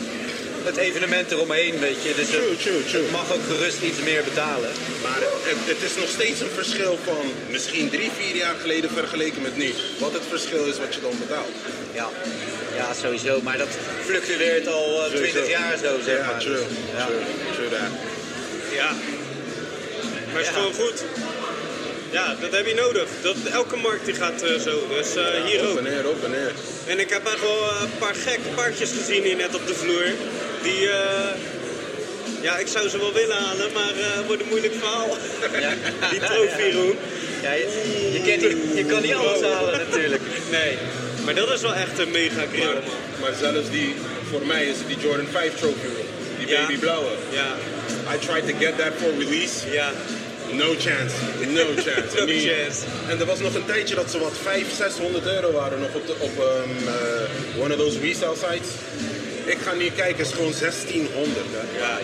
het 0.65 0.77
evenement 0.77 1.31
eromheen, 1.31 1.79
weet 1.79 2.03
je. 2.03 2.13
Dus 2.15 2.27
True, 2.29 2.49
het, 2.49 2.61
true, 2.61 2.83
true. 2.85 3.01
het 3.01 3.11
mag 3.11 3.31
ook 3.33 3.43
gerust 3.47 3.81
iets 3.81 3.99
meer 3.99 4.23
betalen. 4.23 4.69
Maar 5.03 5.19
het, 5.49 5.57
het 5.73 5.81
is 5.91 5.95
nog 5.97 6.09
steeds 6.09 6.39
een 6.41 6.49
verschil 6.61 6.97
van 7.03 7.23
misschien 7.49 7.89
drie, 7.89 8.11
vier 8.19 8.35
jaar 8.35 8.55
geleden 8.61 8.89
vergeleken 8.89 9.41
met 9.41 9.57
nu. 9.57 9.73
Wat 9.97 10.13
het 10.13 10.23
verschil 10.29 10.65
is 10.65 10.77
wat 10.77 10.95
je 10.95 11.01
dan 11.01 11.15
betaalt. 11.19 11.51
Ja, 11.93 12.09
ja 12.75 12.93
sowieso. 12.93 13.41
Maar 13.41 13.57
dat 13.57 13.67
fluctueert 14.05 14.67
al 14.67 15.05
eh, 15.05 15.11
20 15.13 15.49
jaar 15.49 15.77
zo, 15.77 15.91
zeg 16.05 16.17
Ja, 16.17 16.25
maar. 16.25 16.39
true, 16.39 16.53
Dus, 16.55 16.63
ja. 16.97 17.07
true. 17.55 17.69
Ja. 18.75 18.91
Maar 20.31 20.41
het 20.41 20.41
is 20.41 20.47
Ja. 20.47 20.53
gewoon 20.53 20.73
goed. 20.73 21.03
Ja, 22.17 22.35
dat 22.41 22.51
heb 22.51 22.65
je 22.65 22.73
nodig. 22.73 23.07
Dat, 23.21 23.35
elke 23.51 23.75
markt 23.75 24.05
die 24.05 24.13
gaat 24.15 24.41
eh, 24.41 24.59
zo. 24.59 24.87
Dus 24.97 25.15
eh, 25.15 25.23
hier 25.45 25.61
op 25.61 25.67
ook. 25.69 25.77
en 25.77 25.83
neer, 25.83 26.07
op 26.09 26.23
en 26.23 26.31
neer. 26.31 26.51
En 26.87 26.99
ik 26.99 27.09
heb 27.09 27.25
echt 27.25 27.41
wel 27.41 27.59
een 27.81 27.97
paar 27.97 28.15
gekke 28.15 28.49
paardjes 28.55 28.91
gezien 28.97 29.23
hier 29.23 29.35
net 29.35 29.55
op 29.55 29.67
de 29.67 29.75
vloer. 29.75 30.07
Die, 30.63 30.89
eh, 30.89 31.29
ja, 32.41 32.57
ik 32.57 32.67
zou 32.67 32.89
ze 32.89 32.97
wel 32.97 33.13
willen 33.13 33.35
halen, 33.35 33.71
maar 33.73 33.93
eh 33.99 34.25
wordt 34.27 34.41
een 34.41 34.47
moeilijk 34.47 34.73
verhaal. 34.79 35.17
Die 36.11 36.19
trofeeroom. 36.19 36.97
Ja, 37.41 37.51
je, 37.53 38.09
je, 38.13 38.21
kent 38.25 38.41
niet, 38.41 38.77
je 38.77 38.85
kan 38.85 39.01
niet 39.01 39.13
alles 39.13 39.41
halen 39.41 39.77
natuurlijk. 39.87 40.21
Nee, 40.57 40.77
maar 41.25 41.35
dat 41.35 41.49
is 41.51 41.61
wel 41.61 41.73
echt 41.73 41.99
een 41.99 42.11
mega 42.11 42.43
grill, 42.51 42.65
Maar, 42.65 42.73
man. 42.73 43.19
maar 43.21 43.33
zelfs 43.39 43.69
die, 43.69 43.95
voor 44.29 44.45
mij 44.45 44.65
is 44.65 44.77
het 44.77 44.87
die 44.87 44.97
Jordan 44.99 45.27
5 45.31 45.55
trophy 45.55 45.87
room. 45.95 46.07
Die 46.37 46.47
Ja. 46.47 46.61
baby 46.61 46.77
blauwe. 46.77 47.09
Ja, 47.31 47.55
I 48.13 48.25
tried 48.25 48.47
to 48.47 48.53
get 48.59 48.77
that 48.77 48.91
for 49.01 49.09
release. 49.17 49.71
ja. 49.71 49.91
No 50.51 50.73
chance. 50.77 51.15
No 51.47 51.65
chance. 51.85 52.15
No 52.19 52.25
die- 52.25 52.49
chance. 52.49 52.79
En 53.09 53.19
er 53.19 53.25
was 53.25 53.39
nog 53.39 53.53
een 53.55 53.65
tijdje 53.65 53.95
dat 53.95 54.11
ze 54.11 54.19
wat 54.19 54.33
500, 54.41 54.75
600 54.75 55.25
euro 55.25 55.51
waren 55.51 55.79
nog 55.79 55.93
op, 55.93 56.07
de, 56.07 56.15
op 56.19 56.35
um, 56.39 56.87
eh, 56.87 57.63
one 57.63 57.73
of 57.73 57.79
those 57.79 57.99
resale 57.99 58.35
sites. 58.35 58.69
Ik 59.45 59.57
ga 59.65 59.73
nu 59.73 59.85
kijken, 59.95 60.17
het 60.17 60.27
is 60.27 60.33
gewoon 60.33 60.53
1600 60.59 61.45
hè. 61.57 61.63
Ja, 61.83 61.99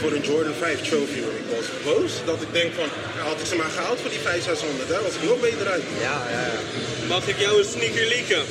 voor 0.00 0.12
een 0.12 0.22
Jordan 0.22 0.54
5 0.58 0.80
trophy. 0.88 1.18
Ik 1.18 1.48
was 1.56 1.66
boos 1.84 2.12
dat 2.24 2.40
ik 2.42 2.52
denk 2.52 2.70
van, 2.74 2.88
had 3.30 3.40
ik 3.40 3.46
ze 3.46 3.56
maar 3.56 3.70
gehaald 3.76 3.98
voor 4.00 4.10
die 4.10 4.18
500, 4.18 4.58
600 4.58 4.88
hè, 4.88 4.98
was 5.08 5.14
ik 5.18 5.22
nog 5.28 5.40
beter 5.40 5.66
uit. 5.68 5.82
Ja, 6.00 6.16
ja, 6.34 6.40
ja. 6.52 6.60
Mag 7.08 7.26
ik 7.28 7.38
jou 7.38 7.58
een 7.58 7.70
sneaker 7.74 8.06
leaken? 8.14 8.42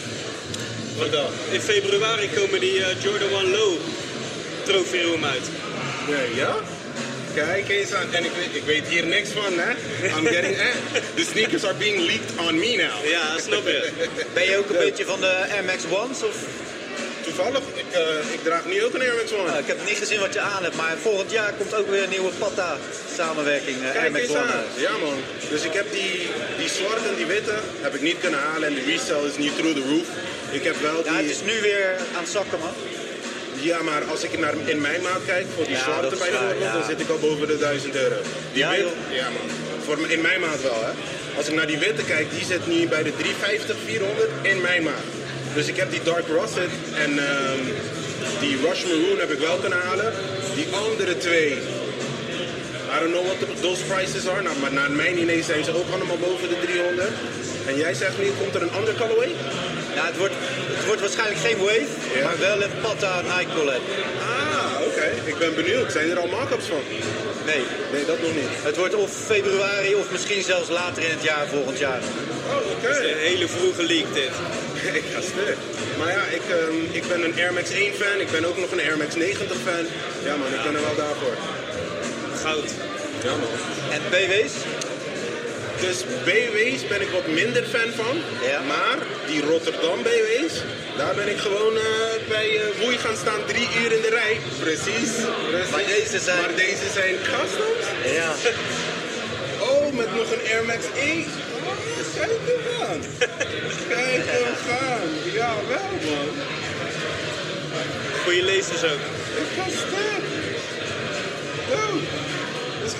Wat 0.97 1.11
dan? 1.11 1.29
In 1.51 1.61
februari 1.61 2.29
komen 2.39 2.59
die 2.59 2.83
eh, 2.83 3.01
Jordan 3.03 3.29
1 3.29 3.51
Low 3.51 3.73
trofeeroom 4.63 5.25
uit. 5.25 5.45
Nee, 6.09 6.35
ja? 6.35 6.55
Kijk 7.35 7.69
eens 7.69 7.93
aan. 7.93 8.13
En 8.13 8.23
ik 8.25 8.31
weet, 8.39 8.55
ik 8.55 8.63
weet 8.65 8.87
hier 8.87 9.05
niks 9.05 9.29
van, 9.29 9.53
hè? 9.59 9.71
I'm 10.17 10.25
getting, 10.27 10.55
eh? 10.57 10.65
The 11.15 11.23
sneakers 11.31 11.63
are 11.65 11.73
being 11.73 11.99
leaked 11.99 12.31
on 12.47 12.55
me 12.59 12.75
now. 12.75 13.09
Ja, 13.11 13.37
snap 13.39 13.67
je. 13.67 13.89
Ben 14.33 14.43
je 14.49 14.57
ook 14.57 14.69
een 14.69 14.77
beetje 14.77 15.05
van 15.05 15.19
de 15.19 15.45
Air 15.51 15.63
Max 15.63 15.83
Ones? 15.89 16.23
Of? 16.23 16.35
Toevallig, 17.23 17.59
ik, 17.73 17.85
eh, 17.91 18.33
ik 18.33 18.43
draag 18.43 18.65
nu 18.65 18.83
ook 18.83 18.93
een 18.93 19.01
Air 19.01 19.15
Max 19.15 19.33
One. 19.33 19.43
Nou, 19.47 19.59
ik 19.59 19.67
heb 19.67 19.77
niet 19.85 19.97
gezien 19.97 20.19
wat 20.19 20.33
je 20.33 20.39
aan 20.39 20.63
hebt, 20.63 20.75
maar 20.75 20.95
volgend 21.01 21.31
jaar 21.31 21.53
komt 21.57 21.73
ook 21.75 21.89
weer 21.89 22.03
een 22.03 22.09
nieuwe 22.09 22.31
Pata 22.39 22.77
samenwerking. 23.15 23.77
eh, 23.83 24.01
Air 24.01 24.11
Max 24.11 24.29
One. 24.29 24.63
Ja 24.77 24.97
man. 24.97 25.17
Dus 25.49 25.63
ik 25.63 25.73
heb 25.73 25.91
die, 25.91 26.27
die 26.57 26.69
zwarte 26.69 27.07
en 27.09 27.15
die 27.15 27.25
witte 27.25 27.55
heb 27.81 27.93
ik 27.95 28.01
niet 28.01 28.19
kunnen 28.19 28.39
halen 28.39 28.67
en 28.67 28.73
de 28.75 28.83
resale 28.85 29.27
is 29.27 29.37
niet 29.37 29.55
through 29.57 29.75
the 29.79 29.87
roof. 29.89 30.07
Ik 30.51 30.63
heb 30.63 30.75
wel 30.81 31.03
Ja, 31.05 31.13
het 31.13 31.21
die... 31.23 31.31
is 31.31 31.41
nu 31.41 31.61
weer 31.61 31.95
aan 32.15 32.23
het 32.23 32.31
zakken, 32.31 32.59
man. 32.59 32.73
Ja, 33.61 33.81
maar 33.81 34.03
als 34.03 34.23
ik 34.23 34.39
naar 34.39 34.53
in 34.65 34.81
mijn 34.81 35.01
maat 35.01 35.21
kijk, 35.25 35.45
voor 35.55 35.65
die 35.65 35.75
Ja, 35.75 35.83
zwarte 35.83 36.15
is 36.15 36.19
bijvoorbeeld, 36.19 36.61
ja. 36.61 36.73
dan 36.73 36.83
zit 36.83 36.99
ik 36.99 37.09
al 37.09 37.17
boven 37.17 37.47
de 37.47 37.57
1000 37.57 37.95
euro. 37.95 38.15
Die 38.53 38.61
Ja, 38.63 38.69
wit, 38.71 38.85
ja 39.09 39.23
man. 39.29 39.47
Voor, 39.85 39.97
in 40.09 40.21
mijn 40.21 40.39
maat 40.39 40.61
wel 40.61 40.79
hè. 40.85 40.91
Als 41.37 41.47
ik 41.47 41.53
naar 41.53 41.67
die 41.67 41.77
witte 41.77 42.03
kijk, 42.03 42.27
die 42.31 42.45
zit 42.45 42.67
nu 42.67 42.87
bij 42.87 43.03
de 43.03 43.13
350, 43.17 43.75
400 43.85 44.29
in 44.41 44.61
mijn 44.61 44.83
maat. 44.83 45.07
Dus 45.53 45.67
ik 45.67 45.75
heb 45.75 45.91
die 45.91 46.03
Dark 46.03 46.27
Russet 46.27 46.71
en 46.95 47.11
ehm, 47.27 47.59
die 48.39 48.57
Rush 48.65 48.83
Maroon 48.83 49.19
heb 49.19 49.31
ik 49.31 49.39
wel 49.39 49.57
kunnen 49.57 49.79
halen. 49.81 50.13
Die 50.55 50.67
andere 50.71 51.17
twee, 51.17 51.57
I 52.95 52.99
don't 52.99 53.11
know 53.17 53.25
what 53.25 53.39
the, 53.39 53.47
those 53.61 53.81
prices 53.93 54.27
are. 54.27 54.41
Nou, 54.41 54.55
maar 54.61 54.73
naar 54.73 54.91
mijn 54.91 55.17
idee 55.23 55.43
zijn 55.43 55.63
ze 55.63 55.71
ook 55.79 55.89
allemaal 55.95 56.17
boven 56.17 56.49
de 56.49 56.59
300. 56.65 57.09
En 57.67 57.75
jij 57.77 57.93
zegt 57.93 58.17
nu, 58.19 58.25
komt 58.41 58.55
er 58.55 58.61
een 58.61 58.71
ander 58.79 58.93
colorway? 58.95 59.31
Ja, 59.95 60.05
het, 60.05 60.17
wordt, 60.17 60.33
het 60.77 60.85
wordt 60.85 61.01
waarschijnlijk 61.01 61.39
geen 61.47 61.57
Wave, 61.57 61.91
Ja. 62.17 62.23
maar 62.25 62.39
wel 62.39 62.61
een 62.63 62.75
Pata 62.81 63.21
Nike 63.21 63.51
Collab. 63.55 63.81
Ah, 64.29 64.75
oké. 64.87 65.07
Ik 65.31 65.37
ben 65.37 65.55
benieuwd. 65.55 65.91
Zijn 65.91 66.09
er 66.09 66.19
al 66.19 66.27
markups 66.27 66.65
van? 66.65 66.83
Nee, 67.45 67.63
Nee, 67.93 68.05
dat 68.05 68.21
nog 68.21 68.33
niet. 68.35 68.51
het 68.69 68.77
wordt 68.77 68.95
of 68.95 69.11
februari 69.25 69.95
of 69.95 70.11
misschien 70.11 70.41
zelfs 70.43 70.69
later 70.69 71.03
in 71.03 71.09
het 71.09 71.23
jaar, 71.23 71.45
volgend 71.47 71.79
jaar. 71.79 72.01
Oh, 72.49 72.71
oké. 72.75 72.93
Een 73.11 73.17
hele 73.17 73.47
vroege 73.47 73.83
leak 73.83 74.13
dit. 74.13 74.33
ik 74.99 75.03
ga 75.13 75.21
stuk. 75.21 75.57
Maar 75.97 76.11
ja, 76.17 76.23
ik, 76.37 76.41
ehm, 76.57 76.77
ik 76.99 77.03
ben 77.07 77.23
een 77.23 77.33
Air 77.37 77.53
Max 77.53 77.69
1 77.71 77.93
fan. 78.01 78.19
Ik 78.25 78.31
ben 78.31 78.45
ook 78.45 78.57
nog 78.57 78.71
een 78.71 78.79
Air 78.87 78.97
Max 78.97 79.15
90 79.15 79.57
fan. 79.65 79.85
Ja 80.27 80.35
man, 80.41 80.47
ik 80.57 80.63
ben 80.63 80.75
er 80.75 80.81
wel 80.89 80.95
daarvoor. 81.05 81.35
Goud. 82.43 82.69
Ja 83.23 83.29
man. 83.35 83.49
En 83.91 84.01
BW's? 84.09 84.51
Dus 85.79 85.97
BW's 86.25 86.87
ben 86.87 87.01
ik 87.01 87.09
wat 87.09 87.27
minder 87.27 87.63
fan 87.63 87.91
van. 87.95 88.15
Ja. 88.49 88.59
Maar 88.61 88.97
die 89.27 89.41
Rotterdam 89.45 90.01
BW's, 90.03 90.53
daar 90.97 91.15
ben 91.15 91.27
ik 91.29 91.37
gewoon 91.37 91.75
eh, 91.77 91.83
bij 92.27 92.47
eh 92.59 92.81
Woei 92.81 92.97
gaan 92.97 93.15
staan 93.15 93.45
drie 93.47 93.67
uur 93.83 93.91
in 93.91 94.01
de 94.01 94.09
rij. 94.09 94.39
Precies. 94.59 95.09
precies. 95.49 95.69
Maar 95.71 95.85
deze 95.85 96.19
zijn- 96.19 96.39
Maar 96.41 96.55
deze 96.55 96.87
zijn 96.93 97.15
customs. 97.23 97.85
Ja. 98.15 98.33
Oh, 99.61 99.93
met 99.93 100.15
nog 100.15 100.31
een 100.31 100.51
Air 100.51 100.65
Max 100.65 100.83
1. 100.95 101.25
Oh, 101.63 101.71
kijk 102.15 102.39
hem 102.45 102.61
gaan. 102.77 103.01
Kijk 103.89 104.23
hem 104.25 104.55
gaan. 104.67 105.09
Ja, 105.33 105.53
wel 105.67 106.11
man. 106.11 106.29
Goeie 108.23 108.43
lezers 108.43 108.83
ook. 108.83 108.99
Ik 109.37 109.47
ga 109.57 109.65
is 109.65 109.73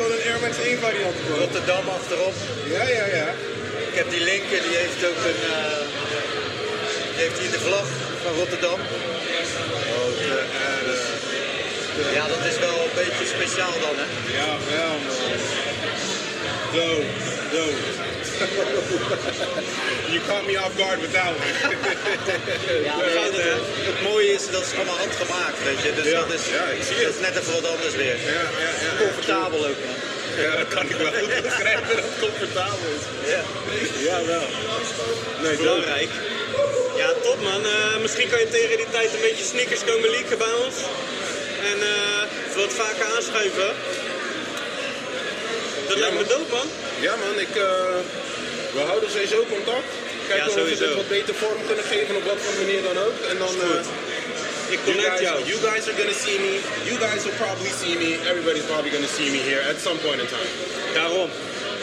gewoon 0.02 0.18
een 0.18 0.32
Air 0.32 0.40
Max 0.40 0.58
1 0.58 0.80
variant. 0.80 1.16
Rotterdam 1.38 1.86
achterop. 1.98 2.34
Ja, 2.76 2.84
ja, 2.98 3.06
ja. 3.06 3.28
Ik 3.90 3.96
heb 4.00 4.10
die 4.10 4.24
linker, 4.24 4.62
die 4.68 4.76
heeft 4.82 5.02
ook 5.10 5.22
een... 5.32 5.42
eh, 5.56 5.82
die 7.14 7.22
heeft 7.24 7.40
hier 7.40 7.52
de 7.52 7.60
vlag 7.60 7.88
van 8.24 8.34
Rotterdam. 8.40 8.80
Oh, 9.98 10.12
erg. 10.88 11.02
Ja, 12.14 12.28
dat 12.28 12.44
is 12.52 12.58
wel 12.60 12.78
een 12.86 12.96
beetje 12.96 13.26
speciaal 13.36 13.74
dan, 13.86 13.96
hè? 14.02 14.08
Ja, 14.40 14.50
wel 14.72 14.96
man. 15.06 15.16
Dope, 16.76 17.06
dope. 17.52 17.82
You 20.12 20.20
caught 20.28 20.46
me 20.50 20.56
off 20.64 20.74
guard 20.78 21.00
with 21.02 21.14
that 21.14 21.32
one. 21.34 21.52
Ja, 22.88 22.96
het, 23.00 23.36
het 23.90 24.02
mooie 24.04 24.32
is 24.38 24.46
dat 24.52 24.64
het 24.66 24.76
allemaal 24.76 24.98
handgemaakt, 24.98 25.58
weet 25.64 25.82
je. 25.86 25.92
Dus 25.96 26.06
Ja, 26.12 26.20
dat, 26.20 26.34
is, 26.40 26.46
ja, 26.58 26.66
dat 27.06 27.14
is 27.16 27.20
net 27.28 27.36
even 27.40 27.54
wat 27.62 27.68
anders 27.74 27.96
weer. 27.96 28.18
ja, 28.38 28.44
ja, 28.66 28.72
ja. 28.86 28.92
Comfortabel 29.04 29.60
ook, 29.70 29.80
man. 29.86 29.98
Ja, 30.44 30.52
dat 30.62 30.68
kan 30.68 30.84
ik 30.90 30.96
wel 30.96 31.12
goed 31.20 31.42
begrijpen 31.42 31.96
dat 31.96 32.06
het 32.12 32.20
comfortabel 32.26 32.88
is. 32.98 33.04
Ja. 33.34 33.42
Ja, 34.10 34.26
wel. 34.26 34.46
Nee. 35.42 35.56
Belangrijk. 35.58 36.10
Ja, 36.96 37.10
top 37.24 37.40
man. 37.44 37.62
Eh, 37.66 37.98
misschien 38.02 38.30
kan 38.30 38.40
je 38.40 38.50
tegen 38.50 38.78
die 38.78 38.90
tijd 38.92 39.10
een 39.14 39.22
beetje 39.30 39.44
sneakers 39.54 39.84
komen 39.90 40.10
leaken 40.10 40.38
bij 40.38 40.54
ons. 40.66 40.76
En 41.72 41.78
eh, 41.94 42.22
wat 42.56 42.74
vaker 42.84 43.06
aanschuiven. 43.16 43.72
Dat 45.88 45.98
Ja, 45.98 46.00
lijkt 46.04 46.18
me 46.18 46.26
dope 46.36 46.52
man. 46.56 46.68
Ja 47.00 47.16
man, 47.16 47.40
ik, 47.40 47.56
eh, 47.56 47.96
we 48.76 48.82
houden 48.92 49.10
sowieso 49.16 49.40
contact. 49.56 49.90
Kijken 50.28 50.48
of 50.48 50.56
we 50.56 50.76
dit 50.84 50.94
wat 51.02 51.08
beter 51.18 51.36
vorm 51.44 51.60
kunnen 51.70 51.86
geven 51.94 52.14
op 52.20 52.24
wat 52.32 52.40
voor 52.44 52.56
manier 52.64 52.82
dan 52.90 52.98
ook. 53.06 53.18
En 53.32 53.38
dan, 53.44 53.48
goed. 53.48 53.86
eh, 53.86 54.74
Ik 54.76 54.80
you, 54.84 54.86
connect 54.90 55.08
guys, 55.18 55.28
jou. 55.28 55.38
you 55.52 55.58
guys 55.68 55.84
are 55.90 55.98
gonna 56.02 56.18
see 56.26 56.38
me. 56.46 56.54
You 56.90 56.96
guys 57.06 57.22
will 57.26 57.38
probably 57.44 57.72
see 57.82 57.94
me. 58.04 58.10
Everybody's 58.32 58.68
probably 58.72 58.92
gonna 58.96 59.14
see 59.18 59.30
me 59.36 59.40
here 59.50 59.62
at 59.72 59.78
some 59.88 59.98
point 60.06 60.20
in 60.24 60.28
time. 60.38 60.52
Daarom. 61.00 61.30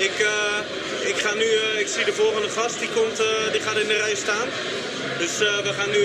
Ik, 0.09 0.16
eh, 0.35 0.59
ik 1.12 1.16
ga 1.24 1.32
nu, 1.43 1.48
eh, 1.65 1.81
ik 1.82 1.89
zie 1.94 2.05
de 2.05 2.12
volgende 2.23 2.48
gast, 2.59 2.77
die, 2.82 2.90
komt, 2.97 3.19
die 3.55 3.60
gaat 3.66 3.77
in 3.85 3.89
de 3.93 3.98
rij 4.05 4.15
staan. 4.24 4.48
Dus 5.23 5.35
we 5.39 5.73
gaan 5.78 5.90
nu 5.90 6.02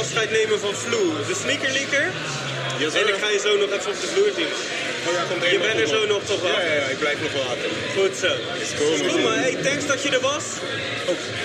afscheid 0.00 0.30
nemen 0.30 0.58
van 0.60 0.74
Vloe, 0.74 1.08
de 1.28 1.34
sneaker 1.42 1.70
leaker. 1.78 2.06
Yes, 2.78 2.94
En 2.94 3.08
ik 3.08 3.14
ga 3.22 3.28
je 3.28 3.38
zo 3.38 3.56
nog 3.56 3.70
even 3.76 3.90
op 3.94 4.00
de 4.00 4.06
vloer 4.06 4.30
zien. 4.36 4.46
Oh 5.06 5.12
ja, 5.12 5.22
komt 5.28 5.50
Je 5.50 5.58
bent 5.58 5.80
er 5.80 5.86
zo 5.86 6.06
nog 6.06 6.22
toch 6.24 6.40
wel? 6.42 6.50
Ja, 6.52 6.60
ja, 6.60 6.74
ja, 6.74 6.86
ik 6.94 6.98
blijf 6.98 7.18
nog 7.22 7.32
wel 7.32 7.42
achter. 7.42 7.70
Goed 7.96 8.16
zo. 8.24 8.30
cool, 8.78 8.92
Is 8.92 9.02
man. 9.12 9.22
man. 9.22 9.32
Hey, 9.32 9.54
thanks 9.62 9.86
dat 9.86 10.02
je 10.02 10.10
er 10.10 10.20
was. 10.20 10.44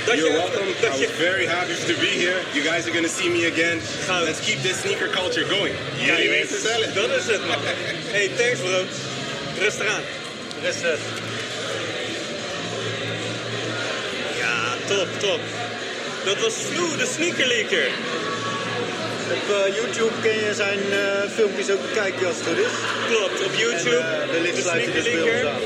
Dat 0.05 0.15
You're 0.15 0.31
je, 0.31 0.37
welcome. 0.37 0.71
dat 0.81 0.95
I 0.95 0.99
je, 1.01 1.07
was 1.07 1.15
very 1.17 1.45
happy 1.45 1.73
to 1.89 1.95
be 2.05 2.11
here. 2.23 2.39
You 2.55 2.61
guys 2.69 2.83
are 2.87 2.93
gonna 2.97 3.13
see 3.19 3.29
me 3.29 3.41
again. 3.53 3.77
Goud. 4.07 4.23
Let's 4.27 4.39
keep 4.47 4.59
this 4.61 4.77
sneaker 4.83 5.09
culture 5.09 5.45
going. 5.55 5.75
Jullie 5.97 6.15
Kijk, 6.15 6.29
weten 6.29 6.59
zelf. 6.69 6.85
Dat 6.93 7.09
is 7.19 7.25
het 7.33 7.43
man. 7.47 7.61
Hey, 8.15 8.27
thanks 8.37 8.59
bro. 8.59 8.79
Rustig 9.59 9.87
aan. 9.95 10.03
Rustig. 10.63 10.99
Ja, 14.43 14.75
top, 14.87 15.07
top. 15.19 15.39
Dat 16.25 16.37
was 16.39 16.53
Flu, 16.53 16.97
de 16.97 17.07
sneakerleaker. 17.15 17.87
Op 19.29 19.55
eh, 19.55 19.75
YouTube 19.75 20.15
kun 20.21 20.33
je 20.45 20.53
zijn 20.53 20.79
eh, 20.91 21.29
filmpjes 21.35 21.69
ook 21.71 21.81
bekijken 21.81 22.27
als 22.27 22.35
het 22.37 22.47
goed 22.47 22.57
is. 22.57 22.73
Klopt, 23.09 23.45
op 23.45 23.53
YouTube. 23.53 23.95
En, 23.97 24.21
eh, 24.21 24.43
de 24.43 24.51
de 24.55 24.61
sluit 24.61 24.93
dus 24.93 25.03
bij 25.03 25.47
aan. 25.49 25.61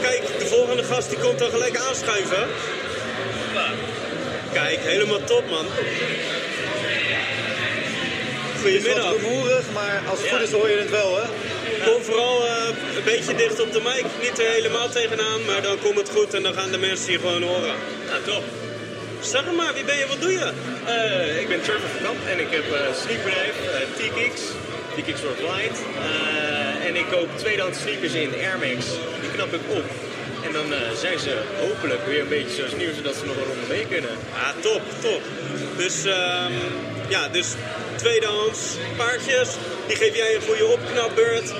Kijk, 0.00 0.22
de 0.38 0.46
volgende 0.46 0.84
gast 0.84 1.08
die 1.10 1.18
komt 1.18 1.38
dan 1.38 1.50
gelijk 1.50 1.76
aanschuiven. 1.76 2.48
Kijk, 4.52 4.78
helemaal 4.80 5.24
top 5.24 5.50
man. 5.50 5.66
Het 8.62 8.68
is 8.68 8.82
Goedemiddag. 8.82 9.12
rumoerig, 9.12 9.64
maar 9.72 10.02
als 10.10 10.18
het 10.20 10.28
goed 10.30 10.40
is 10.40 10.52
hoor 10.52 10.68
je 10.70 10.76
het 10.76 10.90
wel, 10.90 11.16
hè? 11.16 11.22
Kom 11.90 12.02
vooral 12.02 12.46
eh, 12.46 12.66
een 12.96 13.04
beetje 13.04 13.34
dicht 13.34 13.60
op 13.60 13.72
de 13.72 13.80
mic. 13.80 14.04
Niet 14.20 14.38
er 14.38 14.50
helemaal 14.50 14.88
tegenaan, 14.88 15.44
maar 15.44 15.62
dan 15.62 15.78
komt 15.78 15.98
het 15.98 16.10
goed 16.10 16.34
en 16.34 16.42
dan 16.42 16.54
gaan 16.54 16.70
de 16.70 16.78
mensen 16.78 17.08
hier 17.08 17.18
gewoon 17.18 17.42
horen. 17.42 17.74
Nou, 18.08 18.22
top. 18.24 18.44
Zeg 19.20 19.52
maar, 19.56 19.74
wie 19.74 19.84
ben 19.84 19.98
je, 19.98 20.06
wat 20.06 20.20
doe 20.20 20.30
je? 20.30 20.52
Eh, 20.86 21.40
ik 21.40 21.48
ben 21.48 21.62
Trevor 21.62 21.88
van 21.88 22.02
Kamp 22.02 22.26
en 22.26 22.40
ik 22.40 22.50
heb 22.50 22.64
eh, 22.72 22.90
T-Kicks, 23.96 24.40
T-Kicks. 24.96 25.20
Eh, 25.22 26.86
en 26.86 26.96
ik 26.96 27.06
koop 27.10 27.28
tweedehands 27.38 27.80
sneakers 27.80 28.12
in 28.12 28.32
Air 28.34 28.58
Max. 28.58 28.86
Die 29.20 29.30
knap 29.32 29.52
ik 29.52 29.60
op. 29.68 29.84
En 30.44 30.52
dan 30.52 30.66
zijn 30.96 31.18
ze 31.18 31.42
hopelijk 31.60 32.06
weer 32.06 32.20
een 32.20 32.28
beetje 32.28 32.56
zoals 32.56 32.74
nieuw, 32.74 32.94
zodat 32.94 33.14
ze 33.14 33.24
nog 33.24 33.36
een 33.36 33.44
ronde 33.44 33.66
mee 33.68 33.86
kunnen. 33.86 34.10
Ah, 34.34 34.62
top, 34.62 34.82
top. 35.00 35.22
Dus, 35.76 36.04
ehm, 36.04 36.52
ja, 37.08 37.28
dus 37.28 37.54
tweedehands 37.96 38.60
paardjes, 38.96 39.48
die 39.86 39.96
geef 39.96 40.16
jij 40.16 40.34
een 40.34 40.42
goede 40.42 40.66
opknapbeurt. 40.66 41.52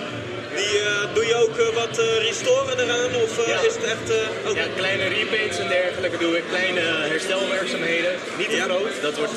Die 0.56 0.78
eh, 0.80 1.14
doe 1.14 1.26
je 1.26 1.34
ook 1.34 1.56
eh, 1.58 1.68
wat 1.74 1.98
eh, 1.98 2.06
restoren 2.28 2.78
eraan? 2.84 3.14
Of 3.24 3.46
Ja. 3.46 3.60
is 3.68 3.74
het 3.74 3.84
echt... 3.84 4.06
ook- 4.48 4.56
Ja, 4.56 4.66
kleine 4.76 5.06
repaints 5.08 5.58
en 5.58 5.68
dergelijke 5.68 6.18
doe 6.18 6.36
ik. 6.36 6.44
Kleine 6.48 6.80
herstelwerkzaamheden. 6.80 8.12
Niet 8.38 8.50
te 8.50 8.56
Ja. 8.56 8.64
groot. 8.64 8.92
Dat, 9.02 9.16
wordt, 9.16 9.34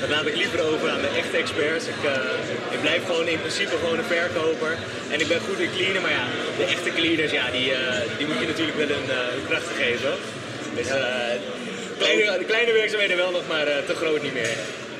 dat 0.00 0.08
laat 0.08 0.26
ik 0.26 0.36
liever 0.36 0.60
over 0.72 0.88
aan 0.90 1.00
de 1.00 1.12
echte 1.20 1.36
experts. 1.36 1.84
Ik, 1.86 2.00
ik 2.70 2.80
blijf 2.80 3.02
gewoon 3.06 3.26
in 3.28 3.40
principe 3.40 3.74
gewoon 3.82 3.98
een 3.98 4.04
verkoper. 4.16 4.72
En 5.10 5.20
ik 5.20 5.28
ben 5.28 5.40
goed 5.48 5.58
in 5.58 5.70
cleanen. 5.76 6.02
Maar 6.02 6.10
ja, 6.20 6.26
de 6.56 6.64
echte 6.64 6.90
cleaners, 6.98 7.32
ja, 7.32 7.50
die, 7.50 7.72
die 8.18 8.26
moet 8.26 8.40
je 8.40 8.46
natuurlijk 8.46 8.76
wel 8.82 8.88
een, 8.98 9.08
een 9.36 9.46
krachten 9.48 9.76
geven. 9.82 10.12
Dus 10.78 10.86
kleine, 11.98 12.38
de 12.38 12.44
kleine 12.44 12.72
werkzaamheden 12.72 13.16
wel 13.16 13.30
nog, 13.30 13.42
maar 13.48 13.66
te 13.86 13.94
groot 13.94 14.22
niet 14.22 14.34
meer. 14.34 14.56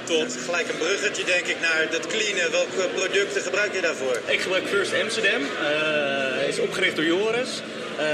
Is 0.09 0.45
gelijk 0.45 0.69
een 0.69 0.79
bruggetje, 0.79 1.25
denk 1.25 1.47
ik, 1.47 1.61
naar 1.61 1.87
dat 1.91 2.07
cleanen. 2.07 2.51
Welke 2.51 2.89
producten 2.95 3.43
gebruik 3.43 3.75
je 3.75 3.81
daarvoor? 3.81 4.21
Ik 4.27 4.41
gebruik 4.41 4.67
First 4.67 4.93
Amsterdam. 5.03 5.43
Eh 5.43 6.49
is 6.49 6.59
opgericht 6.59 6.97
door 6.97 7.05
Joris. 7.05 7.51
Eh, 7.97 8.05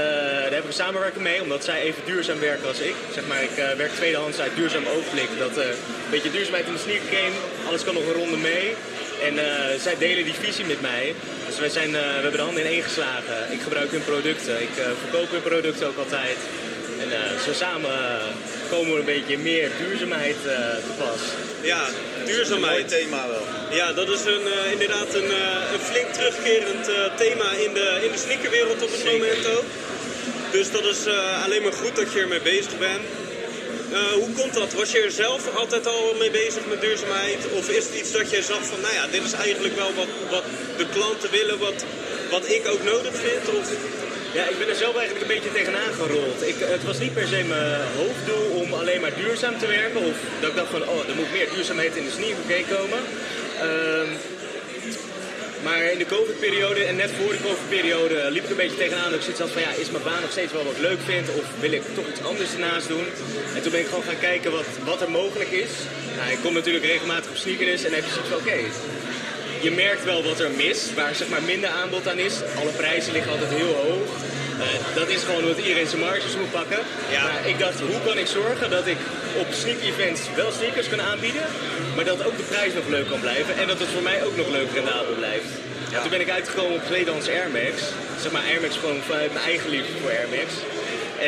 daar 0.43 0.51
hebben 0.51 0.67
we 0.67 0.71
samenwerking 0.71 1.23
mee, 1.23 1.41
omdat 1.41 1.63
zij 1.63 1.81
even 1.81 2.01
duurzaam 2.05 2.39
werken 2.39 2.67
als 2.67 2.79
ik. 2.79 2.95
Zeg 3.13 3.27
maar, 3.27 3.43
ik 3.43 3.57
eh, 3.57 3.71
werk 3.77 3.93
tweedehands 3.93 4.39
uit 4.39 4.55
duurzaam 4.55 4.85
oogblik. 4.95 5.29
Dat 5.39 5.57
eh, 5.57 5.65
een 5.65 6.11
beetje 6.11 6.31
duurzaamheid 6.31 6.67
in 6.67 6.73
de 6.73 6.79
sneaker 6.79 7.17
game, 7.17 7.35
alles 7.67 7.83
kan 7.83 7.93
nog 7.93 8.05
een 8.05 8.13
ronde 8.13 8.37
mee. 8.37 8.75
En 9.27 9.33
eh, 9.39 9.79
zij 9.79 9.95
delen 9.97 10.23
die 10.23 10.33
visie 10.33 10.65
met 10.65 10.81
mij. 10.81 11.13
Dus 11.47 11.59
wij 11.59 11.69
zijn, 11.69 11.95
eh, 11.95 12.01
we 12.01 12.21
hebben 12.21 12.31
de 12.31 12.47
handen 12.49 12.63
in 12.63 12.71
één 12.71 12.83
geslagen. 12.83 13.51
Ik 13.51 13.61
gebruik 13.61 13.91
hun 13.91 14.03
producten. 14.03 14.61
Ik 14.61 14.75
eh, 14.77 14.85
verkoop 15.01 15.31
hun 15.31 15.41
producten 15.41 15.87
ook 15.87 15.97
altijd. 15.97 16.37
En 17.01 17.11
eh, 17.11 17.39
zo 17.45 17.53
samen 17.53 17.91
eh, 17.91 18.23
komen 18.69 18.93
we 18.93 18.99
een 18.99 19.05
beetje 19.05 19.37
meer 19.37 19.69
duurzaamheid 19.79 20.35
eh, 20.35 20.53
te 20.87 20.93
pas. 20.97 21.21
Ja, 21.63 21.81
Mooi 21.81 22.25
duurzaamheid. 22.25 22.87
thema 22.87 23.27
wel. 23.27 23.45
Ja, 23.71 23.93
dat 23.93 24.09
is 24.09 24.25
een, 24.25 24.47
eh, 24.47 24.71
inderdaad 24.71 25.13
een, 25.13 25.31
eh, 25.31 25.73
een 25.73 25.79
flink 25.79 26.13
terugkerend 26.13 26.87
eh, 26.89 26.95
thema 27.15 27.51
in 27.51 27.73
de, 27.73 27.99
in 28.05 28.11
de 28.11 28.17
sneakerwereld 28.17 28.81
op 28.81 28.91
het 28.91 28.99
Zeker. 28.99 29.11
moment 29.11 29.47
ook. 29.57 29.63
Dus 30.51 30.71
dat 30.71 30.85
is 30.85 31.05
alleen 31.43 31.61
maar 31.61 31.73
goed 31.73 31.95
dat 31.95 32.13
je 32.13 32.19
ermee 32.19 32.41
bezig 32.41 32.77
bent. 32.79 33.01
Hoe 34.13 34.31
komt 34.39 34.53
dat? 34.53 34.73
Was 34.73 34.91
je 34.91 34.99
er 34.99 35.11
zelf 35.11 35.55
altijd 35.55 35.87
al 35.87 36.15
mee 36.19 36.31
bezig 36.31 36.61
met 36.69 36.81
duurzaamheid? 36.81 37.37
Of 37.53 37.69
is 37.69 37.85
het 37.85 37.95
iets 37.95 38.11
dat 38.11 38.29
je 38.29 38.41
zag 38.41 38.63
van, 38.65 38.81
nou 38.81 38.93
ja, 38.93 39.07
dit 39.07 39.23
is 39.23 39.33
eigenlijk 39.33 39.75
wel 39.75 39.93
wat, 39.95 40.07
wat 40.29 40.43
de 40.77 40.85
klanten 40.93 41.31
willen, 41.31 41.59
wat, 41.59 41.85
wat 42.31 42.49
ik 42.49 42.67
ook 42.67 42.83
nodig 42.83 43.13
vind? 43.13 43.57
Of, 43.59 43.67
Ja, 44.33 44.43
ik 44.47 44.57
ben 44.57 44.69
er 44.69 44.75
zelf 44.85 44.95
eigenlijk 44.95 45.25
een 45.25 45.35
beetje 45.35 45.51
tegenaan 45.51 45.93
gerold. 45.93 46.39
Ik, 46.51 46.55
het 46.59 46.83
was 46.83 46.99
niet 46.99 47.13
per 47.13 47.27
se 47.27 47.43
mijn 47.43 47.81
hoofddoel 47.97 48.47
om 48.61 48.73
alleen 48.73 49.01
maar 49.01 49.15
duurzaam 49.15 49.57
te 49.57 49.67
werken. 49.67 50.01
Of 50.09 50.15
dat 50.39 50.49
ik 50.49 50.55
dacht 50.55 50.71
van, 50.75 50.83
oh, 50.87 51.09
er 51.09 51.15
moet 51.15 51.31
meer 51.31 51.49
duurzaamheid 51.53 51.95
in 51.95 52.05
de 52.05 52.11
sneaker 52.17 52.45
game 52.51 52.67
komen. 52.77 53.01
Ehm, 53.67 54.09
maar 55.63 55.81
in 55.93 55.97
de 55.97 56.05
COVID-periode 56.15 56.83
en 56.83 56.95
net 56.95 57.11
voor 57.17 57.31
de 57.31 57.43
COVID-periode 57.47 58.31
liep 58.31 58.43
ik 58.43 58.49
een 58.49 58.63
beetje 58.63 58.83
tegenaan. 58.83 59.09
Dat 59.09 59.19
ik 59.19 59.25
zoiets 59.25 59.41
had 59.41 59.51
van, 59.55 59.61
ja, 59.61 59.71
is 59.83 59.91
mijn 59.91 60.03
baan 60.03 60.21
nog 60.21 60.31
steeds 60.31 60.53
wel 60.53 60.63
wat 60.63 60.75
ik 60.77 60.87
leuk 60.89 61.01
vind? 61.11 61.27
Of 61.39 61.45
wil 61.59 61.71
ik 61.71 61.83
toch 61.95 62.07
iets 62.11 62.23
anders 62.23 62.53
ernaast 62.53 62.87
doen? 62.87 63.05
En 63.55 63.61
toen 63.61 63.71
ben 63.71 63.83
ik 63.83 63.91
gewoon 63.91 64.07
gaan 64.09 64.25
kijken 64.29 64.51
wat, 64.51 64.69
wat 64.83 65.01
er 65.01 65.11
mogelijk 65.11 65.51
is. 65.65 65.73
Nou, 66.17 66.31
ik 66.31 66.41
kom 66.43 66.53
natuurlijk 66.53 66.85
regelmatig 66.85 67.29
op 67.31 67.37
sneakers 67.37 67.83
en 67.83 67.93
heb 67.93 68.05
je 68.05 68.11
zoiets 68.11 68.31
van, 68.33 68.41
oké, 68.43 68.59
je 69.63 69.71
merkt 69.71 70.03
wel 70.03 70.23
wat 70.23 70.39
er 70.39 70.51
mis, 70.51 70.93
waar 70.93 71.15
zeg 71.15 71.29
maar 71.29 71.43
minder 71.43 71.69
aanbod 71.69 72.07
aan 72.07 72.17
is. 72.17 72.35
Alle 72.59 72.71
prijzen 72.71 73.13
liggen 73.13 73.31
altijd 73.31 73.51
heel 73.53 73.73
hoog. 73.73 74.09
Eh, 74.59 74.95
dat 74.95 75.09
is 75.09 75.23
gewoon 75.23 75.41
omdat 75.43 75.57
iedereen 75.57 75.87
zijn 75.87 76.01
marges 76.01 76.35
moet 76.35 76.51
pakken. 76.51 76.79
Ja. 77.11 77.23
Maar 77.23 77.47
ik 77.47 77.59
dacht, 77.59 77.79
hoe 77.79 78.01
kan 78.05 78.17
ik 78.17 78.27
zorgen 78.27 78.69
dat 78.69 78.87
ik 78.87 78.97
op 79.37 79.47
sneak 79.51 79.81
events 79.81 80.21
wel 80.35 80.51
sneakers 80.51 80.89
kan 80.89 81.01
aanbieden, 81.01 81.45
maar 81.95 82.05
dat 82.05 82.25
ook 82.25 82.37
de 82.37 82.43
prijs 82.43 82.73
nog 82.73 82.87
leuk 82.87 83.07
kan 83.07 83.19
blijven 83.19 83.57
en 83.57 83.67
dat 83.67 83.79
het 83.79 83.89
voor 83.89 84.01
mij 84.01 84.23
ook 84.25 84.35
nog 84.35 84.49
leuk 84.49 84.71
rendabel 84.73 85.13
blijft. 85.13 85.51
En 85.93 86.01
toen 86.01 86.09
ben 86.09 86.21
ik 86.21 86.29
uitgekomen 86.29 86.75
op 86.75 86.85
tweedehands 86.85 87.27
Air 87.29 87.49
Max. 87.49 87.75
Zeg 88.21 88.31
maar 88.31 88.45
Air 88.51 88.61
Max 88.61 88.77
gewoon 88.77 89.01
vanuit 89.07 89.33
mijn 89.33 89.45
eigen 89.45 89.69
liefde 89.69 89.93
voor 90.01 90.09
Air 90.09 90.29
Max. 90.35 90.49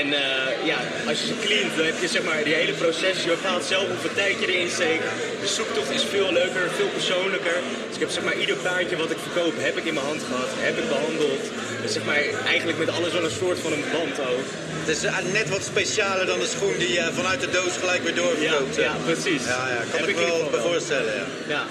En 0.02 0.08
eh, 0.14 0.66
ja, 0.72 0.78
als 1.08 1.20
je 1.22 1.26
ze 1.32 1.36
cleant, 1.46 1.76
dan 1.78 1.86
heb 1.86 1.98
je 2.02 2.08
zeg 2.08 2.24
maar 2.24 2.44
die 2.44 2.54
hele 2.54 2.74
proces. 2.74 3.24
Je 3.24 3.30
bepaalt 3.30 3.64
zelf 3.64 3.88
hoeveel 3.88 4.14
tijd 4.14 4.36
je 4.40 4.48
erin 4.48 4.70
steekt. 4.70 5.04
De 5.42 5.48
zoektocht 5.48 5.92
is 5.98 6.04
veel 6.04 6.32
leuker, 6.32 6.66
veel 6.80 6.92
persoonlijker. 6.98 7.58
Dus 7.88 7.96
ik 7.96 8.00
heb 8.06 8.10
zeg 8.10 8.24
maar 8.24 8.38
ieder 8.38 8.56
paardje 8.56 8.96
wat 8.98 9.12
ik 9.12 9.18
verkoop, 9.28 9.54
heb 9.58 9.78
ik 9.78 9.86
in 9.86 9.94
mijn 9.94 10.06
hand 10.06 10.22
gehad, 10.30 10.50
heb 10.68 10.78
ik 10.78 10.88
behandeld. 10.90 11.44
Dus 11.82 11.94
zeg 11.94 12.04
maar 12.06 12.22
eigenlijk 12.54 12.78
met 12.78 12.90
alles 12.90 13.12
wel 13.14 13.24
een 13.24 13.40
soort 13.44 13.60
van 13.60 13.72
een 13.72 13.86
band 13.92 14.20
ook. 14.32 14.46
Het 14.84 14.90
is 14.96 15.04
eh, 15.04 15.18
net 15.32 15.50
wat 15.50 15.64
specialer 15.64 16.26
dan 16.26 16.40
de 16.40 16.52
schoen 16.56 16.78
die 16.78 16.94
je 17.00 17.10
vanuit 17.14 17.40
de 17.42 17.50
doos 17.50 17.74
gelijk 17.80 18.04
weer 18.04 18.16
doorverkoopt. 18.16 18.76
ja 18.76 18.96
precies. 19.06 19.44
ja, 19.46 19.70
ja, 19.76 19.82
kan 19.90 20.00
Heb 20.00 20.10
ik 20.10 20.20
ieder 20.20 20.38
wel 20.38 20.50
me 20.52 20.60
voorstellen. 20.70 21.14
Ja. 21.16 21.26
Ja. 21.56 21.64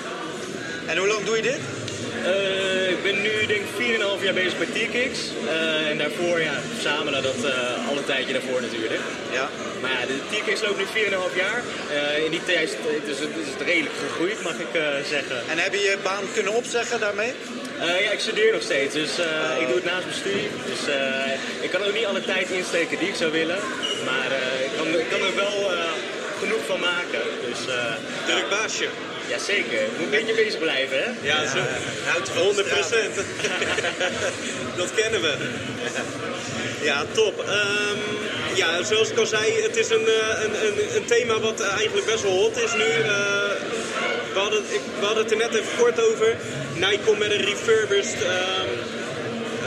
En 0.86 0.96
hoe 0.96 1.06
lang 1.06 1.24
doe 1.24 1.36
je 1.36 1.42
dit? 1.42 1.60
Eh, 2.24 2.90
ik 2.90 3.02
ben 3.02 3.22
nu 3.22 3.46
denk 3.46 3.60
ik 3.60 3.72
4,5 3.76 4.22
jaar 4.22 4.34
bezig 4.34 4.58
met 4.58 4.68
T-Kicks. 4.74 5.20
Eh, 5.48 5.90
en 5.90 5.98
daarvoor, 5.98 6.40
ja, 6.40 6.56
samen 6.80 7.12
dat 7.12 7.44
eh 7.44 7.88
al 7.88 7.96
een 7.96 8.04
tijdje 8.04 8.32
daarvoor 8.32 8.60
natuurlijk. 8.60 9.00
Ja. 9.32 9.48
Maar 9.80 9.90
ja, 9.90 10.06
de 10.06 10.18
T-Kicks 10.30 10.62
loopt 10.62 10.78
nu 10.78 10.86
4,5 10.86 11.36
jaar. 11.36 11.62
In 12.24 12.30
die 12.30 12.44
tijd 12.44 12.68
is 12.68 12.74
het, 12.74 13.08
is, 13.08 13.18
het, 13.18 13.36
is 13.44 13.52
het 13.52 13.60
redelijk 13.60 13.94
gegroeid, 14.06 14.42
mag 14.42 14.58
ik 14.58 14.72
zeggen. 15.08 15.36
En 15.50 15.58
heb 15.58 15.72
je 15.72 15.80
je 15.80 15.96
baan 16.02 16.24
kunnen 16.34 16.52
opzeggen 16.52 17.00
daarmee? 17.00 17.32
Ja, 17.80 18.10
ik 18.10 18.20
studeer 18.20 18.52
nog 18.52 18.62
steeds, 18.62 18.94
dus 18.94 19.18
eh, 19.18 19.60
ik 19.60 19.66
doe 19.66 19.76
het 19.76 19.84
naast 19.84 20.04
mijn 20.04 20.16
studie. 20.16 20.48
Dus 20.70 20.82
ik 21.60 21.70
kan 21.70 21.82
ook 21.82 21.94
niet 21.94 22.06
alle 22.06 22.24
tijd 22.24 22.50
insteken 22.50 22.98
die 22.98 23.08
ik 23.08 23.14
zou 23.14 23.32
willen. 23.32 23.58
Maar 24.04 24.30
ik, 24.66 24.72
kan, 24.76 24.86
ik 24.86 25.08
kan 25.10 25.20
er 25.20 25.34
wel 25.34 25.70
genoeg 26.40 26.64
van 26.66 26.80
maken. 26.80 27.22
Dus 27.48 27.60
druk 28.26 28.48
baasje. 28.50 28.84
ja, 28.84 29.11
zeker. 29.46 29.82
Ik 29.82 29.90
moet 29.96 30.04
een 30.04 30.10
beetje 30.10 30.34
bezig 30.34 30.58
blijven, 30.58 30.98
hè? 30.98 31.10
Ja, 31.22 31.50
zo, 31.50 31.58
Houdt 32.04 32.28
van 32.28 32.42
100 32.42 32.68
de 32.68 32.82
straat. 32.82 33.14
dat 34.76 34.94
kennen 34.94 35.20
we. 35.20 35.34
Ja, 36.82 37.04
top. 37.12 37.40
Ehm, 37.40 37.98
ja, 38.54 38.82
zoals 38.82 39.10
ik 39.10 39.18
al 39.18 39.26
zei, 39.26 39.62
het 39.62 39.76
is 39.76 39.90
een, 39.90 40.06
eh, 40.06 40.44
een, 40.44 40.66
een, 40.66 40.96
een 40.96 41.04
thema 41.04 41.40
wat 41.40 41.60
eigenlijk 41.60 42.06
best 42.06 42.22
wel 42.22 42.32
hot 42.32 42.56
is 42.62 42.72
nu. 42.74 42.80
Eh, 42.84 43.12
we, 44.32 44.38
hadden, 44.38 44.62
ik, 44.68 44.80
we 44.98 45.04
hadden 45.04 45.22
het 45.22 45.32
er 45.32 45.38
net 45.38 45.54
even 45.54 45.76
kort 45.78 46.00
over. 46.00 46.36
Nike 46.74 46.98
komt 47.04 47.18
met 47.18 47.30
een 47.30 47.44
refurbished, 47.44 48.22
ehm, 48.22 48.68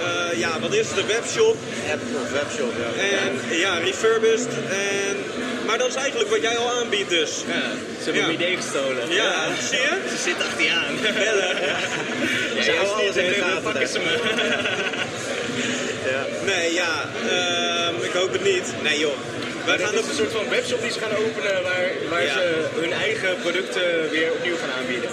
eh, 0.03 0.39
ja, 0.39 0.59
wat 0.59 0.73
is 0.73 0.87
het, 0.87 0.97
een 0.97 1.07
webshop. 1.07 1.55
App 1.91 2.01
of 2.23 2.31
webshop, 2.31 2.73
ja. 2.77 3.03
En 3.17 3.57
ja, 3.57 3.77
refurbished. 3.77 4.49
En, 4.69 5.17
maar 5.75 5.83
dat 5.87 5.95
is 5.95 6.01
eigenlijk 6.01 6.29
wat 6.29 6.41
jij 6.41 6.57
al 6.57 6.71
aanbiedt 6.71 7.09
dus. 7.09 7.31
Ja, 7.47 7.61
ze 7.99 8.03
hebben 8.03 8.21
Ja. 8.21 8.27
mijn 8.27 8.41
idee 8.41 8.55
gestolen. 8.55 9.09
Ja, 9.09 9.47
zie 9.69 9.77
je? 9.77 9.93
Ze 10.09 10.17
zit 10.23 10.39
achter 10.47 10.63
je 10.63 10.71
aan. 10.71 10.93
Ja, 12.55 12.63
Ze 12.63 12.71
houden 12.71 12.93
alles 12.95 13.15
in 13.15 13.27
de 13.27 13.33
gaten, 13.33 13.61
pakken 13.61 13.87
ze 13.87 13.99
me. 13.99 14.13
Nee, 16.45 16.73
ja, 16.73 17.09
ehm, 17.29 17.95
ik 18.03 18.11
hoop 18.13 18.31
het 18.31 18.43
niet. 18.43 18.73
Nee 18.83 18.99
joh. 18.99 19.17
Wij 19.65 19.77
gaan 19.77 19.89
op 19.97 20.03
is 20.03 20.07
een 20.09 20.15
soort 20.15 20.31
van 20.31 20.49
webshop 20.49 20.81
die 20.81 20.91
ze 20.91 20.99
gaan 20.99 21.15
openen 21.15 21.63
waar, 21.63 21.89
waar 22.09 22.23
Ja. 22.25 22.33
ze 22.33 22.65
hun 22.81 22.93
eigen 22.93 23.35
producten 23.41 24.09
weer 24.09 24.31
opnieuw 24.31 24.55
gaan 24.57 24.71
aanbieden. 24.79 25.09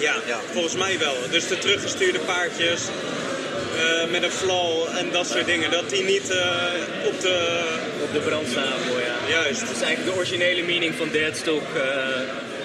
Ja, 0.00 0.14
Ja. 0.26 0.40
volgens 0.52 0.74
mij 0.74 0.98
wel. 0.98 1.14
Dus 1.30 1.48
de 1.48 1.58
teruggestuurde 1.58 2.18
paardjes 2.18 2.80
eh, 3.78 4.10
met 4.10 4.22
een 4.22 4.30
flal 4.30 4.88
en 4.96 5.10
dat 5.12 5.26
soort 5.26 5.46
dingen, 5.46 5.70
dat 5.70 5.90
die 5.90 6.04
niet 6.04 6.30
eh, 6.30 7.06
op 7.06 7.20
de... 7.20 7.66
Op 8.02 8.12
de 8.12 8.20
brandstapel, 8.20 8.98
ja. 8.98 9.16
Juist. 9.28 9.60
Dat 9.60 9.76
is 9.76 9.82
eigenlijk 9.82 10.14
de 10.14 10.20
originele 10.20 10.62
meaning 10.62 10.94
van 10.94 11.08
deadstock. 11.12 11.62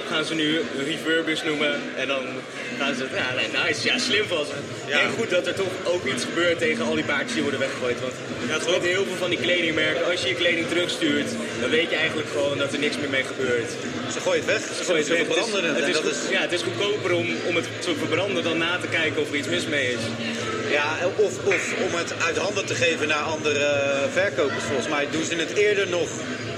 Eh 0.05 0.11
gaan 0.15 0.25
ze 0.25 0.33
nu 0.35 0.61
refurbished 0.87 1.45
noemen. 1.45 1.81
En 1.95 2.07
dan 2.07 2.23
gaan 2.79 2.95
ze, 2.95 3.03
ja, 3.15 3.33
nee, 3.35 3.47
nice, 3.63 3.87
ja, 3.87 3.97
slim 3.97 4.25
van 4.27 4.45
ze. 4.45 4.53
Ja. 4.87 4.99
En 4.99 5.09
goed 5.17 5.29
dat 5.29 5.47
er 5.47 5.53
toch 5.53 5.73
ook 5.83 6.05
iets 6.05 6.23
gebeurt 6.23 6.57
tegen 6.57 6.85
al 6.85 6.95
die 6.95 7.03
paardjes 7.03 7.33
die 7.33 7.41
worden 7.41 7.59
weggegooid. 7.59 7.99
Want 8.01 8.13
Ja, 8.47 8.53
het 8.53 8.69
met 8.69 8.81
heel 8.91 9.05
veel 9.05 9.15
van 9.15 9.29
die 9.29 9.39
kledingmerken, 9.39 10.05
als 10.11 10.21
je 10.21 10.27
je 10.27 10.35
kleding 10.35 10.67
terugstuurt, 10.67 11.29
dan 11.61 11.69
weet 11.69 11.89
je 11.89 11.95
eigenlijk 11.95 12.29
gewoon 12.35 12.57
dat 12.57 12.73
er 12.73 12.79
niks 12.79 12.97
meer 12.97 13.09
mee 13.09 13.23
gebeurt. 13.23 13.69
Ze 14.13 14.19
gooien 14.19 14.43
het 14.45 14.51
weg, 14.53 14.61
ze, 14.77 14.83
Gooi 14.83 14.99
het 14.99 15.07
weg. 15.07 15.17
verbranden 15.17 15.63
het. 15.65 15.75
het 15.79 15.87
is, 15.87 15.93
dat 15.93 16.01
goed- 16.03 16.11
is, 16.11 16.29
ja, 16.29 16.41
het 16.41 16.51
is 16.51 16.61
goedkoper 16.61 17.11
om, 17.13 17.27
om 17.47 17.55
het 17.55 17.65
te 17.79 17.95
verbranden 17.97 18.43
dan 18.43 18.57
na 18.57 18.77
te 18.81 18.87
kijken 18.87 19.21
of 19.21 19.29
er 19.29 19.35
iets 19.35 19.47
mis 19.47 19.65
mee 19.67 19.87
is. 19.91 20.03
ja, 20.71 20.87
of, 21.15 21.33
of 21.45 21.73
om 21.87 21.93
het 21.97 22.13
uit 22.25 22.37
handen 22.37 22.65
te 22.65 22.75
geven 22.75 23.07
naar 23.07 23.21
andere 23.35 23.67
verkopers. 24.13 24.63
Volgens 24.63 24.87
mij 24.89 25.07
doen 25.11 25.23
ze 25.23 25.35
het 25.35 25.53
eerder 25.57 25.87
nog 25.89 26.07
eh, 26.07 26.52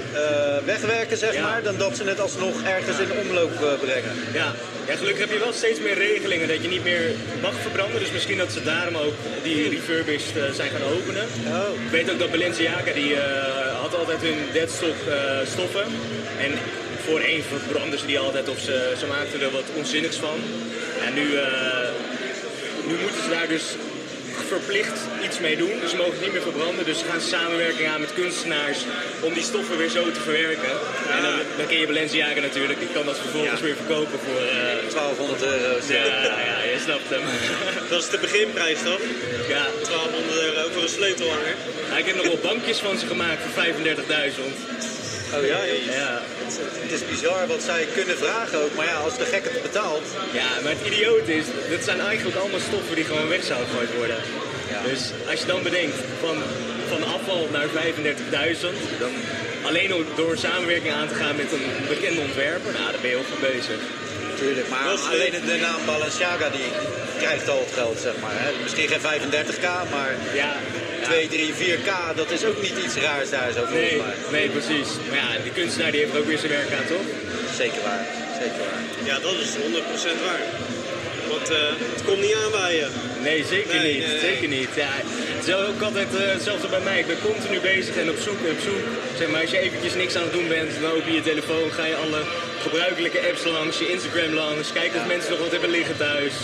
wegwerken, 0.64 1.16
zeg 1.16 1.34
Ja. 1.34 1.42
maar, 1.42 1.62
dan 1.62 1.76
dat 1.76 1.96
ze 1.96 2.04
het 2.04 2.20
alsnog 2.20 2.62
ergens 2.62 2.98
in 2.98 3.10
omloop 3.22 3.52
eh, 3.62 3.78
brengen. 3.80 4.12
Ja. 4.32 4.52
ja, 4.88 4.96
gelukkig 4.96 5.20
heb 5.20 5.32
je 5.32 5.38
wel 5.38 5.52
steeds 5.52 5.80
meer 5.80 5.94
regelingen 5.94 6.48
dat 6.48 6.62
je 6.62 6.68
niet 6.68 6.84
meer 6.84 7.10
mag 7.42 7.52
verbranden. 7.62 8.00
Dus 8.00 8.12
misschien 8.12 8.38
dat 8.38 8.52
ze 8.52 8.62
daarom 8.62 8.96
ook 8.96 9.14
die 9.42 9.68
refurbished 9.68 10.36
eh, 10.36 10.42
zijn 10.54 10.70
gaan 10.70 10.82
openen. 10.96 11.26
Oh. 11.46 11.84
Ik 11.84 11.90
weet 11.90 12.10
ook 12.12 12.18
dat 12.18 12.30
Balenciaga, 12.30 12.92
die 12.94 13.14
eh, 13.14 13.80
had 13.80 13.94
altijd 13.94 14.20
hun 14.22 14.38
deadstock 14.52 14.98
eh, 15.08 15.16
stoffen. 15.52 15.84
En 16.38 16.52
voorheen 17.06 17.42
verbranden 17.42 17.98
ze 17.98 18.06
die 18.06 18.18
altijd 18.18 18.48
of 18.48 18.58
ze, 18.58 18.94
ze 18.98 19.06
maakten 19.06 19.40
er 19.40 19.50
wat 19.50 19.64
onzinnigs 19.76 20.16
van. 20.16 20.38
En 21.06 21.14
nu, 21.14 21.36
eh, 21.36 21.88
nu 22.86 22.94
moeten 23.02 23.22
ze 23.22 23.30
daar 23.30 23.48
dus 23.48 23.64
verplicht 24.44 24.98
iets 25.24 25.40
mee 25.40 25.56
doen. 25.56 25.72
Dus 25.80 25.90
ze 25.90 25.96
mogen 25.96 26.12
het 26.12 26.20
niet 26.20 26.32
meer 26.32 26.42
verbranden. 26.50 26.84
Dus 26.84 26.98
ze 26.98 27.04
gaan 27.04 27.20
samenwerking 27.20 27.88
aan 27.88 28.00
met 28.00 28.14
kunstenaars 28.14 28.78
om 29.20 29.32
die 29.34 29.42
stoffen 29.42 29.76
weer 29.78 29.88
zo 29.88 30.10
te 30.10 30.20
verwerken. 30.20 30.70
En 31.16 31.22
dan, 31.22 31.32
dan 31.56 31.66
ken 31.66 31.78
je 31.78 31.86
Balenciaga 31.86 32.40
natuurlijk. 32.40 32.78
Die 32.78 32.88
kan 32.92 33.06
dat 33.06 33.18
vervolgens 33.18 33.60
weer 33.60 33.76
verkopen 33.76 34.18
voor... 34.26 34.40
eh, 34.42 34.90
1200 34.92 35.42
euro. 35.42 35.70
ja, 35.88 36.04
ja, 36.50 36.62
je 36.72 36.78
snapt 36.84 37.08
hem. 37.08 37.22
Dat 37.90 38.02
is 38.02 38.08
de 38.08 38.18
beginprijs 38.18 38.78
toch? 38.84 39.00
ja. 39.48 39.64
1200 39.82 40.40
euro 40.42 40.68
voor 40.72 40.82
een 40.82 40.88
sleutelhanger. 40.88 41.54
Ja, 41.90 41.96
ik 41.96 42.06
heb 42.06 42.16
nog 42.16 42.26
wel 42.26 42.38
bankjes 42.42 42.78
van 42.78 42.98
ze 42.98 43.06
gemaakt 43.06 43.40
voor 43.42 43.64
35.000. 43.64 45.05
Oh 45.34 45.46
ja, 45.46 45.58
Ja. 46.00 46.22
het 46.82 46.92
is 46.92 47.06
bizar 47.08 47.46
wat 47.46 47.62
zij 47.62 47.86
kunnen 47.94 48.16
vragen 48.18 48.58
ook. 48.64 48.74
Maar 48.76 48.86
ja, 48.86 48.94
als 48.94 49.16
de 49.18 49.24
gek 49.24 49.44
het 49.44 49.62
betaalt, 49.62 50.06
ja, 50.32 50.48
maar 50.62 50.72
het 50.78 50.86
idioot 50.92 51.28
is, 51.28 51.44
dit 51.68 51.84
zijn 51.84 52.00
eigenlijk 52.00 52.36
allemaal 52.36 52.60
stoffen 52.60 52.94
die 52.94 53.04
gewoon 53.04 53.28
weg 53.28 53.44
zouden 53.44 53.68
gegooid 53.68 53.94
worden. 53.96 54.20
Ja. 54.70 54.80
Dus 54.90 55.00
als 55.30 55.40
je 55.40 55.46
dan 55.46 55.62
bedenkt 55.62 55.96
van, 56.24 56.36
van 56.88 57.02
afval 57.14 57.48
naar 57.52 57.68
35.000, 57.68 58.98
dan 58.98 59.12
alleen 59.68 59.92
al 59.92 60.02
door 60.16 60.36
samenwerking 60.38 60.92
aan 60.94 61.08
te 61.08 61.14
gaan 61.14 61.36
met 61.36 61.52
een 61.52 61.66
bekende 61.88 62.20
ontwerper, 62.20 62.72
nou, 62.72 62.90
dan 62.92 63.00
ben 63.00 63.10
je 63.10 63.16
heel 63.16 63.30
goed 63.32 63.40
bezig. 63.52 63.78
natuurlijk. 64.30 64.68
Maar 64.68 64.84
Dat 64.84 65.04
alleen 65.12 65.34
de 65.52 65.58
naam 65.60 65.80
Balenciaga 65.86 66.48
die 66.58 66.68
krijgt 67.18 67.48
al 67.48 67.58
het 67.66 67.74
geld, 67.74 67.98
zeg 68.00 68.14
maar. 68.22 68.34
Hè. 68.44 68.48
Misschien 68.62 68.88
geen 68.88 69.04
35k, 69.10 69.66
maar 69.90 70.10
Ja, 70.34 70.52
2, 71.06 71.28
3, 71.28 71.52
4k, 71.54 71.90
dat 72.16 72.30
is 72.30 72.44
ook 72.44 72.62
niet 72.62 72.76
iets 72.84 72.94
raars 73.06 73.30
daar 73.30 73.50
zo 73.52 73.62
volgens 73.70 73.90
nee, 73.90 73.96
mij. 73.96 74.16
nee, 74.38 74.48
precies. 74.48 74.88
Maar 75.08 75.18
ja, 75.18 75.28
die 75.42 75.52
kunstenaar 75.52 75.90
die 75.90 76.00
heeft 76.00 76.12
er 76.14 76.20
ook 76.20 76.26
weer 76.32 76.38
zijn 76.44 76.52
werk 76.58 76.72
aan, 76.78 76.86
toch? 76.94 77.06
Zeker 77.62 77.82
waar, 77.88 78.04
zeker 78.42 78.62
waar. 78.70 78.82
Ja, 79.10 79.16
dat 79.26 79.36
is 79.44 79.50
100% 79.54 80.20
waar. 80.26 80.44
Want 81.32 81.50
eh, 81.50 81.58
het 81.94 82.02
komt 82.04 82.20
niet 82.20 82.36
aanwaaien. 82.44 82.88
Nee, 83.28 83.44
zeker 83.54 83.74
Nee, 83.74 83.94
niet. 83.94 84.06
nee, 84.06 84.16
nee. 84.16 84.20
Zeker 84.30 84.48
niet. 84.48 84.68
Ja, 84.84 84.92
het 85.38 85.46
is 85.48 85.54
ook 85.54 85.80
altijd 85.88 86.10
eh, 86.14 86.20
hetzelfde 86.36 86.68
bij 86.68 86.80
mij. 86.88 86.98
Ik 86.98 87.06
ben 87.06 87.20
continu 87.30 87.60
bezig 87.60 87.94
en 87.96 88.10
op 88.10 88.18
zoek 88.26 88.38
en 88.46 88.52
op 88.56 88.60
zoek. 88.68 88.84
Zeg 89.18 89.28
maar, 89.28 89.40
als 89.40 89.50
je 89.50 89.58
eventjes 89.58 89.94
niks 89.94 90.14
aan 90.16 90.22
het 90.28 90.32
doen 90.32 90.48
bent, 90.48 90.70
dan 90.80 90.90
open 90.90 91.10
je 91.12 91.16
je 91.20 91.22
telefoon, 91.32 91.66
ga 91.78 91.84
je 91.92 91.96
alle 92.04 92.22
gebruikelijke 92.66 93.20
apps 93.28 93.44
langs, 93.44 93.78
je 93.78 93.92
Instagram 93.92 94.32
langs, 94.32 94.72
kijken 94.72 95.00
of 95.00 95.06
mensen 95.06 95.30
nog 95.30 95.40
wat 95.40 95.50
hebben 95.50 95.70
liggen 95.70 95.96
thuis. 95.96 96.34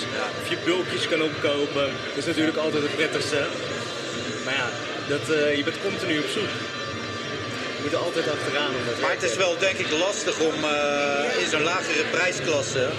Of 0.42 0.48
je 0.52 0.56
bulkjes 0.64 1.08
kan 1.08 1.22
opkopen. 1.22 1.86
Dat 2.08 2.22
is 2.22 2.30
natuurlijk 2.32 2.56
altijd 2.64 2.82
het 2.82 2.96
prettigste. 2.96 3.40
Maar 4.44 4.54
ja, 4.54 4.68
dat, 5.08 5.24
eh, 5.36 5.56
je 5.56 5.64
bent 5.64 5.76
continu 5.82 6.18
op 6.18 6.30
zoek. 6.36 6.52
Je 7.76 7.80
moet 7.82 7.92
er 7.92 7.98
altijd 7.98 8.28
achteraan. 8.28 8.74
Om 8.78 8.84
dat 8.86 9.00
Maar 9.00 9.10
het 9.10 9.22
is 9.22 9.36
wel 9.36 9.58
denk 9.58 9.78
ik 9.78 9.90
lastig 9.90 10.40
om 10.40 10.64
eh, 10.64 11.42
in 11.42 11.48
zo'n 11.50 11.62
lagere 11.62 12.04
prijsklasse 12.10 12.90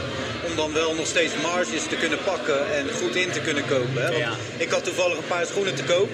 om 0.47 0.55
dan 0.55 0.73
wel 0.73 0.95
nog 0.95 1.07
steeds 1.07 1.33
marges 1.41 1.83
te 1.83 1.95
kunnen 1.95 2.19
pakken 2.23 2.73
en 2.75 2.85
goed 2.99 3.15
in 3.15 3.31
te 3.31 3.39
kunnen 3.39 3.65
kopen. 3.65 4.01
Hè? 4.03 4.07
Want 4.07 4.17
Ja. 4.17 4.33
Ik 4.57 4.69
had 4.69 4.83
toevallig 4.83 5.17
een 5.17 5.27
paar 5.27 5.45
schoenen 5.45 5.75
te 5.75 5.83
koop 5.83 6.09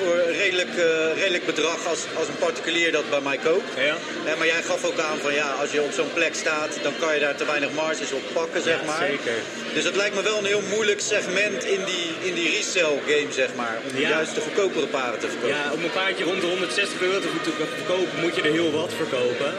voor 0.00 0.14
een 0.26 0.36
redelijk, 0.44 0.72
eh, 0.76 1.18
redelijk 1.22 1.46
bedrag 1.46 1.86
als, 1.86 2.00
als 2.18 2.28
een 2.28 2.38
particulier 2.46 2.92
dat 2.92 3.10
bij 3.10 3.20
mij 3.20 3.38
koopt. 3.48 3.68
Ja? 3.76 3.96
Hè, 4.28 4.36
maar 4.36 4.46
jij 4.46 4.62
gaf 4.62 4.84
ook 4.84 4.98
aan 4.98 5.18
van 5.18 5.34
ja, 5.34 5.48
als 5.60 5.70
je 5.70 5.82
op 5.82 5.92
zo'n 5.92 6.12
plek 6.14 6.34
staat, 6.34 6.72
dan 6.82 6.92
kan 7.00 7.14
je 7.14 7.20
daar 7.20 7.36
te 7.36 7.44
weinig 7.44 7.70
marges 7.72 8.12
op 8.12 8.22
pakken, 8.32 8.62
zeg 8.62 8.78
Ja, 8.80 8.86
maar. 8.86 9.06
zeker. 9.10 9.38
Dus 9.74 9.84
het 9.84 9.96
lijkt 9.96 10.14
me 10.14 10.22
wel 10.22 10.38
een 10.38 10.44
heel 10.54 10.62
moeilijk 10.74 11.00
segment 11.00 11.64
in 11.64 11.80
die, 11.84 12.06
in 12.28 12.34
die 12.34 12.50
resell 12.56 12.94
game, 13.06 13.32
zeg 13.32 13.48
maar. 13.56 13.78
Om 13.92 14.00
Ja. 14.00 14.08
juist 14.08 14.34
de 14.34 14.40
goedkopere 14.40 14.86
paren 14.86 15.18
te 15.18 15.28
verkopen. 15.28 15.56
Ja, 15.56 15.72
om 15.72 15.84
een 15.84 15.92
paardje 15.92 16.24
rond 16.24 16.40
de 16.40 16.46
160 16.46 17.00
euro 17.00 17.18
te 17.20 17.28
verkopen, 17.76 18.20
moet 18.20 18.34
je 18.36 18.42
er 18.42 18.52
heel 18.52 18.70
wat 18.72 18.92
verkopen. 18.96 19.52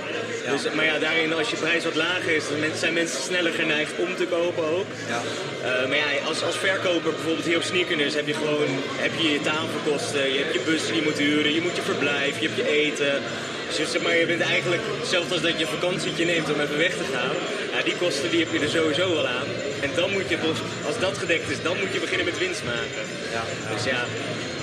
Dus, 0.51 0.73
maar 0.73 0.85
ja, 0.85 0.99
daarin, 0.99 1.33
als 1.33 1.49
je 1.49 1.55
prijs 1.55 1.83
wat 1.83 1.95
lager 1.95 2.35
is, 2.35 2.43
dan 2.49 2.57
zijn 2.79 2.93
mensen 2.93 3.21
sneller 3.21 3.51
geneigd 3.53 3.91
om 3.97 4.15
te 4.15 4.25
kopen 4.25 4.63
ook. 4.63 4.85
Ja. 5.07 5.21
Eh, 5.63 5.87
maar 5.87 5.97
ja, 5.97 6.05
als, 6.27 6.43
als 6.43 6.57
verkoper 6.57 7.11
bijvoorbeeld 7.11 7.45
hier 7.45 7.57
op 7.57 7.63
Sneakers 7.63 8.13
heb 8.13 8.27
je 8.27 8.33
gewoon 8.33 8.67
heb 8.95 9.11
je, 9.17 9.31
je 9.31 9.41
tafelkosten, 9.41 10.30
je 10.33 10.39
hebt 10.43 10.53
je 10.53 10.61
bus 10.65 10.85
die 10.85 10.95
je 10.95 11.01
moet 11.01 11.17
huren, 11.17 11.53
je 11.53 11.61
moet 11.61 11.75
je 11.75 11.81
verblijf, 11.81 12.39
je 12.39 12.47
hebt 12.47 12.57
je 12.61 12.67
eten. 12.69 13.13
Dus 13.77 13.91
zeg 13.91 14.01
maar, 14.01 14.17
je 14.17 14.25
bent 14.25 14.41
eigenlijk, 14.41 14.81
hetzelfde 14.99 15.33
als 15.33 15.41
dat 15.41 15.59
je 15.59 15.65
een 15.65 15.77
vakantietje 15.79 16.25
neemt 16.25 16.53
om 16.53 16.59
even 16.59 16.77
weg 16.77 16.93
te 17.01 17.07
gaan, 17.13 17.35
ja, 17.73 17.83
die 17.83 17.95
kosten 17.95 18.29
die 18.29 18.39
heb 18.39 18.51
je 18.53 18.59
er 18.59 18.69
sowieso 18.69 19.13
wel 19.15 19.27
aan. 19.27 19.49
En 19.81 19.89
dan 19.95 20.11
moet 20.11 20.29
je, 20.29 20.37
als 20.85 20.99
dat 20.99 21.17
gedekt 21.17 21.49
is, 21.49 21.61
dan 21.63 21.77
moet 21.79 21.93
je 21.93 21.99
beginnen 21.99 22.25
met 22.25 22.37
winst 22.37 22.63
maken. 22.63 23.03
Ja. 23.35 23.43
Dus 23.75 23.83
ja, 23.83 24.05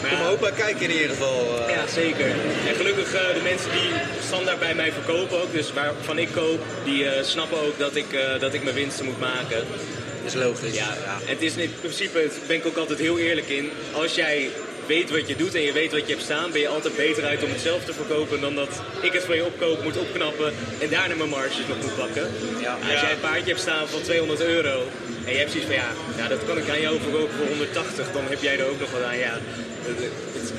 maar 0.03 0.11
Kom 0.11 0.19
ja, 0.19 0.24
hoop 0.24 0.40
bij 0.40 0.53
kijken 0.53 0.81
in 0.81 0.90
ieder 0.90 1.09
geval. 1.09 1.39
eh. 1.66 1.74
ja, 1.74 1.86
zeker. 1.86 2.27
En 2.69 2.74
gelukkig 2.77 3.15
eh, 3.15 3.35
de 3.35 3.40
mensen 3.43 3.70
die 3.70 3.90
standaard 4.27 4.59
bij 4.59 4.74
mij 4.74 4.93
verkopen 4.93 5.43
ook, 5.43 5.53
dus 5.53 5.73
waarvan 5.73 6.19
ik 6.19 6.28
koop, 6.32 6.61
die 6.85 7.09
eh, 7.09 7.24
snappen 7.24 7.59
ook 7.66 7.78
dat 7.78 7.97
ik, 7.97 8.07
dat 8.40 8.55
ik 8.55 8.62
mijn 8.62 8.74
winsten 8.77 9.05
moet 9.05 9.20
maken. 9.20 9.65
is 10.24 10.35
logisch. 10.35 10.74
Ja, 10.74 10.97
en 11.27 11.32
het 11.35 11.43
is 11.43 11.55
in 11.57 11.73
principe, 11.81 12.19
daar 12.19 12.47
ben 12.47 12.57
ik 12.57 12.66
ook 12.66 12.77
altijd 12.77 12.99
heel 12.99 13.19
eerlijk 13.19 13.49
in. 13.49 13.70
Als 13.93 14.15
jij 14.15 14.49
weet 14.89 15.10
wat 15.10 15.28
je 15.28 15.36
doet 15.36 15.55
en 15.55 15.62
je 15.62 15.73
weet 15.73 15.93
wat 15.93 16.06
je 16.06 16.12
hebt 16.15 16.23
staan, 16.24 16.51
ben 16.51 16.60
je 16.60 16.69
altijd 16.69 16.97
beter 16.97 17.24
uit 17.24 17.43
om 17.44 17.51
het 17.51 17.60
zelf 17.60 17.85
te 17.85 17.93
verkopen 17.93 18.40
dan 18.40 18.55
dat 18.55 18.69
ik 19.01 19.12
het 19.12 19.24
van 19.24 19.36
je 19.36 19.44
opkoop, 19.44 19.82
moet 19.82 19.97
opknappen 19.97 20.52
en 20.78 20.89
daarna 20.89 21.15
mijn 21.15 21.28
marges 21.28 21.66
nog 21.69 21.81
moet 21.82 21.97
pakken. 21.97 22.27
Ja. 22.60 22.73
Als 22.93 23.01
jij 23.01 23.12
een 23.12 23.20
paardje 23.20 23.48
hebt 23.55 23.60
staan 23.60 23.89
van 23.89 24.02
200 24.02 24.40
euro 24.40 24.77
en 25.27 25.32
je 25.32 25.39
hebt 25.39 25.51
zoiets 25.51 25.69
van 25.73 25.78
ja, 25.82 25.90
ja, 26.16 26.28
dat 26.28 26.39
kan 26.47 26.59
ik 26.59 26.69
aan 26.70 26.81
jou 26.81 27.01
verkopen 27.01 27.35
voor 27.39 27.47
180, 27.47 28.06
dan 28.12 28.23
heb 28.28 28.43
jij 28.43 28.59
er 28.59 28.66
ook 28.70 28.81
nog 28.81 28.90
wat 28.90 29.02
aan. 29.02 29.19
Ja, 29.19 29.39
het- 29.82 30.10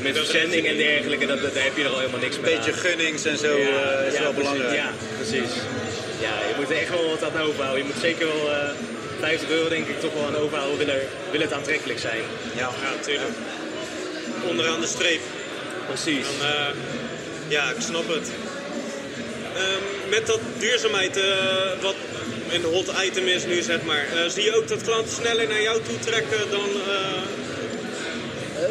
met 0.02 0.18
verzending 0.18 0.68
en 0.68 0.78
dergelijke, 0.78 1.26
dat, 1.26 1.42
dat, 1.42 1.54
daar 1.54 1.64
heb 1.64 1.78
je 1.78 1.84
er 1.84 1.90
al 1.90 2.00
helemaal 2.00 2.20
niks 2.20 2.36
Een 2.36 2.42
mee 2.42 2.56
beetje 2.56 2.72
aan. 2.74 2.78
gunnings 2.80 3.26
en 3.26 3.38
zo 3.38 3.58
Ja, 3.58 3.66
eh, 3.66 4.08
is 4.08 4.14
ja, 4.14 4.22
wel 4.22 4.34
precies. 4.34 4.36
belangrijk. 4.52 4.76
Ja, 4.76 4.90
precies. 5.20 5.52
Ja, 6.26 6.34
je 6.50 6.54
moet 6.58 6.70
er 6.70 6.78
echt 6.78 6.90
wel 6.90 7.10
wat 7.10 7.24
aan 7.24 7.42
overhouden. 7.48 7.82
Je 7.86 7.90
moet 7.94 8.02
zeker 8.02 8.26
wel 8.28 8.52
eh 8.52 8.70
50 9.20 9.50
euro 9.50 9.70
denk 9.70 9.88
ik 9.88 10.00
toch 10.00 10.14
wel 10.14 10.26
aan 10.26 10.36
overhouden, 10.36 10.78
wil, 10.78 10.88
er, 10.96 11.02
wil 11.32 11.42
het 11.42 11.54
aantrekkelijk 11.54 12.00
zijn. 12.00 12.22
Ja. 12.56 12.70
Ja, 12.84 12.90
natuurlijk. 12.96 13.34
Onderaan 14.48 14.82
de 14.82 14.88
streep. 14.88 15.22
Precies. 15.88 16.26
Dan, 16.26 16.48
eh, 16.48 16.66
ja, 17.48 17.70
ik 17.70 17.82
snap 17.82 18.08
het. 18.08 18.30
Ehm, 19.56 20.10
met 20.10 20.28
dat 20.28 20.40
duurzaamheid, 20.58 21.18
eh, 21.18 21.26
wat 21.82 21.96
een 22.50 22.64
hot 22.64 22.92
item 23.06 23.28
is 23.28 23.46
nu, 23.46 23.62
zeg 23.62 23.82
maar. 23.84 24.06
eh, 24.16 24.30
zie 24.30 24.44
je 24.44 24.56
ook 24.56 24.68
dat 24.68 24.82
klanten 24.82 25.16
sneller 25.16 25.48
naar 25.48 25.62
jou 25.62 25.82
toe 25.82 26.00
trekken 26.00 26.50
dan 26.50 26.70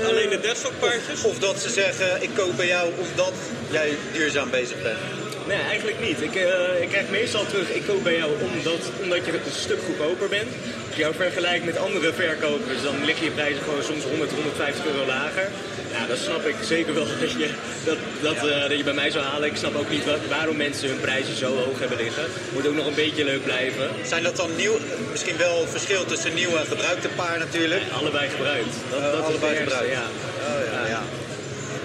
alleen 0.08 0.28
de 0.30 0.40
desktoppaardjes? 0.40 1.24
Of 1.24 1.38
dat 1.38 1.60
ze 1.60 1.70
zeggen, 1.70 2.22
ik 2.22 2.30
koop 2.34 2.56
bij 2.56 2.66
jou 2.66 2.90
omdat 2.98 3.32
jij 3.70 3.96
duurzaam 4.12 4.50
bezig 4.50 4.82
bent. 4.82 5.17
Nee, 5.48 5.62
eigenlijk 5.72 6.00
niet. 6.00 6.20
Ik, 6.28 6.34
eh, 6.34 6.82
ik 6.82 6.88
krijg 6.88 7.08
meestal 7.10 7.46
terug, 7.46 7.68
ik 7.70 7.84
koop 7.86 8.02
bij 8.02 8.16
jou 8.16 8.30
omdat, 8.48 8.82
omdat 9.02 9.24
je 9.26 9.32
een 9.32 9.60
stuk 9.66 9.80
goedkoper 9.86 10.28
bent. 10.28 10.50
Als 10.86 10.96
je 10.96 11.02
jou 11.02 11.14
vergelijkt 11.14 11.64
met 11.64 11.78
andere 11.78 12.12
verkopers, 12.12 12.82
dan 12.82 13.04
liggen 13.04 13.24
je 13.24 13.30
prijzen 13.30 13.62
gewoon 13.64 13.82
soms 13.82 14.04
100, 14.04 14.30
150 14.30 14.86
euro 14.86 15.06
lager. 15.06 15.48
Ja, 15.92 16.06
dat 16.06 16.18
snap 16.18 16.46
ik 16.46 16.54
zeker 16.62 16.94
wel 16.94 17.06
dat 17.24 17.32
je, 17.32 17.48
dat, 17.84 17.98
dat, 18.20 18.36
eh, 18.48 18.60
dat 18.68 18.76
je 18.76 18.84
bij 18.84 18.98
mij 19.02 19.10
zou 19.10 19.24
halen. 19.24 19.48
Ik 19.48 19.56
snap 19.56 19.74
ook 19.76 19.90
niet 19.90 20.04
wat, 20.04 20.18
waarom 20.28 20.56
mensen 20.56 20.88
hun 20.88 21.00
prijzen 21.00 21.36
zo 21.36 21.56
hoog 21.64 21.78
hebben 21.78 21.98
liggen. 21.98 22.24
Moet 22.52 22.66
ook 22.68 22.74
nog 22.74 22.86
een 22.86 22.94
beetje 23.04 23.24
leuk 23.24 23.44
blijven. 23.44 23.88
Zijn 24.02 24.22
dat 24.22 24.36
dan 24.36 24.50
nieuw, 24.56 24.76
misschien 25.10 25.36
wel 25.36 25.66
verschil 25.66 26.04
tussen 26.04 26.34
nieuw 26.34 26.56
en 26.56 26.66
gebruikte 26.66 27.08
paar 27.08 27.38
natuurlijk? 27.38 27.82
Allebei 28.00 28.28
gebruikt. 28.28 28.74
Dat, 28.90 29.00
Eh, 29.00 29.12
dat 29.12 29.22
allebei 29.24 29.56
gebruikt. 29.56 29.92
Ja. 29.92 30.06
Oh, 30.48 30.72
ja, 30.72 30.86
ja. 30.88 31.02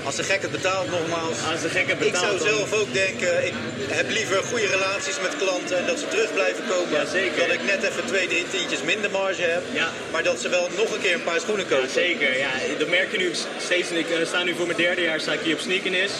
Als 0.05 0.15
de 0.15 0.23
gek 0.23 0.41
het 0.41 0.51
betaalt 0.51 0.89
nogmaals. 0.91 1.38
Als 1.51 1.61
de 1.61 1.69
gekke 1.69 1.91
Ik 1.91 1.99
betaalt 1.99 2.25
zou 2.25 2.38
dan- 2.38 2.47
zelf 2.47 2.73
ook 2.81 2.93
denken, 2.93 3.45
ik 3.45 3.53
heb 3.99 4.09
liever 4.09 4.43
goede 4.43 4.67
relaties 4.67 5.17
met 5.21 5.35
klanten 5.38 5.77
en 5.77 5.85
dat 5.85 5.99
ze 5.99 6.07
terug 6.07 6.34
blijven 6.34 6.63
komen. 6.69 6.91
Ja, 6.99 7.05
zeker. 7.05 7.47
Dat 7.47 7.55
ik 7.55 7.63
net 7.65 7.84
even 7.84 8.05
twee, 8.05 8.27
drie 8.27 8.45
tientjes 8.51 8.81
minder 8.84 9.11
marge 9.11 9.41
heb. 9.41 9.63
Ja. 9.71 9.89
Maar 10.11 10.23
dat 10.23 10.39
ze 10.41 10.49
wel 10.49 10.69
nog 10.77 10.93
een 10.93 11.01
keer 11.01 11.13
een 11.13 11.23
paar 11.23 11.39
schoenen 11.39 11.65
Ja, 11.69 11.75
kopen. 11.75 11.89
zeker. 11.91 12.38
Ja, 12.38 12.51
dat 12.77 12.88
merk 12.89 13.11
je 13.11 13.17
nu 13.17 13.31
steeds. 13.65 13.89
Ik 13.91 14.09
eh, 14.09 14.25
sta 14.25 14.43
nu 14.43 14.53
voor 14.55 14.65
mijn 14.65 14.77
derde 14.77 15.01
jaar 15.01 15.19
sta 15.19 15.31
ik 15.34 15.39
hier 15.43 15.53
op 15.53 15.59
Sneakenis. 15.59 16.11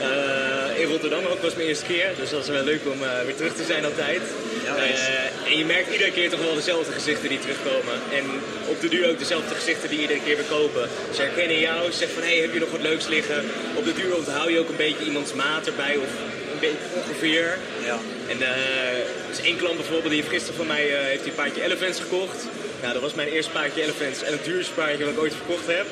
Eh 0.00 0.80
in 0.80 0.88
Rotterdam 0.90 1.24
ook 1.24 1.42
was 1.42 1.54
mijn 1.54 1.68
eerste 1.68 1.84
keer. 1.84 2.08
Dus 2.20 2.30
dat 2.30 2.42
is 2.42 2.48
wel 2.48 2.62
leuk 2.64 2.80
om 2.92 3.02
eh, 3.02 3.10
weer 3.26 3.34
terug 3.36 3.54
te 3.54 3.64
zijn 3.64 3.84
altijd. 3.84 4.20
Eh, 4.66 5.50
en 5.50 5.58
je 5.58 5.64
merkt 5.64 5.92
iedere 5.92 6.10
keer 6.10 6.30
toch 6.30 6.40
wel 6.40 6.54
dezelfde 6.54 6.92
gezichten 6.92 7.28
die 7.28 7.38
terugkomen. 7.38 7.94
En 8.12 8.24
op 8.68 8.80
de 8.80 8.88
duur 8.88 9.10
ook 9.10 9.18
dezelfde 9.18 9.54
gezichten 9.54 9.88
die 9.88 10.00
iedere 10.00 10.20
keer 10.24 10.36
weer 10.36 10.44
kopen. 10.58 10.88
Ze 11.14 11.20
herkennen 11.22 11.60
jou, 11.60 11.90
ze 11.90 11.98
zeggen 11.98 12.16
van 12.18 12.28
hé, 12.28 12.34
hey, 12.34 12.42
heb 12.42 12.52
je 12.52 12.60
nog 12.60 12.70
wat 12.70 12.82
leuks 12.82 13.06
liggen? 13.06 13.44
Op 13.74 13.84
de 13.84 13.94
duur 13.94 14.16
onthoud 14.16 14.50
je 14.50 14.58
ook 14.58 14.68
een 14.68 14.76
beetje 14.86 15.04
iemands 15.04 15.32
maat 15.34 15.66
erbij 15.66 15.96
of 15.96 16.10
een 16.52 16.60
beetje 16.60 16.86
ongeveer. 16.94 17.58
Ja. 17.84 17.98
En 18.28 18.42
er 18.42 19.06
is 19.30 19.40
één 19.40 19.56
klant 19.56 19.76
bijvoorbeeld, 19.76 20.12
die 20.12 20.20
heeft 20.20 20.34
gisteren 20.34 20.56
van 20.56 20.66
mij 20.66 20.84
eh, 20.88 21.04
heeft 21.04 21.20
hij 21.20 21.28
een 21.28 21.34
paardje 21.34 21.62
Elephants 21.62 22.00
gekocht. 22.00 22.40
Nou, 22.80 22.92
dat 22.92 23.02
was 23.02 23.14
mijn 23.14 23.28
eerste 23.28 23.50
paardje 23.50 23.82
Elephants 23.82 24.22
en 24.22 24.32
het 24.32 24.44
duurste 24.44 24.72
paardje 24.72 25.04
wat 25.04 25.14
ik 25.14 25.20
ooit 25.20 25.34
verkocht 25.34 25.66
heb. 25.66 25.86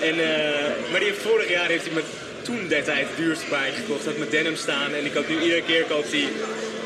En, 0.00 0.16
maar 0.90 1.00
die 1.00 1.08
heeft 1.08 1.22
vorig 1.22 1.48
jaar 1.48 1.68
heeft 1.68 1.84
hij 1.84 1.94
me 1.94 2.02
toen 2.42 2.68
der 2.68 2.84
tijd 2.84 3.06
het 3.08 3.16
duurste 3.16 3.44
paardje 3.44 3.80
gekocht. 3.82 4.04
Had 4.04 4.16
met 4.16 4.30
denim 4.30 4.56
staan 4.56 4.94
en 4.94 5.04
ik 5.04 5.12
koop 5.12 5.28
nu 5.28 5.40
iedere 5.40 5.62
keer 5.62 5.84
koopt 5.84 6.10
hij 6.10 6.28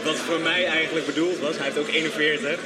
wat 0.05 0.17
voor 0.17 0.41
mij 0.41 0.65
eigenlijk 0.67 1.07
bedoeld 1.07 1.39
was. 1.39 1.57
Hij 1.57 1.65
heeft 1.65 1.79
ook 1.79 1.89
41. 1.89 2.59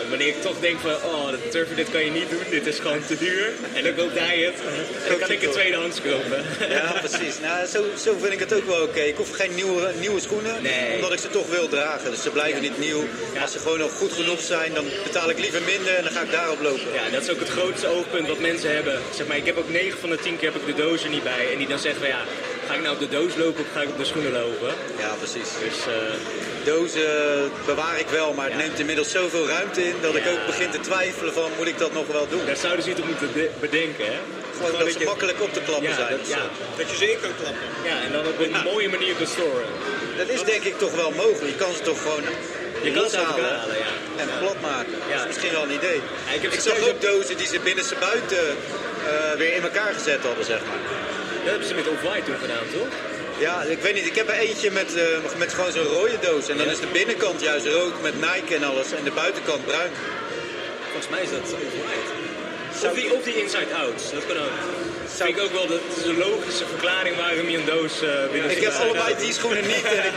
En 0.00 0.08
wanneer 0.08 0.28
ik 0.28 0.42
toch 0.42 0.60
denk 0.60 0.80
van, 0.80 0.90
oh, 0.90 1.30
dat 1.30 1.50
turfje, 1.50 1.74
dit 1.74 1.90
kan 1.90 2.04
je 2.04 2.10
niet 2.10 2.30
doen, 2.30 2.38
dit 2.50 2.66
is 2.66 2.78
gewoon 2.78 3.04
te 3.06 3.16
duur. 3.18 3.50
En 3.74 3.84
dan 3.84 3.94
koopt 3.94 4.18
hij 4.18 4.38
het. 4.38 4.54
En 4.54 5.08
dan 5.08 5.18
kan 5.18 5.30
ik 5.30 5.40
het 5.40 5.52
tweedehands 5.52 6.00
kopen. 6.02 6.44
Ja, 6.68 6.94
precies. 7.04 7.40
Nou, 7.40 7.66
zo, 7.66 7.84
zo 8.04 8.16
vind 8.20 8.32
ik 8.32 8.38
het 8.38 8.52
ook 8.54 8.66
wel 8.66 8.82
oké. 8.82 9.00
Ik 9.00 9.16
hoef 9.16 9.30
geen 9.30 9.54
nieuwe, 9.54 9.92
nieuwe 10.00 10.20
schoenen, 10.20 10.62
Nee. 10.62 10.94
omdat 10.94 11.12
ik 11.12 11.18
ze 11.18 11.30
toch 11.30 11.48
wil 11.48 11.68
dragen. 11.68 12.10
Dus 12.10 12.22
ze 12.22 12.30
blijven 12.30 12.62
niet 12.62 12.78
nieuw. 12.78 13.04
Ja. 13.34 13.40
Als 13.42 13.52
ze 13.52 13.58
gewoon 13.58 13.78
nog 13.78 13.92
goed 13.92 14.12
genoeg 14.12 14.40
zijn, 14.40 14.74
dan 14.74 14.84
betaal 15.04 15.30
ik 15.30 15.38
liever 15.38 15.62
minder 15.62 15.94
en 15.94 16.02
dan 16.04 16.12
ga 16.12 16.22
ik 16.22 16.30
daarop 16.30 16.60
lopen. 16.62 16.92
Ja, 16.92 17.10
dat 17.12 17.22
is 17.22 17.30
ook 17.30 17.38
het 17.38 17.48
grootste 17.48 17.86
oogpunt 17.86 18.28
wat 18.28 18.38
mensen 18.38 18.74
hebben. 18.74 19.00
Zeg 19.14 19.26
maar, 19.26 19.36
ik 19.36 19.46
heb 19.46 19.56
ook 19.58 19.68
9 19.68 19.98
van 19.98 20.10
de 20.10 20.16
10 20.18 20.38
keer 20.38 20.52
heb 20.52 20.60
ik 20.62 20.76
de 20.76 20.82
doos 20.82 21.02
er 21.04 21.10
niet 21.10 21.22
bij. 21.22 21.52
En 21.52 21.58
die 21.58 21.68
dan 21.68 21.78
zeggen 21.78 22.00
van 22.00 22.10
ja, 22.10 22.22
ga 22.70 22.76
ik 22.76 22.82
nou 22.82 22.94
op 22.94 23.00
de 23.00 23.08
doos 23.18 23.32
lopen 23.36 23.60
of 23.64 23.70
ga 23.74 23.80
ik 23.86 23.88
op 23.88 23.98
de 23.98 24.04
schoenen 24.04 24.32
lopen? 24.32 24.70
Ja, 24.98 25.10
precies. 25.22 25.50
Dus 25.66 25.78
eh, 25.86 26.14
Dozen 26.64 27.50
bewaar 27.66 27.98
ik 27.98 28.08
wel, 28.08 28.32
maar 28.32 28.44
het 28.50 28.54
Ja. 28.54 28.60
neemt 28.64 28.78
inmiddels 28.78 29.10
zoveel 29.10 29.46
ruimte 29.48 29.84
in 29.84 29.94
dat 30.00 30.14
ik 30.16 30.26
ook 30.32 30.46
begin 30.46 30.70
te 30.70 30.80
twijfelen 30.80 31.32
van 31.32 31.50
moet 31.58 31.66
ik 31.66 31.78
dat 31.78 31.92
nog 31.92 32.06
wel 32.06 32.26
doen. 32.28 32.46
daar 32.46 32.56
zouden 32.56 32.82
ze 32.84 32.90
iets 32.90 33.00
op 33.00 33.06
moeten 33.06 33.32
de- 33.32 33.50
bedenken, 33.60 34.04
hè? 34.14 34.18
Gewoon 34.56 34.70
dat 34.72 34.80
dat 34.80 34.92
ze 34.92 34.98
je- 34.98 35.04
makkelijk 35.04 35.40
op 35.42 35.52
te 35.52 35.60
klappen 35.60 35.88
Ja, 35.88 35.94
zijn. 35.94 36.10
dat, 36.10 36.38
Dat 36.76 36.90
je 36.90 36.96
ze 36.96 37.10
in 37.12 37.20
kan 37.20 37.30
klappen. 37.40 37.66
ja, 37.90 37.96
en 38.06 38.12
dan 38.12 38.26
op 38.26 38.38
een 38.38 38.56
mooie 38.72 38.88
manier 38.88 39.16
te 39.16 39.26
storen. 39.34 39.66
Dat 40.16 40.28
is 40.28 40.42
denk 40.44 40.62
ik 40.64 40.78
toch 40.78 40.94
wel 40.94 41.10
mogelijk. 41.10 41.50
Je 41.54 41.60
kan 41.64 41.72
ze 41.76 41.82
toch 41.82 42.02
gewoon 42.02 42.22
Je 42.82 42.92
kan 42.92 43.10
ze 43.10 43.16
halen, 43.16 43.44
ja. 43.86 43.92
en 44.22 44.28
plat 44.40 44.60
maken. 44.60 44.92
Ja. 45.08 45.12
Dat 45.16 45.20
is 45.20 45.26
misschien 45.26 45.52
wel 45.52 45.62
een 45.62 45.76
idee. 45.80 46.00
Ja, 46.26 46.32
ik 46.34 46.42
heb 46.42 46.52
ik 46.52 46.60
zag 46.60 46.78
ook 46.88 47.00
dozen 47.00 47.36
die 47.36 47.46
ze 47.46 47.58
binnen 47.60 47.84
ze 47.84 47.94
buiten 48.00 48.44
eh, 48.48 49.32
weer 49.40 49.54
in 49.54 49.62
elkaar 49.62 49.92
gezet 49.92 50.20
hadden, 50.22 50.44
zeg 50.44 50.60
maar. 50.68 50.80
Dat 51.42 51.50
hebben 51.50 51.68
ze 51.68 51.74
met 51.74 51.88
Off-White 51.88 52.24
toen 52.26 52.40
gedaan, 52.40 52.66
toch? 52.78 52.88
Ja, 53.38 53.62
ik 53.62 53.80
weet 53.80 53.94
niet. 53.94 54.06
Ik 54.06 54.14
heb 54.14 54.28
er 54.28 54.34
eentje 54.34 54.70
met, 54.70 54.94
eh, 54.96 55.04
met 55.36 55.52
gewoon 55.54 55.72
zo'n 55.72 55.84
rode 55.98 56.18
doos. 56.20 56.48
En 56.48 56.56
dan 56.56 56.66
Ja. 56.66 56.72
is 56.72 56.80
de 56.80 56.86
binnenkant 56.92 57.40
juist 57.40 57.66
rood 57.66 58.02
met 58.02 58.14
Nike 58.20 58.54
en 58.54 58.64
alles. 58.64 58.92
En 58.92 59.04
de 59.04 59.10
buitenkant 59.10 59.66
bruin. 59.66 59.90
Volgens 60.92 61.08
mij 61.12 61.22
is 61.22 61.30
dat 61.30 61.40
Off-White. 61.40 62.08
Of 62.88 62.94
die, 62.94 63.14
of 63.14 63.22
die 63.22 63.36
Inside 63.42 63.74
Out, 63.74 64.00
dat 64.14 64.26
kan 64.26 64.36
ook. 64.36 64.56
Vind 65.06 65.28
ik 65.28 65.40
ook 65.44 65.52
wel, 65.52 65.66
dat 65.66 65.80
is 65.98 66.04
een 66.04 66.18
logische 66.18 66.64
verklaring 66.66 67.16
waarom 67.16 67.48
je 67.48 67.56
een 67.56 67.64
doos 67.64 68.02
eh 68.02 68.08
binnen 68.32 68.50
Ik 68.50 68.62
heb 68.62 68.72
allebei 68.72 69.14
die 69.18 69.32
schoenen 69.32 69.66
niet 69.66 69.84
en, 69.84 70.12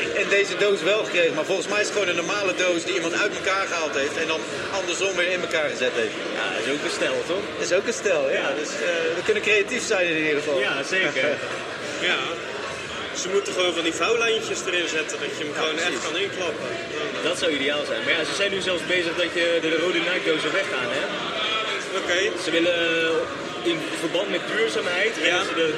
ik, 0.00 0.03
en 0.20 0.28
deze 0.28 0.56
doos 0.56 0.80
wel 0.82 1.04
gekregen. 1.04 1.34
Maar 1.34 1.44
volgens 1.44 1.68
mij 1.68 1.80
is 1.80 1.86
het 1.86 1.96
gewoon 1.96 2.08
een 2.08 2.22
normale 2.24 2.54
doos 2.54 2.84
die 2.84 2.94
iemand 2.94 3.14
uit 3.22 3.32
elkaar 3.36 3.66
gehaald 3.66 3.94
heeft. 3.94 4.16
En 4.16 4.26
dan 4.26 4.40
andersom 4.80 5.12
weer 5.16 5.30
in 5.36 5.40
elkaar 5.40 5.68
gezet 5.74 5.94
heeft. 5.94 6.16
Ja, 6.38 6.46
dat 6.54 6.66
is 6.66 6.72
ook 6.74 6.84
een 6.84 6.96
stijl, 6.98 7.18
toch? 7.26 7.44
Dat 7.58 7.66
is 7.70 7.76
ook 7.78 7.86
een 7.86 8.00
stijl, 8.02 8.24
ja. 8.30 8.34
Ja. 8.34 8.50
Dus 8.60 8.68
eh, 8.68 8.88
we 9.18 9.22
kunnen 9.24 9.42
creatief 9.42 9.84
zijn 9.86 10.06
in 10.06 10.16
ieder 10.16 10.40
geval. 10.42 10.58
Ja, 10.60 10.82
zeker. 10.82 11.28
Ja. 12.00 12.18
Ze 13.22 13.28
moeten 13.28 13.52
gewoon 13.52 13.74
van 13.74 13.82
die 13.82 13.94
vouwlijntjes 13.94 14.60
erin 14.66 14.88
zetten, 14.88 15.18
dat 15.20 15.32
je 15.38 15.44
hem 15.44 15.54
gewoon 15.54 15.78
echt 15.78 16.02
kan 16.04 16.16
inklappen. 16.16 16.68
Dat 17.22 17.38
zou 17.38 17.50
ideaal 17.52 17.84
zijn. 17.84 18.00
Maar 18.04 18.12
ja, 18.12 18.24
ze 18.24 18.34
zijn 18.34 18.50
nu 18.50 18.60
zelfs 18.60 18.86
bezig 18.86 19.14
dat 19.16 19.30
je 19.38 19.58
de 19.60 19.76
rode 19.82 19.98
Nike-dozen 19.98 20.52
weggaan, 20.52 20.90
hè? 20.96 21.02
Oké. 22.00 22.42
Ze 22.44 22.50
willen 22.50 22.78
in 23.66 23.78
verband 23.98 24.30
met 24.30 24.40
duurzaamheid 24.50 25.14
willen 25.20 25.44
ze 25.48 25.54
de 25.54 25.70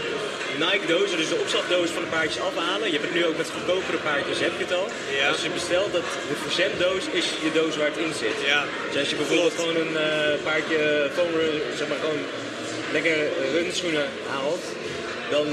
Nike-dozen, 0.65 1.17
dus 1.17 1.29
de 1.29 1.43
opslagdoos 1.45 1.91
van 1.91 2.03
de 2.03 2.09
paardjes 2.09 2.43
afhalen. 2.51 2.87
Je 2.87 2.97
hebt 2.99 3.09
het 3.09 3.15
nu 3.19 3.25
ook 3.27 3.37
met 3.37 3.51
goedkopere 3.57 3.99
paardjes, 4.09 4.39
heb 4.47 4.55
je 4.59 4.65
het 4.65 4.75
al. 4.81 4.89
Ja. 5.21 5.29
Als 5.29 5.43
je 5.43 5.51
bestelt, 5.51 5.93
dat 5.93 6.07
de 6.31 6.37
verzenddoos 6.47 7.05
is 7.21 7.27
je 7.45 7.51
doos 7.61 7.77
waar 7.77 7.91
het 7.93 8.03
in 8.07 8.15
zit. 8.25 8.39
Ja. 8.53 8.61
Dus 8.91 9.01
als 9.03 9.11
je 9.11 9.17
bijvoorbeeld 9.23 9.55
gewoon 9.61 9.77
een 9.85 9.97
eh, 9.97 10.45
paardje 10.49 10.81
foam 11.17 11.33
run, 11.41 11.57
zeg 11.79 11.89
maar 11.89 12.01
gewoon 12.05 12.23
lekker 12.97 13.17
runschoenen 13.57 14.07
haalt, 14.33 14.65
dan 15.31 15.47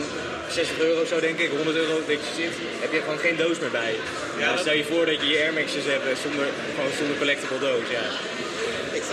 60 0.49 0.79
euro 0.79 1.05
zo 1.05 1.19
denk 1.19 1.39
ik, 1.39 1.49
100 1.49 1.75
euro 1.75 1.95
dat 2.07 2.19
je 2.25 2.33
zit, 2.41 2.55
heb 2.83 2.91
je 2.91 3.01
gewoon 3.05 3.23
geen 3.27 3.37
doos 3.43 3.59
meer 3.59 3.75
bij. 3.81 3.93
Ja, 4.39 4.57
stel 4.57 4.73
je 4.81 4.85
voor 4.91 5.05
dat 5.05 5.21
je 5.21 5.27
je 5.27 5.39
Air 5.43 5.53
Max'jes 5.53 5.85
hebt 5.85 6.07
eh, 6.07 6.15
zonder, 6.25 6.47
gewoon 6.75 6.93
zonder 6.99 7.17
collectible 7.17 7.59
doos, 7.59 7.87
ja. 7.97 8.05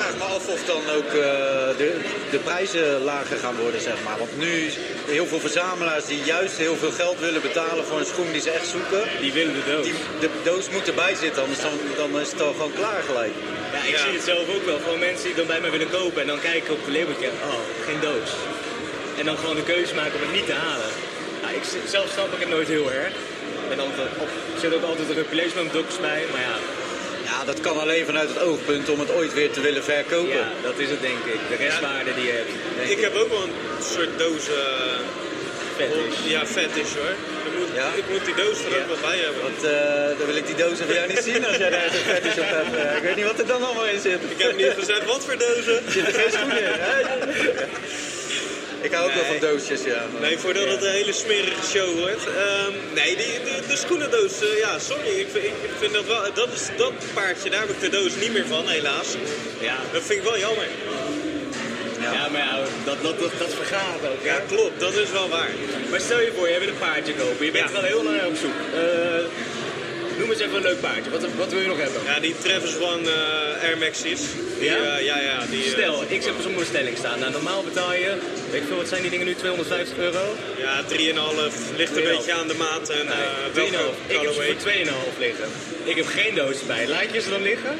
Ik 0.00 0.06
vraag 0.06 0.28
me 0.28 0.34
af 0.34 0.46
of 0.48 0.62
dan 0.64 0.82
ook 0.96 1.10
eh, 1.26 1.76
de, 1.82 1.88
de 2.30 2.38
prijzen 2.38 3.02
lager 3.12 3.36
gaan 3.36 3.56
worden, 3.56 3.80
zeg 3.80 3.98
maar. 4.04 4.18
Want 4.18 4.38
nu 4.38 4.52
heel 5.16 5.26
veel 5.26 5.40
verzamelaars 5.40 6.04
die 6.06 6.22
juist 6.24 6.56
heel 6.56 6.76
veel 6.76 6.90
geld 6.90 7.18
willen 7.18 7.42
betalen 7.48 7.84
voor 7.84 7.98
een 7.98 8.06
schoen 8.12 8.32
die 8.32 8.40
ze 8.40 8.50
echt 8.50 8.66
zoeken. 8.66 9.02
Die 9.20 9.32
willen 9.32 9.54
de 9.54 9.64
doos. 9.72 9.84
Die, 9.84 9.94
de 10.20 10.30
doos 10.44 10.68
moet 10.70 10.88
erbij 10.88 11.14
zitten, 11.14 11.42
anders 11.42 11.60
dan, 11.60 11.76
dan 11.96 12.20
is 12.20 12.30
het 12.30 12.40
al 12.40 12.52
gewoon 12.52 12.72
klaar 12.80 13.02
gelijk. 13.10 13.32
Ja, 13.72 13.78
ik 13.88 13.94
Ja. 13.96 14.02
zie 14.04 14.12
het 14.18 14.24
zelf 14.32 14.44
ook 14.56 14.64
wel. 14.70 14.78
Gewoon 14.84 14.98
mensen 14.98 15.26
die 15.26 15.34
dan 15.40 15.46
bij 15.46 15.60
mij 15.60 15.70
willen 15.70 15.90
kopen 15.90 16.20
en 16.20 16.26
dan 16.26 16.40
kijken 16.40 16.70
op 16.74 16.84
de 16.86 16.92
labeltje. 16.98 17.30
Oh, 17.50 17.62
geen 17.86 18.00
doos. 18.00 18.30
En 19.18 19.24
dan 19.24 19.36
gewoon 19.36 19.56
de 19.56 19.62
keuze 19.72 19.94
maken 19.94 20.14
om 20.18 20.24
het 20.28 20.36
niet 20.38 20.46
te 20.52 20.58
halen. 20.66 20.90
Ja, 21.42 21.48
ik, 21.58 21.64
zelf 21.94 22.08
snap 22.12 22.30
ik 22.36 22.40
het 22.44 22.48
nooit 22.56 22.68
heel 22.68 22.90
erg. 22.92 23.12
En 23.70 23.76
dan 23.76 23.86
op, 24.24 24.30
er 24.54 24.60
zit 24.60 24.74
ook 24.74 24.84
altijd 24.90 25.08
een 25.08 25.20
replacement 25.24 25.72
box 25.72 25.88
bij. 26.08 26.20
Maar 26.32 26.44
ja, 26.50 26.56
Ja, 27.30 27.44
dat 27.44 27.60
kan 27.60 27.80
alleen 27.80 28.04
vanuit 28.06 28.28
het 28.28 28.38
oogpunt 28.38 28.88
om 28.88 29.00
het 29.00 29.12
ooit 29.14 29.32
weer 29.34 29.50
te 29.50 29.60
willen 29.60 29.84
verkopen. 29.84 30.28
ja, 30.36 30.48
dat 30.62 30.78
is 30.78 30.90
het 30.90 31.00
denk 31.00 31.22
ik. 31.34 31.40
De 31.48 31.56
restwaarde 31.64 32.14
die 32.14 32.24
je 32.24 32.32
hebt. 32.32 32.50
Denk 32.76 32.90
Ik 32.90 33.00
heb 33.00 33.14
ook 33.14 33.28
wel 33.28 33.42
een 33.42 33.84
soort 33.94 34.18
doos. 34.18 34.44
eh, 34.48 34.98
vet 35.76 35.90
is. 36.08 36.30
Ja, 36.30 36.46
vet 36.46 36.70
is 36.84 36.90
hoor. 36.98 37.14
Ik 37.48 37.54
moet, 37.58 37.68
Ja? 37.74 37.88
ik 37.96 38.04
moet 38.10 38.24
die 38.24 38.34
doos 38.34 38.58
er 38.64 38.72
ook 38.80 38.86
wel 38.92 39.02
bij 39.10 39.18
hebben. 39.26 39.42
Want 39.42 39.60
eh, 39.64 40.18
dan 40.18 40.26
wil 40.26 40.36
ik 40.36 40.46
die 40.46 40.56
dozen 40.64 40.84
van 40.86 40.94
jou 40.94 41.08
niet 41.08 41.24
zien 41.30 41.46
als 41.46 41.56
jij 41.56 41.70
daar 41.70 41.90
zo'n 41.94 42.06
fetish 42.14 42.38
op 42.44 42.50
hebt. 42.58 42.74
Eh, 42.76 42.96
ik 42.96 43.02
weet 43.02 43.16
niet 43.16 43.24
wat 43.24 43.38
er 43.38 43.46
dan 43.46 43.62
allemaal 43.64 43.86
in 43.86 44.00
zit. 44.00 44.20
Ik 44.34 44.38
heb 44.42 44.56
niet 44.56 44.74
gezegd 44.78 45.04
wat 45.04 45.24
voor 45.24 45.38
dozen. 45.38 45.76
Zitten 45.96 46.14
geen 46.14 46.30
schoenen 46.32 46.58
in, 46.58 46.78
hè? 46.88 46.96
Ik 48.82 48.92
hou 48.92 49.06
ook 49.08 49.14
wel 49.14 49.22
Nee. 49.30 49.38
van 49.38 49.48
doosjes, 49.48 49.80
ja. 49.84 50.06
Nee, 50.20 50.38
voordat 50.38 50.66
het 50.68 50.82
een 50.82 50.90
hele 50.90 51.12
smerige 51.12 51.66
show 51.70 51.98
wordt. 51.98 52.24
Ehm, 52.26 52.72
nee, 52.94 53.16
die, 53.16 53.26
de, 53.44 53.56
de 53.68 53.76
schoenendoos, 53.76 54.32
eh, 54.40 54.58
ja, 54.58 54.78
sorry. 54.78 55.08
Ik, 55.24 55.28
vind- 55.32 55.44
ik 55.44 55.70
vind 55.78 55.92
dat 55.92 56.06
wel, 56.06 56.22
dat, 56.34 56.48
is, 56.52 56.68
dat 56.76 56.92
paardje, 57.14 57.50
daar 57.50 57.60
heb 57.60 57.70
ik 57.70 57.80
de 57.80 57.88
doos 57.88 58.12
niet 58.20 58.32
meer 58.32 58.46
van, 58.46 58.68
helaas. 58.68 59.08
Ja. 59.60 59.76
Dat 59.92 60.02
vind 60.02 60.18
ik 60.18 60.24
wel 60.24 60.38
jammer. 60.38 60.66
Ja, 62.00 62.28
maar 62.28 62.40
ja, 62.40 62.58
dat, 62.84 62.96
dat, 63.02 63.20
dat, 63.20 63.30
dat 63.38 63.54
vergaat 63.54 64.00
ook. 64.12 64.22
Ja, 64.24 64.34
Ja. 64.34 64.40
klopt, 64.48 64.80
dat 64.80 64.94
is 64.94 65.10
wel 65.10 65.28
waar. 65.28 65.50
Maar 65.90 66.00
stel 66.00 66.20
je 66.20 66.32
voor, 66.36 66.48
je 66.48 66.58
wil 66.58 66.68
een 66.68 66.78
paardje 66.78 67.14
kopen. 67.14 67.44
Je 67.44 67.50
bent 67.50 67.64
Ja. 67.70 67.76
er 67.76 67.82
al 67.82 67.84
heel 67.92 68.04
lang 68.04 68.16
op 68.26 68.36
zoek. 68.36 68.58
Eh, 68.74 69.24
noem 70.20 70.30
eens 70.30 70.40
even 70.40 70.56
een 70.56 70.62
leuk 70.70 70.80
paardje. 70.80 71.10
Wat, 71.10 71.22
wat 71.42 71.50
wil 71.52 71.60
je 71.60 71.66
nog 71.74 71.78
hebben? 71.84 72.00
Ja, 72.04 72.20
die 72.20 72.34
Travis 72.44 72.74
One 72.92 73.04
eh, 73.10 73.64
Air 73.66 73.78
Max's. 73.78 74.02
Die, 74.02 74.68
Ja? 74.70 74.76
eh, 74.76 75.04
ja, 75.04 75.16
ja. 75.20 75.36
Die, 75.50 75.64
eh, 75.64 75.70
Stel, 75.70 76.04
ik 76.08 76.22
op 76.46 76.56
een 76.58 76.66
stelling 76.66 76.96
staan. 76.96 77.18
Nou, 77.18 77.32
normaal 77.32 77.62
betaal 77.62 77.92
je, 77.92 78.12
weet 78.50 78.60
ik 78.60 78.66
veel, 78.68 78.76
wat 78.76 78.88
zijn 78.88 79.02
die 79.02 79.10
dingen 79.10 79.26
nu, 79.26 79.34
250 79.34 79.98
euro? 79.98 80.24
Ja, 80.58 80.82
3,5. 80.88 81.54
Ligt 81.76 81.96
een 81.96 82.02
3,5. 82.02 82.16
beetje 82.16 82.32
aan 82.32 82.48
de 82.48 82.54
maat 82.54 82.88
en 82.88 83.06
Nee, 83.06 83.14
eh 83.14 83.52
2,5. 83.52 83.54
welke 83.54 83.70
Ik 84.06 84.20
heb 84.20 84.20
ze 84.20 84.26
colorway. 84.26 84.46
voor 84.46 84.60
2,5 84.60 85.18
liggen. 85.18 85.48
Ik 85.84 85.96
heb 85.96 86.06
geen 86.06 86.34
doos 86.34 86.66
bij. 86.66 86.88
Laat 86.88 87.12
je 87.12 87.20
ze 87.20 87.30
dan 87.30 87.42
liggen? 87.42 87.76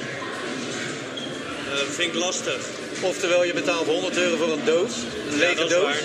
Dat 1.74 1.84
vind 1.96 2.14
ik 2.14 2.20
lastig. 2.20 2.56
Oftewel, 3.00 3.44
je 3.44 3.52
betaalt 3.52 3.86
100 3.86 4.16
euro 4.18 4.36
voor 4.36 4.52
een 4.52 4.64
doos, 4.64 4.92
een 5.30 5.38
lege 5.38 5.62
is 5.64 5.70
doos. 5.70 5.82
waar. 5.82 5.96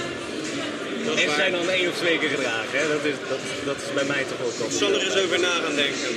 En 1.07 1.27
waar. 1.27 1.35
zijn 1.35 1.51
dan 1.51 1.69
één 1.69 1.89
of 1.89 1.95
twee 1.95 2.17
keer 2.19 2.29
gedragen. 2.29 2.79
Hè? 2.79 2.87
Dat, 2.87 3.03
is, 3.03 3.15
dat, 3.29 3.39
dat 3.65 3.75
is 3.75 3.93
bij 3.93 4.03
mij 4.03 4.23
toch 4.23 4.47
ook 4.47 4.57
nog. 4.59 4.67
Ik 4.67 4.77
zal 4.77 4.93
er 4.93 5.01
eens 5.05 5.17
over 5.23 5.39
na 5.39 5.53
gaan 5.63 5.75
denken. 5.75 6.09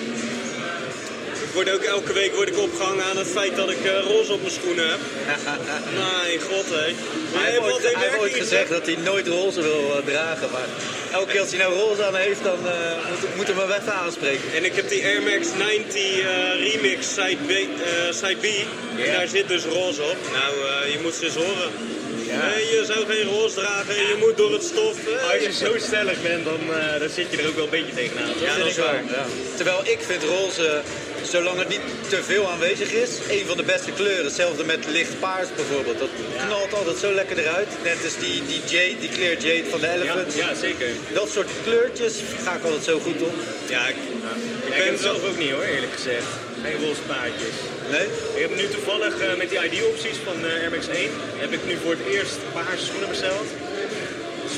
Ik 1.49 1.55
word 1.55 1.71
ook 1.73 1.83
elke 1.83 2.13
week 2.13 2.35
word 2.35 2.49
ik 2.49 2.59
opgehangen 2.59 3.05
aan 3.05 3.17
het 3.17 3.27
feit 3.27 3.57
dat 3.57 3.71
ik 3.71 3.85
eh, 3.85 4.01
roze 4.01 4.33
op 4.33 4.41
mijn 4.41 4.53
schoenen 4.53 4.89
heb. 4.91 4.99
Mijn 6.01 6.41
god, 6.41 6.69
hé. 6.69 6.95
Hij 7.39 7.51
heeft 7.51 7.61
ooit, 7.61 7.85
in 7.85 7.99
hij 7.99 8.09
heeft 8.09 8.21
ooit 8.21 8.35
gezegd 8.35 8.69
dat 8.69 8.87
hij 8.87 8.97
nooit 9.05 9.27
roze 9.27 9.63
wil 9.63 9.97
eh, 9.97 10.05
dragen. 10.05 10.51
Maar 10.51 10.69
elke 11.13 11.31
keer 11.31 11.41
als 11.41 11.51
hij 11.51 11.59
nou 11.59 11.75
roze 11.75 12.05
aan 12.05 12.15
heeft, 12.17 12.43
dan 12.43 12.67
eh, 12.67 13.11
moet, 13.11 13.37
moet 13.37 13.47
hem 13.47 13.57
wel 13.57 13.73
even 13.73 13.93
aanspreken. 13.93 14.53
En 14.55 14.65
ik 14.65 14.75
heb 14.75 14.89
die 14.89 15.05
Air 15.05 15.23
Max 15.23 15.47
90 15.59 16.19
eh, 16.19 16.27
Remix 16.65 17.15
Side 17.15 17.43
B, 17.47 17.53
Side 18.11 18.37
B. 18.37 18.47
En 18.99 19.13
daar 19.13 19.29
zit 19.29 19.49
dus 19.49 19.65
roze 19.65 20.03
op. 20.03 20.17
Nou, 20.33 20.53
je 20.93 20.99
moet 21.03 21.15
ze 21.15 21.25
eens 21.25 21.35
horen. 21.35 21.71
Nee, 22.37 22.65
je 22.77 22.83
zou 22.87 23.07
geen 23.07 23.25
roze 23.25 23.55
dragen, 23.55 23.95
je 23.95 24.17
moet 24.19 24.37
door 24.37 24.53
het 24.53 24.63
stof. 24.63 24.97
eh, 25.07 25.33
Als 25.33 25.43
je 25.43 25.53
zo 25.67 25.79
stellig 25.87 26.23
bent, 26.23 26.45
dan, 26.45 26.61
eh, 26.75 27.01
dan 27.01 27.09
zit 27.09 27.27
je 27.31 27.37
er 27.37 27.49
ook 27.49 27.55
wel 27.55 27.65
een 27.65 27.71
beetje 27.71 27.95
tegenaan. 27.95 28.33
toch? 28.33 28.43
Ja, 28.43 28.57
dat 28.59 28.67
is 28.67 28.77
waar. 28.77 29.03
Ja. 29.11 29.25
Terwijl 29.57 29.81
ik 29.85 29.99
vind 30.01 30.23
roze 30.23 30.81
zolang 31.23 31.59
het 31.59 31.69
niet 31.69 31.81
te 32.09 32.23
veel 32.23 32.49
aanwezig 32.51 32.91
is, 32.93 33.11
een 33.31 33.47
van 33.47 33.57
de 33.57 33.63
beste 33.63 33.91
kleuren. 33.93 34.25
Hetzelfde 34.25 34.65
met 34.65 34.87
licht 34.91 35.19
paars 35.21 35.49
bijvoorbeeld. 35.57 35.99
Dat 35.99 36.09
knalt 36.47 36.73
altijd 36.75 36.97
zo 36.97 37.13
lekker 37.13 37.39
eruit. 37.39 37.69
Net 37.83 37.97
als 38.05 38.17
die, 38.19 38.43
die 38.47 38.61
jade, 38.67 38.99
die 39.01 39.09
clear 39.09 39.37
jade 39.39 39.71
van 39.71 39.81
de 39.81 39.87
Ja, 39.87 39.93
Elephants. 39.95 40.35
ja, 40.37 40.55
zeker. 40.55 40.87
Dat 41.13 41.29
soort 41.33 41.49
kleurtjes 41.65 42.15
ga 42.45 42.55
ik 42.55 42.65
altijd 42.65 42.85
zo 42.85 42.99
goed 42.99 43.23
op. 43.23 43.35
Ja, 43.69 43.87
ik, 43.89 43.97
Ik 44.67 44.77
ben 44.77 44.87
het 44.93 45.01
zelf 45.01 45.25
ook 45.29 45.39
niet 45.39 45.51
hoor, 45.51 45.63
eerlijk 45.63 45.93
gezegd. 45.93 46.27
Geen 46.65 46.79
roze 46.87 47.01
paardjes. 47.13 47.57
Nee? 47.95 48.07
Ik 48.37 48.43
heb 48.47 48.57
nu 48.61 48.69
toevallig 48.69 49.15
eh, 49.21 49.37
met 49.43 49.49
die 49.51 49.59
ID-opties 49.67 50.19
van 50.25 50.37
eh, 50.45 50.61
Air 50.63 50.71
Max 50.71 50.89
1 50.89 51.11
heb 51.45 51.53
ik 51.53 51.63
nu 51.67 51.75
voor 51.83 51.95
het 51.99 52.05
eerst 52.15 52.37
paarse 52.53 52.85
schoenen 52.89 53.09
besteld. 53.09 53.47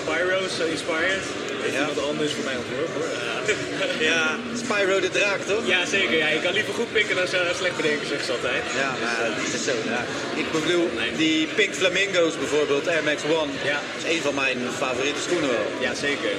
Spyro's 0.01 0.55
uh, 0.61 0.71
Inspired. 0.75 1.25
Heeft 1.63 1.75
Ja. 1.75 1.81
iemand 1.81 2.01
anders 2.11 2.33
voor 2.37 2.45
mij 2.51 2.57
ontworpen 2.63 2.95
hoor. 3.01 3.11
Ja. 3.29 3.37
ja, 4.13 4.23
Spyro 4.65 5.01
de 5.07 5.11
draak, 5.19 5.41
toch? 5.53 5.63
ja, 5.75 5.81
zeker. 5.97 6.17
Ja. 6.25 6.29
Je 6.37 6.41
kan 6.47 6.53
liever 6.53 6.75
goed 6.75 6.93
pikken 6.93 7.17
dan 7.17 7.27
slecht 7.61 7.77
bedenken, 7.81 8.07
zeg 8.15 8.21
ze 8.25 8.33
altijd. 8.39 8.63
Ja, 8.83 8.91
maar 9.03 9.19
dat 9.37 9.55
is 9.55 9.65
zo. 9.71 9.75
Ja. 9.95 10.03
Ik 10.43 10.49
bedoel, 10.57 10.87
die 11.17 11.47
Pink 11.59 11.73
Flamingo's 11.75 12.35
bijvoorbeeld, 12.43 12.89
Air 12.89 13.05
Max 13.05 13.21
One, 13.41 13.53
Ja. 13.73 13.79
is 14.01 14.05
een 14.15 14.23
van 14.27 14.35
mijn 14.35 14.59
favoriete 14.83 15.21
schoenen 15.27 15.51
wel. 15.57 15.67
Ja, 15.87 15.93
zeker. 16.07 16.33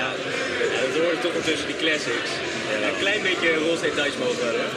Ja, 0.00 0.08
ja 0.74 0.78
dat 0.86 1.02
hoort 1.02 1.20
toch 1.24 1.32
wel 1.36 1.42
tussen 1.50 1.66
die 1.72 1.80
classics. 1.84 2.30
Een 2.88 2.98
klein 3.04 3.22
beetje 3.22 3.48
roze 3.64 3.82
details 3.88 4.16
mogen 4.24 4.42
wel, 4.46 4.58
hè? 4.62 4.68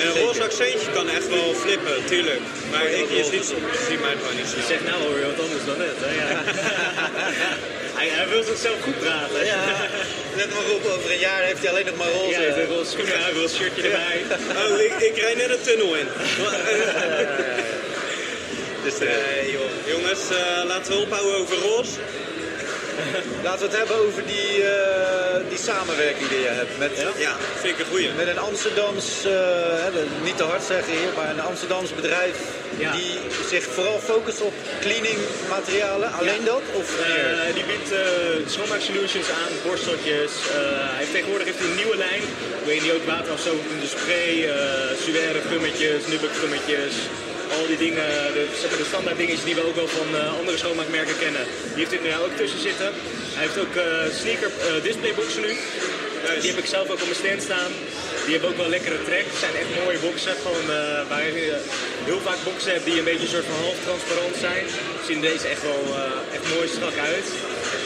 En 0.00 0.06
een 0.06 0.16
roze 0.24 0.42
accentje 0.42 0.90
kan 0.92 1.08
echt 1.08 1.28
wel 1.28 1.54
flippen, 1.54 2.04
tuurlijk. 2.04 2.40
Maar 2.70 2.86
ik, 3.00 3.06
je 3.18 3.24
ziet, 3.32 3.48
je 3.48 3.84
ziet 3.88 4.00
mij 4.00 4.14
gewoon 4.20 4.36
niet 4.40 4.50
Je 4.54 4.60
zo. 4.60 4.66
zegt 4.72 4.84
nou 4.90 4.98
hoor 5.02 5.18
je 5.18 5.26
wat 5.32 5.40
anders 5.46 5.64
dan 5.70 5.78
net, 5.78 5.96
hè? 6.04 6.10
Ja. 6.22 6.28
hij, 7.98 8.08
hij 8.18 8.28
wil 8.28 8.42
zichzelf 8.42 8.78
goed 8.82 8.98
praten. 8.98 9.44
Ja, 9.44 9.62
let 10.38 10.48
maar 10.54 10.66
op, 10.74 10.84
over 10.96 11.10
een 11.10 11.18
jaar 11.28 11.42
heeft 11.42 11.60
hij 11.62 11.70
alleen 11.70 11.86
nog 11.86 11.96
maar 11.96 12.12
roze. 12.18 12.40
Ja, 12.40 12.56
een 12.56 12.66
roze 12.74 12.90
schoenen, 12.90 13.16
een 13.26 13.34
roze 13.40 13.54
shirtje 13.54 13.82
erbij. 13.82 14.18
Oh, 14.62 14.80
ik, 14.80 14.92
ik 15.08 15.16
rijd 15.24 15.36
net 15.36 15.50
een 15.50 15.62
tunnel 15.68 15.94
in. 15.96 16.08
Dus, 18.84 18.98
eh, 18.98 19.52
joh. 19.52 19.70
Jongens, 19.86 20.20
eh, 20.30 20.64
laten 20.66 20.92
we 20.92 20.98
ophouden 20.98 21.36
over 21.40 21.56
roze. 21.56 21.90
laten 23.46 23.62
we 23.64 23.68
het 23.70 23.76
hebben 23.76 23.96
over 24.06 24.22
die, 24.26 24.64
eh, 24.64 25.40
die 25.48 25.58
samenwerking 25.58 26.28
die 26.28 26.40
je 26.40 26.52
hebt 26.62 26.78
met, 26.78 26.90
Ja, 27.18 27.34
vind 27.62 27.74
ik 27.74 27.80
een 27.80 27.90
goeie. 27.90 28.08
met 28.16 28.26
een 28.26 28.38
Amsterdams, 28.38 29.06
eh, 29.24 29.32
niet 30.28 30.36
te 30.36 30.42
hard 30.42 30.62
zeggen 30.62 30.92
hier, 30.92 31.12
maar 31.16 31.30
een 31.30 31.40
Amsterdams 31.40 31.94
bedrijf 31.94 32.36
Ja. 32.78 32.92
die 32.92 33.12
zich 33.48 33.64
vooral 33.64 33.98
focust 33.98 34.40
op 34.40 34.52
cleaning 34.80 35.18
materialen. 35.48 36.12
Alleen 36.12 36.44
dat? 36.44 36.62
Of? 36.80 36.88
Eh, 37.00 37.54
die 37.54 37.64
biedt 37.70 37.90
schoonmaak 38.52 38.80
solutions 38.80 39.28
aan, 39.40 39.52
borsteltjes. 39.66 40.32
Hij 40.52 40.98
heeft 40.98 41.12
tegenwoordig 41.12 41.46
heeft 41.46 41.58
hij 41.58 41.68
een 41.68 41.80
nieuwe 41.82 41.96
lijn. 41.96 42.22
Waarin 42.64 42.82
hij 42.82 42.94
ook 42.94 43.06
waterafstoot 43.06 43.64
in 43.74 43.80
de 43.80 43.90
spray, 43.96 44.32
uh, 44.36 44.54
suère 45.04 45.40
gummetjes, 45.50 46.06
nubbek 46.06 46.34
gummetjes. 46.40 46.94
Al 47.58 47.66
die 47.66 47.80
dingen, 47.86 48.06
de, 48.36 48.42
zeg 48.60 48.70
maar 48.70 48.78
de 48.78 48.92
standaard 48.92 49.16
dingetjes 49.16 49.44
die 49.44 49.54
we 49.54 49.68
ook 49.68 49.74
wel 49.82 49.88
van 49.88 50.08
eh, 50.16 50.38
andere 50.38 50.56
schoonmaakmerken 50.58 51.18
kennen. 51.18 51.44
Die 51.74 51.80
heeft 51.82 51.92
er 51.92 52.02
nu 52.06 52.10
ook 52.24 52.36
tussen 52.36 52.60
zitten. 52.68 52.90
Hij 53.36 53.42
heeft 53.46 53.58
ook 53.64 53.74
eh, 53.76 53.84
sneaker 54.20 54.50
eh, 54.58 54.82
displayboxen 54.82 55.42
nu. 55.42 55.52
Die 56.40 56.50
heb 56.50 56.58
ik 56.64 56.66
zelf 56.66 56.86
ook 56.90 57.00
op 57.04 57.10
mijn 57.10 57.22
stand 57.24 57.42
staan. 57.42 57.72
Die 58.24 58.32
hebben 58.32 58.50
ook 58.50 58.62
wel 58.64 58.68
lekkere 58.76 59.02
trek. 59.08 59.26
Het 59.32 59.42
zijn 59.44 59.54
echt 59.62 59.84
mooie 59.84 59.98
boxen. 60.06 60.34
Gewoon, 60.44 60.66
eh, 60.78 61.08
waar 61.10 61.24
je 61.26 61.50
eh, 61.50 61.58
heel 62.08 62.20
vaak 62.28 62.40
boxen 62.44 62.72
hebt 62.72 62.84
die 62.84 62.98
een 62.98 63.10
beetje 63.10 63.26
een 63.26 63.36
soort 63.36 63.50
van 63.52 63.62
half 63.66 63.78
transparant 63.86 64.36
zijn. 64.46 64.64
Zien 65.08 65.20
deze 65.20 65.46
echt 65.54 65.62
wel 65.70 65.82
eh, 66.00 66.34
echt 66.34 66.46
mooi 66.54 66.68
strak 66.76 66.96
uit. 67.10 67.26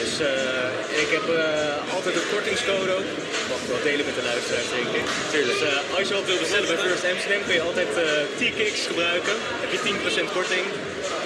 Dus 0.01 0.13
eh, 0.19 1.03
ik 1.03 1.09
heb 1.17 1.25
eh, 1.29 1.93
altijd 1.95 2.13
een 2.15 2.29
kortingscode 2.33 2.91
ook. 2.97 3.07
Mag 3.51 3.59
ik 3.63 3.69
wel 3.73 3.83
delen 3.89 4.05
met 4.09 4.15
de 4.19 4.25
luisteraars 4.31 4.69
denk 4.77 4.89
ik. 4.99 5.05
Dus 5.49 5.59
eh, 5.69 5.97
als 5.97 6.05
je 6.07 6.13
wat 6.19 6.27
wil 6.31 6.41
bestellen 6.43 6.67
bij 6.71 6.79
First 6.85 7.05
Amsterdam 7.11 7.41
kun 7.47 7.55
je 7.59 7.65
altijd 7.69 7.91
eh 8.05 8.05
T-Kicks 8.39 8.81
gebruiken. 8.91 9.35
heb 9.63 9.71
je 9.75 9.81
10% 10.29 10.33
korting. 10.37 10.65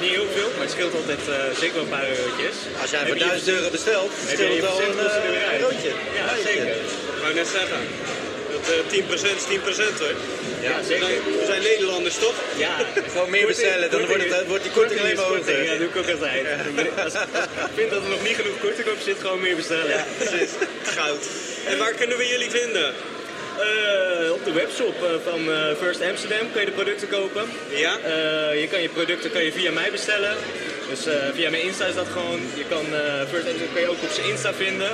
Niet 0.01 0.15
heel 0.17 0.29
veel, 0.35 0.49
maar 0.55 0.65
het 0.67 0.75
scheelt 0.75 0.95
altijd 1.01 1.23
eh, 1.27 1.35
zeker 1.61 1.75
wel 1.75 1.85
een 1.87 1.95
paar 1.97 2.09
eurotjes. 2.15 2.55
Als 2.81 2.89
jij 2.93 3.01
voor 3.07 3.17
je 3.17 3.25
1000 3.25 3.47
euro 3.55 3.69
bestelt, 3.77 4.11
heb 4.29 4.29
je 4.29 4.35
scheelt 4.35 4.55
je 4.55 4.61
het 4.61 4.71
al 4.73 4.81
een, 4.81 4.99
een 5.53 5.59
roodje. 5.65 5.91
Ja, 6.19 6.27
zeker. 6.49 6.75
Ik 7.15 7.21
wou 7.23 7.33
net 7.33 7.49
zeggen. 7.59 7.79
Dat 8.69 8.93
eh 8.93 9.33
10% 9.33 9.37
is 9.39 9.45
10% 9.49 9.99
hoor. 9.99 10.15
Ja, 10.61 10.77
We 10.79 10.85
zeker. 10.87 11.05
zijn, 11.05 11.19
we 11.39 11.45
zijn 11.45 11.61
Nederlanders 11.61 12.17
toch? 12.17 12.33
Ja, 12.57 12.71
Gewoon 13.11 13.29
meer 13.29 13.47
bestellen, 13.47 13.91
dan 13.91 14.05
wordt, 14.05 14.23
het, 14.35 14.47
wordt 14.47 14.63
die 14.63 14.71
korting 14.71 14.99
alleen 14.99 15.15
maar 15.15 15.25
hoger. 15.25 15.63
Ja, 15.63 15.75
doe 15.75 15.87
ik 15.87 15.95
ook 15.97 16.09
altijd. 16.09 16.45
Als, 17.03 17.13
als 17.13 17.23
ik 17.23 17.75
vind 17.75 17.89
dat 17.89 18.03
er 18.03 18.09
nog 18.09 18.23
niet 18.23 18.35
genoeg 18.35 18.59
korting 18.61 18.87
op 18.87 18.97
zit, 19.03 19.17
gewoon 19.19 19.39
meer 19.39 19.55
bestellen. 19.55 19.89
Ja, 19.89 20.05
precies. 20.17 20.49
Goud. 20.97 21.23
En 21.67 21.77
waar 21.77 21.93
kunnen 21.93 22.17
we 22.17 22.27
jullie 22.27 22.49
vinden? 22.49 22.93
Eh, 23.59 24.31
op 24.31 24.45
de 24.45 24.51
webshop 24.51 25.03
eh, 25.03 25.09
van 25.31 25.51
eh, 25.51 25.75
First 25.81 26.01
Amsterdam 26.01 26.51
kun 26.51 26.59
je 26.59 26.65
de 26.65 26.71
producten 26.71 27.09
kopen. 27.09 27.43
Ja? 27.69 27.93
Eh, 28.03 28.61
je 28.61 28.67
kan 28.71 28.81
je 28.81 28.89
producten 28.89 29.31
kan 29.31 29.43
je 29.43 29.51
via 29.51 29.71
mij 29.71 29.91
bestellen. 29.91 30.35
Dus 30.89 31.05
eh, 31.05 31.13
via 31.33 31.49
mijn 31.49 31.63
Insta 31.63 31.85
is 31.85 31.95
dat 31.95 32.07
gewoon. 32.11 32.39
Je 32.55 32.65
kan 32.69 32.85
eh, 32.93 33.01
First 33.31 33.47
Amsterdam 33.47 33.73
kun 33.73 33.81
je 33.81 33.87
ook 33.89 34.03
op 34.03 34.09
zijn 34.11 34.27
Insta 34.27 34.53
vinden. 34.53 34.91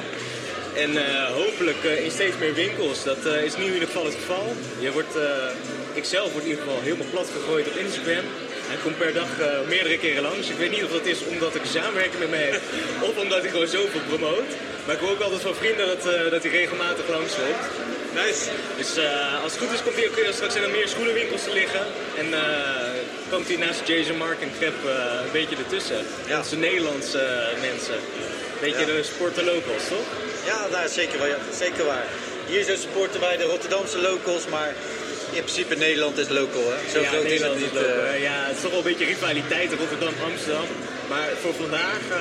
En 0.76 0.98
eh, 0.98 1.26
hopelijk 1.32 1.84
eh, 1.84 2.04
in 2.06 2.12
steeds 2.12 2.38
meer 2.40 2.54
winkels. 2.54 3.04
Dat 3.04 3.26
eh, 3.26 3.44
is 3.44 3.58
nu 3.58 3.64
in 3.66 3.74
ieder 3.74 3.88
geval 3.88 4.06
het 4.06 4.14
geval. 4.16 4.56
Je 4.80 4.92
wordt, 4.92 5.16
eh, 5.16 5.24
ik 5.94 6.06
zelf 6.06 6.32
word 6.32 6.44
in 6.44 6.50
ieder 6.50 6.64
geval 6.64 6.82
helemaal 6.82 7.08
plat 7.12 7.30
gegooid 7.38 7.68
op 7.68 7.76
Instagram. 7.76 8.26
Hij 8.72 8.78
komt 8.84 8.98
per 8.98 9.14
dag 9.14 9.30
meerdere 9.68 9.98
keren 9.98 10.22
langs. 10.22 10.50
Ik 10.50 10.58
weet 10.58 10.72
niet 10.72 10.84
of 10.84 10.92
dat 10.92 11.06
is 11.06 11.20
omdat 11.34 11.56
ik 11.56 11.62
samenwerking 11.66 12.20
met 12.20 12.30
me 12.30 12.36
heb 12.36 12.62
of 13.02 13.18
omdat 13.24 13.44
ik 13.44 13.50
gewoon 13.50 13.68
zoveel 13.68 14.06
promoot. 14.08 14.50
Maar 14.86 14.96
ik 14.96 15.02
hoor 15.02 15.12
ook 15.12 15.20
altijd 15.28 15.42
van 15.42 15.56
vrienden 15.56 15.88
dat, 15.88 16.04
eh, 16.14 16.32
dat 16.32 16.42
hij 16.44 16.52
regelmatig 16.52 17.06
langs 17.10 17.34
loopt. 17.44 17.66
Nice. 18.22 18.44
Dus 18.78 18.92
als 19.44 19.52
het 19.54 19.62
goed 19.62 19.74
is 19.74 19.84
komt 19.84 19.96
hij 19.96 20.08
ook 20.08 20.34
straks 20.34 20.56
in 20.56 20.64
er 20.64 20.70
meer 20.70 20.88
schoenenwinkels 20.88 21.44
te 21.44 21.54
liggen. 21.54 21.84
En 22.22 22.28
komt 23.32 23.48
hij 23.48 23.58
naast 23.58 23.82
Jason 23.88 24.18
Mark 24.18 24.42
en 24.42 24.52
Crep 24.60 24.78
een 25.26 25.32
beetje 25.32 25.56
ertussen. 25.56 26.02
Ja. 26.28 26.38
Dat 26.38 26.48
zijn 26.48 26.60
Nederlandse 26.60 27.24
mensen. 27.70 27.94
Een 27.94 28.62
beetje 28.62 28.86
Ja. 28.86 28.94
de 28.94 29.04
sporten 29.04 29.46
locals, 29.46 29.88
toch? 29.90 30.08
Ja, 30.46 30.68
daar 30.72 30.90
zeker, 30.90 31.20
waar, 31.20 31.38
zeker 31.58 31.86
waar. 31.86 32.06
Hier 32.48 32.64
zo 32.64 32.76
supporten 32.76 33.20
wij 33.20 33.38
de 33.38 33.44
Rotterdamse 33.44 34.00
locals, 34.02 34.48
maar 34.48 34.74
in 35.32 35.42
principe 35.44 35.76
Nederland 35.76 36.18
is 36.18 36.30
local. 36.30 36.62
Hè? 36.72 36.92
Zo 36.92 37.00
ja, 37.02 37.08
groot 37.10 37.24
is 37.26 37.42
het 37.42 37.56
niet. 37.56 37.66
is 37.66 37.72
local. 37.74 37.90
eh, 37.90 38.14
Eh, 38.14 38.22
ja, 38.22 38.46
het 38.48 38.56
is 38.56 38.62
toch 38.62 38.72
wel 38.72 38.80
een 38.80 38.86
beetje 38.86 39.06
rivaliteit 39.06 39.74
Rotterdam-Amsterdam. 39.74 40.66
Maar 41.10 41.28
voor 41.42 41.54
vandaag, 41.54 42.00
eh, 42.12 42.18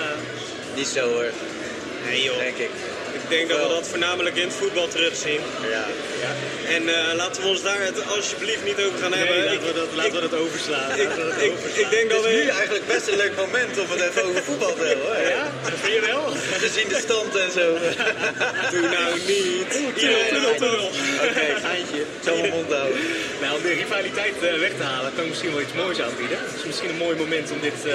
niet 0.74 0.86
zo 0.86 1.08
hoor, 1.12 1.30
Nee 2.06 2.22
joh. 2.22 2.38
denk 2.38 2.56
ik. 2.56 2.70
Ik 3.24 3.30
denk 3.36 3.48
dat 3.48 3.58
we 3.62 3.68
dat 3.78 3.86
voornamelijk 3.88 4.36
in 4.36 4.46
het 4.50 4.56
voetbal 4.62 4.88
terugzien. 4.88 5.40
Ja. 5.76 5.84
En 6.76 6.82
eh, 6.88 7.14
laten 7.14 7.42
we 7.42 7.48
ons 7.48 7.62
daar 7.62 7.80
het 7.90 7.98
alsjeblieft 8.16 8.64
niet 8.64 8.80
over 8.86 8.98
gaan 9.02 9.10
nee, 9.10 9.18
hebben. 9.18 9.36
laten, 9.44 9.52
Ik- 9.54 9.60
we 9.68 9.72
dat, 9.82 9.88
laten 9.94 10.12
we 10.12 10.20
dat 10.28 10.34
overslaan. 10.44 10.90
Ik, 10.90 11.08
Laten 11.08 11.24
we 11.26 11.30
dat 11.34 11.42
ik, 11.42 11.50
overslaan. 11.52 11.84
ik 11.84 11.90
denk 11.96 12.06
dat 12.10 12.22
Het 12.24 12.32
is 12.32 12.38
nu 12.40 12.44
we... 12.46 12.50
eigenlijk 12.60 12.86
best 12.86 13.06
een 13.08 13.16
leuk 13.16 13.36
moment 13.44 13.72
om 13.82 13.86
het 13.94 14.00
even 14.08 14.22
over 14.28 14.42
voetbal 14.48 14.74
te 14.80 14.84
hebben. 14.90 15.06
Hoor. 15.06 15.28
Ja, 15.38 15.44
dat 15.70 15.78
vind 15.82 15.94
je 15.98 16.00
wel? 16.12 16.22
Gezien 16.66 16.88
de 16.94 17.00
stand 17.06 17.32
en 17.44 17.50
zo. 17.58 17.66
Doe 18.74 18.86
nou 18.96 19.10
niet. 19.32 19.70
tunnel, 20.00 20.24
tunnel, 20.32 20.54
tunnel. 20.62 20.88
Oké. 21.28 21.46
Ik 22.02 22.24
zal 22.26 22.36
mijn 22.36 22.50
mond 22.58 22.70
houden. 22.72 22.98
Nou, 23.40 23.56
om 23.56 23.62
de 23.62 23.72
rivaliteit 23.82 24.34
eh, 24.42 24.58
weg 24.66 24.72
te 24.80 24.82
halen, 24.92 25.10
kan 25.14 25.24
ik 25.24 25.30
misschien 25.30 25.52
wel 25.54 25.60
iets 25.66 25.76
moois 25.82 26.00
aanbieden. 26.06 26.38
Het 26.46 26.56
is 26.60 26.64
misschien 26.70 26.90
een 26.90 27.02
mooi 27.06 27.16
moment 27.16 27.50
om 27.50 27.60
dit 27.68 27.78
eh, 27.86 27.94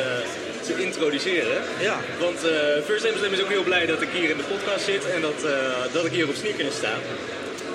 te 0.75 0.83
introduceren. 0.83 1.57
Ja. 1.79 1.97
Want 2.19 2.39
eh 2.43 2.51
First 2.85 3.05
Amsterdam 3.05 3.33
is 3.33 3.41
ook 3.43 3.55
heel 3.55 3.69
blij 3.71 3.85
dat 3.85 4.01
ik 4.01 4.09
hier 4.13 4.29
in 4.29 4.37
de 4.37 4.49
podcast 4.53 4.85
zit 4.85 5.03
en 5.15 5.21
dat, 5.21 5.39
eh, 5.43 5.53
dat 5.91 6.05
ik 6.05 6.11
hier 6.11 6.27
op 6.27 6.35
sneakers 6.35 6.75
sta. 6.75 6.93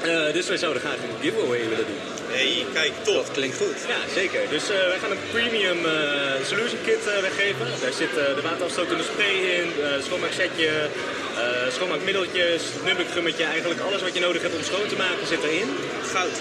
Eh, 0.02 0.32
dus 0.32 0.46
wij 0.48 0.56
zouden 0.56 0.82
graag 0.82 1.00
een 1.04 1.16
giveaway 1.24 1.62
willen 1.72 1.86
doen. 1.90 2.02
Hey, 2.36 2.66
kijk, 2.72 2.92
top. 3.02 3.14
Dat 3.14 3.30
klinkt 3.32 3.56
goed. 3.56 3.78
Ja, 3.94 4.00
zeker. 4.14 4.40
Dus 4.50 4.64
wij 4.92 4.98
gaan 5.02 5.10
een 5.10 5.26
premium 5.36 5.80
solution 6.50 6.80
kit 6.84 7.04
weggeven. 7.20 7.66
Daar 7.82 7.96
zit 8.02 8.12
de 8.14 8.42
waterafstotende 8.42 9.04
spray 9.10 9.36
in, 9.58 9.68
schoonmaaksetje, 10.06 10.70
schoonmaakmiddeltjes, 11.76 12.62
nubbekgummetje. 12.84 13.44
Eigenlijk 13.44 13.80
alles 13.80 14.02
wat 14.02 14.14
je 14.14 14.20
nodig 14.20 14.42
hebt 14.42 14.54
om 14.54 14.62
schoon 14.62 14.88
te 14.88 14.96
maken 14.96 15.26
zit 15.26 15.42
erin. 15.42 15.70
Goud. 16.12 16.36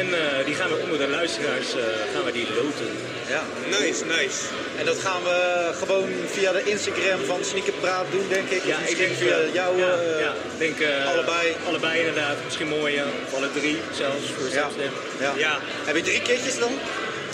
En 0.00 0.06
die 0.44 0.54
gaan 0.54 0.70
we 0.72 0.82
onder 0.84 0.98
de 0.98 1.08
luisteraars 1.08 1.70
gaan 2.12 2.24
we 2.24 2.32
die 2.32 2.48
loten. 2.60 2.90
Ja. 3.34 3.42
Nice, 3.78 4.04
nice. 4.04 4.38
En 4.78 4.84
dat 4.84 4.98
gaan 4.98 5.22
we 5.22 5.70
gewoon 5.78 6.08
via 6.26 6.52
de 6.52 6.62
Instagram 6.64 7.20
van 7.26 7.44
Sneakerpraat 7.44 8.06
doen, 8.10 8.26
denk 8.28 8.48
ik. 8.50 8.58
Of 8.58 8.66
Ja, 8.66 8.76
ik 8.76 8.80
misschien 8.80 8.98
denk 9.06 9.16
via 9.18 9.38
eh, 9.38 9.54
jou. 9.54 9.78
Ja, 9.78 9.92
eh, 9.92 10.20
ja, 10.20 10.32
ik 10.52 10.58
denk 10.58 10.80
eh, 10.80 11.06
allebei. 11.12 11.54
Allebei 11.66 11.98
inderdaad. 11.98 12.36
Misschien 12.44 12.68
mooie, 12.68 13.02
of 13.26 13.34
alle 13.36 13.50
drie 13.52 13.78
zelfs. 13.96 14.24
Voor 14.36 14.48
Ja. 14.52 14.68
Ja. 15.20 15.32
Ja. 15.36 15.58
Heb 15.84 15.96
je 15.96 16.02
drie 16.02 16.22
kitjes 16.22 16.58
dan? 16.58 16.72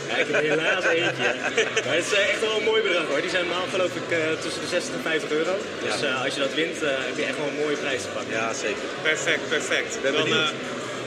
Ja, 0.08 0.16
ik 0.16 0.26
heb 0.30 0.40
helaas 0.42 0.84
eentje. 0.84 1.34
Maar 1.86 1.94
het 2.00 2.04
is 2.10 2.12
eh, 2.18 2.28
echt 2.32 2.40
wel 2.40 2.56
een 2.58 2.64
mooi 2.64 2.82
bedrag 2.82 3.06
hoor. 3.10 3.20
Die 3.20 3.30
zijn 3.30 3.46
normaal 3.46 3.66
geloof 3.70 3.92
ik 4.02 4.08
eh, 4.10 4.18
tussen 4.42 4.60
de 4.60 4.68
60 4.68 4.94
en 4.94 5.02
50 5.02 5.30
euro. 5.30 5.54
Dus 5.84 6.00
Ja. 6.00 6.06
eh, 6.08 6.24
als 6.24 6.34
je 6.34 6.40
dat 6.40 6.54
wint, 6.54 6.82
eh, 6.82 6.88
heb 7.08 7.16
je 7.16 7.24
echt 7.24 7.36
wel 7.36 7.46
een 7.46 7.60
mooie 7.64 7.76
prijs 7.76 8.02
te 8.02 8.08
pakken. 8.16 8.32
Ja, 8.32 8.52
zeker. 8.64 8.84
Perfect, 9.02 9.48
perfect. 9.48 9.90
Ben 10.02 10.12
Dan 10.12 10.26
eh, 10.32 10.48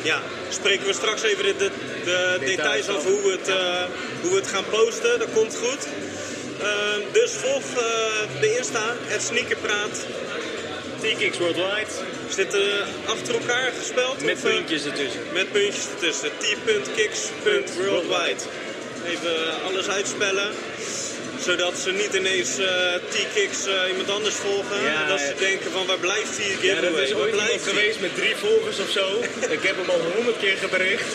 ja, 0.01 0.19
spreken 0.49 0.85
we 0.88 0.93
straks 0.93 1.22
even 1.23 1.43
de, 1.45 1.55
de, 1.57 1.69
de 2.05 2.45
details 2.45 2.89
over 2.89 3.09
hoe 3.11 3.22
we, 3.22 3.31
het, 3.39 3.47
eh, 3.47 3.84
hoe 4.22 4.30
we 4.30 4.35
het 4.35 4.47
gaan 4.47 4.65
posten. 4.69 5.19
Dat 5.19 5.27
komt 5.34 5.55
goed. 5.64 5.84
Eh, 6.61 6.67
dus 7.11 7.31
volg 7.31 7.63
eh, 7.63 8.41
de 8.41 8.57
Insta, 8.57 8.95
het 9.05 9.21
Sneakerpraat. 9.21 10.05
T-Kicks 11.01 11.38
Worldwide. 11.38 11.85
Is 12.29 12.35
dit 12.35 12.53
eh, 12.53 12.61
achter 13.05 13.34
elkaar 13.34 13.71
gespeld? 13.79 14.21
Met 14.23 14.35
of, 14.35 14.43
eh, 14.43 14.53
puntjes 14.55 14.85
ertussen. 14.85 15.21
Met 15.34 15.51
puntjes 15.51 15.85
ertussen. 15.93 16.29
T.kicks.worldwide. 16.38 18.41
Even 19.05 19.61
alles 19.63 19.88
uitspellen. 19.88 20.51
Zodat 21.39 21.77
ze 21.77 21.91
niet 21.91 22.13
ineens 22.13 22.49
T-Kicks 23.09 23.57
iemand 23.89 24.09
anders 24.09 24.35
volgen. 24.35 24.81
Ja, 24.81 25.01
en 25.03 25.09
dat 25.09 25.19
ze 25.19 25.25
ja. 25.25 25.34
denken 25.39 25.71
van 25.71 25.85
waar 25.85 25.97
blijft 25.97 26.38
die 26.38 26.47
Ja, 26.49 26.55
giveaway? 26.55 26.91
dat 26.91 26.99
is 26.99 27.13
ooit 27.13 27.35
iemand 27.35 27.61
geweest 27.63 27.99
met 27.99 28.15
drie 28.15 28.35
volgers 28.35 28.79
of 28.79 28.89
zo. 28.89 29.21
Ik 29.49 29.63
heb 29.63 29.75
hem 29.77 29.89
al 29.89 30.01
honderd 30.15 30.38
keer 30.39 30.57
gebericht. 30.57 31.05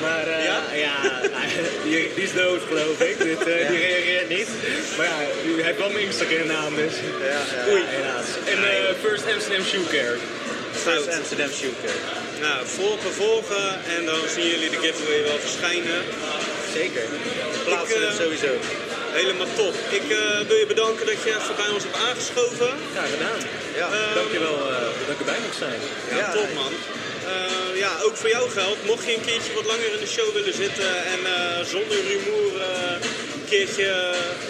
Maar 0.00 0.26
eh, 0.26 0.44
Ja? 0.44 0.62
ja, 0.74 0.96
die, 1.84 2.10
die 2.14 2.24
is 2.24 2.32
dood 2.32 2.60
geloof 2.68 3.00
ik. 3.00 3.18
Dit, 3.18 3.38
eh, 3.38 3.68
Die 3.68 3.78
reageert 3.78 4.28
niet. 4.28 4.48
Maar 4.96 5.06
ja, 5.06 5.16
hij 5.62 5.74
mijn 5.92 6.04
Instagram 6.06 6.46
naam 6.46 6.74
dus. 6.76 6.94
Ja, 7.20 7.26
ja. 7.28 7.72
Oei, 7.72 7.82
helaas. 7.86 8.26
En 8.52 8.58
eh, 8.70 8.94
First 9.04 9.24
Amsterdam 9.34 9.64
Shoe 9.64 9.86
Care. 9.86 10.16
First 10.72 11.08
Amsterdam 11.18 11.50
Shooter. 11.58 11.94
Nou, 12.40 12.66
volgen, 12.66 13.12
volgen 13.12 13.68
en 13.96 14.04
dan 14.06 14.20
zien 14.34 14.46
jullie 14.52 14.70
de 14.70 14.80
giveaway 14.84 15.22
wel 15.22 15.38
verschijnen. 15.38 16.00
Zeker. 16.74 17.02
Plaatsen 17.64 18.02
Ik, 18.02 18.14
sowieso. 18.22 18.52
Helemaal 19.12 19.46
top. 19.56 19.74
Ik 19.90 20.02
wil 20.48 20.56
je 20.56 20.66
bedanken 20.66 21.06
dat 21.06 21.18
je 21.24 21.30
even 21.30 21.56
bij 21.56 21.70
ons 21.74 21.82
hebt 21.86 21.96
aangeschoven. 22.08 22.70
Ja, 22.98 23.04
gedaan. 23.14 23.40
Ja. 23.80 23.86
Eh, 23.96 24.14
Dankjewel 24.14 24.56
uh, 24.70 24.72
dat 25.06 25.14
ik 25.14 25.18
erbij 25.18 25.40
mocht 25.44 25.56
zijn. 25.64 25.80
Ja, 26.10 26.16
Ja, 26.16 26.32
top 26.32 26.50
man. 26.54 26.72
Eh, 27.30 27.78
ja, 27.84 27.90
ook 28.04 28.16
voor 28.16 28.28
jou 28.28 28.50
geldt, 28.50 28.84
mocht 28.86 29.04
je 29.06 29.14
een 29.14 29.24
keertje 29.30 29.52
wat 29.54 29.66
langer 29.66 29.92
in 29.96 30.00
de 30.04 30.06
show 30.16 30.28
willen 30.38 30.54
zitten 30.64 30.90
en 31.14 31.20
eh, 31.34 31.64
zonder 31.74 31.98
rumoer 32.10 32.52
eh, 32.60 32.92
een 33.34 33.44
keertje 33.48 33.88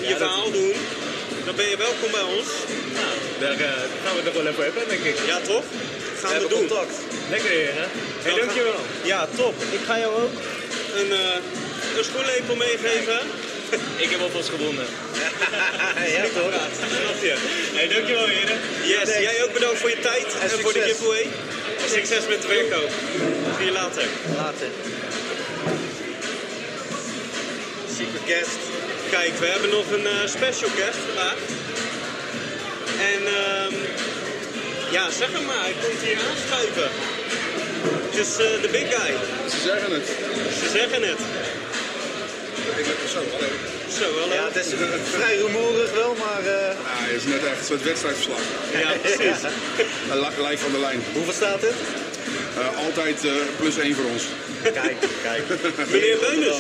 je 0.02 0.08
dat- 0.08 0.16
verhaal 0.18 0.50
doen, 0.50 0.72
dan 1.46 1.54
ben 1.56 1.68
je 1.68 1.76
welkom 1.76 2.10
bij 2.18 2.26
ons. 2.36 2.48
Nou, 2.98 3.12
daar 3.42 3.58
eh, 3.68 3.82
gaan 4.02 4.14
we 4.16 4.20
het 4.22 4.24
nog 4.24 4.34
wel 4.42 4.46
even 4.52 4.64
hebben, 4.64 4.88
denk 4.88 5.04
ik. 5.12 5.16
Ja, 5.26 5.38
toch? 5.52 5.64
We 5.70 6.26
Gaan 6.26 6.34
we, 6.34 6.38
hebben 6.40 6.48
doen. 6.58 6.68
contact. 6.68 6.94
Lekker 7.30 7.50
heren. 7.50 7.74
Hey, 8.22 8.30
Dan 8.30 8.38
dankjewel. 8.40 8.72
gaan- 8.72 9.06
Ja, 9.12 9.28
top. 9.36 9.54
Ik 9.78 9.82
ga 9.86 9.98
jou 9.98 10.12
ook 10.22 10.34
een, 11.00 11.12
eh 11.12 11.38
een 11.96 12.04
schoenlepel 12.04 12.56
meegeven. 12.56 13.20
Ik 14.04 14.10
heb 14.10 14.20
alvast 14.20 14.48
gewonnen. 14.48 14.86
ja, 16.16 16.24
toch? 16.34 16.52
Snap 16.78 17.20
je? 17.22 17.34
Hey, 17.76 17.88
dankjewel 17.88 18.26
heren. 18.26 18.58
Yes, 18.82 19.08
jij 19.18 19.44
ook 19.44 19.52
bedankt 19.52 19.78
voor 19.78 19.90
je 19.90 20.00
tijd 20.00 20.26
en, 20.40 20.50
En 20.50 20.60
voor 20.60 20.72
de 20.72 20.80
giveaway. 20.80 21.26
En 21.82 21.88
succes 21.88 22.26
met 22.28 22.42
de 22.42 22.48
verkoop. 22.48 22.90
Zie 23.56 23.66
je 23.66 23.72
later. 23.72 24.06
Later. 24.36 24.68
Super 27.96 28.20
guest. 28.26 28.60
Kijk, 29.10 29.38
we 29.38 29.46
hebben 29.46 29.70
nog 29.70 29.90
een 29.90 30.06
eh, 30.06 30.26
special 30.26 30.70
guest 30.78 31.00
vandaag. 31.06 31.38
En 33.12 33.20
ehm, 33.26 33.74
ja, 34.90 35.10
zeg 35.10 35.32
hem 35.32 35.44
maar, 35.44 35.60
hij 35.60 35.74
komt 35.82 36.00
hier 36.02 36.18
aanschuiven. 36.30 36.90
Het 38.06 38.16
is 38.26 38.32
eh, 38.32 38.62
de 38.62 38.68
big 38.70 38.86
guy. 38.94 39.14
Ze 39.50 39.58
zeggen 39.64 39.92
het. 39.92 40.06
Ze 40.60 40.68
zeggen 40.78 41.02
het. 41.02 41.20
Ik 42.80 43.08
zo, 43.14 43.22
hallo. 43.32 43.48
Zo, 43.98 44.18
hallo. 44.20 44.34
Ja, 44.34 44.44
het 44.52 44.56
is 44.66 44.72
vrij 45.16 45.36
rumoerig 45.36 45.92
wel, 45.92 46.14
maar 46.24 46.40
eh, 46.40 46.72
Ja, 46.88 46.96
het 47.12 47.16
is 47.22 47.24
net 47.24 47.44
echt 47.44 47.58
een 47.60 47.64
soort 47.72 47.82
wedstrijdverslag. 47.82 48.38
Ja, 48.72 48.90
precies. 49.02 49.40
Een 50.10 50.20
li- 50.20 50.46
Live 50.48 50.62
van 50.66 50.72
de 50.72 50.78
lijn. 50.78 51.02
hoeveel 51.12 51.32
staat 51.32 51.60
het? 51.60 51.74
Eh, 52.58 52.84
altijd 52.84 53.24
eh, 53.24 53.32
plus 53.58 53.78
één 53.78 53.94
voor 53.94 54.04
ons. 54.14 54.22
Kijk, 54.62 54.96
kijk. 55.22 55.42
Meneer 55.92 56.18
Beunus, 56.18 56.56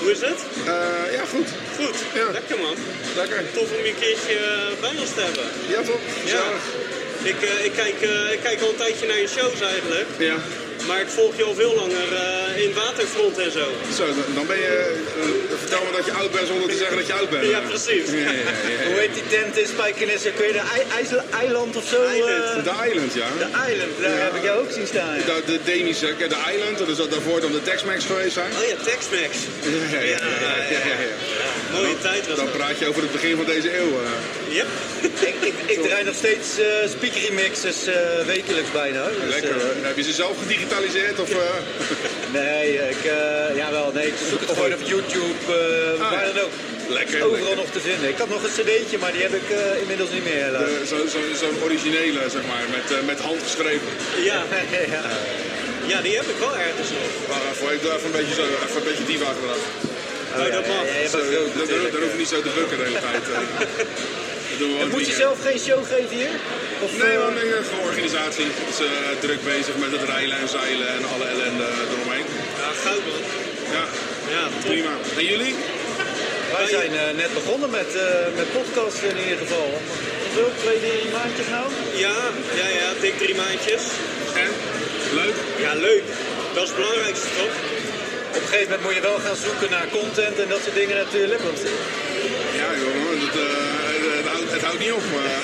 hoe 0.00 0.10
is 0.10 0.20
het? 0.20 0.40
Eh, 0.66 1.12
ja, 1.16 1.24
goed. 1.34 1.48
Goed, 1.78 1.96
Ja. 2.14 2.30
lekker 2.32 2.58
man. 2.58 2.74
Lekker. 3.16 3.42
Tof 3.54 3.68
om 3.76 3.82
je 3.84 3.88
een 3.88 4.00
keertje 4.00 4.36
bij 4.80 4.90
ons 5.00 5.10
te 5.14 5.20
hebben. 5.20 5.44
Ja, 5.68 5.80
toch? 5.90 6.00
Ja. 6.04 6.22
Gezellig. 6.22 6.64
Ik, 7.22 7.38
eh, 7.50 7.64
ik, 7.64 7.72
kijk, 7.72 7.96
eh, 8.00 8.32
ik 8.32 8.40
kijk 8.42 8.60
al 8.60 8.68
een 8.68 8.76
tijdje 8.76 9.06
naar 9.06 9.18
je 9.20 9.28
shows 9.36 9.60
eigenlijk. 9.60 10.06
Ja. 10.18 10.36
Maar 10.88 11.00
ik 11.00 11.08
volg 11.08 11.36
je 11.36 11.44
al 11.44 11.54
veel 11.54 11.74
langer 11.74 12.08
eh, 12.14 12.62
in 12.64 12.72
waterfront 12.74 13.38
en 13.38 13.50
zo. 13.52 13.66
Zo, 13.96 14.04
dan- 14.34 14.46
ben 14.46 14.56
je... 14.58 14.94
eh, 15.20 15.58
vertel 15.58 15.82
me 15.84 15.96
dat 15.96 16.04
je 16.04 16.12
oud 16.12 16.30
bent 16.32 16.46
zonder 16.46 16.68
te 16.68 16.76
zeggen 16.76 16.96
dat 16.96 17.06
je 17.06 17.12
oud 17.12 17.30
bent. 17.30 17.46
Ja, 17.50 17.60
precies. 17.60 18.06
Ja, 18.10 18.16
ja, 18.16 18.30
ja, 18.30 18.30
ja. 18.82 18.86
Hoe 18.90 18.98
heet 19.02 19.14
die 19.14 19.26
tent 19.28 19.56
in 19.58 19.66
Spijkenisse? 19.66 20.30
Kun 20.30 20.46
je 20.46 20.52
de 20.52 21.22
eiland 21.42 21.76
of 21.76 21.84
zo? 21.92 22.02
Island. 22.02 22.44
eh, 22.44 22.64
De 22.70 22.88
Island, 22.90 23.12
ja. 23.14 23.28
de 23.38 23.48
Island, 23.72 23.92
daar 24.00 24.10
Ja. 24.10 24.16
heb 24.24 24.34
ik 24.34 24.42
jou 24.42 24.58
ook 24.62 24.70
zien 24.72 24.86
staan. 24.86 25.14
ja. 25.16 25.24
De, 25.24 25.42
de 25.52 25.58
Dänische, 25.70 26.08
eh, 26.22 26.28
de 26.34 26.40
Island, 26.54 26.78
dat 26.78 26.88
is 26.88 26.96
dat 26.96 27.10
daarvoor 27.10 27.40
dan 27.40 27.52
de 27.52 27.62
Tex-Mex 27.62 28.04
geweest 28.04 28.32
zijn. 28.40 28.50
Oh 28.60 28.64
ja, 28.68 28.76
Tex-Mex. 28.90 29.32
Ja, 29.92 30.00
ja, 30.00 30.00
ja. 30.00 30.18
ja, 30.70 30.78
Mooie 31.72 31.98
tijd 31.98 32.26
was 32.28 32.36
Dan 32.36 32.50
praat 32.50 32.78
je 32.78 32.86
over 32.86 33.02
het 33.02 33.12
begin 33.12 33.36
van 33.36 33.44
deze 33.44 33.78
eeuw. 33.78 33.92
eh. 34.02 34.54
Yep. 34.54 34.66
Ik, 35.30 35.34
ik, 35.40 35.54
ik 35.66 35.82
draai 35.82 36.04
nog 36.04 36.14
steeds 36.14 36.58
eh 36.58 36.88
speaker 36.88 37.20
remixes 37.20 37.86
eh, 37.86 37.94
wekelijks 38.26 38.70
bijna. 38.72 39.02
Dus, 39.08 39.34
Lekker 39.34 39.50
eh, 39.56 39.62
hoor. 39.62 39.72
Heb 39.82 39.96
je 39.96 40.02
ze 40.02 40.12
zelf 40.12 40.38
gedigitaliseerd? 40.42 41.18
Of, 41.20 41.30
eh? 41.30 41.38
nee, 42.32 42.74
ik, 42.74 43.02
eh, 43.04 43.56
jawel, 43.56 43.90
nee, 43.94 44.06
ik 44.06 44.14
zoek 44.30 44.40
het 44.40 44.50
gewoon 44.50 44.72
op 44.72 44.82
YouTube, 44.84 45.40
eh 45.48 46.02
Ah, 46.04 46.10
waar 46.10 46.24
dan 46.34 46.42
ook. 46.44 46.50
Lekker. 46.88 47.22
Overal 47.22 47.38
lekker. 47.40 47.56
nog 47.56 47.70
te 47.76 47.80
vinden. 47.80 48.08
Ik 48.08 48.18
had 48.18 48.28
nog 48.28 48.42
een 48.42 48.54
cd'tje, 48.58 48.98
maar 48.98 49.12
die 49.12 49.22
heb 49.22 49.34
ik 49.34 49.48
eh, 49.50 49.80
inmiddels 49.80 50.10
niet 50.10 50.24
meer. 50.24 50.50
Zo'n 50.90 51.08
zo, 51.14 51.18
zo'n 51.42 51.56
originele, 51.62 52.20
zeg 52.36 52.44
maar, 52.50 52.64
met, 52.76 52.86
eh, 52.98 53.06
met 53.06 53.20
hand 53.20 53.42
geschreven. 53.42 53.88
Ja. 54.30 54.42
ja. 54.94 55.02
ja, 55.86 56.00
die 56.00 56.14
heb 56.16 56.28
ik 56.34 56.38
wel 56.38 56.56
ergens 56.68 56.88
nog. 56.98 57.08
Even, 57.52 57.72
ik 57.76 57.82
doe 57.82 57.90
even 57.96 58.06
een 58.06 58.18
beetje, 58.20 58.34
zo, 58.34 58.44
even 58.64 58.76
een 58.76 58.88
beetje 58.90 59.04
diva 59.12 59.30
gedrag. 59.38 59.60
Ja, 60.38 60.44
dat 60.56 60.66
mag. 60.66 60.84
dan 61.92 62.00
hoef 62.02 62.12
je 62.12 62.18
niet 62.24 62.28
zo 62.34 62.40
te 62.46 62.52
bukken 62.58 62.76
de 62.78 62.84
hele 62.88 63.00
tijd. 63.08 63.22
eh. 63.32 64.92
Moet 64.94 65.06
je 65.06 65.14
zelf 65.24 65.38
geen 65.46 65.58
show 65.66 65.80
geven 65.92 66.14
hier? 66.20 66.32
Of, 66.84 66.90
Nee, 67.02 67.14
eh, 67.16 67.22
man, 67.24 67.34
nee, 67.34 67.48
eh, 67.54 67.64
gewoon 67.70 67.84
organisatie. 67.90 68.44
Eh, 68.44 68.86
druk 69.24 69.42
bezig 69.44 69.74
met 69.84 69.90
het 69.96 70.04
rijlen 70.12 70.36
en 70.42 70.48
zeilen 70.48 70.88
en 70.96 71.02
alle 71.12 71.24
ellende 71.34 71.66
eromheen. 71.92 72.26
Ja, 72.62 72.68
goud 72.84 73.02
man. 73.08 73.22
Ja, 73.76 73.84
Ja, 74.36 74.42
prima. 74.68 74.92
En 75.20 75.24
jullie? 75.32 75.54
Wij 76.56 76.66
zijn 76.76 76.92
eh, 76.96 77.14
net 77.22 77.32
begonnen 77.34 77.70
met, 77.70 77.90
eh 77.96 78.26
met 78.40 78.48
podcasten 78.56 79.08
in 79.14 79.18
ieder 79.24 79.38
geval. 79.38 79.68
Hoeveel? 80.24 80.50
Twee, 80.62 80.78
drie 80.84 81.10
maandjes 81.16 81.48
nou? 81.56 81.66
Ja, 82.06 82.16
ja, 82.60 82.68
ja, 82.80 82.88
dik 83.00 83.16
drie 83.18 83.34
maandjes. 83.42 83.82
En? 84.42 84.50
Leuk? 85.20 85.36
Ja, 85.64 85.72
leuk. 85.74 86.02
Dat 86.54 86.62
is 86.62 86.68
het 86.68 86.78
belangrijkste 86.78 87.28
toch? 87.40 87.54
Op 88.38 88.44
een 88.44 88.50
gegeven 88.52 88.70
moment 88.70 88.82
moet 88.86 88.94
je 88.98 89.08
wel 89.10 89.20
gaan 89.26 89.38
zoeken 89.46 89.68
naar 89.76 89.86
content 89.98 90.36
en 90.42 90.48
dat 90.54 90.60
soort 90.64 90.78
dingen 90.82 90.96
natuurlijk. 91.04 91.42
Want, 91.48 91.60
Ja, 92.62 92.68
jongen, 92.84 93.16
het, 93.24 93.36
eh, 93.46 93.48
het, 93.92 94.04
het, 94.18 94.26
houdt, 94.32 94.50
het 94.56 94.62
houdt 94.68 94.82
niet 94.84 94.94
op. 95.00 95.04
Maar, 95.14 95.40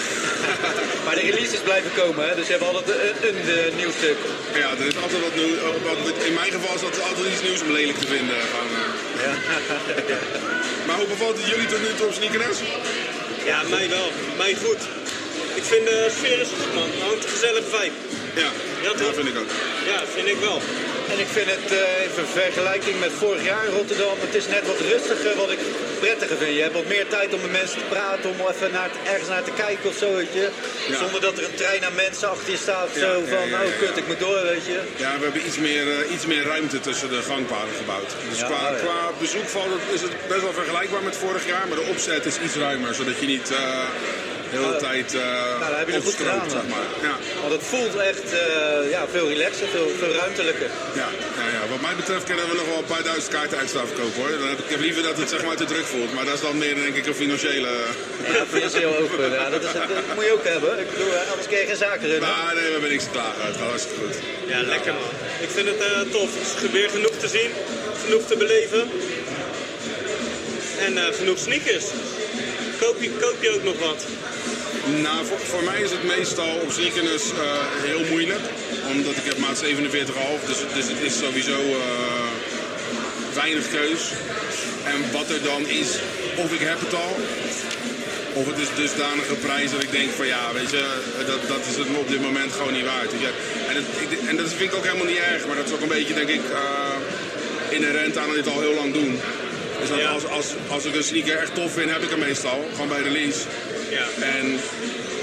maar 1.04 1.14
de 1.18 1.24
releases 1.30 1.60
blijven 1.70 1.90
komen, 2.00 2.20
hè? 2.28 2.32
dus 2.38 2.46
je 2.48 2.52
hebt 2.56 2.66
altijd 2.70 2.88
een, 3.06 3.16
een, 3.28 3.40
eh, 3.58 3.74
nieuw 3.80 3.92
stuk. 4.00 4.18
ja, 4.62 4.68
er 4.80 4.86
is 4.92 4.96
altijd 5.04 5.20
wat 5.28 5.34
nieuws. 5.40 5.58
wat- 5.88 6.24
In 6.30 6.34
mijn 6.40 6.52
geval 6.56 6.74
is 6.78 6.84
dat 6.88 6.96
altijd 7.08 7.26
iets 7.32 7.44
nieuws 7.48 7.60
om 7.66 7.70
lelijk 7.78 7.98
te 8.04 8.08
vinden. 8.14 8.36
Gewoon, 8.52 8.70
eh. 9.26 9.34
Maar 10.86 10.96
hoe 11.00 11.06
bevalt 11.14 11.36
het 11.40 11.46
jullie 11.52 11.66
tot 11.72 11.80
nu 11.86 11.90
toe 11.98 12.06
op 12.10 12.14
sneakers? 12.20 12.58
Ja, 13.50 13.58
mij 13.74 13.86
wel. 13.96 14.08
Mij 14.42 14.54
goed. 14.64 14.82
Ik 15.60 15.64
vind 15.72 15.84
de 15.90 15.98
sfeer 16.18 16.38
is 16.44 16.48
goed 16.60 16.74
man. 16.78 16.88
Er 17.00 17.04
hangt 17.08 17.24
een 17.24 17.30
gezellige 17.36 17.68
vibe. 17.76 17.96
Ja, 18.42 18.50
Ja, 18.84 18.90
dat 19.04 19.14
vind 19.18 19.28
ik 19.32 19.36
ook. 19.42 19.50
Ja, 19.92 19.98
vind 20.16 20.26
ik 20.34 20.38
wel. 20.48 20.58
En 21.14 21.20
ik 21.20 21.32
vind 21.38 21.50
het 21.56 21.68
eh, 21.72 22.04
in 22.04 22.26
vergelijking 22.26 23.00
met 23.00 23.12
vorig 23.12 23.44
jaar 23.44 23.64
in 23.68 23.74
Rotterdam, 23.78 24.16
het 24.26 24.34
is 24.34 24.46
net 24.46 24.66
wat 24.66 24.80
rustiger 24.92 25.36
wat 25.36 25.50
ik 25.50 25.58
prettiger 25.98 26.36
vind. 26.36 26.54
Je 26.56 26.62
hebt 26.66 26.74
wat 26.74 26.86
meer 26.94 27.06
tijd 27.08 27.34
om 27.34 27.40
met 27.40 27.52
mensen 27.60 27.78
te 27.78 27.88
praten, 27.94 28.30
om 28.30 28.38
even 28.50 28.70
naar, 28.72 28.90
ergens 29.12 29.28
naar 29.28 29.44
te 29.50 29.54
kijken 29.64 29.86
of 29.90 29.96
zo, 29.96 30.14
weet 30.14 30.32
je. 30.32 30.48
Ja. 30.88 30.96
Zonder 31.02 31.20
dat 31.20 31.38
er 31.38 31.44
een 31.44 31.54
trein 31.54 31.84
aan 31.84 31.94
mensen 31.94 32.30
achter 32.30 32.50
je 32.50 32.56
staat, 32.56 32.88
Ja, 32.94 33.00
zo 33.00 33.22
van, 33.34 33.44
oh 33.60 33.78
kut, 33.78 33.96
ik 33.96 34.06
moet 34.06 34.18
door, 34.18 34.42
weet 34.42 34.66
je. 34.72 34.78
Ja, 34.96 35.10
we 35.18 35.24
hebben 35.26 35.46
iets 35.46 35.58
meer, 35.58 35.84
eh, 35.98 36.12
iets 36.14 36.26
meer 36.26 36.44
ruimte 36.52 36.80
tussen 36.80 37.08
de 37.08 37.22
gangpaden 37.30 37.74
gebouwd. 37.82 38.10
Dus 38.30 38.38
qua, 38.50 38.62
oh 38.70 38.78
qua 38.84 38.98
bezoek 39.18 39.48
het, 39.52 39.94
is 39.96 40.02
het 40.02 40.14
best 40.28 40.42
wel 40.42 40.52
vergelijkbaar 40.52 41.02
met 41.02 41.16
vorig 41.16 41.46
jaar, 41.46 41.64
maar 41.68 41.78
de 41.82 41.88
opzet 41.94 42.24
is 42.26 42.36
iets 42.44 42.54
ruimer, 42.54 42.94
zodat 42.94 43.18
je 43.20 43.26
niet 43.26 43.50
eh, 43.50 43.86
de 44.54 44.60
hele 44.60 44.76
tijd 44.76 45.14
eh 45.14 45.60
Nou, 45.60 45.74
heb 45.74 45.88
je 45.88 46.00
goed 46.00 46.14
gedaan, 46.14 46.50
zeg 46.50 46.66
maar. 46.74 46.88
Ja, 47.08 47.14
Want 47.40 47.52
het 47.52 47.62
voelt 47.62 47.96
echt 47.96 48.32
eh, 48.32 48.90
ja, 48.90 49.02
veel 49.10 49.28
relaxer, 49.28 49.68
veel, 49.68 49.88
veel 49.98 50.12
ruimtelijker. 50.12 50.70
ja, 50.94 51.03
ja, 51.40 51.46
ja. 51.56 51.62
Wat 51.72 51.80
mij 51.80 51.96
betreft 52.02 52.24
kunnen 52.24 52.46
we 52.48 52.54
nog 52.54 52.66
wel 52.72 52.78
een 52.78 52.92
paar 52.94 53.02
duizend 53.02 53.32
kaarten 53.36 53.58
extra 53.58 53.86
verkopen 53.86 54.20
hoor. 54.20 54.30
Dan 54.42 54.48
heb 54.48 54.58
ik, 54.58 54.64
ik 54.64 54.70
heb 54.70 54.80
liever 54.80 55.02
dat 55.02 55.16
het 55.18 55.28
zeg 55.28 55.44
maar 55.44 55.56
te 55.56 55.64
druk 55.64 55.86
voelt, 55.92 56.12
maar 56.14 56.24
dat 56.24 56.34
is 56.34 56.40
dan 56.40 56.58
meer 56.58 56.74
denk 56.74 56.94
ik 57.00 57.06
een 57.06 57.14
financiële... 57.24 57.72
Ja, 58.32 58.44
financieel 58.56 58.96
open, 59.02 59.32
ja, 59.32 59.50
dat, 59.50 59.62
is, 59.64 59.72
dat 59.72 60.14
moet 60.14 60.24
je 60.24 60.32
ook 60.32 60.44
hebben. 60.44 60.72
Ik 60.78 60.90
bedoel, 60.90 61.12
anders 61.32 61.48
kun 61.48 61.58
je 61.58 61.66
geen 61.66 61.82
zaken 61.86 62.06
runnen. 62.08 62.28
Maar 62.28 62.54
nee, 62.54 62.64
we 62.64 62.70
hebben 62.70 62.90
niks 62.90 63.04
te 63.04 63.10
klagen. 63.10 63.46
Het 63.46 63.56
gaat 63.56 63.68
hartstikke 63.68 64.00
goed. 64.04 64.16
Ja, 64.52 64.62
lekker 64.62 64.92
man. 64.92 65.12
Ik 65.40 65.50
vind 65.56 65.66
het 65.68 65.80
eh, 65.80 66.00
tof. 66.16 66.30
Er 66.56 66.64
is 66.64 66.70
weer 66.70 66.90
genoeg 66.90 67.16
te 67.24 67.28
zien, 67.28 67.50
genoeg 68.04 68.24
te 68.26 68.36
beleven. 68.36 68.82
En 70.78 70.92
eh, 70.98 71.14
genoeg 71.14 71.38
sneakers. 71.38 71.84
Koop 72.80 72.96
je, 73.02 73.10
koop 73.10 73.36
je 73.40 73.50
ook 73.50 73.64
nog 73.64 73.78
wat? 73.78 74.04
Nou, 75.02 75.26
voor, 75.26 75.38
voor 75.38 75.62
mij 75.62 75.80
is 75.80 75.90
het 75.90 76.04
meestal 76.04 76.54
op 76.62 76.70
sneakers 76.70 77.24
eh, 77.30 77.38
heel 77.82 78.04
moeilijk. 78.10 78.40
Omdat 78.90 79.16
ik 79.16 79.24
heb 79.24 79.38
maat 79.38 79.58
47,5, 79.58 80.40
dus, 80.46 80.58
het- 80.58 80.74
dus 80.74 80.86
het 80.88 81.00
is 81.02 81.18
sowieso 81.18 81.58
eh, 81.60 82.28
weinig 83.34 83.68
keus. 83.70 84.02
En 84.84 85.12
wat 85.12 85.30
er 85.30 85.42
dan 85.42 85.68
is, 85.68 85.88
of 86.36 86.52
ik 86.52 86.60
heb 86.60 86.80
het 86.80 86.94
al, 86.94 87.16
Of 88.36 88.46
het 88.46 88.58
is 88.58 88.68
dusdanige 88.76 89.34
prijs 89.34 89.70
dat 89.70 89.82
ik 89.82 89.90
denk 89.92 90.10
van 90.16 90.26
ja, 90.26 90.52
weet 90.52 90.70
je, 90.70 90.84
dat, 91.26 91.40
dat 91.48 91.62
is 91.70 91.76
het 91.76 91.90
me 91.90 91.98
op 91.98 92.08
dit 92.08 92.20
moment 92.22 92.52
gewoon 92.52 92.72
niet 92.72 92.84
waard. 92.84 93.10
Weet 93.12 93.20
je. 93.20 93.32
En, 93.68 93.74
het, 93.76 93.84
ik, 94.04 94.28
en 94.28 94.36
dat 94.36 94.48
vind 94.48 94.70
ik 94.70 94.74
ook 94.76 94.84
helemaal 94.84 95.06
niet 95.06 95.18
erg, 95.32 95.46
maar 95.46 95.56
dat 95.56 95.66
is 95.66 95.72
ook 95.72 95.80
een 95.80 95.88
beetje 95.98 96.14
denk 96.14 96.28
ik 96.28 96.40
uh, 96.52 97.76
inherent 97.76 98.16
aan 98.18 98.30
dit 98.34 98.48
al 98.48 98.60
heel 98.60 98.74
lang 98.74 98.92
doen. 98.92 99.20
Dus 99.80 99.88
dat 99.88 99.98
Ja. 99.98 100.08
als, 100.08 100.26
als, 100.26 100.46
als 100.68 100.84
ik 100.84 100.94
een 100.94 101.02
sneaker 101.04 101.36
echt 101.38 101.54
tof 101.54 101.72
vind, 101.72 101.90
heb 101.90 102.02
ik 102.02 102.10
hem 102.10 102.18
meestal. 102.18 102.68
Gewoon 102.72 102.88
bij 102.88 103.02
release. 103.02 103.40
Ja. 103.90 104.06
En 104.38 104.58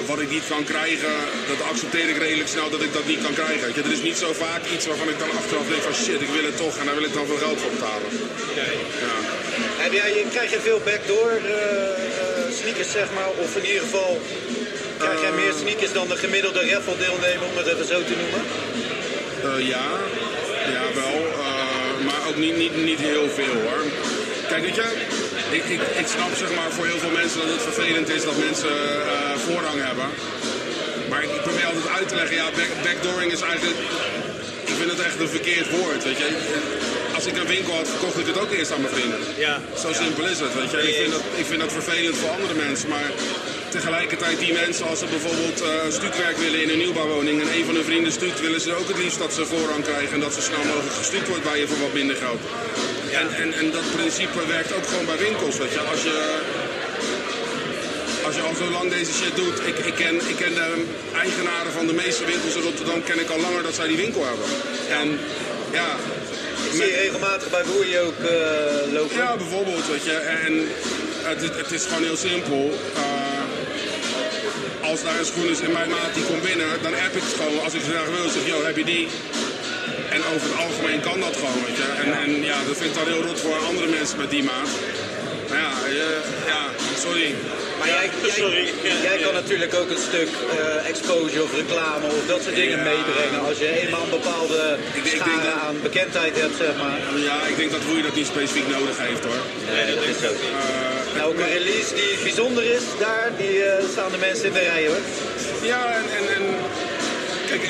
wat 0.05 0.19
ik 0.19 0.29
niet 0.29 0.47
kan 0.53 0.63
krijgen, 0.63 1.15
dat 1.51 1.61
accepteer 1.71 2.09
ik 2.09 2.17
redelijk 2.17 2.49
snel 2.49 2.69
dat 2.69 2.81
ik 2.81 2.93
dat 2.93 3.05
niet 3.07 3.21
kan 3.25 3.33
krijgen. 3.33 3.65
Weet 3.65 3.75
je, 3.75 3.81
Er 3.81 3.97
is 3.99 4.07
niet 4.09 4.17
zo 4.17 4.33
vaak 4.33 4.63
iets 4.75 4.85
waarvan 4.85 5.09
ik 5.09 5.19
dan 5.19 5.31
achteraf 5.39 5.67
denk 5.67 5.81
van 5.81 5.93
shit, 6.03 6.21
ik 6.21 6.33
wil 6.37 6.43
het 6.43 6.57
toch 6.57 6.75
en 6.77 6.85
daar 6.85 6.95
wil 6.99 7.09
ik 7.09 7.13
dan 7.13 7.25
veel 7.25 7.41
geld 7.45 7.59
voor 7.61 7.73
betalen. 7.77 8.09
Nee. 8.59 8.75
Ja. 9.05 9.15
Heb 9.83 9.91
jij, 9.99 10.25
krijg 10.35 10.49
je 10.51 10.59
veel 10.69 10.81
backdoor 10.89 11.31
eh, 11.31 12.57
sneakers, 12.59 12.91
zeg 12.91 13.07
maar? 13.17 13.29
Of 13.43 13.49
in 13.59 13.65
ieder 13.65 13.81
geval, 13.81 14.21
krijg 14.97 15.21
jij 15.21 15.31
meer 15.31 15.53
sneakers 15.61 15.93
dan 15.93 16.07
de 16.07 16.17
gemiddelde 16.25 16.61
raffle 16.71 16.97
deelnemer, 16.97 17.45
om 17.51 17.57
het 17.57 17.67
even 17.67 17.87
zo 17.93 17.99
te 18.09 18.15
noemen? 18.21 18.43
Eh, 19.47 19.67
ja, 19.73 19.85
ja 20.75 20.83
wel. 20.99 21.17
maar 22.07 22.21
ook 22.29 22.37
niet, 22.37 22.57
niet, 22.57 22.75
niet 22.89 22.99
heel 22.99 23.29
veel 23.29 23.55
hoor. 23.65 23.83
Kijk, 24.49 24.63
weet 24.63 24.75
je, 24.75 24.87
ik, 25.53 25.63
ik, 25.75 25.81
ik 26.03 26.07
snap 26.07 26.31
zeg 26.35 26.55
maar 26.55 26.71
voor 26.71 26.85
heel 26.85 27.01
veel 27.05 27.15
mensen 27.21 27.39
dat 27.39 27.49
het 27.55 27.61
vervelend 27.61 28.09
is 28.09 28.23
dat 28.23 28.37
mensen 28.37 28.75
eh, 28.79 29.37
voorrang 29.45 29.79
hebben. 29.89 30.07
Maar 31.09 31.23
ik 31.23 31.41
probeer 31.47 31.65
altijd 31.65 31.87
uit 31.97 32.07
te 32.07 32.15
leggen, 32.15 32.35
ja, 32.35 32.47
back, 32.59 32.71
backdooring 32.83 33.31
is 33.31 33.41
eigenlijk, 33.41 33.79
ik 34.71 34.75
vind 34.79 34.89
het 34.91 34.99
echt 34.99 35.19
een 35.19 35.35
verkeerd 35.37 35.69
woord, 35.77 36.03
weet 36.03 36.17
je. 36.17 36.29
Als 37.15 37.25
ik 37.25 37.37
een 37.37 37.47
winkel 37.47 37.73
had, 37.75 37.87
verkocht 37.87 38.19
ik 38.19 38.25
het 38.25 38.39
ook 38.39 38.51
eerst 38.51 38.71
aan 38.71 38.81
mijn 38.81 38.93
vrienden. 38.93 39.19
Ja. 39.37 39.61
Zo 39.83 39.93
simpel 39.93 40.25
is 40.33 40.39
het, 40.39 40.53
weet 40.53 40.71
je. 40.71 40.89
Ik 40.89 40.95
vind, 41.01 41.11
dat, 41.11 41.23
ik 41.35 41.45
vind 41.45 41.61
dat 41.61 41.71
vervelend 41.71 42.17
voor 42.17 42.29
andere 42.29 42.53
mensen, 42.53 42.89
maar 42.89 43.09
tegelijkertijd 43.69 44.39
die 44.39 44.53
mensen, 44.53 44.87
als 44.87 44.99
ze 44.99 45.05
bijvoorbeeld 45.05 45.61
eh 45.61 45.69
stukwerk 45.89 46.37
willen 46.37 46.63
in 46.63 46.69
een 46.69 46.77
nieuwbouwwoning 46.77 47.41
en 47.41 47.49
een 47.57 47.65
van 47.65 47.75
hun 47.75 47.83
vrienden 47.83 48.11
stukt, 48.11 48.39
willen 48.39 48.61
ze 48.61 48.73
ook 48.73 48.87
het 48.87 48.97
liefst 48.97 49.19
dat 49.19 49.33
ze 49.33 49.45
voorrang 49.45 49.83
krijgen 49.83 50.13
en 50.13 50.19
dat 50.19 50.33
ze 50.33 50.41
snel 50.41 50.63
mogelijk 50.71 50.95
gestukt 51.03 51.27
wordt 51.27 51.43
bij 51.43 51.59
je 51.59 51.67
voor 51.67 51.79
wat 51.79 51.93
minder 51.93 52.15
geld. 52.15 52.41
En, 53.19 53.27
en, 53.43 53.53
en 53.53 53.71
dat 53.71 53.91
principe 53.95 54.47
werkt 54.47 54.73
ook 54.73 54.87
gewoon 54.87 55.05
bij 55.05 55.17
winkels, 55.17 55.57
weet 55.57 55.71
je. 55.71 55.79
Als 55.79 56.03
je, 56.03 56.39
als 58.25 58.35
je 58.35 58.41
al 58.41 58.55
zo 58.55 58.69
lang 58.69 58.89
deze 58.91 59.13
shit 59.13 59.35
doet, 59.35 59.57
ik, 59.67 59.77
ik, 59.85 59.93
ken, 59.95 60.15
ik 60.15 60.35
ken 60.35 60.53
de 60.53 60.83
eigenaren 61.23 61.71
van 61.71 61.87
de 61.87 61.93
meeste 61.93 62.25
winkels 62.25 62.55
in 62.55 62.61
Rotterdam, 62.61 63.03
ken 63.03 63.19
ik 63.19 63.29
al 63.29 63.39
langer 63.39 63.63
dat 63.63 63.75
zij 63.75 63.87
die 63.87 63.97
winkel 63.97 64.25
hebben. 64.25 64.45
En 65.01 65.19
ja, 65.71 65.89
Ik 66.65 66.71
zie 66.77 66.85
je 66.85 66.95
regelmatig 66.95 67.49
bij 67.49 67.63
Boeien 67.63 68.01
ook 68.07 68.19
eh, 68.19 68.93
lopen. 68.93 69.17
ja, 69.17 69.35
bijvoorbeeld, 69.35 69.87
weet 69.87 70.03
je. 70.03 70.11
En 70.45 70.67
het, 71.29 71.41
is- 71.41 71.57
het 71.57 71.71
is 71.71 71.83
gewoon 71.85 72.03
heel 72.03 72.17
simpel. 72.17 72.79
Eh, 72.95 74.89
als 74.89 75.03
daar 75.03 75.19
een 75.19 75.25
schoen 75.25 75.49
is 75.49 75.59
in 75.59 75.71
mijn 75.71 75.89
maat 75.89 76.13
die 76.13 76.23
komt 76.23 76.43
binnen, 76.43 76.67
dan 76.81 76.93
app 76.93 77.15
ik 77.15 77.21
het 77.25 77.35
gewoon. 77.41 77.63
Als 77.63 77.73
ik 77.73 77.81
graag 77.89 78.05
wil, 78.17 78.29
zeg 78.29 78.45
yo, 78.45 78.63
heb 78.65 78.77
je 78.77 78.83
die? 78.85 79.07
En 80.15 80.21
over 80.33 80.47
het 80.51 80.57
algemeen 80.65 80.99
kan 81.09 81.19
dat 81.25 81.35
gewoon, 81.41 81.59
weet 81.65 81.77
je. 81.81 81.87
En 82.03 82.07
ja, 82.11 82.17
en, 82.25 82.31
ja 82.51 82.57
dat 82.67 82.75
vind 82.79 82.89
ik 82.91 82.97
dan 82.99 83.07
heel 83.13 83.23
rot 83.29 83.39
voor 83.45 83.57
andere 83.69 83.87
mensen 83.97 84.17
met 84.23 84.29
die 84.35 84.43
maat. 84.43 84.69
Maar 85.49 85.59
ja, 85.65 85.71
je- 85.97 86.21
ja, 86.53 86.61
sorry. 87.05 87.29
Maar 87.79 87.87
jij, 87.95 88.05
jij, 88.29 88.99
jij 89.07 89.17
ja. 89.19 89.23
kan 89.25 89.33
natuurlijk 89.41 89.73
ook 89.81 89.89
een 89.95 90.03
stuk 90.09 90.29
eh, 90.57 90.89
exposure 90.91 91.43
of 91.47 91.51
reclame 91.61 92.05
of 92.17 92.23
dat 92.33 92.41
soort 92.43 92.55
dingen 92.61 92.77
Ja. 92.77 92.83
meebrengen. 92.91 93.39
Als 93.49 93.57
je 93.63 93.69
eenmaal 93.81 94.03
een 94.03 94.15
bepaalde 94.19 94.61
Ik 94.77 94.93
denk- 94.93 95.05
ik 95.05 95.11
schare 95.21 95.29
denk 95.31 95.43
dat- 95.43 95.61
aan 95.65 95.75
bekendheid 95.89 96.33
hebt, 96.43 96.55
zeg 96.65 96.73
maar. 96.83 96.97
Ja, 97.29 97.37
ik 97.51 97.55
denk 97.59 97.71
dat 97.71 97.83
Roei 97.89 98.01
dat 98.07 98.15
niet 98.15 98.29
specifiek 98.35 98.67
nodig 98.77 98.95
heeft 99.07 99.23
hoor. 99.27 99.41
Nee, 99.73 99.85
dat 99.95 100.03
is 100.11 100.17
zo. 100.25 100.31
Eh, 100.31 100.39
Nou, 101.15 101.25
ook 101.31 101.39
een 101.39 101.53
release 101.59 101.91
die 101.99 102.11
bijzonder 102.23 102.63
is, 102.77 102.83
daar 103.05 103.25
die, 103.41 103.63
eh, 103.63 103.83
staan 103.93 104.11
de 104.15 104.21
mensen 104.27 104.45
in 104.49 104.53
de 104.59 104.65
rij 104.71 104.83
hoor. 104.87 105.03
Ja, 105.73 105.81
en, 105.99 106.05
en, 106.17 106.25
en 106.35 106.43
kijk, 107.49 107.63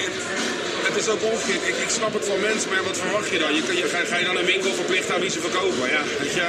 het, 0.91 0.99
is 1.03 1.09
ook 1.13 1.23
omgekeerd. 1.31 1.63
Ik, 1.71 1.77
ik 1.85 1.91
snap 1.99 2.13
het 2.17 2.25
van 2.31 2.39
mensen, 2.49 2.69
maar 2.71 2.83
wat 2.89 2.97
verwacht 3.03 3.29
je 3.33 3.39
dan? 3.43 3.51
Je, 3.57 3.61
je, 3.81 3.87
ga, 3.93 3.99
ga 4.11 4.17
je 4.21 4.25
dan 4.31 4.37
een 4.37 4.45
winkel 4.53 4.73
verplichten 4.81 5.13
aan 5.15 5.21
wie 5.25 5.29
ze 5.35 5.39
verkopen? 5.47 5.85
Ja, 5.97 6.03
weet 6.21 6.33
je. 6.33 6.41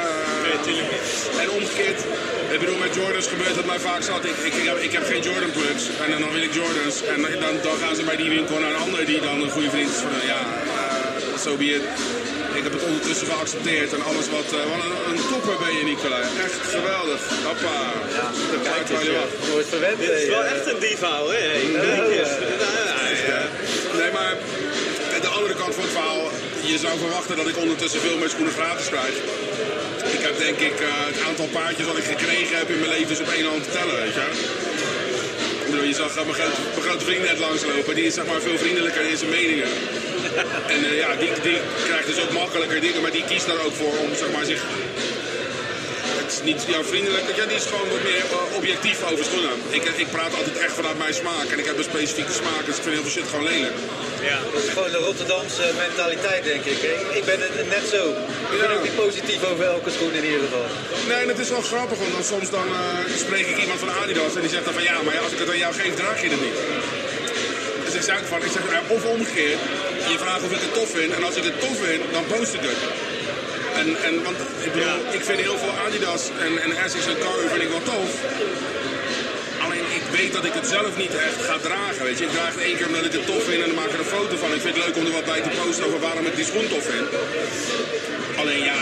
eh, 1.36 1.42
en 1.42 1.48
omgekeerd, 1.58 2.00
ik 2.54 2.58
bedoel, 2.62 2.78
met 2.86 2.94
Jordans 2.94 3.26
gebeurt 3.34 3.56
het 3.60 3.66
mij 3.72 3.80
vaak 3.90 4.02
zat. 4.02 4.24
Ik, 4.24 4.36
ik, 4.48 4.54
ik, 4.60 4.66
heb, 4.70 4.78
ik 4.88 4.92
heb 4.92 5.04
geen 5.12 5.22
Jordan 5.28 5.50
plugs 5.58 5.82
en 6.04 6.20
dan 6.20 6.32
wil 6.36 6.42
ik 6.48 6.52
Jordans. 6.60 6.96
En 7.14 7.20
dan, 7.44 7.54
dan 7.62 7.76
gaan 7.82 7.96
ze 7.96 8.02
bij 8.10 8.16
die 8.16 8.30
winkel 8.36 8.58
naar 8.58 8.70
een 8.74 8.84
ander 8.86 9.04
die 9.10 9.20
dan 9.20 9.42
een 9.42 9.50
goede 9.56 9.70
vriend 9.70 9.90
is 9.94 10.00
van 10.04 10.12
hun. 10.16 10.26
Ja, 10.34 10.40
zo 11.44 11.50
so 11.50 11.56
be 11.56 11.64
it. 11.78 11.82
Ik 12.58 12.62
heb 12.62 12.72
het 12.72 12.82
ondertussen 12.90 13.26
geaccepteerd 13.26 13.92
en 13.96 14.02
alles 14.10 14.26
wat... 14.36 14.48
eh, 14.58 14.64
wat 14.70 14.80
een, 14.86 14.94
een 15.10 15.20
topper 15.32 15.56
ben 15.64 15.72
je, 15.78 15.84
Nicolai. 15.84 16.22
Echt 16.46 16.58
geweldig. 16.76 17.20
Hoppa. 17.48 17.76
Ja, 18.18 18.26
Kijk, 18.62 18.88
eens, 18.90 19.08
eh, 19.08 19.50
wordt 19.52 19.68
verwend. 19.68 19.98
Dit 19.98 20.10
is 20.10 20.22
eh, 20.24 20.28
wel 20.34 20.44
eh. 20.44 20.52
echt 20.54 20.66
een 20.72 20.78
diva 20.78 21.12
hoor. 21.22 21.32
Hey, 21.32 21.62
Ja, 22.20 22.26
maar 24.22 25.20
de 25.20 25.28
andere 25.38 25.54
kant 25.54 25.74
van 25.74 25.84
het 25.84 25.92
verhaal, 25.92 26.22
je 26.72 26.78
zou 26.78 26.98
verwachten 26.98 27.36
dat 27.36 27.48
ik 27.48 27.56
ondertussen 27.64 28.00
veel 28.00 28.18
meer 28.18 28.28
schoenen 28.28 28.52
gratis 28.52 28.88
krijg. 28.94 29.14
Ik 30.16 30.22
heb 30.26 30.34
denk 30.46 30.58
ik 30.70 30.76
eh, 30.80 30.88
het 31.10 31.20
aantal 31.28 31.48
paardjes 31.56 31.86
dat 31.86 31.98
ik 32.02 32.04
gekregen 32.14 32.56
heb 32.60 32.68
in 32.70 32.80
mijn 32.82 32.94
leven 32.96 33.12
is 33.16 33.20
op 33.20 33.30
één 33.36 33.48
hand 33.52 33.62
te 33.64 33.70
tellen, 33.78 33.96
weet 34.02 34.14
je. 34.18 34.26
Je 35.92 35.94
zag 36.02 36.16
eh, 36.16 36.24
mijn 36.24 36.84
grote 36.88 37.04
vriend 37.04 37.24
net 37.30 37.38
langslopen, 37.38 37.94
die 37.94 38.06
is 38.10 38.14
zeg 38.14 38.26
maar 38.26 38.40
veel 38.40 38.58
vriendelijker 38.58 39.04
in 39.10 39.16
zijn 39.16 39.30
meningen. 39.30 39.70
En 40.74 40.80
eh, 40.84 40.98
ja, 41.02 41.10
die, 41.22 41.30
die 41.42 41.58
krijgt 41.88 42.06
dus 42.06 42.20
ook 42.22 42.32
makkelijker 42.32 42.80
dingen, 42.80 43.02
maar 43.02 43.16
die 43.18 43.24
kiest 43.30 43.46
daar 43.46 43.64
ook 43.66 43.74
voor 43.80 43.96
om 44.04 44.10
zeg 44.22 44.30
maar 44.34 44.44
zich 44.44 44.62
is 46.32 46.42
niet 46.50 46.62
ja, 46.74 46.80
vriendelijk. 46.92 47.24
Ja, 47.40 47.44
die 47.50 47.58
is 47.62 47.68
gewoon 47.72 47.88
wat 47.94 48.02
meer 48.10 48.24
eh, 48.30 48.56
objectief 48.58 48.98
over 49.10 49.24
schoenen. 49.24 49.56
Ik, 49.78 49.84
ik 50.04 50.08
praat 50.16 50.32
altijd 50.38 50.56
echt 50.66 50.74
vanuit 50.80 50.98
mijn 51.04 51.14
smaak. 51.22 51.46
En 51.52 51.58
ik 51.62 51.66
heb 51.70 51.76
een 51.78 51.90
specifieke 51.94 52.34
smaak, 52.42 52.62
dus 52.66 52.76
ik 52.78 52.82
vind 52.82 52.94
heel 52.96 53.06
veel 53.06 53.16
shit 53.16 53.28
gewoon 53.32 53.48
lelijk. 53.52 53.76
Ja. 54.30 54.38
Dat 54.54 54.62
is 54.66 54.70
gewoon 54.76 54.92
de 54.96 55.02
Rotterdamse 55.08 55.64
mentaliteit, 55.86 56.42
denk 56.52 56.64
ik. 56.74 56.80
Ik, 57.18 57.24
ben 57.30 57.38
het 57.46 57.68
net 57.76 57.84
zo. 57.94 58.02
Ik 58.52 58.58
ben 58.60 58.68
Ja. 58.70 58.74
ook 58.76 58.82
niet 58.88 58.96
positief 59.04 59.40
over 59.50 59.64
elke 59.76 59.90
schoen 59.96 60.12
in 60.20 60.24
ieder 60.30 60.42
geval. 60.46 60.66
Nee, 61.10 61.22
het 61.32 61.38
is 61.44 61.50
wel 61.56 61.64
grappig, 61.72 61.98
want 62.02 62.12
dan 62.18 62.24
soms 62.34 62.48
dan, 62.58 62.68
eh, 62.80 63.16
spreek 63.24 63.46
ik 63.52 63.58
iemand 63.64 63.78
van 63.84 63.90
Adidas 64.00 64.34
en 64.36 64.42
die 64.46 64.54
zegt 64.56 64.64
dan 64.68 64.76
van 64.80 64.86
ja, 64.90 64.96
maar 65.04 65.18
als 65.26 65.32
ik 65.34 65.38
het 65.42 65.50
aan 65.52 65.62
jou 65.64 65.72
geef, 65.80 65.94
draag 66.02 66.18
je 66.22 66.28
het 66.34 66.42
niet. 66.46 66.58
Dus 67.84 67.94
ik 68.00 68.02
zeg 68.10 68.18
van, 68.32 68.38
ik 68.48 68.52
zeg, 68.56 68.64
eh, 68.76 68.94
of 68.96 69.02
omgekeerd, 69.16 69.60
je 70.12 70.18
vraagt 70.24 70.42
of 70.46 70.52
ik 70.58 70.62
het 70.66 70.74
tof 70.78 70.90
vind 70.98 71.10
en 71.16 71.22
als 71.28 71.36
ik 71.40 71.44
het 71.50 71.60
tof 71.64 71.76
vind, 71.86 72.02
dan 72.16 72.24
post 72.34 72.54
ik 72.58 72.64
het. 72.70 72.80
En, 73.82 73.88
en 74.08 74.14
want 74.26 74.38
ik 74.66 74.72
bedoel, 74.72 74.98
ik 75.18 75.24
vind 75.28 75.38
heel 75.48 75.58
veel 75.64 75.74
Adidas 75.86 76.22
en, 76.46 76.52
en 76.64 76.70
Essex 76.84 77.02
en 77.12 77.18
Curry 77.24 77.48
vind 77.52 77.62
ik 77.66 77.72
wel 77.76 77.84
tof. 77.92 78.10
Alleen 79.64 79.86
ik 80.00 80.04
weet 80.18 80.32
dat 80.36 80.44
ik 80.50 80.54
het 80.60 80.66
zelf 80.76 80.92
niet 81.04 81.14
echt 81.28 81.38
ga 81.48 81.56
dragen. 81.68 82.02
Weet 82.08 82.18
je. 82.18 82.24
Ik 82.28 82.34
draag 82.38 82.52
het 82.56 82.64
één 82.68 82.76
keer 82.76 82.86
omdat 82.90 83.04
ik 83.10 83.12
het 83.18 83.26
tof 83.26 83.42
vind 83.48 83.60
en 83.62 83.68
dan 83.70 83.78
maak 83.80 83.90
ik 83.90 83.96
er 83.98 83.98
een 84.04 84.14
foto 84.18 84.34
van. 84.42 84.50
Ik 84.58 84.62
vind 84.64 84.74
het 84.76 84.84
leuk 84.84 84.96
om 85.00 85.06
er 85.08 85.12
wat 85.18 85.24
bij 85.32 85.40
te 85.46 85.52
posten 85.60 85.84
over 85.86 86.00
waarom 86.08 86.26
ik 86.30 86.36
die 86.40 86.48
schoen 86.50 86.68
tof 86.74 86.84
vind. 86.92 87.06
Alleen 88.40 88.62
ja, 88.70 88.78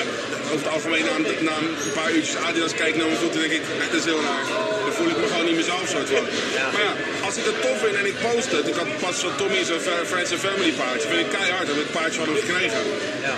over 0.53 0.65
het 0.67 0.73
algemeen 0.77 1.05
na, 1.11 1.15
een- 1.21 1.45
na 1.51 1.55
een 1.63 1.93
paar 1.99 2.11
uurtjes 2.17 2.37
Adidas 2.49 2.75
kijken 2.83 2.99
naar 2.99 3.11
mijn 3.13 3.23
voeten 3.25 3.41
denk 3.45 3.53
ik, 3.59 3.63
dat 3.93 4.01
is 4.01 4.07
heel 4.13 4.23
raar. 4.29 4.45
Dan 4.85 4.95
voel 4.99 5.11
ik 5.15 5.19
me 5.23 5.27
gewoon 5.33 5.47
niet 5.51 5.61
mezelf 5.63 5.85
soort 5.95 6.09
van. 6.15 6.25
Maar 6.73 6.83
ja, 6.89 6.93
als 7.31 7.39
ik 7.39 7.53
het 7.53 7.63
tof 7.63 7.79
vind 7.85 7.97
en 7.97 8.07
ik 8.13 8.19
post 8.29 8.51
het. 8.57 8.67
Ik 8.73 8.75
had 8.75 8.91
pas 9.05 9.17
van 9.25 9.35
Tommy 9.37 9.63
zijn 9.65 9.81
Friends 10.13 10.31
and 10.35 10.41
Family 10.47 10.73
paardje. 10.73 11.09
Vind 11.09 11.21
ik 11.27 11.31
keihard, 11.37 11.67
heb 11.71 11.77
ik 11.77 11.83
het 11.89 11.93
paardje 11.99 12.19
van 12.21 12.29
hem 12.29 12.37
gekregen. 12.45 12.83
Ja. 13.29 13.35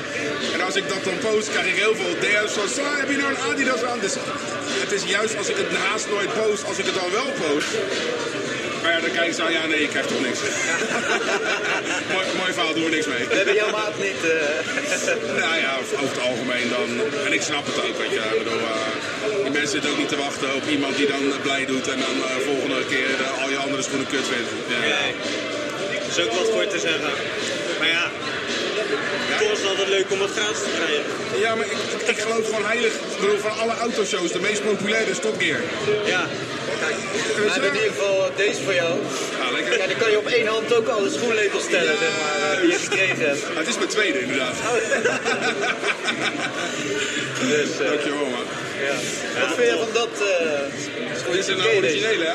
En 0.55 0.60
als 0.69 0.77
ik 0.81 0.89
dat 0.89 1.05
dan 1.05 1.19
post, 1.19 1.48
krijg 1.51 1.66
ik 1.73 1.78
heel 1.85 1.94
veel 2.01 2.14
DM's 2.23 2.52
van, 2.59 2.69
"Sa, 2.77 2.89
heb 3.01 3.09
je 3.10 3.16
nou 3.16 3.31
een 3.35 3.43
Adidas 3.51 3.82
aan? 3.90 4.01
Dus 4.01 4.14
het 4.85 4.93
is 4.93 5.02
juist 5.16 5.36
als 5.36 5.48
ik 5.48 5.56
het 5.56 5.73
haast 5.85 6.06
nooit 6.09 6.32
post, 6.40 6.64
als 6.64 6.78
ik 6.78 6.86
het 6.90 6.94
dan 6.94 7.10
wel 7.19 7.31
post. 7.43 7.70
Maar 8.82 8.92
ja, 8.92 9.00
dan 9.00 9.10
kijk 9.12 9.26
ik 9.26 9.34
zo, 9.34 9.50
ja 9.50 9.66
nee, 9.66 9.82
ik 9.82 9.88
krijg 9.94 10.06
toch 10.06 10.20
niks. 10.26 10.40
mooi, 12.14 12.26
mooi 12.42 12.52
verhaal, 12.52 12.74
doen 12.74 12.84
we 12.84 12.90
niks 12.90 13.06
mee. 13.06 13.24
We 13.28 13.34
hebben 13.40 13.54
jouw 13.54 13.70
maat 13.70 13.96
niet. 14.06 14.20
eh, 14.30 15.40
Nou 15.42 15.54
ja, 15.64 15.70
over 16.02 16.14
het 16.16 16.20
algemeen 16.30 16.68
dan. 16.76 16.88
En 17.26 17.32
ik 17.32 17.42
snap 17.42 17.64
het 17.66 17.76
ook, 17.84 17.96
weet 18.02 18.10
je. 18.16 18.22
Ik 18.36 18.38
bedoel, 18.44 18.60
eh, 18.60 19.42
die 19.42 19.50
mensen 19.59 19.68
zitten 19.76 19.90
ook 19.90 19.98
niet 19.98 20.09
te 20.09 20.16
wachten 20.26 20.54
op 20.54 20.64
iemand 20.68 20.96
die 20.96 21.06
dan 21.14 21.24
eh, 21.32 21.40
blij 21.42 21.64
doet 21.66 21.86
en 21.94 21.98
dan 22.06 22.16
eh, 22.24 22.30
volgende 22.50 22.84
keer 22.92 23.09
al 23.42 23.48
je 23.50 23.56
andere 23.56 23.82
schoenen 23.82 24.06
kut 24.06 24.26
vindt. 24.32 24.50
Ja. 24.68 24.78
Nee. 24.78 25.12
Er 26.04 26.18
is 26.18 26.24
ook 26.24 26.32
wat 26.40 26.48
voor 26.54 26.66
te 26.66 26.78
zeggen. 26.88 27.12
Maar 27.78 27.88
ja, 27.96 28.04
toch 29.38 29.50
is 29.52 29.59
het 29.60 29.68
altijd 29.68 29.88
leuk 29.88 30.06
om 30.10 30.18
wat 30.18 30.30
gratis 30.36 30.62
te 30.62 30.70
krijgen. 30.78 31.04
Ja, 31.40 31.54
maar 31.54 31.66
ik, 31.66 31.72
ik, 31.72 32.09
ik 32.16 32.18
geloof 32.18 32.44
gewoon 32.46 32.64
heilig. 32.64 32.92
Ik 32.92 33.20
bedoel, 33.20 33.38
van 33.38 33.54
alle 33.59 33.74
autoshows, 33.80 34.32
de 34.32 34.40
meest 34.40 34.62
populaire 34.64 35.10
is 35.10 35.18
Top 35.18 35.36
Gear. 35.40 35.60
Ja, 36.04 36.26
Kijk, 36.80 36.94
hebben 37.52 37.68
in 37.68 37.74
ieder 37.74 37.90
geval 37.96 38.30
deze 38.36 38.62
voor 38.62 38.74
jou. 38.74 38.98
Ja, 39.40 39.50
lekker. 39.52 39.78
Ja, 39.78 39.86
dan 39.86 39.96
kan 39.96 40.10
je 40.10 40.18
op 40.18 40.26
één 40.26 40.46
hand 40.46 40.74
ook 40.74 40.88
alle 40.88 41.10
schoenlepels 41.10 41.64
tellen, 41.70 41.92
Ja. 41.92 41.98
zeg 41.98 42.10
maar, 42.22 42.50
eh, 42.52 42.60
die 42.60 42.70
je 42.70 42.78
gekregen 42.78 43.18
hebt. 43.28 43.40
Het 43.54 43.68
is 43.68 43.76
mijn 43.76 43.88
tweede, 43.88 44.20
inderdaad. 44.20 44.54
Dus, 47.52 47.70
eh, 47.80 47.86
Dankjewel, 47.86 48.24
man. 48.36 48.46
ja. 48.88 48.94
Wat 49.40 49.54
vind 49.56 49.70
je 49.70 49.76
van 49.78 49.88
dat 49.92 50.09
eh 50.20 51.32
Dit 51.32 51.46
je 51.46 51.54
deze? 51.54 51.76
originele, 51.76 52.24
hè? 52.24 52.34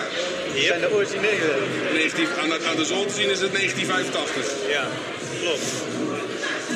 Dit 0.54 0.64
zijn 0.66 0.82
de 0.82 0.92
originele. 0.94 1.50
19, 1.94 2.28
aan, 2.42 2.50
de, 2.50 2.58
aan 2.70 2.76
de 2.76 2.86
zon 2.86 3.06
te 3.08 3.14
zien 3.14 3.30
is 3.30 3.40
het 3.40 3.54
1985. 3.54 4.54
ja, 4.70 4.88
klopt. 5.42 5.66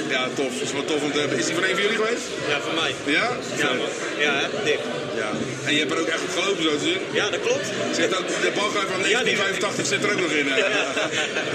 Ja, 0.10 0.28
tof. 0.40 0.52
Dat 0.54 0.62
is 0.68 0.72
wel 0.72 0.86
tof 0.86 1.02
om 1.08 1.12
te 1.12 1.20
hebben. 1.20 1.38
Is 1.38 1.46
die 1.46 1.54
van 1.60 1.64
een 1.64 1.76
van 1.78 1.82
jullie 1.82 1.98
geweest? 2.04 2.26
Ja, 2.52 2.58
van 2.68 2.76
mij. 2.82 2.92
Ja? 3.18 3.28
Ja, 3.64 3.70
man. 3.80 3.88
Ja, 4.26 4.34
hè? 4.42 4.48
dik. 4.64 4.80
Ja. 5.22 5.30
En 5.66 5.72
je 5.74 5.80
hebt 5.80 5.92
er 5.92 6.00
ook 6.00 6.08
echt 6.16 6.22
op 6.28 6.32
gelopen 6.40 6.64
zo 6.64 6.70
te 6.78 6.84
zien. 6.90 6.98
Ja, 7.12 7.30
dat 7.30 7.40
klopt. 7.48 7.68
Zit 8.00 8.18
ook, 8.18 8.28
de 8.28 8.52
balguif 8.56 8.88
van 8.94 9.00
Ja, 9.10 9.24
die- 9.24 9.36
1985 9.36 9.86
zit 9.94 10.04
er 10.04 10.12
ook 10.14 10.22
nog 10.26 10.32
in. 10.42 10.48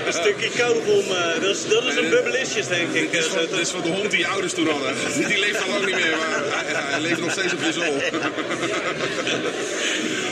Een 0.07 0.19
stukje 0.23 0.51
kauwgom, 0.63 1.05
eh, 1.17 1.41
dat 1.43 1.55
is, 1.57 1.63
dat 1.75 1.85
is 1.91 1.97
een 1.97 2.09
bubbelistjes, 2.15 2.67
denk 2.77 2.89
ik. 3.01 3.11
Dit 3.13 3.21
is, 3.21 3.27
eh, 3.27 3.33
van, 3.33 3.41
zo 3.41 3.47
dit 3.57 3.61
is 3.67 3.71
van 3.77 3.83
de 3.83 3.89
hond 3.99 4.11
die 4.11 4.21
je 4.21 4.27
ouders 4.35 4.53
toen 4.53 4.69
hadden. 4.69 4.93
Die 5.33 5.39
leeft 5.39 5.63
al 5.63 5.69
lang 5.75 5.85
niet 5.87 5.95
meer, 6.03 6.15
maar 6.23 6.33
hij, 6.57 6.75
hij 6.93 7.01
leeft 7.01 7.21
nog 7.21 7.31
steeds 7.37 7.53
op 7.53 7.63
je 7.69 7.73
zool. 7.79 7.97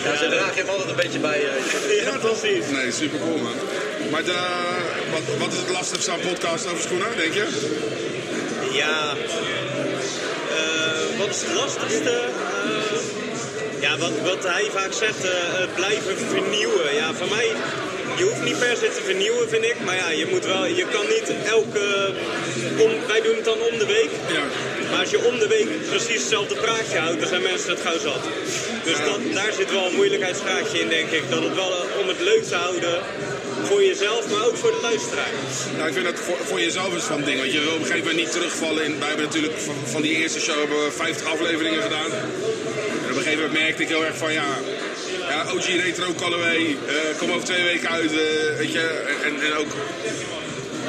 Ja, 0.04 0.16
ze 0.16 0.26
dragen 0.28 0.56
hem 0.56 0.68
altijd 0.68 0.88
een 0.88 0.96
beetje 1.04 1.18
bij. 1.18 1.40
eh, 1.44 2.04
Ja, 2.04 2.18
precies. 2.18 2.64
Nee, 2.70 2.92
super 2.92 3.18
cool 3.18 3.38
man. 3.38 3.54
Maar 4.14 4.24
de, 4.24 4.42
wat, 5.12 5.38
wat 5.38 5.52
is 5.52 5.58
het 5.58 5.70
lastigste 5.70 6.10
aan 6.10 6.20
podcast 6.20 6.66
over 6.66 6.82
schoenen, 6.82 7.16
denk 7.16 7.34
je? 7.34 7.46
Ja. 8.72 9.14
Eh, 10.58 11.18
wat 11.18 11.28
is 11.28 11.42
het 11.42 11.54
lastigste? 11.54 12.10
Eh, 12.10 13.80
ja, 13.80 13.98
wat, 13.98 14.12
wat 14.24 14.42
hij 14.44 14.68
vaak 14.72 14.92
zegt, 14.92 15.24
eh, 15.24 15.30
het 15.60 15.74
blijven 15.74 16.18
vernieuwen. 16.18 16.94
Ja, 16.94 17.14
voor 17.14 17.28
mij, 17.28 17.48
je 18.16 18.24
hoeft 18.24 18.44
niet 18.44 18.58
per 18.58 18.76
se 18.76 18.88
te 18.94 19.02
vernieuwen, 19.04 19.48
vind 19.48 19.64
ik. 19.64 19.76
Maar 19.84 19.96
ja, 19.96 20.10
je 20.10 20.26
moet 20.26 20.44
wel, 20.44 20.66
je 20.66 20.86
kan 20.92 21.06
niet 21.06 21.32
elke, 21.46 22.14
om, 22.78 22.90
wij 23.06 23.20
doen 23.20 23.34
het 23.34 23.44
dan 23.44 23.60
om 23.72 23.78
de 23.78 23.86
week. 23.86 24.10
Ja. 24.28 24.44
Maar 24.94 25.02
als 25.02 25.12
je 25.12 25.24
om 25.30 25.38
de 25.38 25.48
week 25.48 25.68
precies 25.88 26.20
hetzelfde 26.24 26.54
praatje 26.54 26.98
houdt, 26.98 27.20
dan 27.20 27.28
zijn 27.28 27.42
mensen 27.42 27.70
het 27.70 27.80
gauw 27.80 27.98
zat. 27.98 28.22
Dus 28.84 28.98
dat, 28.98 29.20
daar 29.32 29.52
zit 29.52 29.70
wel 29.70 29.86
een 29.86 29.94
moeilijkheidsgraadje 29.94 30.80
in, 30.80 30.88
denk 30.88 31.10
ik. 31.10 31.30
Dat 31.30 31.42
het 31.42 31.54
wel 31.54 31.72
eh, 31.72 32.00
om 32.00 32.08
het 32.08 32.20
leuk 32.20 32.44
te 32.44 32.54
houden 32.54 32.98
voor 33.62 33.84
jezelf, 33.84 34.30
maar 34.30 34.46
ook 34.46 34.56
voor 34.56 34.70
de 34.70 34.82
luisteraar. 34.82 35.32
Nou, 35.76 35.88
ik 35.88 35.94
vind 35.94 36.04
dat 36.04 36.18
voor, 36.18 36.36
voor 36.48 36.60
jezelf 36.60 36.96
is 36.96 37.02
van 37.02 37.22
ding. 37.22 37.38
Want 37.38 37.52
je 37.52 37.60
wil 37.60 37.72
op 37.72 37.80
een 37.80 37.86
gegeven 37.86 38.06
moment 38.06 38.22
niet 38.24 38.32
terugvallen 38.32 38.84
in. 38.84 38.98
Wij 38.98 39.08
hebben 39.08 39.26
natuurlijk 39.26 39.58
van, 39.58 39.74
van 39.84 40.02
die 40.02 40.14
eerste 40.16 40.40
show 40.40 40.58
hebben 40.58 40.84
we 40.84 40.90
50 40.92 41.26
afleveringen 41.26 41.82
gedaan. 41.82 42.10
En 43.04 43.10
op 43.10 43.16
een 43.16 43.22
gegeven 43.22 43.44
moment 43.44 43.60
merkte 43.62 43.82
ik 43.82 43.88
heel 43.88 44.04
erg 44.04 44.16
van 44.16 44.32
ja. 44.32 44.50
Ja, 45.28 45.52
OG 45.54 45.66
Retro 45.66 46.14
Callaway, 46.20 46.76
eh 46.86 47.18
kom 47.18 47.30
over 47.30 47.44
twee 47.44 47.62
weken 47.62 47.88
uit, 47.88 48.12
eh, 48.12 48.56
weet 48.56 48.72
je. 48.72 48.84
En, 49.24 49.40
en 49.46 49.54
ook 49.54 49.72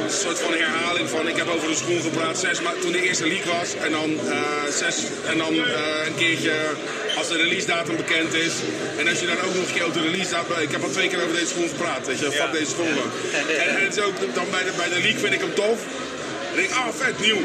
een 0.03 0.11
soort 0.23 0.39
van 0.39 0.53
herhaling 0.53 1.09
van 1.09 1.27
ik 1.27 1.35
heb 1.35 1.47
over 1.55 1.67
de 1.67 1.76
schoen 1.76 2.01
gepraat 2.01 2.38
zes 2.39 2.61
ma- 2.61 2.73
toen 2.81 2.91
de 2.91 3.01
eerste 3.07 3.27
leak 3.27 3.43
was. 3.43 3.69
En 3.85 3.91
dan, 3.91 4.09
eh, 4.30 4.38
zes, 4.81 4.95
en 5.31 5.38
dan 5.38 5.53
eh, 5.53 6.05
een 6.05 6.15
keertje 6.15 6.51
als 7.17 7.27
de 7.27 7.38
release 7.38 7.65
datum 7.67 7.95
bekend 7.95 8.34
is. 8.34 8.53
En 8.97 9.07
als 9.07 9.19
je 9.19 9.26
dan 9.26 9.35
ook 9.45 9.53
nog 9.55 9.65
een 9.67 9.73
keer 9.73 9.84
over 9.88 10.01
de 10.01 10.07
release 10.09 10.30
datum... 10.31 10.57
Ik 10.59 10.72
heb 10.72 10.84
al 10.84 10.89
twee 10.89 11.09
keer 11.09 11.22
over 11.23 11.35
deze 11.35 11.47
schoen 11.47 11.69
gepraat, 11.69 12.07
weet 12.07 12.19
je. 12.19 12.31
Fuck 12.31 12.51
deze 12.51 12.72
schoen. 12.72 12.88
En, 13.34 13.67
en 13.67 13.84
het 13.84 13.97
is 13.97 14.03
ook 14.03 14.17
dan 14.34 14.47
bij 14.51 14.63
de, 14.63 14.72
bij 14.77 14.89
de 14.89 14.99
leak 15.05 15.17
vind 15.19 15.34
ik 15.34 15.39
hem 15.39 15.53
tof. 15.53 15.80
En 16.49 16.55
denk 16.55 16.69
ik, 16.69 16.76
ah 16.76 16.88
vet, 17.01 17.19
nieuw. 17.19 17.41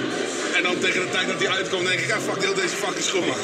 En 0.60 0.66
dan 0.66 0.78
tegen 0.78 1.00
de 1.00 1.10
tijd 1.10 1.26
dat 1.28 1.38
hij 1.38 1.48
uitkomt 1.48 1.86
denk 1.86 2.00
ik, 2.00 2.10
ah 2.12 2.20
fuck 2.28 2.42
heel 2.42 2.54
deze 2.54 2.76
fucking 2.82 3.04
schoen 3.04 3.26
man. 3.26 3.36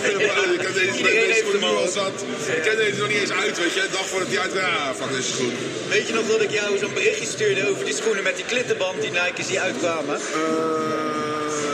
ik 0.59 0.61
heb 0.61 0.75
deze, 0.75 0.97
Iedereen 0.97 1.21
deze 1.21 1.33
heeft 1.33 1.39
schoen 1.47 1.61
hem 1.61 1.71
nu 1.71 1.77
al. 1.77 1.89
zat. 1.89 2.17
Ik 2.57 2.63
ken 2.63 2.77
deze 2.77 2.99
nog 2.99 3.09
niet 3.09 3.21
eens 3.25 3.33
uit, 3.33 3.59
weet 3.59 3.75
je. 3.75 3.81
Een 3.83 3.91
dag 3.93 4.07
voordat 4.07 4.29
hij 4.29 4.39
uitkomt, 4.39 4.65
ah 4.65 4.95
fuck 5.01 5.11
deze 5.17 5.31
schoen. 5.33 5.53
Weet 5.89 6.07
je 6.09 6.13
nog 6.15 6.27
dat 6.27 6.43
ik 6.43 6.51
jou 6.51 6.79
zo'n 6.79 6.95
berichtje 6.95 7.27
stuurde 7.27 7.71
over 7.71 7.85
die 7.85 7.95
schoenen 7.95 8.23
met 8.23 8.37
die 8.37 8.45
klittenband, 8.45 9.01
die 9.01 9.11
Nike's 9.11 9.47
die 9.47 9.61
uitkwamen? 9.61 10.17
Eh, 10.17 11.26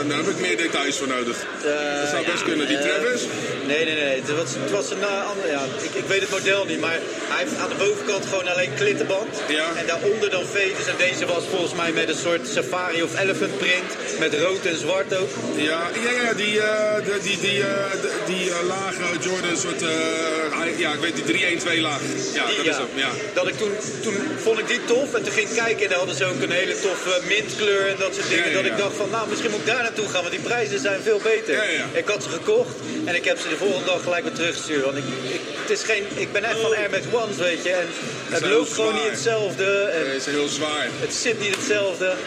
daar 0.07 0.17
heb 0.17 0.27
ik 0.27 0.39
meer 0.39 0.57
details 0.57 0.97
voor 0.97 1.07
nodig. 1.07 1.37
Eh, 1.41 2.01
dat 2.01 2.09
zou 2.09 2.25
best 2.25 2.43
kunnen. 2.43 2.67
Die 2.67 2.77
eh, 2.77 2.83
Travis? 2.83 3.21
Nee, 3.67 3.85
nee, 3.85 3.95
nee. 3.95 4.15
Het 4.21 4.35
was, 4.35 4.49
het 4.63 4.71
was 4.71 4.91
een 4.91 4.99
uh, 4.99 5.29
ander. 5.29 5.47
Ja, 5.49 5.63
ik, 5.87 5.93
ik 5.93 6.05
weet 6.05 6.21
het 6.21 6.29
model 6.29 6.65
niet, 6.65 6.79
maar 6.79 6.99
hij 7.31 7.43
heeft 7.43 7.57
aan 7.57 7.69
de 7.69 7.75
bovenkant 7.75 8.25
gewoon 8.25 8.47
alleen 8.47 8.73
klittenband. 8.75 9.41
Ja. 9.47 9.67
En 9.75 9.85
daaronder 9.87 10.29
dan 10.29 10.45
veters. 10.45 10.87
En 10.87 10.97
deze 10.97 11.25
was 11.25 11.43
volgens 11.49 11.73
mij 11.73 11.91
met 11.91 12.09
een 12.09 12.21
soort 12.27 12.47
safari 12.47 13.03
of 13.03 13.19
elephant 13.19 13.57
print. 13.57 13.89
Met 14.19 14.33
rood 14.33 14.65
en 14.65 14.77
zwart 14.77 15.17
ook. 15.17 15.29
Ja, 15.55 15.81
ja, 16.03 16.11
ja 16.23 16.33
die, 16.33 16.61
eh, 16.61 17.23
die, 17.23 17.39
die, 17.39 17.59
eh, 17.61 17.91
die 18.25 18.49
eh, 18.49 18.67
lage 18.67 19.03
Jordan, 19.21 19.57
soort, 19.57 19.81
eh, 19.81 20.77
ja, 20.77 20.93
ik 20.93 20.99
weet 20.99 21.15
die 21.15 21.23
3-1-2 21.23 21.81
laag. 21.81 22.01
Ja, 22.33 22.45
Die, 22.45 22.55
dat 22.57 22.65
is 22.65 22.75
hem, 22.75 22.87
ja. 22.95 23.09
Dat 23.33 23.47
ik 23.47 23.57
toen, 23.57 23.71
toen 24.01 24.17
vond 24.37 24.59
ik 24.59 24.67
die 24.67 24.85
tof 24.85 25.13
en 25.13 25.23
toen 25.23 25.33
ging 25.33 25.49
ik 25.49 25.55
kijken 25.55 25.83
en 25.83 25.89
dan 25.89 25.97
hadden 25.97 26.15
ze 26.15 26.25
ook 26.25 26.41
een 26.41 26.51
hele 26.51 26.79
toffe 26.79 27.21
mintkleur 27.27 27.87
en 27.87 27.95
dat 27.99 28.15
soort 28.15 28.29
dingen. 28.29 28.53
Dat 28.53 28.65
ik 28.65 28.77
dacht 28.77 28.95
van 28.95 29.09
nou 29.09 29.29
misschien 29.29 29.51
moet 29.51 29.59
ik 29.59 29.65
daar 29.65 29.83
naartoe 29.95 30.13
gaan, 30.13 30.21
want 30.21 30.33
die 30.33 30.43
prijzen 30.43 30.79
zijn 30.79 31.01
veel 31.01 31.19
beter. 31.23 31.53
Ja, 31.53 31.63
ja. 31.63 31.85
Ik 31.91 32.07
had 32.07 32.23
ze 32.23 32.29
gekocht 32.29 32.75
en 33.05 33.15
ik 33.15 33.25
heb 33.25 33.39
ze 33.39 33.49
de 33.49 33.55
volgende 33.55 33.85
dag 33.85 34.03
gelijk 34.03 34.23
weer 34.23 34.33
teruggestuurd. 34.33 34.83
Want 34.83 34.97
ik, 34.97 35.03
ik, 35.29 35.41
het 35.61 35.69
is 35.69 35.83
geen, 35.83 36.05
ik 36.15 36.31
ben 36.31 36.43
echt 36.43 36.59
van 36.59 36.75
Air 36.75 36.89
Max 36.89 37.03
Ones, 37.11 37.37
weet 37.37 37.63
je. 37.63 37.69
En 37.69 37.87
het 38.29 38.45
loopt 38.45 38.73
gewoon 38.73 38.93
niet 38.93 39.09
hetzelfde. 39.09 39.81
En 39.81 40.05
Dat 40.05 40.15
is 40.15 40.25
heel 40.25 40.47
zwaar. 40.47 40.87
het 40.99 41.13
zit 41.13 41.39
niet 41.39 41.55
hetzelfde. 41.55 42.13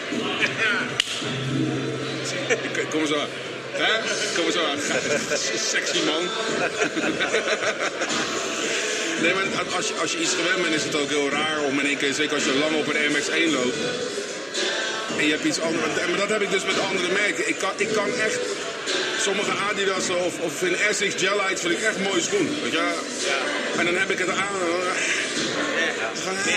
Kom 2.93 3.07
zo 3.07 3.15
aan. 3.15 3.27
Hè? 3.71 3.93
Kom 4.41 4.51
zo 4.51 4.65
aan. 4.65 4.77
Sexy 5.71 5.97
man. 6.05 6.23
Nee, 9.21 9.33
maar 9.33 9.43
als 9.75 9.87
je, 9.87 9.93
als 10.01 10.11
je 10.11 10.17
iets 10.19 10.33
gewend 10.33 10.61
bent, 10.61 10.73
is 10.75 10.83
het 10.83 10.95
ook 10.95 11.09
heel 11.09 11.29
raar 11.29 11.61
om 11.63 11.79
in 11.79 11.85
één 11.85 11.97
keer, 11.97 12.13
zeker 12.13 12.33
als 12.33 12.43
je 12.43 12.53
lang 12.59 12.75
op 12.75 12.87
een 12.87 12.95
Air 12.95 13.11
Max 13.11 13.29
1 13.29 13.51
loopt. 13.51 13.75
En 15.17 15.25
je 15.25 15.31
hebt 15.31 15.43
iets 15.43 15.59
anders. 15.59 15.83
Maar 16.09 16.17
dat 16.17 16.29
heb 16.29 16.41
ik 16.41 16.51
dus 16.51 16.63
met 16.65 16.79
andere 16.79 17.07
merken. 17.11 17.47
Ik 17.47 17.55
kan, 17.57 17.71
ik 17.77 17.87
kan 17.93 18.09
echt 18.27 18.39
sommige 19.21 19.51
Adidas 19.69 20.09
of, 20.09 20.39
of 20.39 20.61
in 20.63 20.75
Essex 20.75 21.13
Gelites 21.23 21.61
vind 21.61 21.73
ik 21.73 21.81
echt 21.81 21.99
mooie 21.99 22.21
schoen. 22.21 22.49
Weet 22.63 22.71
je? 22.71 22.93
En 23.77 23.85
dan 23.85 23.95
heb 23.95 24.09
ik 24.11 24.17
het 24.17 24.29
aan. 24.29 24.37
En 24.61 24.67
dan, 24.71 24.81
eh, 24.81 26.53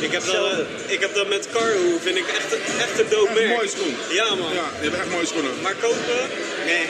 Ik 0.00 0.12
heb, 0.12 0.24
dat, 0.24 0.34
eh, 0.34 0.58
ik 0.86 1.00
heb 1.00 1.14
dat 1.14 1.28
met 1.28 1.48
Carhu, 1.52 1.96
vind 2.02 2.16
ik 2.16 2.26
echt, 2.28 2.52
echt 2.78 2.98
een 3.00 3.06
dope 3.10 3.28
Echt 3.30 3.38
merk. 3.38 3.56
mooie 3.56 3.68
schoen. 3.68 3.94
Ja 4.10 4.34
man. 4.34 4.52
Ja, 4.54 4.70
je 4.80 4.88
hebt 4.88 5.00
echt 5.00 5.10
mooie 5.10 5.26
schoenen. 5.26 5.52
Maar 5.62 5.74
kopen? 5.80 6.20
Nee. 6.64 6.86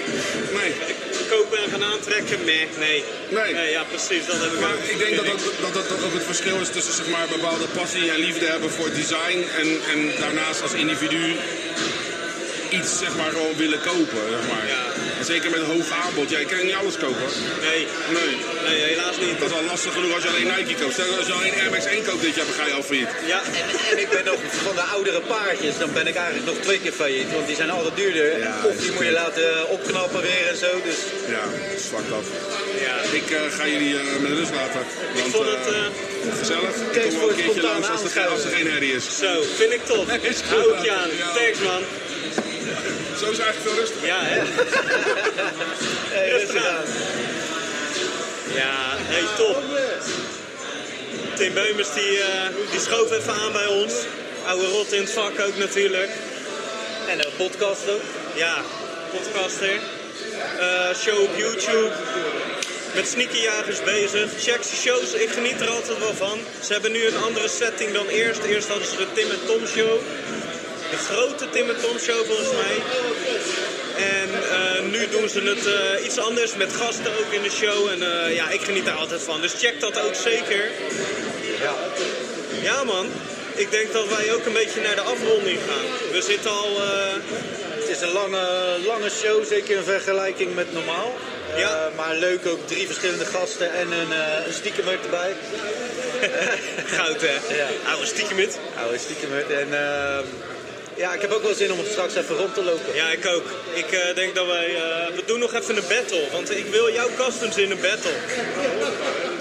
Nee. 0.54 0.72
Kopen 1.28 1.58
en 1.64 1.70
gaan 1.70 1.84
aantrekken? 1.92 2.44
Nee. 2.44 2.68
Nee. 2.78 3.04
Nee. 3.54 3.70
ja 3.70 3.82
precies, 3.84 4.26
dat 4.26 4.40
heb 4.40 4.52
ik 4.52 4.60
Maar 4.60 4.72
ook. 4.72 4.84
ik 4.94 4.98
denk 4.98 5.16
dat 5.16 5.26
dat, 5.26 5.40
dat, 5.60 5.74
dat 5.74 5.88
dat 5.88 6.04
ook 6.04 6.12
het 6.12 6.22
verschil 6.32 6.60
is 6.60 6.70
tussen 6.70 6.94
zeg 6.94 7.08
maar, 7.08 7.26
bepaalde 7.28 7.66
passie 7.80 8.10
en 8.10 8.18
liefde 8.18 8.46
hebben 8.46 8.70
voor 8.70 8.90
design 8.90 9.38
en, 9.60 9.68
en 9.92 10.00
daarnaast 10.20 10.62
als 10.62 10.72
individu 10.72 11.36
iets 12.70 12.98
zeg 12.98 13.16
maar, 13.16 13.30
gewoon 13.30 13.56
willen 13.56 13.80
kopen. 13.80 14.22
Zeg 14.30 14.44
maar. 14.52 14.66
Ja. 14.66 14.82
En 15.18 15.24
zeker 15.24 15.50
met 15.50 15.60
een 15.60 15.66
hoog 15.74 15.90
aanbod. 16.02 16.30
Ja, 16.30 16.38
je 16.38 16.44
kan 16.52 16.66
niet 16.66 16.74
alles 16.82 16.96
kopen. 17.04 17.28
Nee. 17.68 17.86
Nee. 18.18 18.32
Nee, 18.68 18.78
helaas 18.92 19.16
niet. 19.24 19.38
Dat 19.40 19.48
is 19.50 19.54
al 19.56 19.62
lastig 19.72 19.92
genoeg 19.92 20.12
als 20.14 20.22
je 20.22 20.28
alleen 20.28 20.50
Nike 20.56 20.74
koopt. 20.80 20.92
Stel 20.92 21.16
als 21.20 21.26
je 21.26 21.32
alleen 21.32 21.54
Air 21.60 21.70
Max 21.70 21.84
1 21.84 22.04
koopt 22.04 22.22
dit 22.22 22.34
jaar, 22.34 22.46
dan 22.50 22.54
ga 22.60 22.66
je 22.66 22.72
al 22.80 22.82
failliet. 22.82 23.08
Ja. 23.32 23.40
En, 23.60 23.66
en 23.90 23.98
ik 24.04 24.08
ben 24.16 24.24
nog 24.24 24.38
van 24.66 24.74
de 24.74 24.80
oudere 24.96 25.20
paardjes, 25.20 25.78
dan 25.78 25.90
ben 25.92 26.06
ik 26.06 26.16
eigenlijk 26.16 26.46
nog 26.46 26.56
twee 26.66 26.80
keer 26.80 26.92
failliet. 26.92 27.30
Want 27.32 27.46
die 27.46 27.56
zijn 27.56 27.70
altijd 27.70 27.96
duurder. 27.96 28.38
Ja, 28.38 28.54
of 28.70 28.76
die 28.76 28.92
moet 28.92 29.04
je 29.04 29.10
laten 29.22 29.68
opknappen 29.68 30.20
weer 30.22 30.44
en 30.52 30.56
zo. 30.56 30.70
Dus 30.88 30.98
Ja, 31.36 31.44
fucked 31.90 32.12
up. 32.18 32.26
ja. 32.86 32.94
Ik 33.20 33.30
eh, 33.30 33.40
ga 33.58 33.66
jullie 33.66 33.94
eh, 33.98 34.04
met 34.24 34.30
rust 34.38 34.52
laten. 34.60 34.80
Want, 35.14 35.30
vond 35.34 35.48
het, 35.54 35.66
eh, 35.74 35.80
gezellig. 36.38 36.74
Ik 36.92 37.02
kom 37.02 37.10
wel 37.10 37.20
voor 37.20 37.28
een 37.30 37.34
het 37.36 37.44
keertje 37.44 37.62
langs 37.62 37.88
als 37.88 38.02
er, 38.02 38.10
geen- 38.10 38.28
als 38.28 38.44
er 38.44 38.50
geen 38.50 38.70
herrie 38.70 38.92
is. 38.94 39.04
Zo, 39.18 39.32
vind 39.56 39.72
ik 39.72 39.84
top. 39.86 40.06
Is 40.30 40.36
goed, 40.50 40.58
Hou 40.58 40.74
het 40.74 40.84
je 40.84 40.90
aan. 40.92 41.10
Thanks 41.34 41.58
man. 41.58 41.82
Zo 43.18 43.30
is 43.30 43.36
het 43.36 43.46
eigenlijk 43.46 43.68
veel 43.68 43.78
rustiger. 43.84 44.06
Ja, 44.06 44.20
hè? 44.22 44.40
hey, 46.14 46.30
Rustig 46.30 46.66
aan. 46.66 46.84
Ja, 48.54 48.96
hey, 49.12 49.24
top. 49.36 49.62
Tim 51.34 51.54
Beumers 51.54 51.92
die, 51.94 52.18
eh, 52.20 52.70
die 52.70 52.80
schoof 52.80 53.10
even 53.12 53.34
aan 53.34 53.52
bij 53.52 53.66
ons. 53.66 53.92
Oude 54.46 54.66
rot 54.66 54.92
in 54.92 55.00
het 55.00 55.12
vak 55.12 55.40
ook 55.40 55.56
natuurlijk. 55.56 56.10
En 57.08 57.18
een 57.18 57.32
podcast 57.36 57.90
ook. 57.90 58.02
Ja, 58.34 58.54
podcaster. 59.10 59.80
Eh, 60.58 60.94
show 60.96 61.22
op 61.22 61.36
YouTube. 61.36 61.92
Met 62.94 63.08
sneakerjagers 63.08 63.82
bezig. 63.82 64.30
Check 64.38 64.62
zijn 64.62 64.80
shows, 64.80 65.12
ik 65.12 65.30
geniet 65.30 65.60
er 65.60 65.68
altijd 65.68 65.98
wel 65.98 66.14
van. 66.14 66.38
Ze 66.64 66.72
hebben 66.72 66.92
nu 66.92 67.06
een 67.06 67.22
andere 67.22 67.48
setting 67.48 67.92
dan 67.92 68.06
eerst. 68.06 68.42
Eerst 68.42 68.68
hadden 68.68 68.88
ze 68.88 68.96
de 68.96 69.06
Tim 69.14 69.30
en 69.30 69.46
Tom 69.46 69.66
show. 69.66 70.00
De 70.90 70.96
grote 70.96 71.50
Tim 71.50 71.68
en 71.68 71.80
Tom 71.80 71.98
show 71.98 72.26
volgens 72.26 72.52
mij. 72.52 72.76
En 73.96 74.28
eh, 74.50 74.82
nu 74.90 75.08
doen 75.08 75.28
ze 75.28 75.40
het 75.40 75.66
eh, 75.66 76.04
iets 76.04 76.18
anders 76.18 76.54
met 76.54 76.72
gasten 76.72 77.12
ook 77.18 77.32
in 77.32 77.42
de 77.42 77.50
show. 77.50 77.88
En 77.88 78.02
eh, 78.02 78.34
ja, 78.34 78.50
ik 78.50 78.60
geniet 78.60 78.84
daar 78.84 78.96
altijd 78.96 79.22
van. 79.22 79.40
Dus 79.40 79.54
check 79.58 79.80
dat 79.80 80.00
ook 80.00 80.14
zeker. 80.14 80.70
Ja. 81.60 81.74
Ja 82.62 82.84
man, 82.84 83.06
ik 83.54 83.70
denk 83.70 83.92
dat 83.92 84.08
wij 84.08 84.34
ook 84.34 84.46
een 84.46 84.52
beetje 84.52 84.80
naar 84.80 84.94
de 84.94 85.00
afronding 85.00 85.58
gaan. 85.68 86.12
We 86.12 86.22
zitten 86.22 86.50
al... 86.50 86.80
Het 87.78 87.96
is 87.96 88.00
een 88.00 88.12
lange, 88.12 88.76
lange 88.86 89.10
show, 89.10 89.44
zeker 89.44 89.76
in 89.76 89.82
vergelijking 89.82 90.54
met 90.54 90.72
normaal. 90.72 91.14
Ja. 91.56 91.90
maar 91.96 92.14
leuk 92.14 92.46
ook, 92.46 92.66
drie 92.66 92.86
verschillende 92.86 93.24
gasten 93.24 93.72
en 93.72 93.92
een, 93.92 94.10
een 94.46 94.52
stiekemer 94.52 94.98
erbij. 95.04 95.32
goud 96.96 97.20
hè? 97.20 97.54
Ja. 97.56 97.68
Oude 97.90 98.06
stiekemit. 98.06 98.58
Oude. 98.76 99.54
En 99.54 99.72
ehm, 99.72 100.24
Ja, 100.98 101.12
ik 101.14 101.20
heb 101.20 101.32
ook 101.32 101.42
wel 101.42 101.54
zin 101.54 101.72
om 101.72 101.78
straks 101.90 102.14
even 102.14 102.36
rond 102.36 102.54
te 102.54 102.62
lopen. 102.64 102.94
Ja, 102.94 103.08
ik 103.10 103.26
ook. 103.26 103.44
Ik 103.74 103.90
eh, 103.92 104.14
denk 104.14 104.34
dat 104.34 104.46
wij... 104.46 104.66
eh, 104.76 105.14
we 105.16 105.22
doen 105.26 105.38
nog 105.38 105.54
even 105.54 105.76
een 105.76 105.88
battle. 105.88 106.24
Want 106.32 106.50
ik 106.56 106.66
wil 106.66 106.92
jouw 106.92 107.08
customs 107.16 107.56
in 107.56 107.70
een 107.70 107.80
battle. 107.80 108.16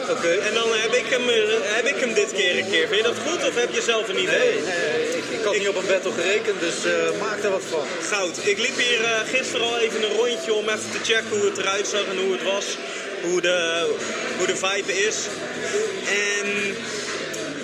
Oké. 0.09 0.27
En 0.47 0.53
dan 0.53 0.67
heb 0.73 0.93
ik, 0.93 1.05
hem, 1.09 1.29
eh, 1.29 1.35
heb 1.61 1.85
ik 1.85 1.95
hem 1.99 2.13
dit 2.13 2.31
keer 2.33 2.57
een 2.57 2.69
keer. 2.69 2.87
Vind 2.87 2.97
je 2.97 3.03
dat 3.03 3.15
goed 3.27 3.47
of 3.47 3.55
heb 3.55 3.73
je 3.73 3.81
zelf 3.81 4.07
een 4.09 4.21
idee? 4.21 4.53
Nee, 4.53 4.61
nee, 4.61 5.17
ik, 5.17 5.23
ik 5.39 5.43
had 5.43 5.57
niet 5.57 5.67
op 5.67 5.75
een 5.75 5.87
battle 5.87 6.11
gerekend, 6.11 6.59
dus 6.59 6.75
maak 7.19 7.43
er 7.43 7.49
wat 7.49 7.63
van. 7.69 7.85
Goud. 8.01 8.37
Ik 8.43 8.57
liep 8.57 8.77
hier 8.77 8.99
gisteren 9.35 9.65
al 9.65 9.77
even 9.77 10.03
een 10.03 10.15
rondje 10.17 10.53
om 10.53 10.69
even 10.69 10.91
te 10.91 10.99
checken 11.11 11.29
hoe 11.39 11.45
het 11.49 11.57
eruit 11.57 11.87
zag 11.87 12.05
en 12.11 12.17
hoe 12.17 12.31
het 12.31 12.43
was. 12.43 12.65
Hoe 13.21 13.41
de, 13.41 13.57
hoe 14.37 14.47
de 14.47 14.55
vibe 14.55 14.93
is. 15.07 15.17
En 16.07 16.75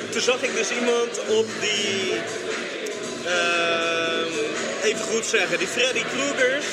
toen 0.10 0.22
zag 0.22 0.42
ik 0.44 0.56
dus 0.56 0.70
iemand 0.72 1.20
op 1.28 1.46
die... 1.62 2.14
ehm, 3.26 3.83
even 4.94 5.06
goed 5.14 5.26
zeggen, 5.26 5.58
die 5.58 5.68
Freddy 5.68 6.04
Kruegers. 6.14 6.66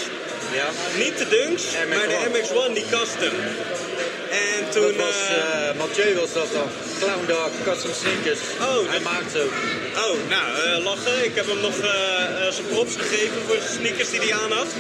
Ja. 0.53 0.69
Niet 1.05 1.19
de 1.19 1.29
Dunks, 1.29 1.63
MX-1. 1.65 1.89
maar 1.89 2.09
de 2.09 2.19
MX-1, 2.33 2.73
die 2.75 2.85
custom. 2.91 3.35
En 4.31 4.71
toen... 4.71 4.83
Dat 4.83 5.07
was, 5.07 5.21
eh, 5.29 5.69
eh 5.69 5.77
Mathieu 5.77 6.15
was 6.15 6.33
dat 6.33 6.53
dan. 6.53 6.69
Clown 6.99 7.25
Dog, 7.27 7.51
Custom 7.65 7.91
Sneakers. 8.01 8.39
Oh, 8.61 8.89
Hij 8.89 8.99
dat- 8.99 9.13
maakt 9.13 9.33
ook. 9.43 9.53
Oh, 10.07 10.17
nou, 10.35 10.47
eh, 10.65 10.85
lachen. 10.85 11.25
Ik 11.25 11.35
heb 11.35 11.47
hem 11.47 11.61
nog 11.61 11.75
zijn 12.51 12.67
props 12.67 12.95
gegeven 12.97 13.39
voor 13.47 13.57
zijn 13.57 13.75
sneakers 13.79 14.11
die 14.11 14.21
hij 14.21 14.33
aan 14.43 14.53
had. 14.53 14.71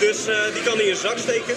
Dus 0.00 0.18
die 0.54 0.62
kan 0.62 0.76
hij 0.76 0.86
in 0.86 0.96
zijn 0.96 1.08
zak 1.08 1.18
steken. 1.18 1.54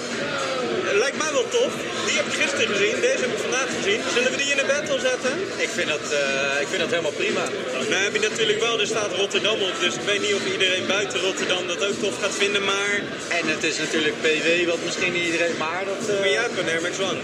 Lijkt 0.94 1.18
mij 1.18 1.32
wel 1.32 1.48
tof. 1.50 1.72
Die 2.08 2.16
heb 2.20 2.26
ik 2.26 2.34
gisteren 2.42 2.68
gezien. 2.68 2.96
Deze 3.02 3.22
heb 3.26 3.32
ik 3.38 3.42
vandaag 3.48 3.70
gezien. 3.78 4.00
Zullen 4.16 4.32
we 4.32 4.38
die 4.38 4.52
in 4.56 4.58
de 4.58 4.68
battle 4.74 5.00
zetten? 5.00 5.34
Ik 5.66 5.70
vind 5.78 5.88
dat, 5.96 6.06
eh, 6.12 6.62
ik 6.64 6.68
vind 6.68 6.80
dat 6.86 6.90
helemaal 6.90 7.18
prima. 7.24 7.44
Nou 7.90 8.02
heb 8.08 8.14
je 8.14 8.20
natuurlijk 8.30 8.60
wel, 8.60 8.80
er 8.80 8.88
staat 8.96 9.12
Rotterdam 9.22 9.60
op. 9.70 9.76
Dus 9.80 9.94
ik 9.96 10.06
weet 10.12 10.22
niet 10.22 10.34
of 10.40 10.46
iedereen 10.56 10.86
buiten 10.88 11.20
Rotterdam 11.20 11.68
dat 11.68 11.86
ook 11.88 11.98
tof 12.06 12.16
gaat 12.22 12.36
vinden. 12.44 12.64
Maar, 12.64 12.92
En 13.40 13.48
het 13.48 13.64
is 13.64 13.78
natuurlijk 13.78 14.16
PW, 14.22 14.48
wat 14.68 14.82
misschien 14.86 15.14
niet 15.14 15.26
iedereen... 15.26 15.58
Maar 15.58 15.84
dat... 15.92 16.02
eh, 16.10 16.20
maar 16.20 16.30
jij 16.30 16.46
een 16.58 16.70
Air 16.74 16.82
Max 16.82 16.96
One. 17.00 17.20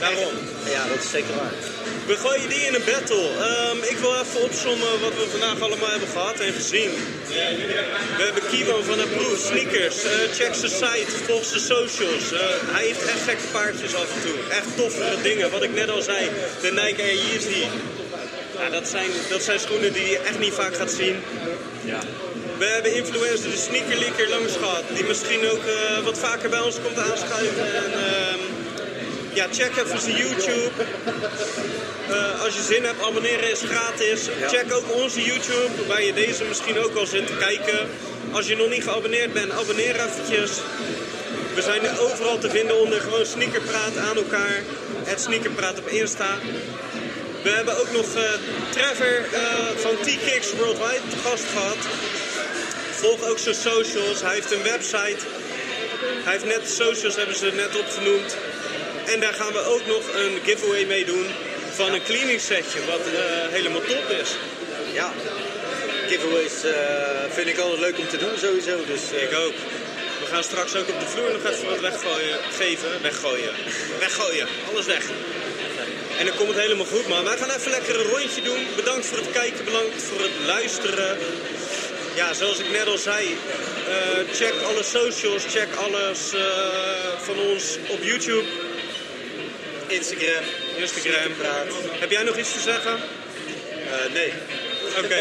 Daarom. 0.00 0.34
Ja, 0.74 0.82
dat 0.92 1.04
is 1.04 1.10
zeker 1.10 1.34
waar. 1.40 1.52
We 2.06 2.16
gooien 2.16 2.48
die 2.48 2.60
in 2.68 2.74
een 2.74 2.84
battle. 2.84 3.28
Ehm, 3.48 3.78
ik 3.92 3.98
wil 3.98 4.14
even 4.14 4.42
opzommen 4.42 5.00
wat 5.00 5.14
we 5.18 5.26
vandaag 5.30 5.60
allemaal 5.60 5.90
hebben 5.90 6.08
gehad 6.08 6.40
en 6.40 6.52
gezien. 6.52 6.90
We 8.16 8.22
hebben 8.28 8.42
Kimo 8.50 8.82
van 8.82 9.00
Approved 9.00 9.40
Sneakers. 9.40 10.04
Eh, 10.04 10.10
check 10.38 10.54
zijn 10.54 10.70
site, 10.70 11.10
volg 11.26 11.44
zijn 11.44 11.60
socials. 11.60 12.32
Eh, 12.32 12.40
hij 12.74 12.84
heeft 12.86 13.04
echt 13.04 13.22
gekke 13.22 13.46
paardjes 13.52 13.94
af 13.94 14.08
en 14.14 14.20
toe. 14.20 14.36
Echt 14.50 14.76
toffere 14.76 15.22
dingen. 15.22 15.50
Wat 15.50 15.62
ik 15.62 15.74
net 15.74 15.90
al 15.90 16.02
zei, 16.02 16.30
de 16.60 16.70
Nike 16.70 17.02
Air 17.02 17.14
Yeezy. 17.14 17.64
Ja, 18.58 18.70
dat, 18.70 18.88
zijn, 18.88 19.10
dat 19.28 19.42
zijn 19.42 19.60
schoenen 19.60 19.92
die 19.92 20.08
je 20.10 20.18
echt 20.18 20.38
niet 20.38 20.52
vaak 20.52 20.74
gaat 20.76 20.90
zien. 20.90 21.16
Ja. 21.84 22.00
We 22.58 22.64
hebben 22.64 22.94
influencer 22.94 23.50
de 23.50 23.56
Sneaker 23.56 23.98
Leaker 23.98 24.28
langs 24.28 24.52
gehad. 24.56 24.82
Die 24.94 25.04
misschien 25.04 25.48
ook 25.50 25.64
eh, 25.64 26.04
wat 26.04 26.18
vaker 26.18 26.48
bij 26.48 26.60
ons 26.60 26.76
komt 26.84 26.98
aanschuiven. 26.98 27.74
En, 27.74 27.92
ehm, 27.92 28.45
ja, 29.36 29.46
check 29.50 29.76
even 29.76 30.00
zijn 30.00 30.16
YouTube. 30.16 30.70
Eh, 32.08 32.42
als 32.42 32.54
je 32.54 32.62
zin 32.62 32.84
hebt, 32.84 33.02
abonneren 33.02 33.50
is 33.50 33.60
gratis. 33.60 34.28
Check 34.46 34.72
ook 34.72 34.92
onze 34.92 35.22
YouTube, 35.22 35.86
waar 35.86 36.02
je 36.02 36.12
deze 36.12 36.44
misschien 36.44 36.78
ook 36.78 36.94
al 36.94 37.06
zit 37.06 37.26
te 37.26 37.36
kijken. 37.36 37.88
Als 38.30 38.46
je 38.46 38.56
nog 38.56 38.68
niet 38.68 38.82
geabonneerd 38.82 39.32
bent, 39.32 39.52
abonneer 39.52 39.94
eventjes. 39.94 40.50
We 41.54 41.62
zijn 41.62 41.82
nu 41.82 41.88
overal 41.98 42.38
te 42.38 42.50
vinden 42.50 42.80
onder 42.80 43.00
gewoon 43.00 43.26
Sneakerpraat 43.26 43.96
aan 43.96 44.16
elkaar. 44.16 44.62
Het 45.04 45.20
Sneakerpraat 45.20 45.78
op 45.78 45.88
Insta. 45.88 46.38
We 47.42 47.50
hebben 47.50 47.78
ook 47.80 47.92
nog 47.92 48.14
eh, 48.14 48.22
Trevor 48.70 49.24
eh, 49.32 49.40
van 49.76 49.96
T-Kicks 50.00 50.52
Worldwide 50.52 51.08
te 51.10 51.16
gast 51.28 51.44
gehad. 51.52 51.76
Volg 52.90 53.28
ook 53.28 53.38
zijn 53.38 53.54
socials. 53.54 54.22
Hij 54.22 54.34
heeft 54.34 54.52
een 54.52 54.62
website. 54.62 55.22
Hij 56.24 56.32
heeft 56.32 56.44
net 56.44 56.60
de 56.60 56.84
socials 56.84 57.16
hebben 57.16 57.36
ze 57.36 57.52
net 57.54 57.78
opgenoemd. 57.78 58.36
En 59.06 59.20
daar 59.20 59.34
gaan 59.34 59.52
we 59.52 59.58
ook 59.58 59.86
nog 59.86 60.02
een 60.14 60.38
giveaway 60.44 60.84
mee 60.84 61.04
doen 61.04 61.26
van 61.70 61.92
een 61.92 62.02
cleaning 62.02 62.40
setje, 62.40 62.84
wat 62.86 63.00
eh, 63.00 63.52
helemaal 63.56 63.80
top 63.80 64.10
is. 64.22 64.30
Ja. 64.92 65.12
Giveaways 66.08 66.64
eh, 66.64 66.74
vind 67.30 67.48
ik 67.48 67.58
altijd 67.58 67.80
leuk 67.80 67.98
om 67.98 68.08
te 68.08 68.16
doen 68.16 68.38
sowieso. 68.38 68.76
Dus, 68.86 69.12
eh, 69.12 69.22
Ik 69.22 69.34
ook. 69.34 69.54
We 70.20 70.26
gaan 70.32 70.42
straks 70.42 70.76
ook 70.76 70.88
op 70.88 71.00
de 71.00 71.06
vloer 71.06 71.32
nog 71.32 71.52
even 71.52 71.68
wat 71.70 71.80
weggooien, 71.80 72.38
geven. 72.58 73.02
Weggooien. 73.02 73.54
Weggooien. 73.98 74.46
Alles 74.70 74.86
weg. 74.86 75.04
En 76.18 76.26
dan 76.26 76.36
komt 76.36 76.48
het 76.48 76.58
helemaal 76.58 76.86
goed, 76.86 77.08
man. 77.08 77.24
Wij 77.24 77.36
gaan 77.36 77.50
even 77.50 77.70
lekker 77.70 78.00
een 78.00 78.06
rondje 78.06 78.42
doen. 78.42 78.66
Bedankt 78.76 79.06
voor 79.06 79.18
het 79.18 79.30
kijken, 79.30 79.64
bedankt 79.64 80.02
voor 80.02 80.20
het 80.20 80.36
luisteren. 80.46 81.18
Ja, 82.14 82.32
zoals 82.34 82.58
ik 82.58 82.70
net 82.70 82.86
al 82.86 82.98
zei, 82.98 83.36
check 84.32 84.54
alle 84.64 84.82
socials, 84.82 85.44
check 85.48 85.68
alles 85.74 86.20
van 87.26 87.38
ons 87.38 87.78
op 87.88 88.02
YouTube, 88.02 88.44
Instagram, 89.86 90.44
Instagram. 90.76 91.32
Heb 91.90 92.10
jij 92.10 92.22
nog 92.22 92.36
iets 92.36 92.52
te 92.52 92.60
zeggen? 92.60 92.92
Eh, 92.92 94.12
nee. 94.12 94.32
Oké. 95.04 95.14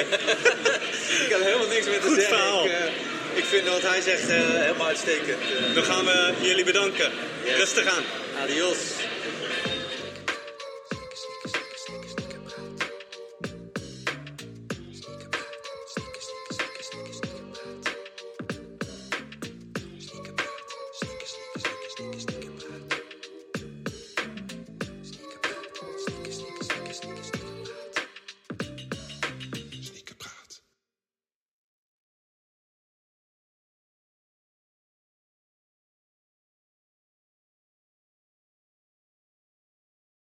ik 1.26 1.30
heb 1.30 1.42
helemaal 1.44 1.68
niks 1.68 1.86
meer 1.86 2.00
te 2.00 2.08
Goed 2.08 2.16
zeggen. 2.20 2.38
verhaal. 2.38 2.66
Ik, 2.66 2.72
eh, 2.72 2.86
ik 3.34 3.46
vind 3.46 3.68
wat 3.68 3.82
hij 3.82 4.02
zegt 4.02 4.30
eh, 4.30 4.38
helemaal 4.38 4.88
uitstekend. 4.88 5.38
Dan 5.74 5.84
gaan 5.84 6.06
we 6.06 6.34
jullie 6.42 6.64
bedanken. 6.64 7.12
Yes. 7.44 7.56
Rustig 7.58 7.88
aan. 7.88 8.04
adios. 8.42 8.78